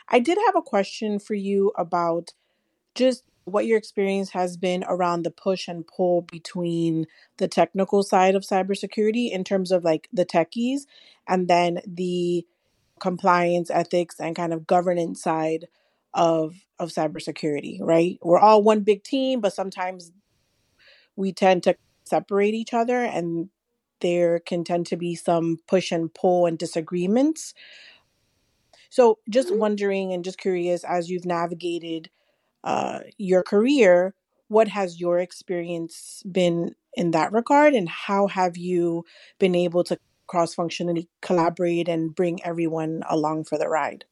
I 0.09 0.21
did 0.21 0.39
have 0.47 0.57
a 0.57 0.63
question 0.63 1.19
for 1.19 1.35
you 1.35 1.73
about 1.77 2.33
just 2.95 3.25
what 3.45 3.67
your 3.67 3.79
experience 3.79 4.31
has 4.31 4.57
been 4.57 4.85
around 4.89 5.25
the 5.25 5.31
push 5.31 5.69
and 5.69 5.87
pull 5.87 6.23
between 6.23 7.07
the 7.39 7.49
technical 7.49 8.03
side 8.03 8.35
of 8.35 8.43
cybersecurity 8.43 9.31
in 9.33 9.45
terms 9.45 9.73
of 9.73 9.85
like 9.85 10.09
the 10.13 10.25
techies 10.27 10.83
and 11.29 11.49
then 11.49 11.81
the 11.87 12.47
compliance, 13.01 13.71
ethics, 13.71 14.21
and 14.21 14.37
kind 14.37 14.53
of 14.53 14.67
governance 14.67 15.23
side 15.23 15.67
of 16.15 16.55
of 16.79 16.91
cybersecurity, 16.91 17.79
right? 17.81 18.19
We're 18.23 18.39
all 18.39 18.63
one 18.63 18.81
big 18.81 19.03
team, 19.05 19.41
but 19.41 19.53
sometimes 19.55 20.13
we 21.17 21.33
tend 21.33 21.63
to 21.65 21.77
separate 22.05 22.55
each 22.55 22.75
other 22.75 23.03
and 23.03 23.49
there 24.01 24.41
can 24.41 24.65
tend 24.65 24.87
to 24.87 24.97
be 24.97 25.15
some 25.15 25.59
push 25.67 25.93
and 25.93 26.13
pull 26.13 26.47
and 26.47 26.59
disagreements. 26.59 27.55
So, 28.91 29.19
just 29.31 29.55
wondering 29.55 30.13
and 30.13 30.25
just 30.25 30.39
curious 30.39 30.85
as 30.85 31.09
you've 31.09 31.25
navigated 31.25 32.11
uh, 32.65 33.01
your 33.17 33.43
career, 33.43 34.15
what 34.49 34.69
has 34.69 35.01
your 35.01 35.19
experience 35.19 36.23
been 36.31 36.75
in 36.95 37.13
that 37.13 37.33
regard, 37.33 37.73
and 37.73 37.89
how 37.89 38.27
have 38.27 38.57
you 38.59 39.05
been 39.39 39.55
able 39.55 39.83
to 39.85 39.99
cross 40.27 40.55
functionally 40.55 41.09
collaborate 41.23 41.89
and 41.89 42.15
bring 42.15 42.45
everyone 42.45 43.03
along 43.09 43.45
for 43.45 43.57
the 43.57 43.69
ride? 43.69 44.05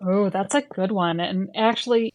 Oh, 0.00 0.30
that's 0.30 0.54
a 0.54 0.62
good 0.62 0.92
one. 0.92 1.20
And 1.20 1.50
actually, 1.54 2.14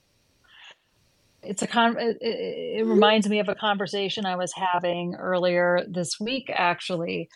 it's 1.49 1.63
a 1.63 1.67
con 1.67 1.97
it, 1.97 2.17
it 2.21 2.85
reminds 2.85 3.27
me 3.27 3.39
of 3.39 3.49
a 3.49 3.55
conversation 3.55 4.23
I 4.23 4.35
was 4.35 4.53
having 4.53 5.15
earlier 5.15 5.83
this 5.87 6.19
week 6.19 6.51
actually. 6.53 7.27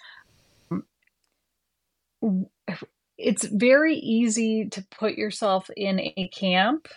It's 3.17 3.43
very 3.43 3.95
easy 3.95 4.69
to 4.69 4.85
put 4.91 5.15
yourself 5.15 5.67
in 5.75 5.99
a 5.99 6.29
camp 6.31 6.87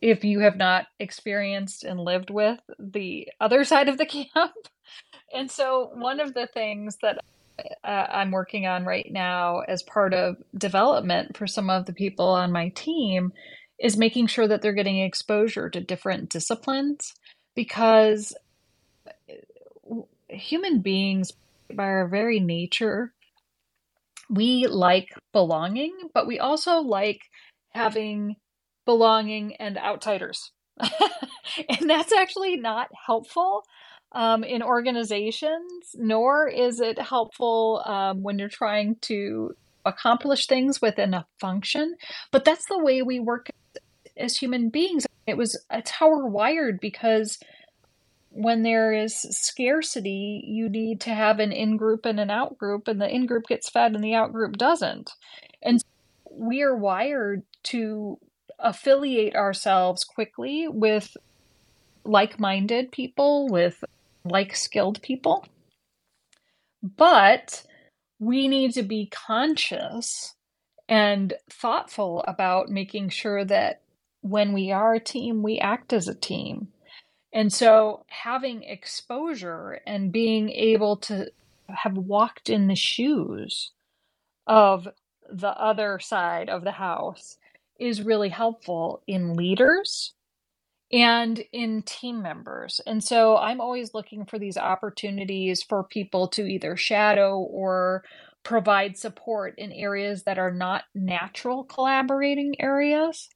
if 0.00 0.22
you 0.22 0.38
have 0.38 0.56
not 0.56 0.86
experienced 1.00 1.82
and 1.82 1.98
lived 1.98 2.30
with 2.30 2.60
the 2.78 3.28
other 3.40 3.64
side 3.64 3.88
of 3.88 3.98
the 3.98 4.06
camp. 4.34 4.52
And 5.34 5.50
so 5.50 5.90
one 5.94 6.20
of 6.20 6.32
the 6.32 6.46
things 6.46 6.96
that 7.02 7.18
uh, 7.82 8.06
I'm 8.08 8.30
working 8.30 8.66
on 8.66 8.84
right 8.84 9.10
now 9.10 9.60
as 9.60 9.82
part 9.82 10.14
of 10.14 10.36
development 10.56 11.36
for 11.36 11.48
some 11.48 11.70
of 11.70 11.86
the 11.86 11.92
people 11.92 12.28
on 12.28 12.52
my 12.52 12.68
team 12.68 13.32
is 13.78 13.96
making 13.96 14.26
sure 14.26 14.46
that 14.46 14.62
they're 14.62 14.72
getting 14.72 15.00
exposure 15.00 15.68
to 15.68 15.80
different 15.80 16.30
disciplines 16.30 17.14
because 17.54 18.34
uh, 19.08 19.94
human 20.28 20.80
beings 20.80 21.32
by 21.74 21.84
our 21.84 22.08
very 22.08 22.40
nature 22.40 23.12
we 24.30 24.66
like 24.66 25.08
belonging 25.32 25.92
but 26.12 26.26
we 26.26 26.38
also 26.38 26.78
like 26.78 27.20
having 27.70 28.36
belonging 28.84 29.56
and 29.56 29.78
outsiders. 29.78 30.52
And 31.68 31.88
that's 31.88 32.12
actually 32.12 32.56
not 32.56 32.88
helpful 33.06 33.62
um, 34.12 34.42
in 34.42 34.62
organizations 34.62 35.94
nor 35.94 36.48
is 36.48 36.80
it 36.80 36.98
helpful 36.98 37.82
um, 37.86 38.22
when 38.24 38.40
you're 38.40 38.48
trying 38.48 38.96
to 39.02 39.54
accomplish 39.84 40.46
things 40.46 40.82
within 40.82 41.14
a 41.14 41.26
function. 41.38 41.94
But 42.32 42.44
that's 42.44 42.66
the 42.66 42.78
way 42.78 43.02
we 43.02 43.20
work 43.20 43.50
as 44.16 44.36
human 44.36 44.68
beings. 44.68 45.06
It 45.26 45.36
was 45.36 45.62
it's 45.70 45.90
how 45.90 46.10
we're 46.10 46.26
wired 46.26 46.80
because 46.80 47.38
when 48.30 48.62
there 48.62 48.92
is 48.92 49.14
scarcity, 49.16 50.42
you 50.44 50.68
need 50.68 51.00
to 51.02 51.14
have 51.14 51.38
an 51.38 51.52
in 51.52 51.76
group 51.76 52.04
and 52.04 52.18
an 52.18 52.30
out 52.30 52.58
group, 52.58 52.88
and 52.88 53.00
the 53.00 53.08
in 53.08 53.26
group 53.26 53.46
gets 53.46 53.70
fed 53.70 53.94
and 53.94 54.02
the 54.02 54.14
out 54.14 54.32
group 54.32 54.56
doesn't. 54.56 55.10
And 55.62 55.82
we 56.30 56.62
are 56.62 56.76
wired 56.76 57.44
to 57.64 58.18
affiliate 58.58 59.36
ourselves 59.36 60.04
quickly 60.04 60.66
with 60.68 61.16
like 62.04 62.40
minded 62.40 62.90
people, 62.90 63.48
with 63.48 63.84
like 64.24 64.56
skilled 64.56 65.00
people. 65.00 65.46
But 66.82 67.64
we 68.18 68.48
need 68.48 68.72
to 68.74 68.82
be 68.82 69.06
conscious 69.06 70.34
and 70.88 71.32
thoughtful 71.50 72.24
about 72.26 72.68
making 72.68 73.10
sure 73.10 73.44
that 73.44 73.80
when 74.24 74.54
we 74.54 74.72
are 74.72 74.94
a 74.94 75.00
team, 75.00 75.42
we 75.42 75.58
act 75.58 75.92
as 75.92 76.08
a 76.08 76.14
team. 76.14 76.68
And 77.34 77.52
so 77.52 78.06
having 78.08 78.62
exposure 78.62 79.80
and 79.86 80.10
being 80.10 80.48
able 80.48 80.96
to 80.98 81.30
have 81.68 81.98
walked 81.98 82.48
in 82.48 82.66
the 82.66 82.74
shoes 82.74 83.72
of 84.46 84.88
the 85.30 85.50
other 85.50 85.98
side 86.00 86.48
of 86.48 86.64
the 86.64 86.72
house 86.72 87.36
is 87.78 88.00
really 88.00 88.30
helpful 88.30 89.02
in 89.06 89.34
leaders 89.34 90.14
and 90.90 91.44
in 91.52 91.82
team 91.82 92.22
members. 92.22 92.80
And 92.86 93.04
so 93.04 93.36
I'm 93.36 93.60
always 93.60 93.92
looking 93.92 94.24
for 94.24 94.38
these 94.38 94.56
opportunities 94.56 95.62
for 95.62 95.84
people 95.84 96.28
to 96.28 96.46
either 96.46 96.78
shadow 96.78 97.40
or 97.40 98.04
provide 98.42 98.96
support 98.96 99.54
in 99.58 99.70
areas 99.70 100.22
that 100.22 100.38
are 100.38 100.52
not 100.52 100.84
natural 100.94 101.64
collaborating 101.64 102.58
areas 102.58 103.28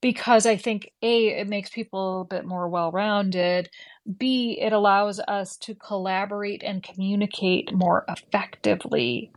because 0.00 0.46
I 0.46 0.56
think 0.56 0.90
A, 1.02 1.28
it 1.28 1.48
makes 1.48 1.70
people 1.70 2.22
a 2.22 2.24
bit 2.24 2.44
more 2.44 2.68
well 2.68 2.92
rounded. 2.92 3.70
B, 4.16 4.58
it 4.60 4.72
allows 4.72 5.20
us 5.20 5.56
to 5.58 5.74
collaborate 5.74 6.62
and 6.62 6.82
communicate 6.82 7.72
more 7.72 8.04
effectively. 8.08 9.32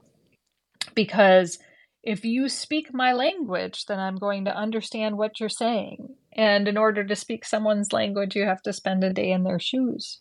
Because 0.94 1.60
if 2.04 2.26
you 2.26 2.50
speak 2.50 2.94
my 2.94 3.14
language, 3.14 3.86
then 3.86 4.00
I'm 4.00 4.18
going 4.18 4.46
to 4.46 4.56
understand 4.56 5.18
what 5.18 5.40
you're 5.40 5.50
saying. 5.50 6.16
And 6.34 6.68
in 6.68 6.78
order 6.78 7.04
to 7.04 7.16
speak 7.16 7.44
someone's 7.44 7.94
language, 7.94 8.36
you 8.36 8.46
have 8.46 8.62
to 8.64 8.74
spend 8.74 9.04
a 9.04 9.14
day 9.14 9.32
in 9.32 9.44
their 9.44 9.60
shoes. 9.60 10.20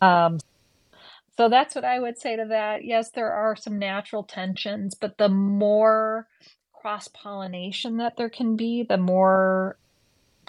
Um, 0.00 0.38
so 1.36 1.48
that's 1.48 1.74
what 1.74 1.84
I 1.84 1.98
would 1.98 2.18
say 2.18 2.36
to 2.36 2.46
that. 2.46 2.84
Yes, 2.84 3.10
there 3.10 3.32
are 3.32 3.56
some 3.56 3.78
natural 3.78 4.24
tensions, 4.24 4.94
but 4.94 5.16
the 5.16 5.28
more 5.28 6.26
cross 6.80 7.08
pollination 7.08 7.98
that 7.98 8.16
there 8.16 8.30
can 8.30 8.56
be, 8.56 8.82
the 8.84 8.98
more 8.98 9.78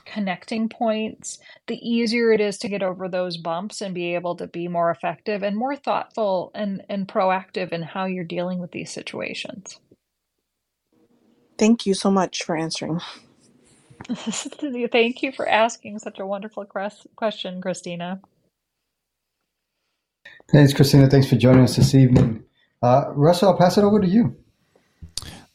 connecting 0.05 0.69
points, 0.69 1.39
the 1.67 1.77
easier 1.77 2.31
it 2.31 2.41
is 2.41 2.57
to 2.59 2.69
get 2.69 2.83
over 2.83 3.07
those 3.09 3.37
bumps 3.37 3.81
and 3.81 3.95
be 3.95 4.15
able 4.15 4.35
to 4.35 4.47
be 4.47 4.67
more 4.67 4.91
effective 4.91 5.43
and 5.43 5.55
more 5.57 5.75
thoughtful 5.75 6.51
and, 6.55 6.83
and 6.89 7.07
proactive 7.07 7.71
in 7.71 7.81
how 7.83 8.05
you're 8.05 8.23
dealing 8.23 8.59
with 8.59 8.71
these 8.71 8.91
situations. 8.91 9.79
Thank 11.57 11.85
you 11.85 11.93
so 11.93 12.11
much 12.11 12.43
for 12.43 12.55
answering. 12.57 13.01
Thank 14.91 15.23
you 15.23 15.31
for 15.31 15.47
asking 15.47 15.99
such 15.99 16.19
a 16.19 16.25
wonderful 16.25 16.65
question, 17.15 17.61
Christina. 17.61 18.21
Thanks, 20.51 20.73
Christina. 20.73 21.09
Thanks 21.09 21.29
for 21.29 21.37
joining 21.37 21.63
us 21.63 21.77
this 21.77 21.95
evening. 21.95 22.43
Uh, 22.81 23.05
Russell, 23.13 23.49
I'll 23.49 23.57
pass 23.57 23.77
it 23.77 23.83
over 23.83 24.01
to 24.01 24.07
you. 24.07 24.37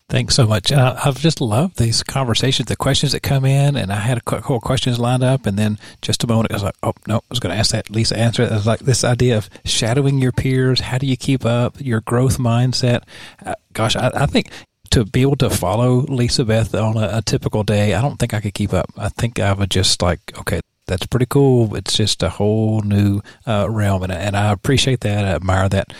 Thanks 0.08 0.36
so 0.36 0.46
much. 0.46 0.70
Uh, 0.70 0.96
I've 1.04 1.18
just 1.18 1.40
loved 1.40 1.78
these 1.78 2.04
conversations, 2.04 2.68
the 2.68 2.76
questions 2.76 3.10
that 3.10 3.24
come 3.24 3.44
in, 3.44 3.74
and 3.74 3.92
I 3.92 3.96
had 3.96 4.18
a 4.18 4.20
couple 4.20 4.60
questions 4.60 5.00
lined 5.00 5.24
up, 5.24 5.46
and 5.46 5.58
then 5.58 5.80
just 6.00 6.22
a 6.22 6.28
moment, 6.28 6.52
I 6.52 6.54
was 6.54 6.62
like, 6.62 6.76
oh, 6.84 6.92
no, 7.08 7.16
I 7.16 7.20
was 7.28 7.40
going 7.40 7.52
to 7.52 7.58
ask 7.58 7.72
that. 7.72 7.90
Lisa 7.90 8.16
answer 8.16 8.44
it. 8.44 8.52
I 8.52 8.54
was 8.54 8.68
like, 8.68 8.80
this 8.80 9.02
idea 9.02 9.36
of 9.36 9.50
shadowing 9.64 10.18
your 10.18 10.30
peers, 10.30 10.78
how 10.78 10.98
do 10.98 11.08
you 11.08 11.16
keep 11.16 11.44
up 11.44 11.80
your 11.80 12.02
growth 12.02 12.38
mindset? 12.38 13.02
Uh, 13.44 13.56
gosh, 13.72 13.96
I, 13.96 14.12
I, 14.14 14.26
think 14.26 14.50
to 14.90 15.04
be 15.04 15.22
able 15.22 15.36
to 15.36 15.50
follow 15.50 16.02
Lisa 16.02 16.44
Beth 16.44 16.72
on 16.72 16.96
a, 16.96 17.18
a 17.18 17.22
typical 17.22 17.64
day, 17.64 17.94
I 17.94 18.00
don't 18.00 18.16
think 18.16 18.32
I 18.32 18.40
could 18.40 18.54
keep 18.54 18.72
up. 18.72 18.86
I 18.96 19.08
think 19.08 19.40
I 19.40 19.54
would 19.54 19.72
just 19.72 20.02
like, 20.02 20.20
okay, 20.38 20.60
that's 20.86 21.06
pretty 21.06 21.26
cool. 21.26 21.74
It's 21.74 21.96
just 21.96 22.22
a 22.22 22.28
whole 22.28 22.80
new 22.82 23.22
uh, 23.44 23.68
realm, 23.68 24.04
and, 24.04 24.12
and 24.12 24.36
I 24.36 24.52
appreciate 24.52 25.00
that. 25.00 25.24
I 25.24 25.30
admire 25.30 25.68
that 25.68 25.92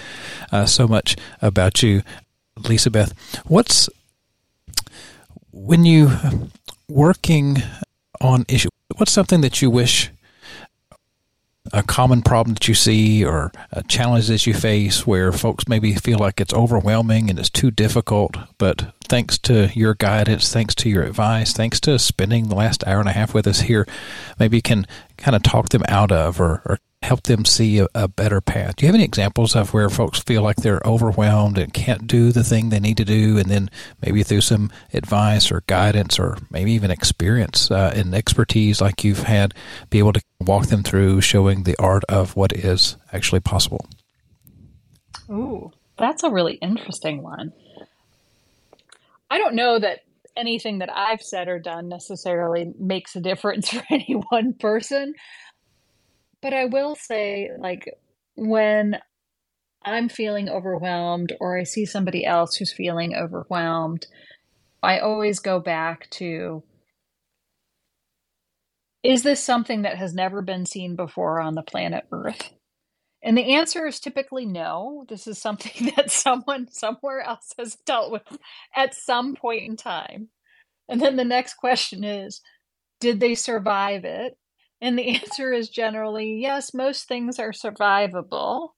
uh, 0.52 0.66
so 0.66 0.86
much 0.86 1.16
about 1.42 1.82
you. 1.82 2.02
Lisa 2.58 2.90
Beth, 2.90 3.12
what's 3.46 3.88
when 5.52 5.84
you 5.84 6.10
working 6.88 7.62
on 8.20 8.44
issue? 8.48 8.68
What's 8.96 9.12
something 9.12 9.40
that 9.42 9.60
you 9.60 9.70
wish 9.70 10.10
a 11.72 11.82
common 11.82 12.22
problem 12.22 12.54
that 12.54 12.68
you 12.68 12.74
see 12.74 13.24
or 13.24 13.52
a 13.72 13.82
challenge 13.82 14.28
that 14.28 14.46
you 14.46 14.54
face 14.54 15.06
where 15.06 15.32
folks 15.32 15.68
maybe 15.68 15.94
feel 15.94 16.18
like 16.18 16.40
it's 16.40 16.54
overwhelming 16.54 17.28
and 17.30 17.38
it's 17.38 17.50
too 17.50 17.70
difficult, 17.70 18.36
but 18.58 18.94
thanks 19.04 19.38
to 19.38 19.70
your 19.74 19.94
guidance, 19.94 20.52
thanks 20.52 20.74
to 20.76 20.88
your 20.88 21.02
advice, 21.02 21.52
thanks 21.52 21.80
to 21.80 21.98
spending 21.98 22.48
the 22.48 22.54
last 22.54 22.86
hour 22.86 23.00
and 23.00 23.08
a 23.08 23.12
half 23.12 23.34
with 23.34 23.46
us 23.46 23.60
here, 23.62 23.86
maybe 24.38 24.56
you 24.56 24.62
can 24.62 24.86
kind 25.16 25.34
of 25.34 25.42
talk 25.42 25.70
them 25.70 25.82
out 25.88 26.12
of 26.12 26.40
or, 26.40 26.62
or 26.64 26.78
help 27.02 27.23
them 27.24 27.44
see 27.44 27.78
a, 27.78 27.86
a, 27.94 28.09
better 28.09 28.40
path. 28.40 28.77
Do 28.77 28.85
you 28.85 28.89
have 28.89 28.94
any 28.94 29.05
examples 29.05 29.55
of 29.55 29.73
where 29.73 29.89
folks 29.90 30.18
feel 30.20 30.43
like 30.43 30.56
they're 30.56 30.81
overwhelmed 30.85 31.59
and 31.59 31.73
can't 31.73 32.06
do 32.06 32.32
the 32.32 32.43
thing 32.43 32.68
they 32.68 32.81
need 32.81 32.97
to 32.97 33.05
do, 33.05 33.39
and 33.39 33.51
then 33.51 33.70
maybe 34.02 34.23
through 34.23 34.40
some 34.40 34.70
advice 34.93 35.52
or 35.52 35.62
guidance 35.66 36.18
or 36.18 36.39
maybe 36.51 36.73
even 36.73 36.90
experience 36.90 37.70
uh, 37.70 37.93
and 37.94 38.14
expertise 38.14 38.81
like 38.81 39.05
you've 39.05 39.24
had, 39.24 39.55
be 39.90 39.98
able 39.98 40.12
to 40.12 40.23
walk 40.40 40.66
them 40.66 40.82
through 40.82 41.20
showing 41.20 41.62
the 41.62 41.77
art 41.78 42.05
of 42.09 42.35
what 42.35 42.52
is 42.52 42.97
actually 43.12 43.40
possible? 43.40 43.86
Ooh, 45.31 45.73
that's 45.98 46.23
a 46.23 46.31
really 46.31 46.55
interesting 46.55 47.23
one. 47.23 47.52
I 49.31 49.39
don't 49.39 49.55
know 49.55 49.78
that 49.78 50.01
anything 50.36 50.78
that 50.78 50.90
I've 50.94 51.23
said 51.23 51.48
or 51.48 51.59
done 51.59 51.89
necessarily 51.89 52.73
makes 52.78 53.16
a 53.16 53.20
difference 53.20 53.68
for 53.70 53.82
any 53.90 54.14
one 54.31 54.55
person. 54.55 55.14
But 56.47 56.55
I 56.55 56.66
will 56.66 56.94
say, 56.94 57.51
like, 57.59 57.93
when 58.36 59.01
I'm 59.82 60.09
feeling 60.09 60.48
overwhelmed 60.48 61.35
or 61.40 61.59
I 61.59 61.64
see 61.64 61.85
somebody 61.85 62.24
else 62.24 62.55
who's 62.55 62.73
feeling 62.73 63.16
overwhelmed, 63.16 64.06
I 64.81 65.01
always 65.01 65.40
go 65.40 65.59
back 65.59 66.09
to 66.10 66.62
is 69.02 69.24
this 69.24 69.43
something 69.43 69.82
that 69.82 69.97
has 69.97 70.14
never 70.14 70.40
been 70.40 70.66
seen 70.66 70.94
before 70.94 71.40
on 71.40 71.56
the 71.56 71.64
planet 71.64 72.05
Earth? 72.12 72.52
And 73.24 73.36
the 73.36 73.56
answer 73.56 73.85
is 73.85 73.98
typically 73.98 74.47
no. 74.47 75.05
This 75.09 75.27
is 75.27 75.39
something 75.39 75.90
that 75.97 76.12
someone 76.12 76.68
somewhere 76.70 77.23
else 77.23 77.55
has 77.59 77.74
dealt 77.85 78.12
with 78.12 78.39
at 78.73 78.94
some 78.94 79.35
point 79.35 79.64
in 79.64 79.77
time. 79.77 80.28
And 80.89 81.02
then 81.02 81.16
the 81.16 81.24
next 81.24 81.55
question 81.55 82.05
is 82.05 82.40
did 83.01 83.18
they 83.18 83.35
survive 83.35 84.05
it? 84.05 84.39
And 84.80 84.98
the 84.98 85.08
answer 85.22 85.52
is 85.52 85.68
generally 85.68 86.40
yes, 86.40 86.74
most 86.74 87.08
things 87.08 87.38
are 87.38 87.52
survivable. 87.52 88.70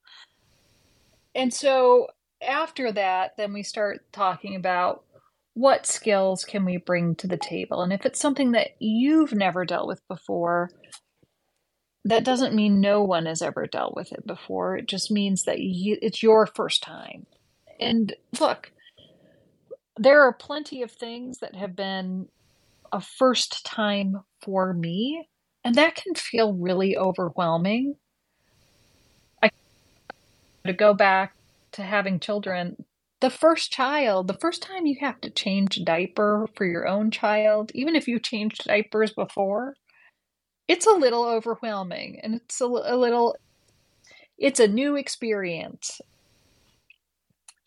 And 1.35 1.53
so 1.53 2.09
after 2.43 2.93
that, 2.93 3.37
then 3.37 3.53
we 3.53 3.63
start 3.63 4.01
talking 4.13 4.57
about 4.57 5.05
what 5.55 5.87
skills 5.87 6.45
can 6.45 6.65
we 6.65 6.77
bring 6.77 7.17
to 7.17 7.27
the 7.27 7.37
table. 7.37 7.83
And 7.83 7.93
if 7.93 8.07
it's 8.07 8.21
something 8.21 8.53
that 8.53 8.71
you've 8.79 9.33
never 9.33 9.65
dealt 9.65 9.89
with 9.89 10.07
before, 10.07 10.71
that 12.05 12.25
doesn't 12.25 12.55
mean 12.55 12.81
no 12.81 13.03
one 13.03 13.27
has 13.27 13.43
ever 13.43 13.67
dealt 13.67 13.97
with 13.97 14.13
it 14.13 14.25
before. 14.27 14.77
It 14.77 14.87
just 14.87 15.11
means 15.11 15.45
that 15.45 15.59
you, 15.59 15.99
it's 16.01 16.23
your 16.23 16.47
first 16.47 16.83
time. 16.83 17.27
And 17.81 18.15
look, 18.41 18.73
there 19.97 20.23
are 20.23 20.33
plenty 20.33 20.83
of 20.83 20.93
things 20.93 21.39
that 21.39 21.57
have 21.57 21.75
been 21.75 22.29
a 22.93 23.01
first 23.01 23.67
time 23.67 24.23
for 24.41 24.73
me 24.73 25.29
and 25.65 25.75
that 25.75 25.95
can 25.95 26.15
feel 26.15 26.53
really 26.53 26.97
overwhelming. 26.97 27.97
I 29.43 29.51
to 30.67 30.73
go 30.73 30.95
back 30.95 31.35
to 31.73 31.83
having 31.83 32.21
children. 32.21 32.85
The 33.21 33.31
first 33.31 33.73
child, 33.73 34.29
the 34.29 34.39
first 34.39 34.63
time 34.63 34.87
you 34.87 34.97
have 35.01 35.21
to 35.23 35.31
change 35.31 35.85
diaper 35.85 36.47
for 36.55 36.65
your 36.65 36.87
own 36.87 37.11
child, 37.11 37.73
even 37.75 37.97
if 37.97 38.07
you 38.07 38.21
changed 38.21 38.65
diapers 38.65 39.13
before, 39.13 39.75
it's 40.69 40.87
a 40.87 40.93
little 40.93 41.25
overwhelming 41.25 42.21
and 42.23 42.35
it's 42.37 42.61
a, 42.61 42.67
a 42.67 42.97
little 42.97 43.37
it's 44.37 44.61
a 44.61 44.69
new 44.69 44.95
experience. 44.95 46.01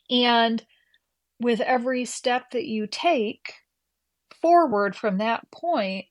And 0.09 0.65
with 1.39 1.59
every 1.59 2.05
step 2.05 2.51
that 2.51 2.65
you 2.65 2.87
take 2.87 3.55
forward 4.41 4.95
from 4.95 5.17
that 5.17 5.49
point, 5.51 6.05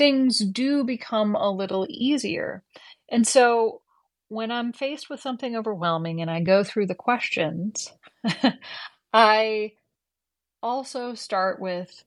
things 0.00 0.38
do 0.38 0.82
become 0.82 1.34
a 1.34 1.50
little 1.50 1.86
easier. 1.90 2.62
And 3.10 3.28
so 3.28 3.82
when 4.28 4.50
I'm 4.50 4.72
faced 4.72 5.10
with 5.10 5.20
something 5.20 5.54
overwhelming 5.54 6.22
and 6.22 6.30
I 6.30 6.40
go 6.40 6.64
through 6.64 6.86
the 6.86 6.94
questions, 6.94 7.92
I 9.12 9.72
also 10.62 11.12
start 11.12 11.60
with 11.60 12.02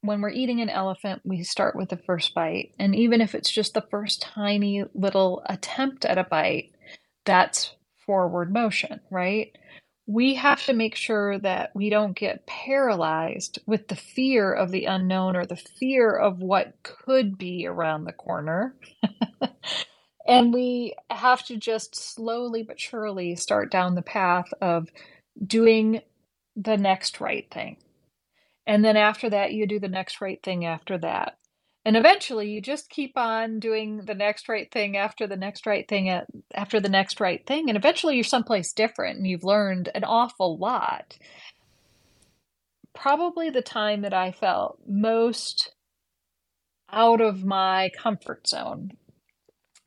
when 0.00 0.20
we're 0.20 0.30
eating 0.30 0.60
an 0.60 0.68
elephant, 0.68 1.22
we 1.24 1.44
start 1.44 1.76
with 1.76 1.90
the 1.90 1.96
first 1.96 2.34
bite. 2.34 2.72
And 2.76 2.92
even 2.92 3.20
if 3.20 3.36
it's 3.36 3.52
just 3.52 3.74
the 3.74 3.86
first 3.88 4.20
tiny 4.22 4.82
little 4.94 5.42
attempt 5.46 6.04
at 6.04 6.18
a 6.18 6.24
bite, 6.24 6.72
that's 7.24 7.76
forward 8.04 8.52
motion, 8.52 8.98
right? 9.12 9.56
We 10.08 10.36
have 10.36 10.64
to 10.64 10.72
make 10.72 10.96
sure 10.96 11.38
that 11.38 11.70
we 11.74 11.90
don't 11.90 12.16
get 12.16 12.46
paralyzed 12.46 13.58
with 13.66 13.88
the 13.88 13.96
fear 13.96 14.50
of 14.50 14.70
the 14.70 14.86
unknown 14.86 15.36
or 15.36 15.44
the 15.44 15.54
fear 15.56 16.16
of 16.16 16.40
what 16.40 16.72
could 16.82 17.36
be 17.36 17.66
around 17.66 18.04
the 18.04 18.14
corner. 18.14 18.74
and 20.26 20.54
we 20.54 20.94
have 21.10 21.44
to 21.44 21.58
just 21.58 21.94
slowly 21.94 22.62
but 22.62 22.80
surely 22.80 23.36
start 23.36 23.70
down 23.70 23.96
the 23.96 24.02
path 24.02 24.46
of 24.62 24.88
doing 25.46 26.00
the 26.56 26.78
next 26.78 27.20
right 27.20 27.46
thing. 27.52 27.76
And 28.66 28.82
then 28.82 28.96
after 28.96 29.28
that, 29.28 29.52
you 29.52 29.66
do 29.66 29.78
the 29.78 29.88
next 29.88 30.22
right 30.22 30.42
thing 30.42 30.64
after 30.64 30.96
that 30.98 31.36
and 31.88 31.96
eventually 31.96 32.50
you 32.50 32.60
just 32.60 32.90
keep 32.90 33.16
on 33.16 33.60
doing 33.60 34.02
the 34.04 34.14
next 34.14 34.46
right 34.46 34.70
thing 34.70 34.98
after 34.98 35.26
the 35.26 35.38
next 35.38 35.66
right 35.66 35.88
thing 35.88 36.10
after 36.52 36.80
the 36.80 36.88
next 36.90 37.18
right 37.18 37.46
thing 37.46 37.70
and 37.70 37.78
eventually 37.78 38.14
you're 38.14 38.24
someplace 38.24 38.74
different 38.74 39.16
and 39.16 39.26
you've 39.26 39.42
learned 39.42 39.88
an 39.94 40.04
awful 40.04 40.58
lot. 40.58 41.16
Probably 42.94 43.48
the 43.48 43.62
time 43.62 44.02
that 44.02 44.12
i 44.12 44.32
felt 44.32 44.78
most 44.86 45.72
out 46.92 47.22
of 47.22 47.42
my 47.42 47.90
comfort 47.96 48.46
zone 48.46 48.90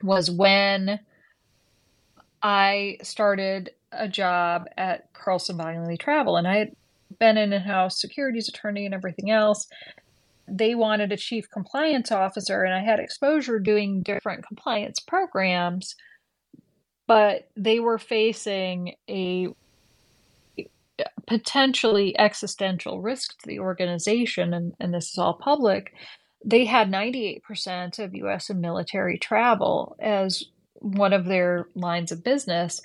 was 0.02 0.32
when 0.32 1.02
i 2.42 2.98
started 3.04 3.70
a 3.92 4.08
job 4.08 4.66
at 4.76 5.14
Carlson 5.14 5.60
Wagonlit 5.60 6.00
travel 6.00 6.36
and 6.36 6.48
i 6.48 6.58
had 6.58 6.76
been 7.20 7.38
an 7.38 7.54
in-house 7.54 8.02
securities 8.02 8.50
attorney 8.50 8.88
and 8.88 8.96
everything 8.96 9.30
else 9.30 9.68
they 10.52 10.76
wanted 10.76 11.12
a 11.12 11.18
chief 11.18 11.50
compliance 11.50 12.12
officer, 12.12 12.64
and 12.64 12.74
I 12.74 12.82
had 12.82 13.00
exposure 13.00 13.60
doing 13.60 14.02
different 14.02 14.46
compliance 14.46 15.00
programs, 15.00 15.96
but 17.08 17.50
they 17.56 17.80
were 17.80 17.98
facing 17.98 18.96
a 19.10 19.48
potentially 21.26 22.18
existential 22.20 23.02
risk 23.02 23.40
to 23.40 23.48
the 23.48 23.60
organization, 23.60 24.54
and, 24.54 24.74
and 24.80 24.94
this 24.94 25.12
is 25.12 25.18
all 25.18 25.34
public. 25.34 25.94
They 26.44 26.66
had 26.66 26.92
98% 26.92 28.00
of 28.00 28.16
US 28.16 28.50
and 28.50 28.60
military 28.60 29.18
travel 29.18 29.96
as 30.00 30.46
one 30.76 31.14
of 31.14 31.26
their 31.26 31.68
lines 31.76 32.12
of 32.12 32.24
business 32.24 32.82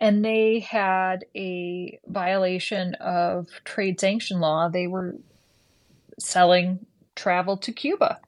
and 0.00 0.24
they 0.24 0.60
had 0.60 1.26
a 1.36 2.00
violation 2.06 2.94
of 2.94 3.48
trade 3.64 4.00
sanction 4.00 4.40
law. 4.40 4.68
They 4.68 4.86
were 4.86 5.16
selling 6.18 6.86
travel 7.20 7.56
to 7.58 7.72
Cuba. 7.72 8.18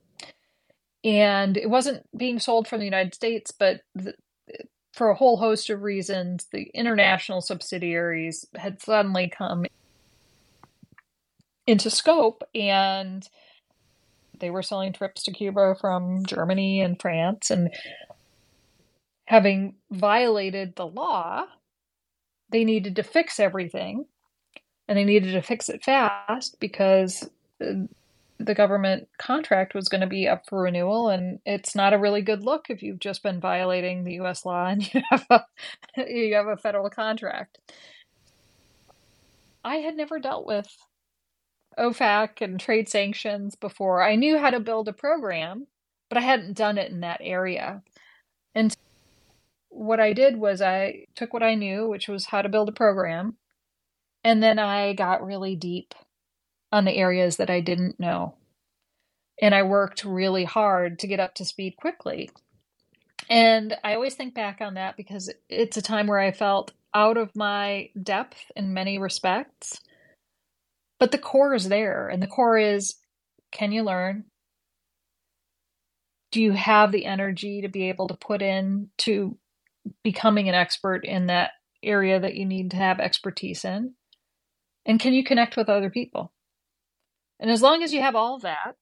And 1.05 1.57
it 1.57 1.69
wasn't 1.69 2.07
being 2.17 2.39
sold 2.39 2.69
from 2.69 2.79
the 2.79 2.85
United 2.85 3.15
States, 3.15 3.51
but 3.51 3.81
the, 3.95 4.15
for 4.93 5.09
a 5.09 5.15
whole 5.15 5.39
host 5.39 5.71
of 5.71 5.83
reasons, 5.83 6.47
the 6.53 6.71
international 6.75 7.41
subsidiaries 7.41 8.47
had 8.55 8.81
suddenly 8.81 9.29
come 9.29 9.65
into 11.67 11.91
scope 11.91 12.43
and 12.55 13.29
they 14.39 14.51
were 14.51 14.63
selling 14.63 14.93
trips 14.93 15.23
to 15.25 15.33
Cuba 15.33 15.77
from 15.81 16.25
Germany 16.27 16.83
and 16.83 17.01
France. 17.01 17.51
And 17.51 17.71
having 19.25 19.77
violated 19.91 20.77
the 20.77 20.87
law, 20.87 21.47
they 22.51 22.65
needed 22.65 22.97
to 22.97 23.03
fix 23.03 23.41
everything 23.41 24.05
and 24.89 24.99
they 24.99 25.05
needed 25.05 25.33
to 25.33 25.43
fix 25.43 25.69
it 25.69 25.83
fast 25.83 26.61
because 26.61 27.29
uh, 27.65 27.87
the 28.47 28.55
government 28.55 29.09
contract 29.19 29.75
was 29.75 29.89
going 29.89 30.01
to 30.01 30.07
be 30.07 30.29
up 30.29 30.45
for 30.49 30.63
renewal 30.63 31.09
and 31.09 31.39
it's 31.45 31.75
not 31.75 31.93
a 31.93 31.99
really 31.99 32.23
good 32.23 32.43
look 32.43 32.67
if 32.69 32.83
you've 32.83 33.01
just 33.01 33.23
been 33.23 33.41
violating 33.41 34.05
the 34.05 34.21
US 34.21 34.45
law 34.45 34.67
and 34.67 34.83
you 34.95 35.03
have 35.11 35.27
a 35.31 35.45
you 35.97 36.35
have 36.35 36.47
a 36.47 36.57
federal 36.57 36.91
contract. 36.91 37.59
I 39.65 39.77
had 39.77 39.97
never 39.97 40.19
dealt 40.19 40.47
with 40.47 40.69
OFAC 41.79 42.41
and 42.41 42.59
trade 42.59 42.89
sanctions 42.89 43.55
before. 43.55 44.03
I 44.03 44.17
knew 44.17 44.39
how 44.39 44.51
to 44.51 44.61
build 44.61 44.89
a 44.89 44.93
program, 44.93 45.67
but 46.09 46.19
I 46.19 46.23
hadn't 46.23 46.57
done 46.57 46.79
it 46.79 46.91
in 46.91 47.01
that 47.01 47.21
area. 47.23 47.83
And 48.55 48.77
what 49.69 50.01
I 50.01 50.13
did 50.13 50.37
was 50.37 50.61
I 50.61 51.07
took 51.15 51.33
what 51.33 51.43
I 51.43 51.55
knew, 51.55 51.89
which 51.89 52.09
was 52.09 52.27
how 52.27 52.43
to 52.43 52.49
build 52.49 52.69
a 52.69 52.73
program, 52.73 53.37
and 54.25 54.43
then 54.43 54.59
I 54.59 54.93
got 54.93 55.25
really 55.25 55.57
deep 55.57 55.95
on 56.73 56.85
the 56.85 56.97
areas 56.97 57.37
that 57.37 57.51
I 57.51 57.61
didn't 57.61 58.01
know. 58.01 58.35
And 59.41 59.55
I 59.55 59.63
worked 59.63 60.05
really 60.05 60.45
hard 60.45 60.99
to 61.01 61.07
get 61.07 61.21
up 61.21 61.35
to 61.37 61.45
speed 61.45 61.77
quickly. 61.77 62.31
And 63.29 63.77
I 63.85 63.95
always 63.95 64.15
think 64.15 64.35
back 64.35 64.61
on 64.61 64.75
that 64.75 64.97
because 64.97 65.33
it's 65.49 65.77
a 65.77 65.83
time 65.83 66.07
where 66.07 66.19
I 66.19 66.33
felt 66.33 66.73
out 66.95 67.17
of 67.17 67.35
my 67.37 67.91
depth 68.01 68.51
in 68.57 68.75
many 68.75 68.99
respects. 68.99 69.81
But 70.99 71.13
the 71.13 71.19
core 71.19 71.55
is 71.55 71.69
there. 71.69 72.09
And 72.09 72.23
the 72.23 72.27
core 72.27 72.59
is 72.59 72.97
can 73.51 73.73
you 73.73 73.83
learn? 73.83 74.25
Do 76.31 76.41
you 76.43 76.53
have 76.53 76.93
the 76.93 77.05
energy 77.05 77.61
to 77.61 77.69
be 77.69 77.91
able 77.91 78.09
to 78.09 78.15
put 78.15 78.41
in 78.41 78.89
to 78.99 79.37
becoming 80.03 80.49
an 80.49 80.55
expert 80.55 81.05
in 81.05 81.27
that 81.27 81.51
area 81.83 82.19
that 82.19 82.35
you 82.35 82.47
need 82.47 82.71
to 82.71 82.77
have 82.79 83.01
expertise 83.01 83.65
in? 83.65 83.95
And 84.87 84.99
can 84.99 85.13
you 85.13 85.23
connect 85.23 85.57
with 85.57 85.69
other 85.69 85.91
people? 85.91 86.33
And 87.43 87.51
as 87.51 87.61
long 87.61 87.83
as 87.83 87.93
you 87.93 88.01
have 88.01 88.15
all 88.15 88.39
that, 88.39 88.77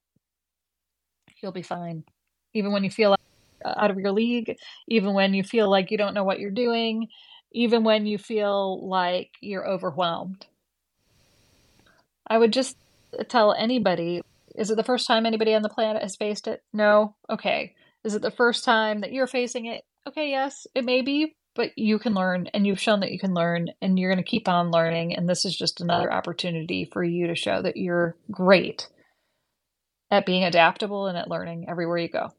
you'll 1.42 1.50
be 1.50 1.62
fine. 1.62 2.04
Even 2.52 2.72
when 2.72 2.84
you 2.84 2.90
feel 2.90 3.16
out 3.64 3.90
of 3.90 3.98
your 3.98 4.12
league, 4.12 4.54
even 4.86 5.14
when 5.14 5.32
you 5.32 5.42
feel 5.42 5.70
like 5.70 5.90
you 5.90 5.96
don't 5.96 6.12
know 6.12 6.24
what 6.24 6.40
you're 6.40 6.50
doing, 6.50 7.08
even 7.52 7.84
when 7.84 8.04
you 8.04 8.18
feel 8.18 8.86
like 8.86 9.30
you're 9.40 9.66
overwhelmed. 9.66 10.46
I 12.26 12.36
would 12.36 12.52
just 12.52 12.76
tell 13.28 13.54
anybody 13.54 14.20
is 14.56 14.70
it 14.70 14.76
the 14.76 14.84
first 14.84 15.06
time 15.06 15.24
anybody 15.24 15.54
on 15.54 15.62
the 15.62 15.68
planet 15.68 16.02
has 16.02 16.16
faced 16.16 16.46
it? 16.46 16.62
No? 16.72 17.14
Okay. 17.30 17.74
Is 18.04 18.14
it 18.14 18.20
the 18.20 18.30
first 18.30 18.64
time 18.64 19.00
that 19.00 19.12
you're 19.12 19.26
facing 19.26 19.66
it? 19.66 19.84
Okay, 20.06 20.30
yes, 20.30 20.66
it 20.74 20.84
may 20.84 21.02
be, 21.02 21.34
but 21.60 21.76
you 21.76 21.98
can 21.98 22.14
learn 22.14 22.46
and 22.54 22.66
you've 22.66 22.80
shown 22.80 23.00
that 23.00 23.12
you 23.12 23.18
can 23.18 23.34
learn 23.34 23.68
and 23.82 23.98
you're 23.98 24.10
going 24.10 24.24
to 24.24 24.30
keep 24.30 24.48
on 24.48 24.70
learning 24.70 25.14
and 25.14 25.28
this 25.28 25.44
is 25.44 25.54
just 25.54 25.82
another 25.82 26.10
opportunity 26.10 26.86
for 26.86 27.04
you 27.04 27.26
to 27.26 27.34
show 27.34 27.60
that 27.60 27.76
you're 27.76 28.16
great 28.30 28.88
at 30.10 30.24
being 30.24 30.42
adaptable 30.42 31.06
and 31.06 31.18
at 31.18 31.28
learning 31.28 31.66
everywhere 31.68 31.98
you 31.98 32.08
go 32.08 32.32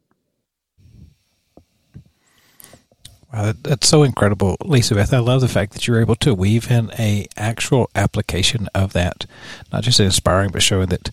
Wow, 3.31 3.53
that's 3.61 3.87
so 3.87 4.03
incredible, 4.03 4.57
Lisa 4.65 4.95
Beth. 4.95 5.13
I 5.13 5.19
love 5.19 5.39
the 5.39 5.47
fact 5.47 5.71
that 5.71 5.87
you're 5.87 6.01
able 6.01 6.15
to 6.15 6.33
weave 6.33 6.69
in 6.69 6.91
a 6.99 7.27
actual 7.37 7.89
application 7.95 8.67
of 8.75 8.91
that, 8.91 9.25
not 9.71 9.83
just 9.83 10.01
inspiring, 10.01 10.49
but 10.51 10.61
showing 10.61 10.87
that 10.87 11.11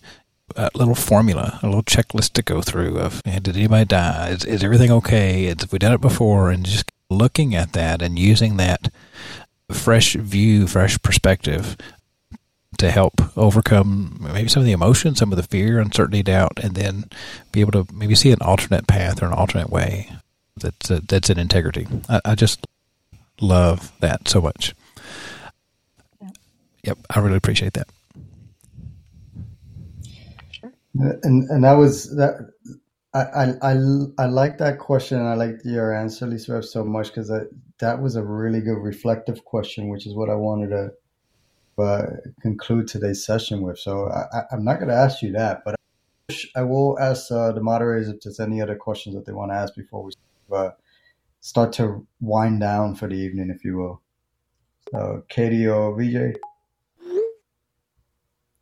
a 0.57 0.69
little 0.75 0.95
formula, 0.95 1.59
a 1.63 1.67
little 1.67 1.83
checklist 1.83 2.33
to 2.33 2.41
go 2.41 2.61
through 2.61 2.97
of 2.97 3.23
did 3.23 3.55
anybody 3.55 3.85
die? 3.85 4.31
Is, 4.31 4.43
is 4.43 4.63
everything 4.65 4.91
okay? 4.91 5.45
Have 5.45 5.71
we 5.71 5.79
done 5.79 5.93
it 5.93 6.01
before? 6.01 6.51
And 6.51 6.65
just 6.65 6.91
looking 7.09 7.55
at 7.55 7.73
that 7.73 8.01
and 8.01 8.17
using 8.17 8.57
that 8.57 8.91
fresh 9.71 10.13
view, 10.13 10.67
fresh 10.67 11.01
perspective 11.01 11.75
to 12.77 12.91
help 12.91 13.13
overcome 13.37 14.17
maybe 14.33 14.47
some 14.47 14.61
of 14.61 14.65
the 14.65 14.71
emotion, 14.71 15.15
some 15.15 15.31
of 15.31 15.35
the 15.35 15.43
fear, 15.43 15.79
uncertainty, 15.79 16.23
doubt, 16.23 16.59
and 16.63 16.75
then 16.75 17.05
be 17.51 17.61
able 17.61 17.71
to 17.71 17.93
maybe 17.93 18.15
see 18.15 18.31
an 18.31 18.41
alternate 18.41 18.87
path 18.87 19.21
or 19.21 19.25
an 19.25 19.33
alternate 19.33 19.69
way 19.69 20.09
that's 20.57 20.89
uh, 20.89 20.99
that's 21.07 21.29
in 21.29 21.37
integrity. 21.37 21.87
I, 22.07 22.21
I, 22.25 22.35
just 22.35 22.65
love 23.41 23.91
that 23.99 24.27
so 24.27 24.41
much. 24.41 24.73
Yep, 26.83 26.97
I 27.09 27.19
really 27.19 27.37
appreciate 27.37 27.73
that. 27.73 27.87
And 30.93 31.49
and 31.49 31.63
that 31.63 31.73
was 31.73 32.15
that 32.15 32.51
I, 33.13 33.53
I, 33.61 33.73
I, 34.19 34.25
like 34.27 34.59
that 34.59 34.77
question. 34.77 35.19
I 35.25 35.33
like 35.33 35.55
your 35.65 35.95
answer, 35.95 36.27
Lisa, 36.27 36.61
so 36.61 36.83
much 36.83 37.07
because 37.07 37.31
that 37.79 38.01
was 38.01 38.15
a 38.15 38.23
really 38.23 38.61
good 38.61 38.77
reflective 38.77 39.43
question, 39.45 39.87
which 39.87 40.05
is 40.05 40.13
what 40.13 40.29
I 40.29 40.35
wanted 40.35 40.69
to 40.69 40.91
uh, 41.81 42.05
conclude 42.41 42.87
today's 42.87 43.25
session 43.25 43.61
with. 43.61 43.79
So 43.79 44.09
I, 44.09 44.41
am 44.51 44.63
not 44.63 44.75
going 44.75 44.89
to 44.89 44.95
ask 44.95 45.23
you 45.23 45.31
that, 45.31 45.63
but 45.65 45.75
I 46.55 46.61
will 46.61 46.99
ask 46.99 47.31
uh, 47.31 47.51
the 47.51 47.61
moderators 47.61 48.09
if 48.09 48.21
there's 48.21 48.39
any 48.39 48.61
other 48.61 48.75
questions 48.75 49.15
that 49.15 49.25
they 49.25 49.33
want 49.33 49.51
to 49.51 49.55
ask 49.55 49.73
before 49.75 50.03
we 50.03 50.11
uh, 50.55 50.71
start 51.39 51.73
to 51.73 52.05
wind 52.21 52.59
down 52.59 52.93
for 52.93 53.07
the 53.07 53.15
evening, 53.15 53.49
if 53.49 53.65
you 53.65 53.77
will. 53.77 54.01
So, 54.91 55.23
Katie 55.29 55.67
or 55.67 55.97
Vijay? 55.97 56.35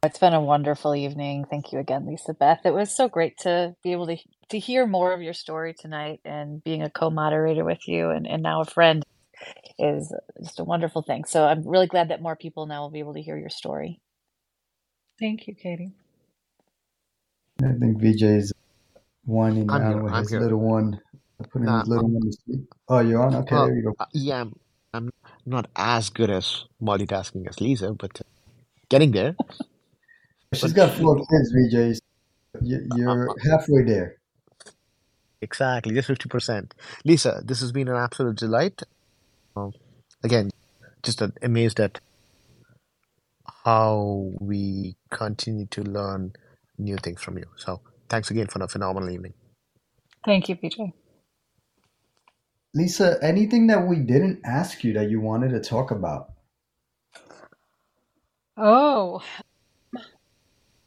It's 0.03 0.19
been 0.19 0.33
a 0.33 0.41
wonderful 0.41 0.95
evening. 0.95 1.45
Thank 1.49 1.73
you 1.73 1.79
again, 1.79 2.05
Lisa 2.05 2.33
Beth. 2.33 2.61
It 2.65 2.73
was 2.73 2.95
so 2.95 3.09
great 3.09 3.37
to 3.39 3.75
be 3.83 3.91
able 3.91 4.07
to 4.07 4.17
to 4.49 4.59
hear 4.59 4.85
more 4.85 5.13
of 5.13 5.21
your 5.21 5.33
story 5.33 5.73
tonight 5.73 6.21
and 6.23 6.63
being 6.63 6.81
a 6.83 6.89
co-moderator 6.89 7.63
with 7.63 7.87
you 7.87 8.09
and, 8.09 8.27
and 8.27 8.41
now 8.41 8.61
a 8.61 8.65
friend 8.65 9.03
is 9.77 10.13
just 10.41 10.59
a 10.59 10.63
wonderful 10.63 11.01
thing. 11.01 11.25
So 11.25 11.45
I'm 11.45 11.67
really 11.67 11.87
glad 11.87 12.09
that 12.09 12.21
more 12.21 12.35
people 12.35 12.65
now 12.65 12.81
will 12.81 12.89
be 12.89 12.99
able 12.99 13.13
to 13.13 13.21
hear 13.21 13.37
your 13.37 13.49
story. 13.49 13.99
Thank 15.19 15.47
you, 15.47 15.55
Katie. 15.55 15.91
I 17.63 17.73
think 17.79 17.97
Vijay 17.97 18.37
is 18.37 18.53
winding 19.25 19.69
I'm 19.69 19.81
down 19.81 19.93
here, 19.93 20.03
with 20.03 20.13
I'm 20.13 20.21
his 20.21 20.29
here. 20.29 20.41
little 20.41 20.59
one, 20.59 20.99
putting 21.51 21.65
nah, 21.65 21.79
his 21.79 21.89
uh, 21.89 21.91
little 21.91 22.05
um, 22.05 22.13
one 22.13 22.23
to 22.23 22.37
sleep. 22.45 22.73
Oh, 22.87 22.99
you're 22.99 23.21
on? 23.23 23.35
Okay, 23.35 23.55
there 23.55 23.63
uh, 23.63 23.67
you 23.67 23.81
go. 23.83 23.95
Uh, 23.99 24.05
yeah, 24.13 24.41
I'm, 24.41 24.53
I'm 24.93 25.11
not 25.45 25.67
as 25.75 26.09
good 26.09 26.29
as 26.29 26.65
multitasking 26.81 27.47
as 27.47 27.59
Lisa, 27.59 27.93
but 27.93 28.21
uh, 28.21 28.23
getting 28.89 29.11
there. 29.11 29.35
She's 30.53 30.73
got 30.73 30.93
four 30.93 31.15
kids, 31.15 31.53
Vijay. 31.53 31.99
Uh, 32.55 32.59
you're 32.95 33.35
halfway 33.43 33.83
there. 33.83 34.16
Exactly, 35.41 35.93
just 35.93 36.09
50%. 36.09 36.71
Lisa, 37.05 37.41
this 37.45 37.61
has 37.61 37.71
been 37.71 37.87
an 37.87 37.95
absolute 37.95 38.37
delight. 38.37 38.81
Um, 39.55 39.71
again, 40.23 40.51
just 41.03 41.21
amazed 41.41 41.79
at 41.79 41.99
how 43.65 44.31
we 44.39 44.95
continue 45.11 45.67
to 45.67 45.83
learn 45.83 46.33
new 46.77 46.97
things 46.97 47.21
from 47.21 47.37
you. 47.37 47.45
So, 47.57 47.81
thanks 48.09 48.31
again 48.31 48.47
for 48.47 48.61
a 48.63 48.67
phenomenal 48.67 49.09
evening. 49.09 49.33
Thank 50.25 50.49
you, 50.49 50.55
Vijay. 50.55 50.93
Lisa, 52.73 53.17
anything 53.23 53.67
that 53.67 53.87
we 53.87 53.97
didn't 53.97 54.41
ask 54.45 54.83
you 54.83 54.93
that 54.93 55.09
you 55.09 55.19
wanted 55.21 55.49
to 55.49 55.59
talk 55.59 55.91
about? 55.91 56.33
Oh, 58.57 59.21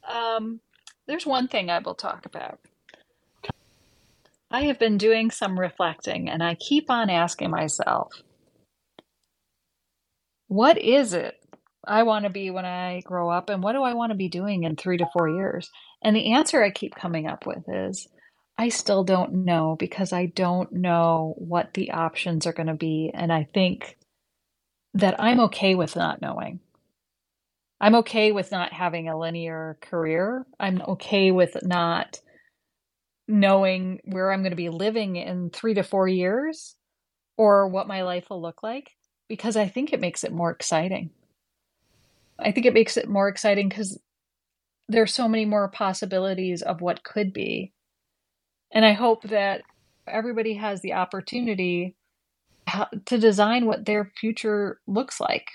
um, 0.09 0.61
there's 1.07 1.27
one 1.27 1.49
thing 1.49 1.71
I 1.71 1.81
will 1.81 1.95
talk 1.95 2.27
about. 2.27 2.61
I 4.51 4.63
have 4.65 4.79
been 4.79 4.99
doing 4.99 5.31
some 5.31 5.59
reflecting 5.59 6.29
and 6.29 6.43
I 6.43 6.57
keep 6.57 6.91
on 6.91 7.09
asking 7.09 7.51
myself, 7.51 8.13
what 10.49 10.79
is 10.79 11.15
it 11.15 11.35
I 11.87 12.03
want 12.03 12.25
to 12.25 12.31
be 12.31 12.51
when 12.51 12.65
I 12.65 13.01
grow 13.05 13.31
up 13.31 13.49
and 13.49 13.63
what 13.63 13.73
do 13.73 13.83
I 13.83 13.95
want 13.95 14.11
to 14.11 14.17
be 14.17 14.29
doing 14.29 14.65
in 14.65 14.77
three 14.77 14.99
to 14.99 15.07
four 15.13 15.29
years? 15.29 15.71
And 16.03 16.17
the 16.17 16.33
answer 16.33 16.63
I 16.63 16.71
keep 16.71 16.95
coming 16.95 17.27
up 17.27 17.47
with 17.47 17.65
is 17.69 18.09
I 18.59 18.69
still 18.69 19.05
don't 19.05 19.45
know 19.45 19.77
because 19.79 20.13
I 20.13 20.27
don't 20.27 20.73
know 20.73 21.35
what 21.39 21.73
the 21.75 21.93
options 21.93 22.47
are 22.47 22.53
going 22.53 22.67
to 22.67 22.75
be. 22.75 23.11
And 23.15 23.33
I 23.33 23.49
think 23.55 23.97
that 24.95 25.21
I'm 25.21 25.41
okay 25.41 25.77
with 25.77 25.97
not 25.97 26.21
knowing. 26.21 26.61
I'm 27.81 27.95
okay 27.97 28.33
with 28.33 28.51
not 28.51 28.73
having 28.73 29.09
a 29.09 29.19
linear 29.19 29.79
career. 29.81 30.45
I'm 30.59 30.83
okay 30.83 31.31
with 31.31 31.57
not 31.63 32.21
knowing 33.31 34.01
where 34.05 34.33
I'm 34.33 34.43
going 34.43 34.51
to 34.51 34.57
be 34.57 34.69
living 34.69 35.17
in 35.17 35.51
three 35.51 35.75
to 35.75 35.83
four 35.83 36.09
years 36.09 36.77
or 37.37 37.69
what 37.69 37.89
my 37.89 38.03
life 38.03 38.29
will 38.31 38.43
look 38.43 38.63
like 38.63 38.91
because 39.29 39.57
I 39.57 39.69
think 39.69 39.93
it 39.93 40.01
makes 40.01 40.25
it 40.25 40.33
more 40.33 40.51
exciting. 40.51 41.11
I 42.39 42.53
think 42.53 42.67
it 42.67 42.75
makes 42.75 42.97
it 42.97 43.09
more 43.09 43.29
exciting 43.29 43.69
because 43.69 43.99
there's 44.89 45.15
so 45.15 45.29
many 45.29 45.45
more 45.45 45.69
possibilities 45.69 46.63
of 46.63 46.81
what 46.81 47.05
could 47.05 47.33
be. 47.33 47.73
And 48.73 48.85
I 48.85 48.93
hope 48.93 49.23
that 49.25 49.63
everybody 50.07 50.55
has 50.55 50.81
the 50.81 50.95
opportunity 50.95 51.97
uh, 52.73 52.87
to 53.07 53.19
design 53.19 53.67
what 53.67 53.85
their 53.85 54.11
future 54.19 54.81
looks 54.87 55.21
like 55.21 55.49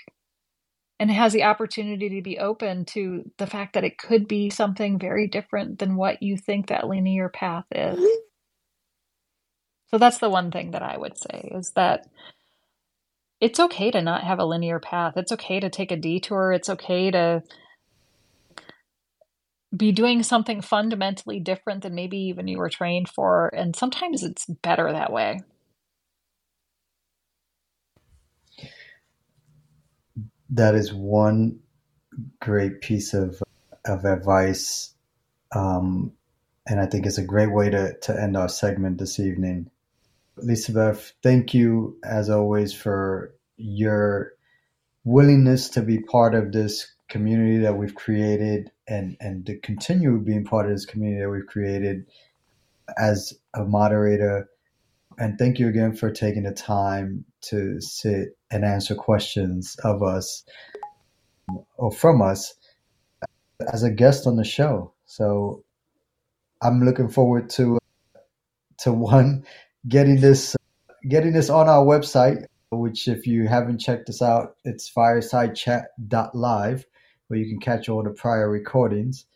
and 0.98 1.10
has 1.10 1.32
the 1.32 1.44
opportunity 1.44 2.08
to 2.08 2.22
be 2.22 2.38
open 2.38 2.84
to 2.86 3.30
the 3.38 3.46
fact 3.46 3.74
that 3.74 3.84
it 3.84 3.98
could 3.98 4.26
be 4.26 4.48
something 4.48 4.98
very 4.98 5.28
different 5.28 5.78
than 5.78 5.96
what 5.96 6.22
you 6.22 6.36
think 6.36 6.68
that 6.68 6.88
linear 6.88 7.28
path 7.28 7.66
is. 7.70 7.98
Mm-hmm. 7.98 8.20
So 9.90 9.98
that's 9.98 10.18
the 10.18 10.30
one 10.30 10.50
thing 10.50 10.72
that 10.72 10.82
I 10.82 10.96
would 10.96 11.16
say 11.16 11.50
is 11.54 11.72
that 11.76 12.06
it's 13.40 13.60
okay 13.60 13.90
to 13.90 14.00
not 14.00 14.24
have 14.24 14.38
a 14.38 14.44
linear 14.44 14.80
path. 14.80 15.14
It's 15.16 15.32
okay 15.32 15.60
to 15.60 15.70
take 15.70 15.92
a 15.92 15.96
detour. 15.96 16.52
It's 16.52 16.70
okay 16.70 17.10
to 17.10 17.42
be 19.76 19.92
doing 19.92 20.22
something 20.22 20.62
fundamentally 20.62 21.40
different 21.40 21.82
than 21.82 21.94
maybe 21.94 22.16
even 22.16 22.48
you 22.48 22.58
were 22.58 22.70
trained 22.70 23.08
for. 23.08 23.48
And 23.54 23.76
sometimes 23.76 24.22
it's 24.22 24.46
better 24.46 24.90
that 24.90 25.12
way. 25.12 25.40
That 30.50 30.74
is 30.74 30.92
one 30.92 31.60
great 32.40 32.80
piece 32.80 33.14
of 33.14 33.42
of 33.84 34.04
advice, 34.04 34.94
um, 35.54 36.12
and 36.66 36.80
I 36.80 36.86
think 36.86 37.06
it's 37.06 37.18
a 37.18 37.24
great 37.24 37.52
way 37.52 37.70
to 37.70 37.96
to 38.02 38.20
end 38.20 38.36
our 38.36 38.48
segment 38.48 38.98
this 38.98 39.18
evening. 39.18 39.70
Lisa 40.36 40.72
Beth, 40.72 41.12
thank 41.22 41.54
you 41.54 41.98
as 42.04 42.28
always 42.28 42.72
for 42.72 43.34
your 43.56 44.32
willingness 45.04 45.70
to 45.70 45.82
be 45.82 46.00
part 46.00 46.34
of 46.34 46.52
this 46.52 46.92
community 47.08 47.58
that 47.58 47.76
we've 47.76 47.94
created 47.94 48.70
and 48.88 49.16
and 49.20 49.46
to 49.46 49.58
continue 49.60 50.18
being 50.18 50.44
part 50.44 50.66
of 50.66 50.72
this 50.72 50.84
community 50.84 51.22
that 51.22 51.30
we've 51.30 51.46
created 51.46 52.06
as 52.98 53.32
a 53.54 53.64
moderator 53.64 54.48
and 55.18 55.38
thank 55.38 55.58
you 55.58 55.68
again 55.68 55.94
for 55.94 56.10
taking 56.10 56.42
the 56.42 56.52
time 56.52 57.24
to 57.40 57.80
sit 57.80 58.35
and 58.50 58.64
answer 58.64 58.94
questions 58.94 59.76
of 59.84 60.02
us 60.02 60.44
or 61.76 61.92
from 61.92 62.22
us 62.22 62.54
as 63.72 63.82
a 63.82 63.90
guest 63.90 64.26
on 64.26 64.36
the 64.36 64.44
show. 64.44 64.92
So 65.06 65.64
i'm 66.62 66.82
looking 66.82 67.08
forward 67.08 67.50
to 67.50 67.78
to 68.78 68.92
one 68.92 69.44
getting 69.88 70.20
this 70.20 70.56
getting 71.08 71.32
this 71.32 71.50
on 71.50 71.68
our 71.68 71.84
website 71.84 72.46
which 72.70 73.08
if 73.08 73.26
you 73.26 73.46
haven't 73.46 73.78
checked 73.78 74.08
us 74.08 74.22
out 74.22 74.56
it's 74.64 74.90
firesidechat.live 74.90 76.84
where 77.28 77.38
you 77.38 77.46
can 77.48 77.58
catch 77.58 77.88
all 77.88 78.02
the 78.02 78.10
prior 78.10 78.48
recordings. 78.48 79.26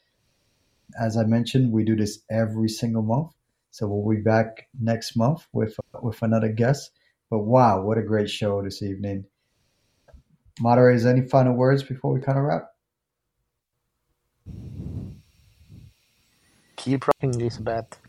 As 1.01 1.17
i 1.17 1.25
mentioned 1.25 1.73
we 1.73 1.85
do 1.85 1.97
this 1.97 2.21
every 2.31 2.69
single 2.69 3.03
month. 3.03 3.33
So 3.71 3.87
we'll 3.87 4.17
be 4.17 4.23
back 4.23 4.69
next 4.81 5.17
month 5.17 5.47
with 5.53 5.77
with 6.03 6.23
another 6.23 6.49
guest 6.49 6.91
but 7.31 7.41
wow 7.41 7.83
what 7.83 7.99
a 7.99 8.03
great 8.03 8.31
show 8.31 8.63
this 8.63 8.83
evening 8.83 9.25
moderators 10.61 11.07
any 11.07 11.23
final 11.23 11.55
words 11.55 11.83
before 11.83 12.13
we 12.13 12.21
kind 12.21 12.39
of 12.39 12.45
wrap 12.45 12.65
Keep 16.77 17.07
rocking, 17.09 17.39
Lisa 17.39 17.63
Beth. 17.63 18.01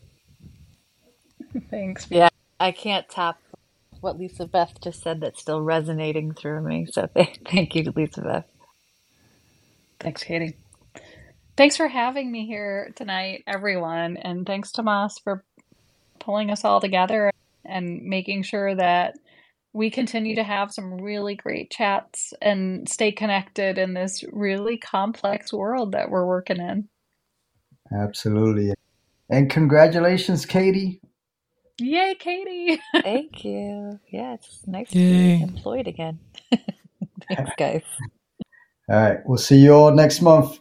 Thanks. 1.70 2.06
Yeah, 2.10 2.28
I 2.60 2.72
can't 2.72 3.08
top 3.08 3.38
what 4.00 4.18
Lisa 4.18 4.46
Beth 4.46 4.74
just 4.82 5.02
said 5.02 5.20
that's 5.20 5.40
still 5.40 5.62
resonating 5.62 6.34
through 6.34 6.62
me. 6.62 6.86
So 6.90 7.08
th- 7.16 7.40
thank 7.48 7.74
you, 7.74 7.92
Lisa 7.94 8.22
Beth. 8.22 8.46
Thanks, 10.00 10.24
Katie. 10.24 10.58
Thanks 11.56 11.76
for 11.76 11.88
having 11.88 12.32
me 12.32 12.46
here 12.46 12.92
tonight, 12.96 13.44
everyone. 13.46 14.16
And 14.16 14.46
thanks, 14.46 14.72
Tomas, 14.72 15.18
for 15.22 15.44
pulling 16.20 16.50
us 16.50 16.64
all 16.64 16.80
together 16.80 17.30
and 17.64 18.02
making 18.02 18.42
sure 18.42 18.74
that 18.74 19.14
we 19.72 19.90
continue 19.90 20.34
to 20.36 20.42
have 20.42 20.72
some 20.72 20.94
really 21.00 21.34
great 21.34 21.70
chats 21.70 22.34
and 22.42 22.88
stay 22.88 23.10
connected 23.12 23.78
in 23.78 23.94
this 23.94 24.22
really 24.32 24.76
complex 24.76 25.52
world 25.52 25.92
that 25.92 26.10
we're 26.10 26.26
working 26.26 26.58
in. 26.60 26.88
absolutely 27.98 28.72
and 29.30 29.50
congratulations 29.50 30.44
katie 30.46 31.00
Yay, 31.80 32.14
Katie! 32.20 32.78
Thank 33.02 33.44
you. 33.44 33.98
Yeah, 34.10 34.34
it's 34.34 34.64
nice 34.68 34.90
to 34.90 34.98
Yay. 34.98 35.36
be 35.38 35.42
employed 35.42 35.88
again. 35.88 36.20
Thanks, 37.28 37.50
guys. 37.58 37.82
all 38.90 38.96
right 38.96 39.18
we'll 39.24 39.38
see 39.38 39.56
you 39.58 39.72
all 39.72 39.90
next 39.90 40.20
month 40.20 40.60